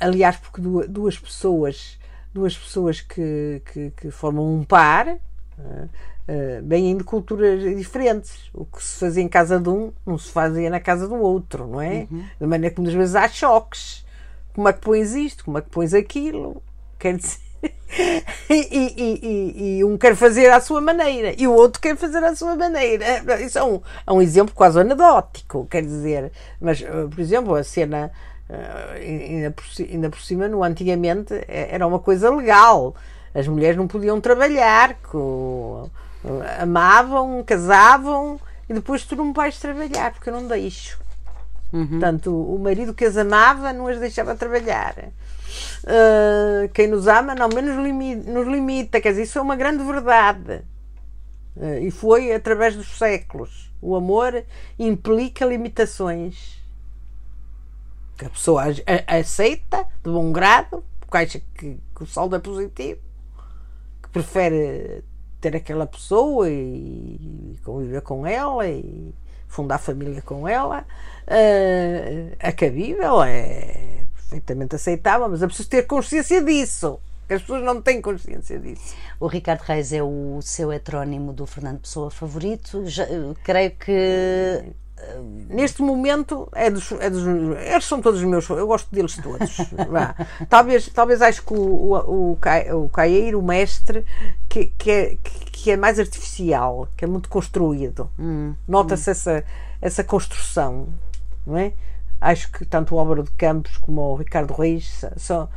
aliás, 0.00 0.36
porque 0.36 0.60
du- 0.60 0.86
duas 0.88 1.18
pessoas, 1.18 1.98
duas 2.34 2.56
pessoas 2.56 3.00
que, 3.00 3.62
que, 3.72 3.90
que 3.96 4.10
formam 4.10 4.52
um 4.54 4.64
par, 4.64 5.08
ah, 5.08 5.86
ah, 6.28 6.60
vêm 6.62 6.96
de 6.96 7.04
culturas 7.04 7.62
diferentes. 7.76 8.50
O 8.54 8.64
que 8.64 8.82
se 8.82 8.98
fazia 8.98 9.22
em 9.22 9.28
casa 9.28 9.60
de 9.60 9.68
um, 9.68 9.92
não 10.06 10.18
se 10.18 10.30
fazia 10.32 10.70
na 10.70 10.80
casa 10.80 11.06
do 11.06 11.14
outro, 11.16 11.66
não 11.66 11.80
é? 11.80 12.06
De 12.40 12.46
maneira 12.46 12.74
que 12.74 12.80
muitas 12.80 12.96
vezes 12.96 13.14
há 13.14 13.28
choques. 13.28 14.04
Como 14.54 14.68
é 14.68 14.72
que 14.72 14.80
pões 14.80 15.14
isto? 15.14 15.44
Como 15.44 15.58
é 15.58 15.62
que 15.62 15.70
pões 15.70 15.94
aquilo? 15.94 16.62
Quer 16.98 17.16
dizer. 17.16 17.38
E, 18.48 18.54
e- 18.54 18.94
e- 18.96 19.78
e- 19.78 19.84
um 19.84 19.98
quer 19.98 20.14
fazer 20.16 20.48
à 20.50 20.60
sua 20.60 20.80
maneira 20.80 21.34
e 21.36 21.46
o 21.46 21.52
outro 21.52 21.80
quer 21.80 21.96
fazer 21.96 22.22
à 22.24 22.34
sua 22.34 22.54
maneira. 22.56 23.04
Isso 23.44 23.58
é 23.58 23.64
um, 23.64 23.80
é 24.06 24.12
um 24.12 24.22
exemplo 24.22 24.54
quase 24.54 24.80
anedótico, 24.80 25.66
quer 25.70 25.82
dizer. 25.82 26.32
Mas, 26.60 26.80
eh, 26.80 26.88
por 27.10 27.20
exemplo, 27.20 27.54
a 27.54 27.62
cena, 27.64 28.10
eh, 28.48 29.26
ainda 29.28 29.50
por, 29.50 29.64
ainda 29.80 30.08
por 30.10 30.20
cima, 30.20 30.48
no 30.48 30.62
antigamente, 30.64 31.34
eh, 31.48 31.68
era 31.70 31.86
uma 31.86 31.98
coisa 31.98 32.30
legal. 32.30 32.94
As 33.34 33.46
mulheres 33.46 33.76
não 33.76 33.86
podiam 33.86 34.20
trabalhar, 34.20 34.94
co- 35.02 35.90
amavam, 36.60 37.42
casavam 37.44 38.40
e 38.68 38.74
depois 38.74 39.04
tu 39.04 39.16
não 39.16 39.32
vais 39.32 39.58
trabalhar 39.58 40.12
porque 40.12 40.28
eu 40.30 40.34
não 40.34 40.46
deixo. 40.46 40.98
Portanto, 41.70 42.34
o 42.34 42.58
marido 42.58 42.92
que 42.94 43.04
as 43.04 43.16
amava 43.16 43.72
não 43.72 43.86
as 43.86 43.98
deixava 43.98 44.34
trabalhar. 44.34 44.94
Ah, 45.86 46.68
quem 46.74 46.88
nos 46.88 47.06
ama 47.06 47.34
não 47.34 47.48
menos 47.48 47.76
limi- 47.76 48.16
nos 48.16 48.46
limita, 48.46 49.00
quer 49.00 49.10
dizer, 49.10 49.22
isso 49.22 49.38
é 49.38 49.42
uma 49.42 49.56
grande 49.56 49.82
verdade. 49.84 50.62
Ah, 51.60 51.78
e 51.80 51.90
foi 51.90 52.32
através 52.32 52.76
dos 52.76 52.98
séculos. 52.98 53.70
O 53.80 53.94
amor 53.96 54.44
implica 54.78 55.44
limitações. 55.44 56.60
Que 58.16 58.26
a 58.26 58.30
pessoa 58.30 58.64
aceita 59.06 59.86
de 60.04 60.10
bom 60.10 60.30
grado, 60.30 60.84
porque 61.00 61.16
acha 61.16 61.40
que, 61.54 61.78
que 61.96 62.02
o 62.02 62.06
saldo 62.06 62.36
é 62.36 62.38
positivo, 62.38 63.00
que 64.02 64.08
prefere 64.10 65.02
ter 65.40 65.56
aquela 65.56 65.86
pessoa 65.86 66.50
e, 66.50 67.56
conviver 67.64 68.02
com 68.02 68.26
ela 68.26 68.68
e 68.68 69.14
fundar 69.50 69.78
família 69.78 70.22
com 70.22 70.48
ela. 70.48 70.86
Ah, 71.26 72.34
é 72.38 72.52
cabível, 72.52 73.22
é 73.22 74.04
perfeitamente 74.14 74.76
aceitável, 74.76 75.28
mas 75.28 75.42
é 75.42 75.46
preciso 75.46 75.68
ter 75.68 75.82
consciência 75.82 76.42
disso. 76.42 76.98
As 77.28 77.42
pessoas 77.42 77.62
não 77.62 77.80
têm 77.80 78.00
consciência 78.00 78.58
disso. 78.58 78.94
O 79.20 79.26
Ricardo 79.28 79.60
Reis 79.60 79.92
é 79.92 80.02
o 80.02 80.40
seu 80.42 80.72
heterónimo 80.72 81.32
do 81.32 81.46
Fernando 81.46 81.80
Pessoa 81.80 82.10
favorito. 82.10 82.84
Já- 82.86 83.06
creio 83.44 83.70
que 83.72 84.64
neste 85.48 85.82
momento 85.82 86.48
é 86.54 86.70
dos, 86.70 86.92
é 86.92 87.10
dos 87.10 87.24
eles 87.58 87.84
são 87.84 88.00
todos 88.00 88.20
os 88.20 88.26
meus 88.26 88.48
eu 88.48 88.66
gosto 88.66 88.88
deles 88.94 89.16
todos 89.16 89.56
talvez 90.48 90.88
talvez 90.88 91.20
acho 91.22 91.42
que 91.42 91.52
o 91.52 91.58
o, 91.58 92.32
o, 92.32 92.84
o 92.84 92.88
Caeiro 92.88 93.40
o 93.40 93.42
mestre 93.42 94.04
que, 94.48 94.66
que, 94.66 94.90
é, 94.90 95.18
que 95.22 95.70
é 95.70 95.76
mais 95.76 95.98
artificial 95.98 96.88
que 96.96 97.04
é 97.04 97.08
muito 97.08 97.28
construído. 97.28 98.10
Hum, 98.18 98.54
nota-se 98.66 99.10
hum. 99.10 99.12
essa 99.12 99.44
essa 99.80 100.04
construção 100.04 100.88
não 101.46 101.56
é? 101.56 101.72
Acho 102.20 102.52
que 102.52 102.66
tanto 102.66 102.94
o 102.94 102.98
Álvaro 102.98 103.22
de 103.22 103.30
Campos 103.30 103.78
como 103.78 104.02
o 104.02 104.16
Ricardo 104.16 104.52
Reis 104.52 105.04
são 105.16 105.48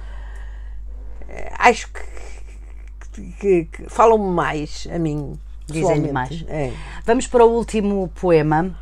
eh, 1.27 1.51
acho 1.57 1.89
que, 1.91 3.31
que, 3.39 3.65
que 3.65 3.89
falam-me 3.89 4.31
mais 4.31 4.87
a 4.93 4.97
mim 4.97 5.37
dizem 5.67 6.11
mais. 6.11 6.43
É. 6.47 6.73
vamos 7.05 7.27
para 7.27 7.45
o 7.45 7.49
último 7.49 8.09
poema 8.15 8.75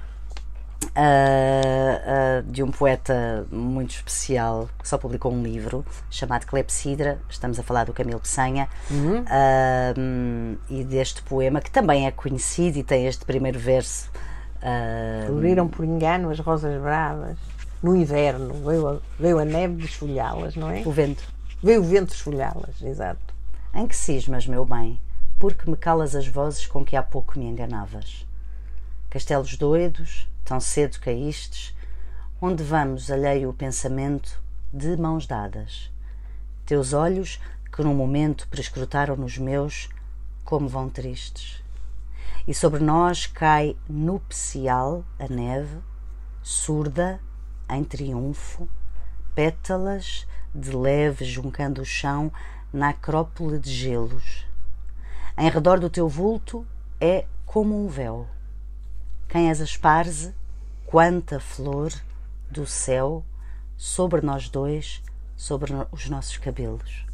Uh, 0.93 2.41
uh, 2.41 2.51
de 2.51 2.61
um 2.61 2.69
poeta 2.69 3.47
muito 3.49 3.91
especial 3.91 4.69
que 4.77 4.85
só 4.85 4.97
publicou 4.97 5.31
um 5.31 5.41
livro 5.41 5.85
chamado 6.09 6.45
Clepsidra. 6.45 7.18
Estamos 7.30 7.57
a 7.57 7.63
falar 7.63 7.85
do 7.85 7.93
Camilo 7.93 8.19
Peçanha 8.19 8.68
uhum. 8.89 9.22
uh, 9.22 10.57
e 10.69 10.84
deste 10.84 11.23
poema 11.23 11.61
que 11.61 11.72
também 11.72 12.07
é 12.07 12.11
conhecido 12.11 12.77
e 12.77 12.84
tem 12.84 13.07
este 13.07 13.23
primeiro 13.23 13.57
verso. 13.57 14.11
Floriram 15.27 15.68
por 15.69 15.85
engano 15.85 16.30
as 16.30 16.39
rosas 16.39 16.80
bravas. 16.81 17.38
No 17.81 17.95
inverno 17.95 18.53
veio 18.53 18.88
a, 18.88 18.99
veio 19.18 19.39
a 19.39 19.45
neve 19.45 19.76
desfolhá-las, 19.76 20.55
não 20.55 20.69
é? 20.69 20.84
O 20.85 20.91
vento. 20.91 21.23
Veio 21.63 21.81
o 21.81 21.84
vento 21.84 22.09
desfolhá-las, 22.09 22.81
exato. 22.81 23.34
Em 23.73 23.88
que 23.88 23.95
cismas, 23.95 24.45
meu 24.45 24.65
bem? 24.65 24.99
Porque 25.39 25.69
me 25.69 25.77
calas 25.77 26.15
as 26.15 26.27
vozes 26.27 26.68
com 26.68 26.84
que 26.84 26.97
há 26.97 27.01
pouco 27.01 27.39
me 27.39 27.45
enganavas? 27.45 28.27
Castelos 29.09 29.57
doidos, 29.57 30.30
tão 30.43 30.59
cedo 30.59 30.99
caístes, 30.99 31.76
onde 32.41 32.63
vamos 32.63 33.11
alheio 33.11 33.49
o 33.49 33.53
pensamento 33.53 34.41
de 34.73 34.97
mãos 34.97 35.27
dadas. 35.27 35.91
Teus 36.65 36.93
olhos, 36.93 37.39
que 37.72 37.84
num 37.84 37.93
momento 37.93 38.47
prescrutaram 38.47 39.15
nos 39.15 39.38
meus, 39.38 39.89
como 40.43 40.68
vão 40.68 40.89
tristes. 40.89 41.63
E 42.47 42.53
sobre 42.53 42.84
nós 42.84 43.27
cai 43.27 43.77
nupcial 43.88 45.05
a 45.19 45.27
neve, 45.27 45.77
surda, 46.41 47.19
em 47.69 47.84
triunfo, 47.84 48.68
pétalas 49.35 50.27
de 50.53 50.72
leve 50.72 51.23
juncando 51.23 51.81
o 51.81 51.85
chão 51.85 52.31
na 52.73 52.89
acrópole 52.89 53.59
de 53.59 53.72
gelos. 53.72 54.45
Em 55.38 55.49
redor 55.49 55.80
do 55.80 55.89
teu 55.89 56.09
vulto 56.09 56.65
é 56.99 57.26
como 57.45 57.85
um 57.85 57.88
véu. 57.88 58.27
Quem 59.31 59.49
as 59.49 59.61
esparze 59.61 60.33
quanta 60.85 61.39
flor 61.39 61.89
do 62.49 62.67
céu 62.67 63.23
sobre 63.77 64.19
nós 64.19 64.49
dois, 64.49 65.01
sobre 65.37 65.71
os 65.89 66.09
nossos 66.09 66.37
cabelos. 66.37 67.05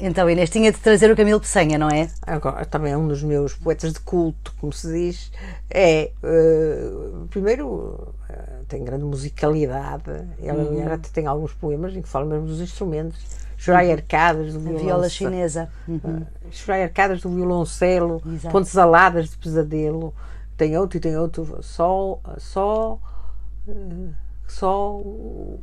Então, 0.00 0.30
Inês, 0.30 0.48
tinha 0.48 0.72
de 0.72 0.78
trazer 0.78 1.10
o 1.10 1.16
Camilo 1.16 1.38
Peçanha, 1.38 1.76
não 1.76 1.90
é? 1.90 2.08
Agora, 2.22 2.64
também 2.64 2.94
é 2.94 2.96
um 2.96 3.06
dos 3.06 3.22
meus 3.22 3.54
poetas 3.54 3.92
de 3.92 4.00
culto, 4.00 4.54
como 4.58 4.72
se 4.72 4.90
diz. 4.90 5.30
É, 5.68 6.10
uh, 6.24 7.28
primeiro, 7.28 7.68
uh, 7.68 8.64
tem 8.66 8.82
grande 8.82 9.04
musicalidade. 9.04 10.10
Ela 10.42 10.62
uhum. 10.62 10.90
até 10.90 11.10
tem 11.12 11.26
alguns 11.26 11.52
poemas 11.52 11.94
em 11.94 12.00
que 12.00 12.08
fala 12.08 12.24
mesmo 12.24 12.46
dos 12.46 12.62
instrumentos. 12.62 13.20
Uhum. 13.68 13.92
arcadas 13.92 14.54
do 14.54 14.58
violoncelo. 14.58 14.86
Viola 14.86 15.08
chinesa. 15.10 15.70
Uhum. 15.86 16.00
Uh, 16.24 16.72
arcadas 16.82 17.20
do 17.20 17.28
violoncelo. 17.28 18.22
Exato. 18.26 18.50
Pontes 18.50 18.76
aladas 18.78 19.28
de 19.28 19.36
pesadelo 19.36 20.14
tem 20.62 20.78
outro 20.78 20.96
e 20.96 21.00
tem 21.00 21.16
outro 21.16 21.60
só 21.60 22.20
só 22.38 22.96
só 24.46 24.96
o, 24.96 25.60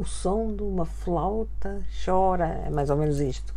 o 0.00 0.02
som 0.06 0.54
de 0.54 0.62
uma 0.62 0.86
flauta 0.86 1.82
chora. 2.04 2.46
É 2.66 2.70
mais 2.70 2.88
ou 2.88 2.96
menos 2.96 3.20
isto. 3.20 3.52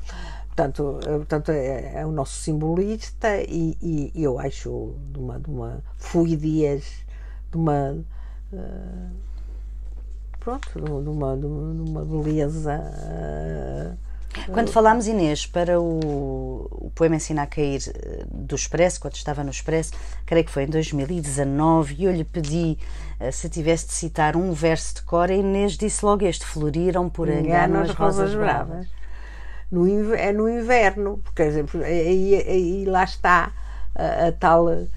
Portanto, 0.47 0.99
é, 1.03 1.17
portanto 1.17 1.49
é, 1.51 2.01
é 2.01 2.05
o 2.05 2.11
nosso 2.11 2.35
simbolista 2.35 3.37
e, 3.47 3.77
e, 3.81 4.11
eu 4.15 4.37
acho 4.37 4.95
de 5.11 5.19
uma, 5.19 5.39
de 5.39 5.49
uma 5.49 5.83
fluidez 5.97 7.05
de 7.51 7.57
uma 7.57 7.97
uh, 8.51 9.11
pronto 10.39 10.81
de 10.81 11.09
uma, 11.09 11.37
de 11.37 11.45
uma 11.45 12.05
beleza 12.05 12.77
uh, 12.77 13.97
quando 14.51 14.71
falámos, 14.71 15.07
Inês, 15.07 15.45
para 15.45 15.79
o, 15.79 16.67
o 16.71 16.91
poema 16.93 17.15
Ensina 17.15 17.43
a 17.43 17.47
Cair 17.47 17.81
eh, 17.87 18.25
do 18.29 18.55
Expresso, 18.55 18.99
quando 18.99 19.15
estava 19.15 19.43
no 19.43 19.49
Expresso, 19.49 19.93
creio 20.25 20.45
que 20.45 20.51
foi 20.51 20.63
em 20.63 20.67
2019, 20.67 21.95
e 21.97 22.05
eu 22.05 22.11
lhe 22.11 22.23
pedi 22.23 22.77
uh, 23.19 23.31
se 23.31 23.49
tivesse 23.49 23.87
de 23.87 23.93
citar 23.93 24.35
um 24.35 24.51
verso 24.53 24.95
de 24.95 25.01
cor, 25.03 25.29
e 25.29 25.35
Inês 25.35 25.73
disse 25.77 26.05
logo 26.05 26.25
este: 26.25 26.45
Floriram 26.45 27.09
por 27.09 27.29
engano 27.29 27.81
as 27.81 27.91
rosas, 27.91 28.31
rosas 28.31 28.35
bravas. 28.35 28.67
bravas. 28.67 28.87
No, 29.71 30.13
é 30.13 30.31
no 30.31 30.47
inverno, 30.47 31.19
porque 31.23 31.41
exemplo, 31.41 31.81
aí, 31.83 32.35
aí 32.35 32.85
lá 32.85 33.03
está 33.03 33.51
a, 33.95 34.27
a 34.27 34.31
tal 34.31 34.67
uh, 34.67 34.89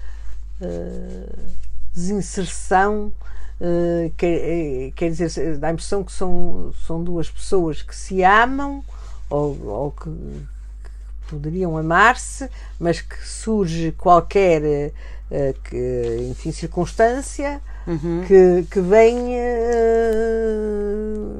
desinserção. 1.93 3.11
Uh, 3.59 4.09
quer, 4.15 4.91
quer 4.95 5.09
dizer, 5.09 5.57
dá 5.57 5.67
a 5.67 5.71
impressão 5.71 6.01
que 6.01 6.13
são, 6.13 6.73
são 6.85 7.03
duas 7.03 7.29
pessoas 7.29 7.81
que 7.81 7.93
se 7.93 8.23
amam, 8.23 8.81
ou, 9.29 9.57
ou 9.65 9.91
que, 9.91 10.09
que, 10.09 10.89
poderiam 11.29 11.77
amar-se, 11.77 12.49
mas 12.79 13.01
que 13.01 13.27
surge 13.27 13.91
qualquer 13.91 14.91
uh, 15.31 15.53
que, 15.63 16.27
enfim, 16.29 16.51
circunstância 16.51 17.61
uhum. 17.85 18.23
que, 18.27 18.65
que 18.71 18.81
vem 18.81 19.35
uh, 19.35 20.69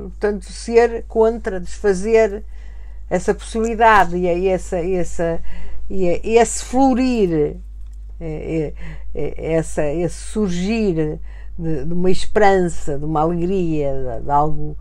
portanto, 0.09 0.45
ser 0.51 1.03
contra, 1.07 1.59
desfazer 1.59 2.43
essa 3.09 3.33
possibilidade 3.33 4.15
e, 4.15 4.25
e 4.25 4.47
essa, 4.47 4.77
essa, 4.77 5.41
e, 5.89 6.05
esse 6.37 6.63
florir, 6.63 7.57
essa, 9.37 9.85
esse 9.85 10.15
surgir 10.15 11.19
de, 11.57 11.85
de, 11.85 11.93
uma 11.93 12.09
esperança, 12.09 12.97
de 12.97 13.05
uma 13.05 13.21
alegria, 13.21 13.91
de, 13.93 14.25
de 14.25 14.31
algo 14.31 14.77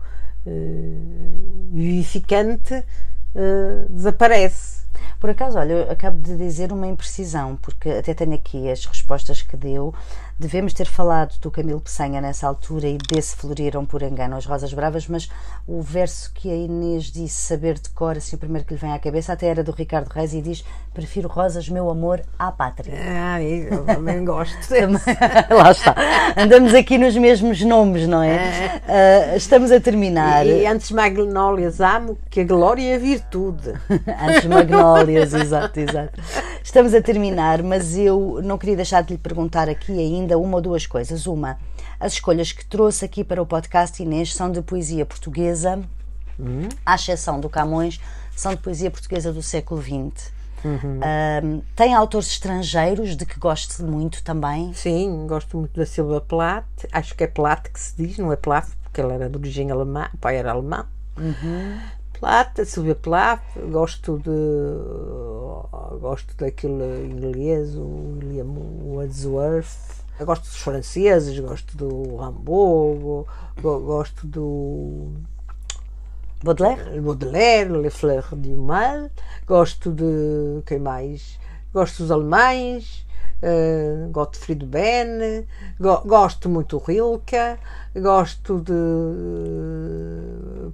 vivificante 1.71 2.73
uh, 2.75 3.89
desaparece. 3.89 4.79
Por 5.19 5.29
acaso, 5.29 5.57
olha, 5.57 5.73
eu 5.73 5.91
acabo 5.91 6.17
de 6.19 6.35
dizer 6.37 6.71
uma 6.71 6.87
imprecisão, 6.87 7.57
porque 7.57 7.89
até 7.89 8.13
tenho 8.13 8.33
aqui 8.33 8.69
as 8.69 8.85
respostas 8.85 9.41
que 9.41 9.57
deu 9.57 9.93
Devemos 10.39 10.71
ter 10.73 10.85
falado 10.85 11.37
do 11.41 11.51
Camilo 11.51 11.81
Peçanha 11.81 12.21
nessa 12.21 12.47
altura 12.47 12.87
e 12.87 12.97
desse 12.97 13.35
floriram 13.35 13.85
por 13.85 14.01
engano 14.01 14.37
as 14.37 14.45
rosas 14.45 14.73
bravas, 14.73 15.05
mas 15.05 15.29
o 15.67 15.81
verso 15.81 16.31
que 16.33 16.49
a 16.49 16.55
Inês 16.55 17.11
disse 17.11 17.41
saber 17.41 17.77
de 17.77 17.89
cor, 17.89 18.15
assim, 18.15 18.37
o 18.37 18.39
primeiro 18.39 18.65
que 18.65 18.73
lhe 18.73 18.79
vem 18.79 18.93
à 18.93 18.99
cabeça, 18.99 19.33
até 19.33 19.47
era 19.47 19.61
do 19.61 19.73
Ricardo 19.73 20.07
Reis 20.07 20.33
e 20.33 20.41
diz: 20.41 20.63
Prefiro 20.93 21.27
rosas, 21.27 21.67
meu 21.67 21.89
amor, 21.89 22.21
à 22.37 22.53
pátria. 22.53 22.93
Ah, 22.95 23.43
eu 23.43 23.83
também 23.83 24.23
gosto. 24.23 24.55
Lá 25.53 25.71
está. 25.71 25.93
Andamos 26.37 26.73
aqui 26.73 26.97
nos 26.97 27.17
mesmos 27.17 27.61
nomes, 27.61 28.07
não 28.07 28.23
é? 28.23 28.81
Uh, 28.87 29.35
estamos 29.35 29.73
a 29.73 29.79
terminar. 29.81 30.45
E, 30.45 30.61
e 30.61 30.65
antes 30.65 30.91
magnólias 30.91 31.81
amo, 31.81 32.17
que 32.29 32.39
a 32.39 32.43
glória 32.45 32.81
e 32.81 32.93
a 32.93 32.97
virtude. 32.97 33.73
antes 33.89 34.45
magnólias, 34.45 35.33
exato, 35.33 35.79
exato. 35.79 36.21
Estamos 36.63 36.93
a 36.93 37.01
terminar, 37.01 37.61
mas 37.63 37.97
eu 37.97 38.39
não 38.43 38.57
queria 38.57 38.75
deixar 38.75 39.01
de 39.03 39.13
lhe 39.13 39.19
perguntar 39.19 39.67
aqui 39.67 39.91
ainda 39.91 40.28
ainda 40.29 40.37
uma 40.37 40.57
ou 40.57 40.61
duas 40.61 40.85
coisas. 40.85 41.25
Uma, 41.25 41.57
as 41.99 42.13
escolhas 42.13 42.51
que 42.51 42.65
trouxe 42.65 43.03
aqui 43.03 43.23
para 43.23 43.41
o 43.41 43.45
podcast 43.45 44.01
Inês 44.01 44.33
são 44.33 44.51
de 44.51 44.61
poesia 44.61 45.05
portuguesa, 45.05 45.81
uhum. 46.37 46.69
à 46.85 46.95
exceção 46.95 47.39
do 47.39 47.49
Camões, 47.49 47.99
são 48.35 48.53
de 48.53 48.61
poesia 48.61 48.91
portuguesa 48.91 49.33
do 49.33 49.41
século 49.41 49.81
XX. 49.81 50.31
Uhum. 50.63 50.99
Um, 51.43 51.61
tem 51.75 51.93
autores 51.93 52.27
estrangeiros 52.27 53.15
de 53.15 53.25
que 53.25 53.39
goste 53.39 53.81
muito 53.81 54.21
também? 54.23 54.73
Sim, 54.73 55.25
gosto 55.25 55.57
muito 55.57 55.77
da 55.77 55.85
Silva 55.85 56.21
Plath. 56.21 56.65
Acho 56.91 57.15
que 57.15 57.23
é 57.23 57.27
Plath 57.27 57.69
que 57.69 57.79
se 57.79 57.95
diz, 57.95 58.17
não 58.17 58.31
é 58.31 58.35
Plath, 58.35 58.69
porque 58.83 58.99
ela 58.99 59.13
era 59.13 59.29
de 59.29 59.37
origem 59.37 59.71
alemã, 59.71 60.09
o 60.13 60.17
pai 60.17 60.37
era 60.37 60.51
alemão. 60.51 60.85
Uhum. 61.17 61.79
Plath, 62.19 62.65
Silvia 62.65 62.95
Plath, 62.95 63.41
gosto 63.71 64.19
de 64.19 64.29
gosto 65.99 66.35
daquele 66.35 67.05
inglês, 67.05 67.75
o 67.75 68.17
William 68.19 68.47
Wordsworth, 68.83 69.98
eu 70.19 70.25
gosto 70.25 70.43
dos 70.43 70.57
franceses, 70.57 71.39
gosto 71.39 71.77
do 71.77 72.17
Rambaud, 72.17 73.25
gosto 73.61 74.27
do 74.27 75.13
Baudelaire, 76.43 76.99
Baudelaire, 76.99 77.71
Les 77.77 77.93
Fleurs 77.95 78.29
du 78.33 78.57
Mal, 78.57 79.09
gosto 79.47 79.91
de 79.91 80.61
quem 80.65 80.79
mais? 80.79 81.39
Gosto 81.73 82.03
dos 82.03 82.11
alemães, 82.11 83.05
uh, 83.41 84.09
Gottfried 84.11 84.65
Benn, 84.65 85.47
go, 85.79 86.01
gosto 86.05 86.49
muito 86.49 86.77
do 86.77 86.83
Rilke, 86.83 87.57
gosto 87.95 88.59
de 88.59 88.73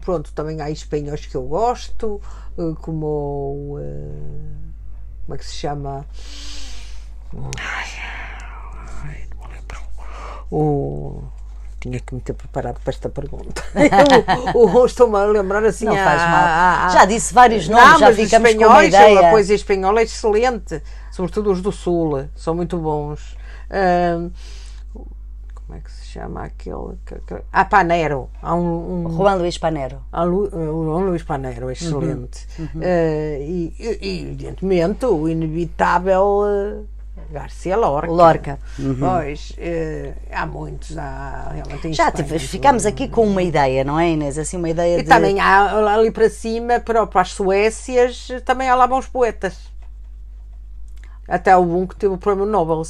pronto, 0.02 0.32
também 0.34 0.60
há 0.62 0.72
espanhóis 0.72 1.26
que 1.26 1.36
eu 1.36 1.44
gosto, 1.44 2.20
uh, 2.58 2.76
como 2.82 3.78
uh, 3.78 4.56
como 5.26 5.36
é 5.36 5.38
que 5.38 5.46
se 5.46 5.54
chama? 5.56 6.06
Ai, 7.58 8.35
o 10.52 11.24
tinha 11.86 12.00
que 12.00 12.16
me 12.16 12.22
ter 12.22 12.34
preparado 12.34 12.80
para 12.80 12.92
esta 12.92 13.10
pergunta. 13.10 13.64
Estou-me 14.86 15.18
a 15.18 15.26
lembrar 15.26 15.64
assim. 15.64 15.86
Não 15.86 15.96
faz 15.96 16.22
mal. 16.22 16.90
já 16.90 17.06
disse 17.06 17.34
vários 17.34 17.70
nomes, 17.70 17.92
não, 17.92 18.00
já 18.00 18.14
ficamos 18.14 18.54
com 18.56 18.66
uma 18.66 18.86
ideia. 18.86 19.28
A 19.28 19.32
poesia 19.32 19.56
espanhola 19.56 20.00
é 20.00 20.04
excelente, 20.04 20.82
sobretudo 21.12 21.52
os 21.52 21.62
do 21.62 21.72
Sul, 21.72 22.28
são 22.36 22.56
muito 22.56 22.78
bons. 22.78 23.38
Uh, 23.70 24.32
como 25.54 25.78
é 25.78 25.82
que 25.82 25.92
se 25.92 26.06
chama 26.08 26.44
aquele? 26.44 26.98
Ah, 27.52 27.66
Panero. 27.66 28.30
Há 28.42 28.56
um, 28.56 29.06
um 29.06 29.16
Juan 29.16 29.36
Luís 29.36 29.58
Panero. 29.58 30.00
Lu, 30.14 30.50
Juan 30.50 31.06
Luís 31.06 31.24
Panero, 31.24 31.72
excelente. 31.72 32.48
Uhum. 32.58 32.70
Uhum. 32.76 32.82
Uh, 32.82 33.42
e, 33.42 33.76
e, 33.80 34.22
evidentemente, 34.22 35.06
o 35.06 35.28
inevitável. 35.28 36.44
Uh, 36.44 36.95
Garcia 37.31 37.76
Lorca. 37.76 38.11
Lorca. 38.11 38.60
Uhum. 38.77 38.97
Pois, 38.99 39.53
eh, 39.57 40.14
há 40.31 40.45
muitos. 40.45 40.97
Há, 40.97 41.53
Já 41.91 42.11
tive, 42.11 42.39
ficámos 42.39 42.85
aqui 42.85 43.07
com 43.07 43.26
uma 43.26 43.43
ideia, 43.43 43.84
não 43.84 43.99
é, 43.99 44.10
Inês? 44.11 44.38
Assim, 44.38 44.57
uma 44.57 44.69
ideia 44.69 44.99
e 44.99 45.03
de... 45.03 45.10
também 45.10 45.39
há 45.39 45.93
ali 45.93 46.11
para 46.11 46.30
cima, 46.30 46.80
para, 46.80 47.06
para 47.07 47.22
as 47.22 47.31
Suécias, 47.31 48.27
também 48.45 48.69
há 48.69 48.76
lá 48.76 48.88
bons 48.88 49.07
poetas. 49.07 49.73
Até 51.27 51.57
o 51.57 51.61
um 51.61 51.88
que 51.88 51.95
teve 51.95 52.14
o 52.14 52.18
prémio 52.18 52.45
Nobel. 52.45 52.84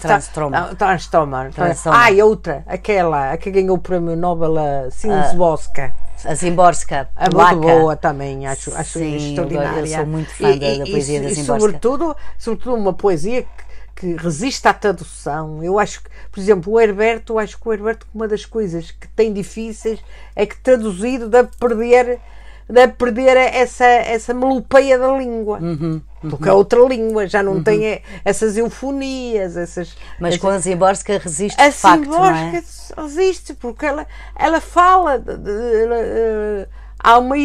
Transtromer. 0.00 0.74
Thomas 0.76 0.76
Transtromer. 0.76 1.52
Transtromer. 1.52 2.00
Ah, 2.00 2.10
e 2.10 2.20
outra, 2.20 2.64
aquela, 2.66 3.32
a 3.32 3.36
que 3.36 3.50
ganhou 3.50 3.76
o 3.76 3.80
prémio 3.80 4.16
Nobel, 4.16 4.58
a 4.58 4.90
Sinsboska. 4.90 5.94
A 6.24 6.34
Zimborska. 6.34 7.08
É 7.16 7.28
muito 7.30 7.60
boa 7.60 7.96
também, 7.96 8.46
acho, 8.46 8.74
acho 8.74 8.98
Sim, 8.98 9.16
extraordinária. 9.16 9.80
Eu 9.80 9.86
sou 9.86 10.06
muito 10.06 10.30
fã 10.30 10.50
e, 10.50 10.58
da, 10.58 10.84
da, 10.84 10.90
poesia 10.90 11.18
e, 11.18 11.20
da 11.20 11.28
Zimborska. 11.28 11.60
Sobretudo, 11.60 12.16
sobretudo 12.36 12.76
uma 12.76 12.92
poesia 12.92 13.42
que, 13.42 14.16
que 14.16 14.22
resiste 14.22 14.66
à 14.66 14.74
tradução. 14.74 15.62
Eu 15.62 15.78
acho 15.78 16.02
que, 16.02 16.10
por 16.30 16.40
exemplo, 16.40 16.72
o 16.72 16.80
Herberto, 16.80 17.34
eu 17.34 17.38
acho 17.38 17.58
que 17.58 17.68
o 17.68 17.72
Herberto, 17.72 18.06
uma 18.14 18.26
das 18.26 18.44
coisas 18.44 18.90
que 18.90 19.06
tem 19.08 19.32
difíceis 19.32 20.00
é 20.34 20.44
que 20.44 20.56
traduzido 20.56 21.28
deve 21.28 21.50
perder 21.58 22.20
deve 22.68 22.92
perder 22.94 23.36
essa, 23.36 23.84
essa 23.84 24.34
melopeia 24.34 24.98
da 24.98 25.16
língua. 25.16 25.58
Uhum, 25.58 26.02
uhum. 26.22 26.30
Porque 26.30 26.48
é 26.48 26.52
outra 26.52 26.80
língua, 26.80 27.26
já 27.26 27.42
não 27.42 27.54
uhum. 27.54 27.62
tem 27.62 28.02
essas 28.24 28.56
eufonias, 28.56 29.56
essas. 29.56 29.96
Mas 30.20 30.34
essas... 30.34 30.40
com 30.40 30.48
a 30.48 30.58
Zimborska 30.58 31.18
resiste 31.18 31.60
a 31.60 31.68
de 31.68 31.74
facto, 31.74 32.08
não 32.08 32.26
é? 32.26 32.62
resiste, 32.96 33.54
porque 33.54 33.86
ela, 33.86 34.06
ela 34.36 34.60
fala. 34.60 35.18
De, 35.18 35.36
de, 35.36 35.86
de, 35.86 36.68
há 36.98 37.18
uma 37.18 37.36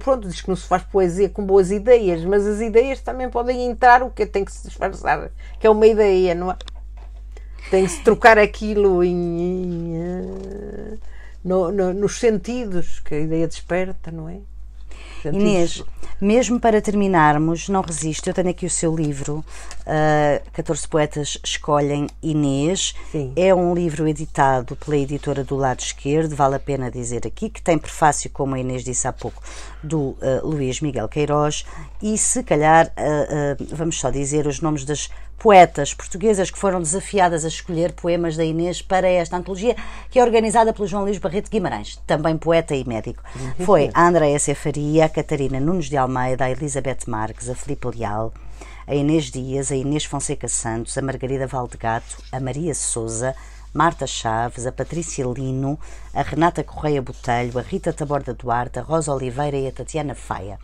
pronto, 0.00 0.28
diz 0.28 0.40
que 0.40 0.48
não 0.48 0.56
se 0.56 0.66
faz 0.66 0.82
poesia 0.82 1.28
com 1.28 1.44
boas 1.44 1.70
ideias, 1.70 2.24
mas 2.24 2.46
as 2.46 2.60
ideias 2.60 3.00
também 3.00 3.30
podem 3.30 3.66
entrar 3.66 4.02
o 4.02 4.10
que 4.10 4.26
tem 4.26 4.44
que 4.44 4.52
se 4.52 4.66
disfarçar, 4.66 5.30
que 5.58 5.66
é 5.66 5.70
uma 5.70 5.86
ideia, 5.86 6.34
não 6.34 6.50
é? 6.50 6.56
Tem 7.70 7.84
que 7.84 7.92
se 7.92 8.02
trocar 8.02 8.36
aquilo 8.36 9.04
em, 9.04 9.12
em 9.14 9.96
uh, 9.96 10.98
no, 11.44 11.70
no, 11.70 11.94
nos 11.94 12.18
sentidos 12.18 12.98
que 13.00 13.14
a 13.14 13.20
ideia 13.20 13.46
desperta, 13.46 14.10
não 14.10 14.28
é? 14.28 14.38
Inês, 15.28 15.82
mesmo 16.20 16.60
para 16.60 16.80
terminarmos, 16.82 17.68
não 17.68 17.80
resisto, 17.80 18.28
eu 18.28 18.34
tenho 18.34 18.50
aqui 18.50 18.66
o 18.66 18.70
seu 18.70 18.94
livro, 18.94 19.44
uh, 19.82 20.50
14 20.52 20.86
Poetas 20.86 21.38
Escolhem 21.44 22.06
Inês. 22.22 22.94
Sim. 23.10 23.32
É 23.36 23.54
um 23.54 23.74
livro 23.74 24.06
editado 24.06 24.76
pela 24.76 24.96
editora 24.98 25.42
do 25.42 25.56
lado 25.56 25.80
esquerdo, 25.80 26.36
vale 26.36 26.56
a 26.56 26.60
pena 26.60 26.90
dizer 26.90 27.26
aqui, 27.26 27.48
que 27.48 27.62
tem 27.62 27.78
prefácio, 27.78 28.28
como 28.30 28.54
a 28.54 28.58
Inês 28.58 28.84
disse 28.84 29.08
há 29.08 29.12
pouco, 29.12 29.42
do 29.82 29.98
uh, 29.98 30.16
Luís 30.42 30.80
Miguel 30.80 31.08
Queiroz. 31.08 31.64
E 32.02 32.18
se 32.18 32.42
calhar, 32.42 32.88
uh, 32.88 33.74
vamos 33.74 33.98
só 33.98 34.10
dizer 34.10 34.46
os 34.46 34.60
nomes 34.60 34.84
das 34.84 35.08
poetas 35.40 35.94
portuguesas 35.94 36.50
que 36.50 36.58
foram 36.58 36.80
desafiadas 36.80 37.46
a 37.46 37.48
escolher 37.48 37.92
poemas 37.92 38.36
da 38.36 38.44
Inês 38.44 38.82
para 38.82 39.08
esta 39.08 39.38
antologia, 39.38 39.74
que 40.10 40.18
é 40.18 40.22
organizada 40.22 40.70
pelo 40.70 40.86
João 40.86 41.04
Luís 41.04 41.16
Barreto 41.16 41.50
Guimarães, 41.50 41.98
também 42.06 42.36
poeta 42.36 42.76
e 42.76 42.86
médico. 42.86 43.22
Foi 43.64 43.90
a 43.94 44.06
Andréa 44.06 44.38
Cefaria, 44.38 45.06
a 45.06 45.08
Catarina 45.08 45.58
Nunes 45.58 45.86
de 45.86 45.96
Almeida, 45.96 46.44
a 46.44 46.50
Elizabeth 46.50 46.98
Marques, 47.06 47.48
a 47.48 47.54
Filipe 47.54 47.88
Leal, 47.88 48.34
a 48.86 48.94
Inês 48.94 49.30
Dias, 49.30 49.72
a 49.72 49.76
Inês 49.76 50.04
Fonseca 50.04 50.46
Santos, 50.46 50.96
a 50.98 51.02
Margarida 51.02 51.46
Valdegato, 51.46 52.22
a 52.30 52.38
Maria 52.38 52.74
Souza, 52.74 53.34
Marta 53.72 54.04
Chaves, 54.04 54.66
a 54.66 54.72
Patrícia 54.72 55.24
Lino, 55.24 55.78
a 56.12 56.22
Renata 56.22 56.64
Correia 56.64 57.00
Botelho, 57.00 57.56
a 57.56 57.62
Rita 57.62 57.92
Taborda 57.92 58.34
Duarte, 58.34 58.80
a 58.80 58.82
Rosa 58.82 59.14
Oliveira 59.14 59.56
e 59.56 59.68
a 59.68 59.72
Tatiana 59.72 60.14
Faia. 60.14 60.58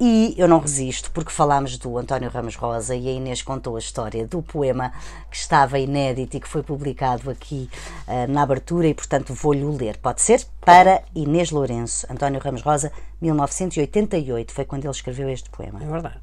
E 0.00 0.32
eu 0.38 0.46
não 0.46 0.60
resisto, 0.60 1.10
porque 1.10 1.32
falámos 1.32 1.76
do 1.76 1.98
António 1.98 2.30
Ramos 2.30 2.54
Rosa 2.54 2.94
e 2.94 3.08
a 3.08 3.12
Inês 3.12 3.42
contou 3.42 3.74
a 3.74 3.80
história 3.80 4.26
do 4.26 4.42
poema 4.42 4.92
que 5.28 5.36
estava 5.36 5.78
inédito 5.78 6.36
e 6.36 6.40
que 6.40 6.46
foi 6.46 6.62
publicado 6.62 7.30
aqui 7.30 7.68
uh, 8.06 8.30
na 8.30 8.42
abertura 8.42 8.86
e, 8.86 8.94
portanto, 8.94 9.34
vou-lhe 9.34 9.64
ler. 9.64 9.96
Pode 9.96 10.22
ser? 10.22 10.46
Para 10.60 11.02
Inês 11.16 11.50
Lourenço, 11.50 12.06
António 12.08 12.40
Ramos 12.40 12.62
Rosa, 12.62 12.92
1988, 13.20 14.52
foi 14.52 14.64
quando 14.64 14.84
ele 14.84 14.92
escreveu 14.92 15.28
este 15.28 15.50
poema. 15.50 15.82
É 15.82 15.86
verdade. 15.86 16.20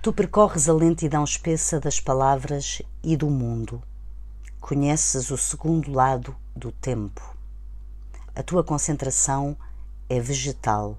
Tu 0.00 0.12
percorres 0.14 0.68
a 0.68 0.72
lentidão 0.72 1.24
espessa 1.24 1.78
das 1.78 2.00
palavras 2.00 2.80
e 3.02 3.16
do 3.16 3.28
mundo 3.28 3.82
conheces 4.64 5.30
o 5.30 5.36
segundo 5.36 5.92
lado 5.92 6.34
do 6.56 6.72
tempo. 6.72 7.36
A 8.34 8.42
tua 8.42 8.64
concentração 8.64 9.54
é 10.08 10.18
vegetal, 10.18 10.96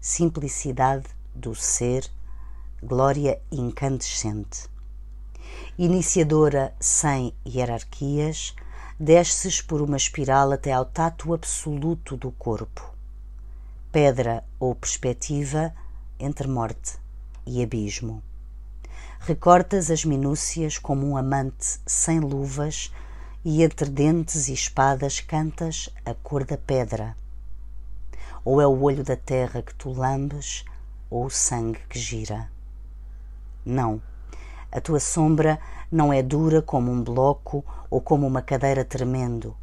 simplicidade 0.00 1.06
do 1.32 1.54
ser, 1.54 2.10
glória 2.82 3.40
incandescente. 3.52 4.68
Iniciadora 5.78 6.74
sem 6.80 7.32
hierarquias, 7.46 8.56
desces 8.98 9.62
por 9.62 9.80
uma 9.80 9.96
espiral 9.96 10.50
até 10.50 10.72
ao 10.72 10.84
tato 10.84 11.32
absoluto 11.32 12.16
do 12.16 12.32
corpo. 12.32 12.82
Pedra 13.92 14.42
ou 14.58 14.74
perspectiva 14.74 15.72
entre 16.18 16.48
morte 16.48 16.98
e 17.46 17.62
abismo. 17.62 18.24
Recortas 19.28 19.90
as 19.90 20.06
minúcias 20.06 20.78
como 20.78 21.06
um 21.06 21.14
amante 21.14 21.78
sem 21.84 22.18
luvas 22.18 22.90
e 23.44 23.62
entre 23.62 23.90
dentes 23.90 24.48
e 24.48 24.54
espadas 24.54 25.20
cantas 25.20 25.90
a 26.02 26.14
cor 26.14 26.46
da 26.46 26.56
pedra. 26.56 27.14
Ou 28.42 28.58
é 28.58 28.66
o 28.66 28.80
olho 28.80 29.04
da 29.04 29.16
terra 29.16 29.60
que 29.60 29.74
tu 29.74 29.92
lambes 29.92 30.64
ou 31.10 31.26
o 31.26 31.30
sangue 31.30 31.78
que 31.90 31.98
gira. 31.98 32.50
Não, 33.66 34.00
a 34.72 34.80
tua 34.80 34.98
sombra 34.98 35.60
não 35.92 36.10
é 36.10 36.22
dura 36.22 36.62
como 36.62 36.90
um 36.90 37.04
bloco 37.04 37.62
ou 37.90 38.00
como 38.00 38.26
uma 38.26 38.40
cadeira 38.40 38.82
tremendo. 38.82 39.54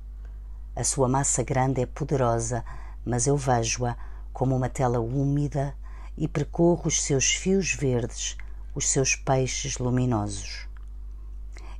A 0.76 0.84
sua 0.84 1.10
massa 1.10 1.42
grande 1.42 1.82
é 1.82 1.88
poderosa, 1.88 2.64
mas 3.04 3.26
eu 3.26 3.36
vejo-a 3.36 3.98
como 4.32 4.56
uma 4.56 4.70
tela 4.70 5.00
úmida 5.00 5.74
e 6.16 6.28
percorro 6.28 6.84
os 6.86 7.02
seus 7.02 7.34
fios 7.34 7.74
verdes 7.74 8.38
os 8.76 8.90
seus 8.90 9.16
peixes 9.16 9.78
luminosos. 9.78 10.68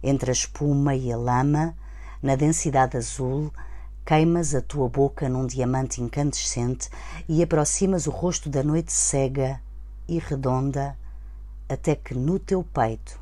Entre 0.02 0.32
a 0.32 0.34
espuma 0.34 0.96
e 0.96 1.12
a 1.12 1.18
lama, 1.18 1.76
na 2.24 2.36
densidade 2.36 2.96
azul, 2.96 3.52
queimas 4.06 4.56
a 4.56 4.62
tua 4.62 4.88
boca 4.88 5.28
num 5.28 5.46
diamante 5.46 6.02
incandescente 6.02 6.90
e 7.28 7.44
aproximas 7.44 8.08
o 8.08 8.12
rosto 8.12 8.50
da 8.50 8.64
noite 8.64 8.94
cega 8.94 9.62
e 10.08 10.18
redonda 10.20 10.98
até 11.68 11.96
que 11.96 12.14
no 12.14 12.40
teu 12.40 12.64
peito 12.64 13.20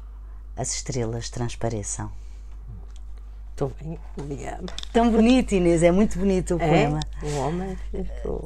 as 0.56 0.74
estrelas 0.74 1.30
transpareçam. 1.30 2.12
Estou 3.52 3.72
bem, 3.82 4.00
obrigada. 4.18 4.74
Tão 4.91 5.12
bonito, 5.12 5.54
Inês, 5.54 5.84
é 5.84 5.91
muito 5.91 6.18
bonito 6.18 6.56
o 6.56 6.62
é? 6.62 6.68
poema. 6.68 7.00
O 7.22 7.36
homem 7.38 7.78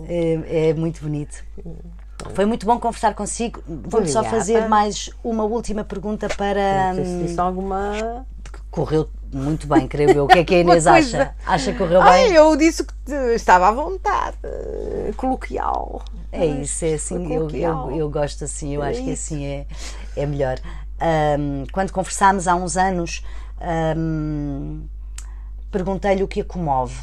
é, 0.08 0.70
é 0.70 0.74
muito 0.74 1.02
bonito. 1.02 1.44
Foi 2.34 2.46
muito 2.46 2.66
bom 2.66 2.80
conversar 2.80 3.14
consigo. 3.14 3.62
Vou-lhe 3.68 4.08
só 4.08 4.24
fazer 4.24 4.68
mais 4.68 5.10
uma 5.24 5.44
última 5.44 5.84
pergunta 5.84 6.28
para. 6.28 6.94
Não 6.94 7.06
sei 7.06 7.28
se 7.28 7.40
hum, 7.40 7.44
alguma. 7.44 8.26
Correu 8.72 9.10
muito 9.34 9.68
bem, 9.68 9.88
creio 9.88 10.12
eu. 10.12 10.26
O 10.26 10.28
que 10.28 10.40
é 10.40 10.44
que 10.44 10.56
a 10.56 10.60
Inês 10.62 10.88
acha? 10.88 11.36
Acha 11.46 11.72
que 11.72 11.78
correu 11.78 12.02
bem? 12.02 12.12
Ai, 12.12 12.38
eu 12.38 12.56
disse 12.56 12.84
que 12.84 13.12
estava 13.36 13.68
à 13.68 13.72
vontade, 13.72 14.38
coloquial. 15.16 16.04
É 16.32 16.46
isso, 16.46 16.86
é 16.86 16.96
assim, 16.96 17.34
eu, 17.34 17.50
eu, 17.50 17.92
eu, 17.92 18.10
gosto 18.10 18.44
assim, 18.44 18.76
eu 18.76 18.84
é 18.84 18.90
acho 18.90 19.00
isso. 19.00 19.06
que 19.06 19.12
assim 19.12 19.46
é, 19.46 19.66
é 20.16 20.26
melhor. 20.26 20.60
Um, 21.40 21.66
quando 21.72 21.92
conversámos 21.92 22.48
há 22.48 22.56
uns 22.56 22.76
anos, 22.76 23.24
um, 23.98 24.84
perguntei-lhe 25.72 26.24
o 26.24 26.28
que 26.28 26.42
a 26.42 26.46
comove. 26.46 26.96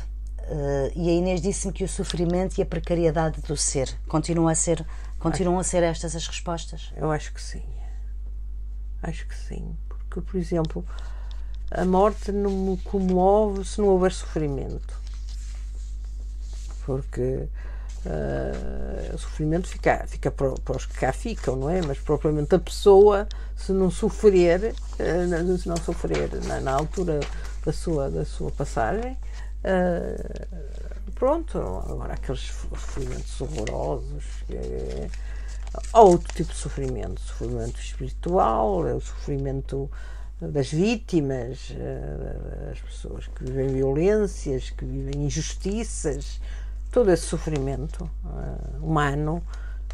Uh, 0.47 0.93
e 0.95 1.09
a 1.09 1.12
Inês 1.12 1.41
disse-me 1.41 1.73
que 1.73 1.82
o 1.82 1.89
sofrimento 1.89 2.59
e 2.59 2.62
a 2.62 2.66
precariedade 2.66 3.41
do 3.41 3.57
ser 3.57 3.89
continuam 4.07 4.49
a 4.49 4.55
ser 4.55 4.85
continuam 5.25 5.59
a 5.59 5.65
ser 5.65 5.83
estas 5.83 6.15
as 6.15 6.27
respostas. 6.27 6.93
Eu 6.97 7.11
acho 7.11 7.33
que 7.33 7.41
sim. 7.41 7.65
Acho 9.03 9.27
que 9.27 9.37
sim, 9.37 9.77
porque 9.89 10.21
por 10.21 10.37
exemplo, 10.37 10.85
a 11.71 11.85
morte 11.85 12.31
não 12.31 12.51
me 12.51 12.77
comove 12.79 13.65
se 13.65 13.81
não 13.81 13.89
houver 13.89 14.13
sofrimento. 14.13 14.95
Porque 16.85 17.49
Uh, 18.07 19.15
o 19.15 19.19
sofrimento 19.19 19.67
fica, 19.67 20.05
fica 20.07 20.31
para, 20.31 20.51
para, 20.57 20.77
os 20.77 20.85
que 20.85 20.93
cá 20.93 21.11
ficam, 21.11 21.57
não 21.57 21.71
é? 21.71 21.81
Mas 21.81 21.99
propriamente 21.99 22.55
a 22.55 22.59
pessoa, 22.59 23.27
se 23.57 23.73
não 23.73 23.91
sofrer, 23.91 24.75
uh, 24.75 25.59
se 25.59 25.67
não 25.67 25.77
sofrer 25.79 26.29
na, 26.45 26.61
na, 26.61 26.73
altura 26.73 27.21
da 27.65 27.73
sua, 27.73 28.11
da 28.11 28.27
sua 28.27 28.51
passagem, 28.51 29.17
uh, 29.65 30.84
pronto, 31.25 31.59
agora 31.59 32.13
aqueles 32.13 32.53
sofrimentos 32.69 33.41
horrorosos, 33.41 34.25
é, 34.51 35.09
outro 35.95 36.31
tipo 36.35 36.53
de 36.53 36.59
sofrimento, 36.59 37.19
sofrimento 37.19 37.81
espiritual, 37.81 38.87
é 38.87 38.93
o 38.93 39.01
sofrimento 39.01 39.91
das 40.39 40.71
vítimas, 40.71 41.73
das 42.69 42.79
pessoas 42.79 43.27
que 43.29 43.43
vivem 43.43 43.69
violências, 43.69 44.69
que 44.69 44.85
vivem 44.85 45.25
injustiças, 45.25 46.43
todo 46.93 47.11
esse 47.11 47.23
sofrimento 47.23 48.05
uh, 48.23 48.85
humano. 48.85 49.43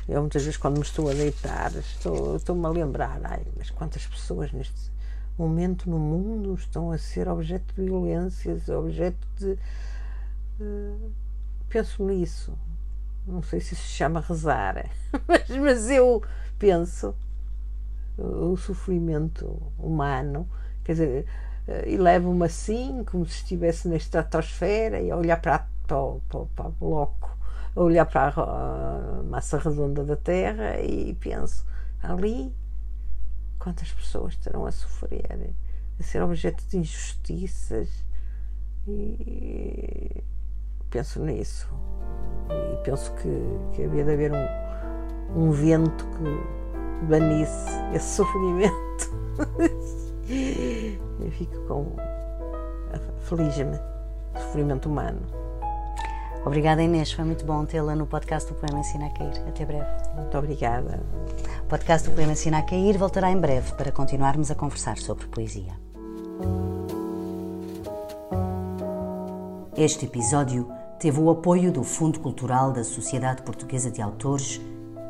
Eu 0.09 0.23
muitas 0.23 0.43
vezes 0.43 0.57
quando 0.57 0.78
me 0.78 0.82
estou 0.82 1.09
a 1.09 1.15
deitar 1.15 1.73
estou, 1.77 2.35
estou-me 2.35 2.66
a 2.66 2.70
lembrar, 2.70 3.20
ai, 3.23 3.47
mas 3.57 3.70
quantas 3.70 4.05
pessoas 4.05 4.51
neste 4.51 4.90
momento 5.39 5.89
no 5.89 5.98
mundo 6.01 6.55
estão 6.55 6.90
a 6.90 6.98
ser 6.98 7.28
objeto 7.28 7.73
de 7.77 7.82
violências, 7.82 8.69
objeto 8.69 9.28
de. 9.39 9.57
Penso 11.69 12.05
nisso. 12.05 12.59
Não 13.27 13.43
sei 13.43 13.61
se 13.61 13.77
se 13.77 13.82
chama 13.82 14.20
rezar, 14.20 14.91
mas, 15.28 15.49
mas 15.49 15.91
eu 15.91 16.23
penso 16.59 17.15
o 18.19 18.57
sofrimento 18.57 19.62
humano, 19.78 20.49
quer 20.85 20.93
dizer, 20.93 21.27
uh, 21.69 21.89
e 21.89 21.97
levo-me 21.97 22.45
assim, 22.45 23.05
como 23.05 23.24
se 23.27 23.37
estivesse 23.37 23.89
na 23.89 23.97
estratosfera 23.97 25.01
e 25.01 25.11
a 25.11 25.16
olhar 25.16 25.41
para 25.41 25.66
para 25.87 25.97
para, 26.28 26.45
para 26.47 26.66
o 26.66 26.73
bloco, 26.73 27.37
a 27.74 27.81
olhar 27.81 28.07
para 28.07 28.32
a 28.37 29.23
massa 29.24 29.59
redonda 29.59 30.05
da 30.05 30.16
Terra 30.16 30.81
e 30.81 31.15
penso, 31.15 31.65
ali 32.03 32.55
quantas 33.59 33.91
pessoas 33.93 34.35
estarão 34.35 34.66
a 34.66 34.73
sofrer, 34.73 35.55
a 35.99 36.03
ser 36.03 36.23
objeto 36.23 36.65
de 36.69 36.78
injustiças 36.78 37.89
e 38.87 40.23
penso 40.90 41.20
nisso 41.20 41.68
e 42.50 42.76
penso 42.84 43.12
que, 43.14 43.58
que 43.72 43.84
havia 43.84 44.04
de 44.04 44.12
haver 44.12 44.32
um, 44.32 45.44
um 45.44 45.50
vento 45.52 46.04
que 46.06 47.06
banisse 47.06 47.70
esse 47.94 48.16
sofrimento. 48.16 49.10
Eu 51.20 51.30
fico 51.30 51.58
com 51.66 51.96
feliz-me 53.20 53.78
sofrimento 54.34 54.88
humano. 54.88 55.20
Obrigada, 56.44 56.82
Inês. 56.82 57.12
Foi 57.12 57.24
muito 57.24 57.44
bom 57.44 57.64
tê-la 57.64 57.94
no 57.94 58.06
podcast 58.06 58.50
do 58.50 58.58
Poema 58.58 58.80
Ensina 58.80 59.06
a 59.06 59.10
Cair. 59.10 59.42
Até 59.46 59.64
breve. 59.64 59.86
Muito 60.14 60.38
obrigada. 60.38 61.00
O 61.62 61.66
podcast 61.66 62.08
do 62.08 62.14
Poema 62.14 62.32
Ensina 62.32 62.58
a 62.58 62.62
Cair 62.62 62.96
voltará 62.98 63.30
em 63.30 63.36
breve 63.36 63.72
para 63.74 63.92
continuarmos 63.92 64.50
a 64.50 64.54
conversar 64.54 64.96
sobre 64.98 65.26
poesia. 65.26 65.72
Este 69.76 70.06
episódio 70.06 70.80
teve 71.01 71.18
o 71.18 71.31
apoio 71.31 71.72
do 71.72 71.82
Fundo 71.82 72.20
Cultural 72.20 72.72
da 72.72 72.85
Sociedade 72.85 73.40
Portuguesa 73.40 73.90
de 73.90 74.02
Autores 74.02 74.60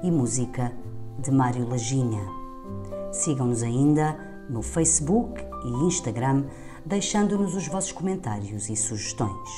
e 0.05 0.11
Música 0.11 0.73
de 1.19 1.33
Mário 1.33 1.69
Laginha. 1.69 2.23
Sigam-nos 3.11 3.65
ainda 3.65 4.17
no 4.49 4.63
Facebook 4.63 5.45
e 5.65 5.69
Instagram, 5.85 6.45
deixando-nos 6.87 7.57
os 7.57 7.67
vossos 7.67 7.91
comentários 7.91 8.71
e 8.71 8.77
sugestões. 8.77 9.51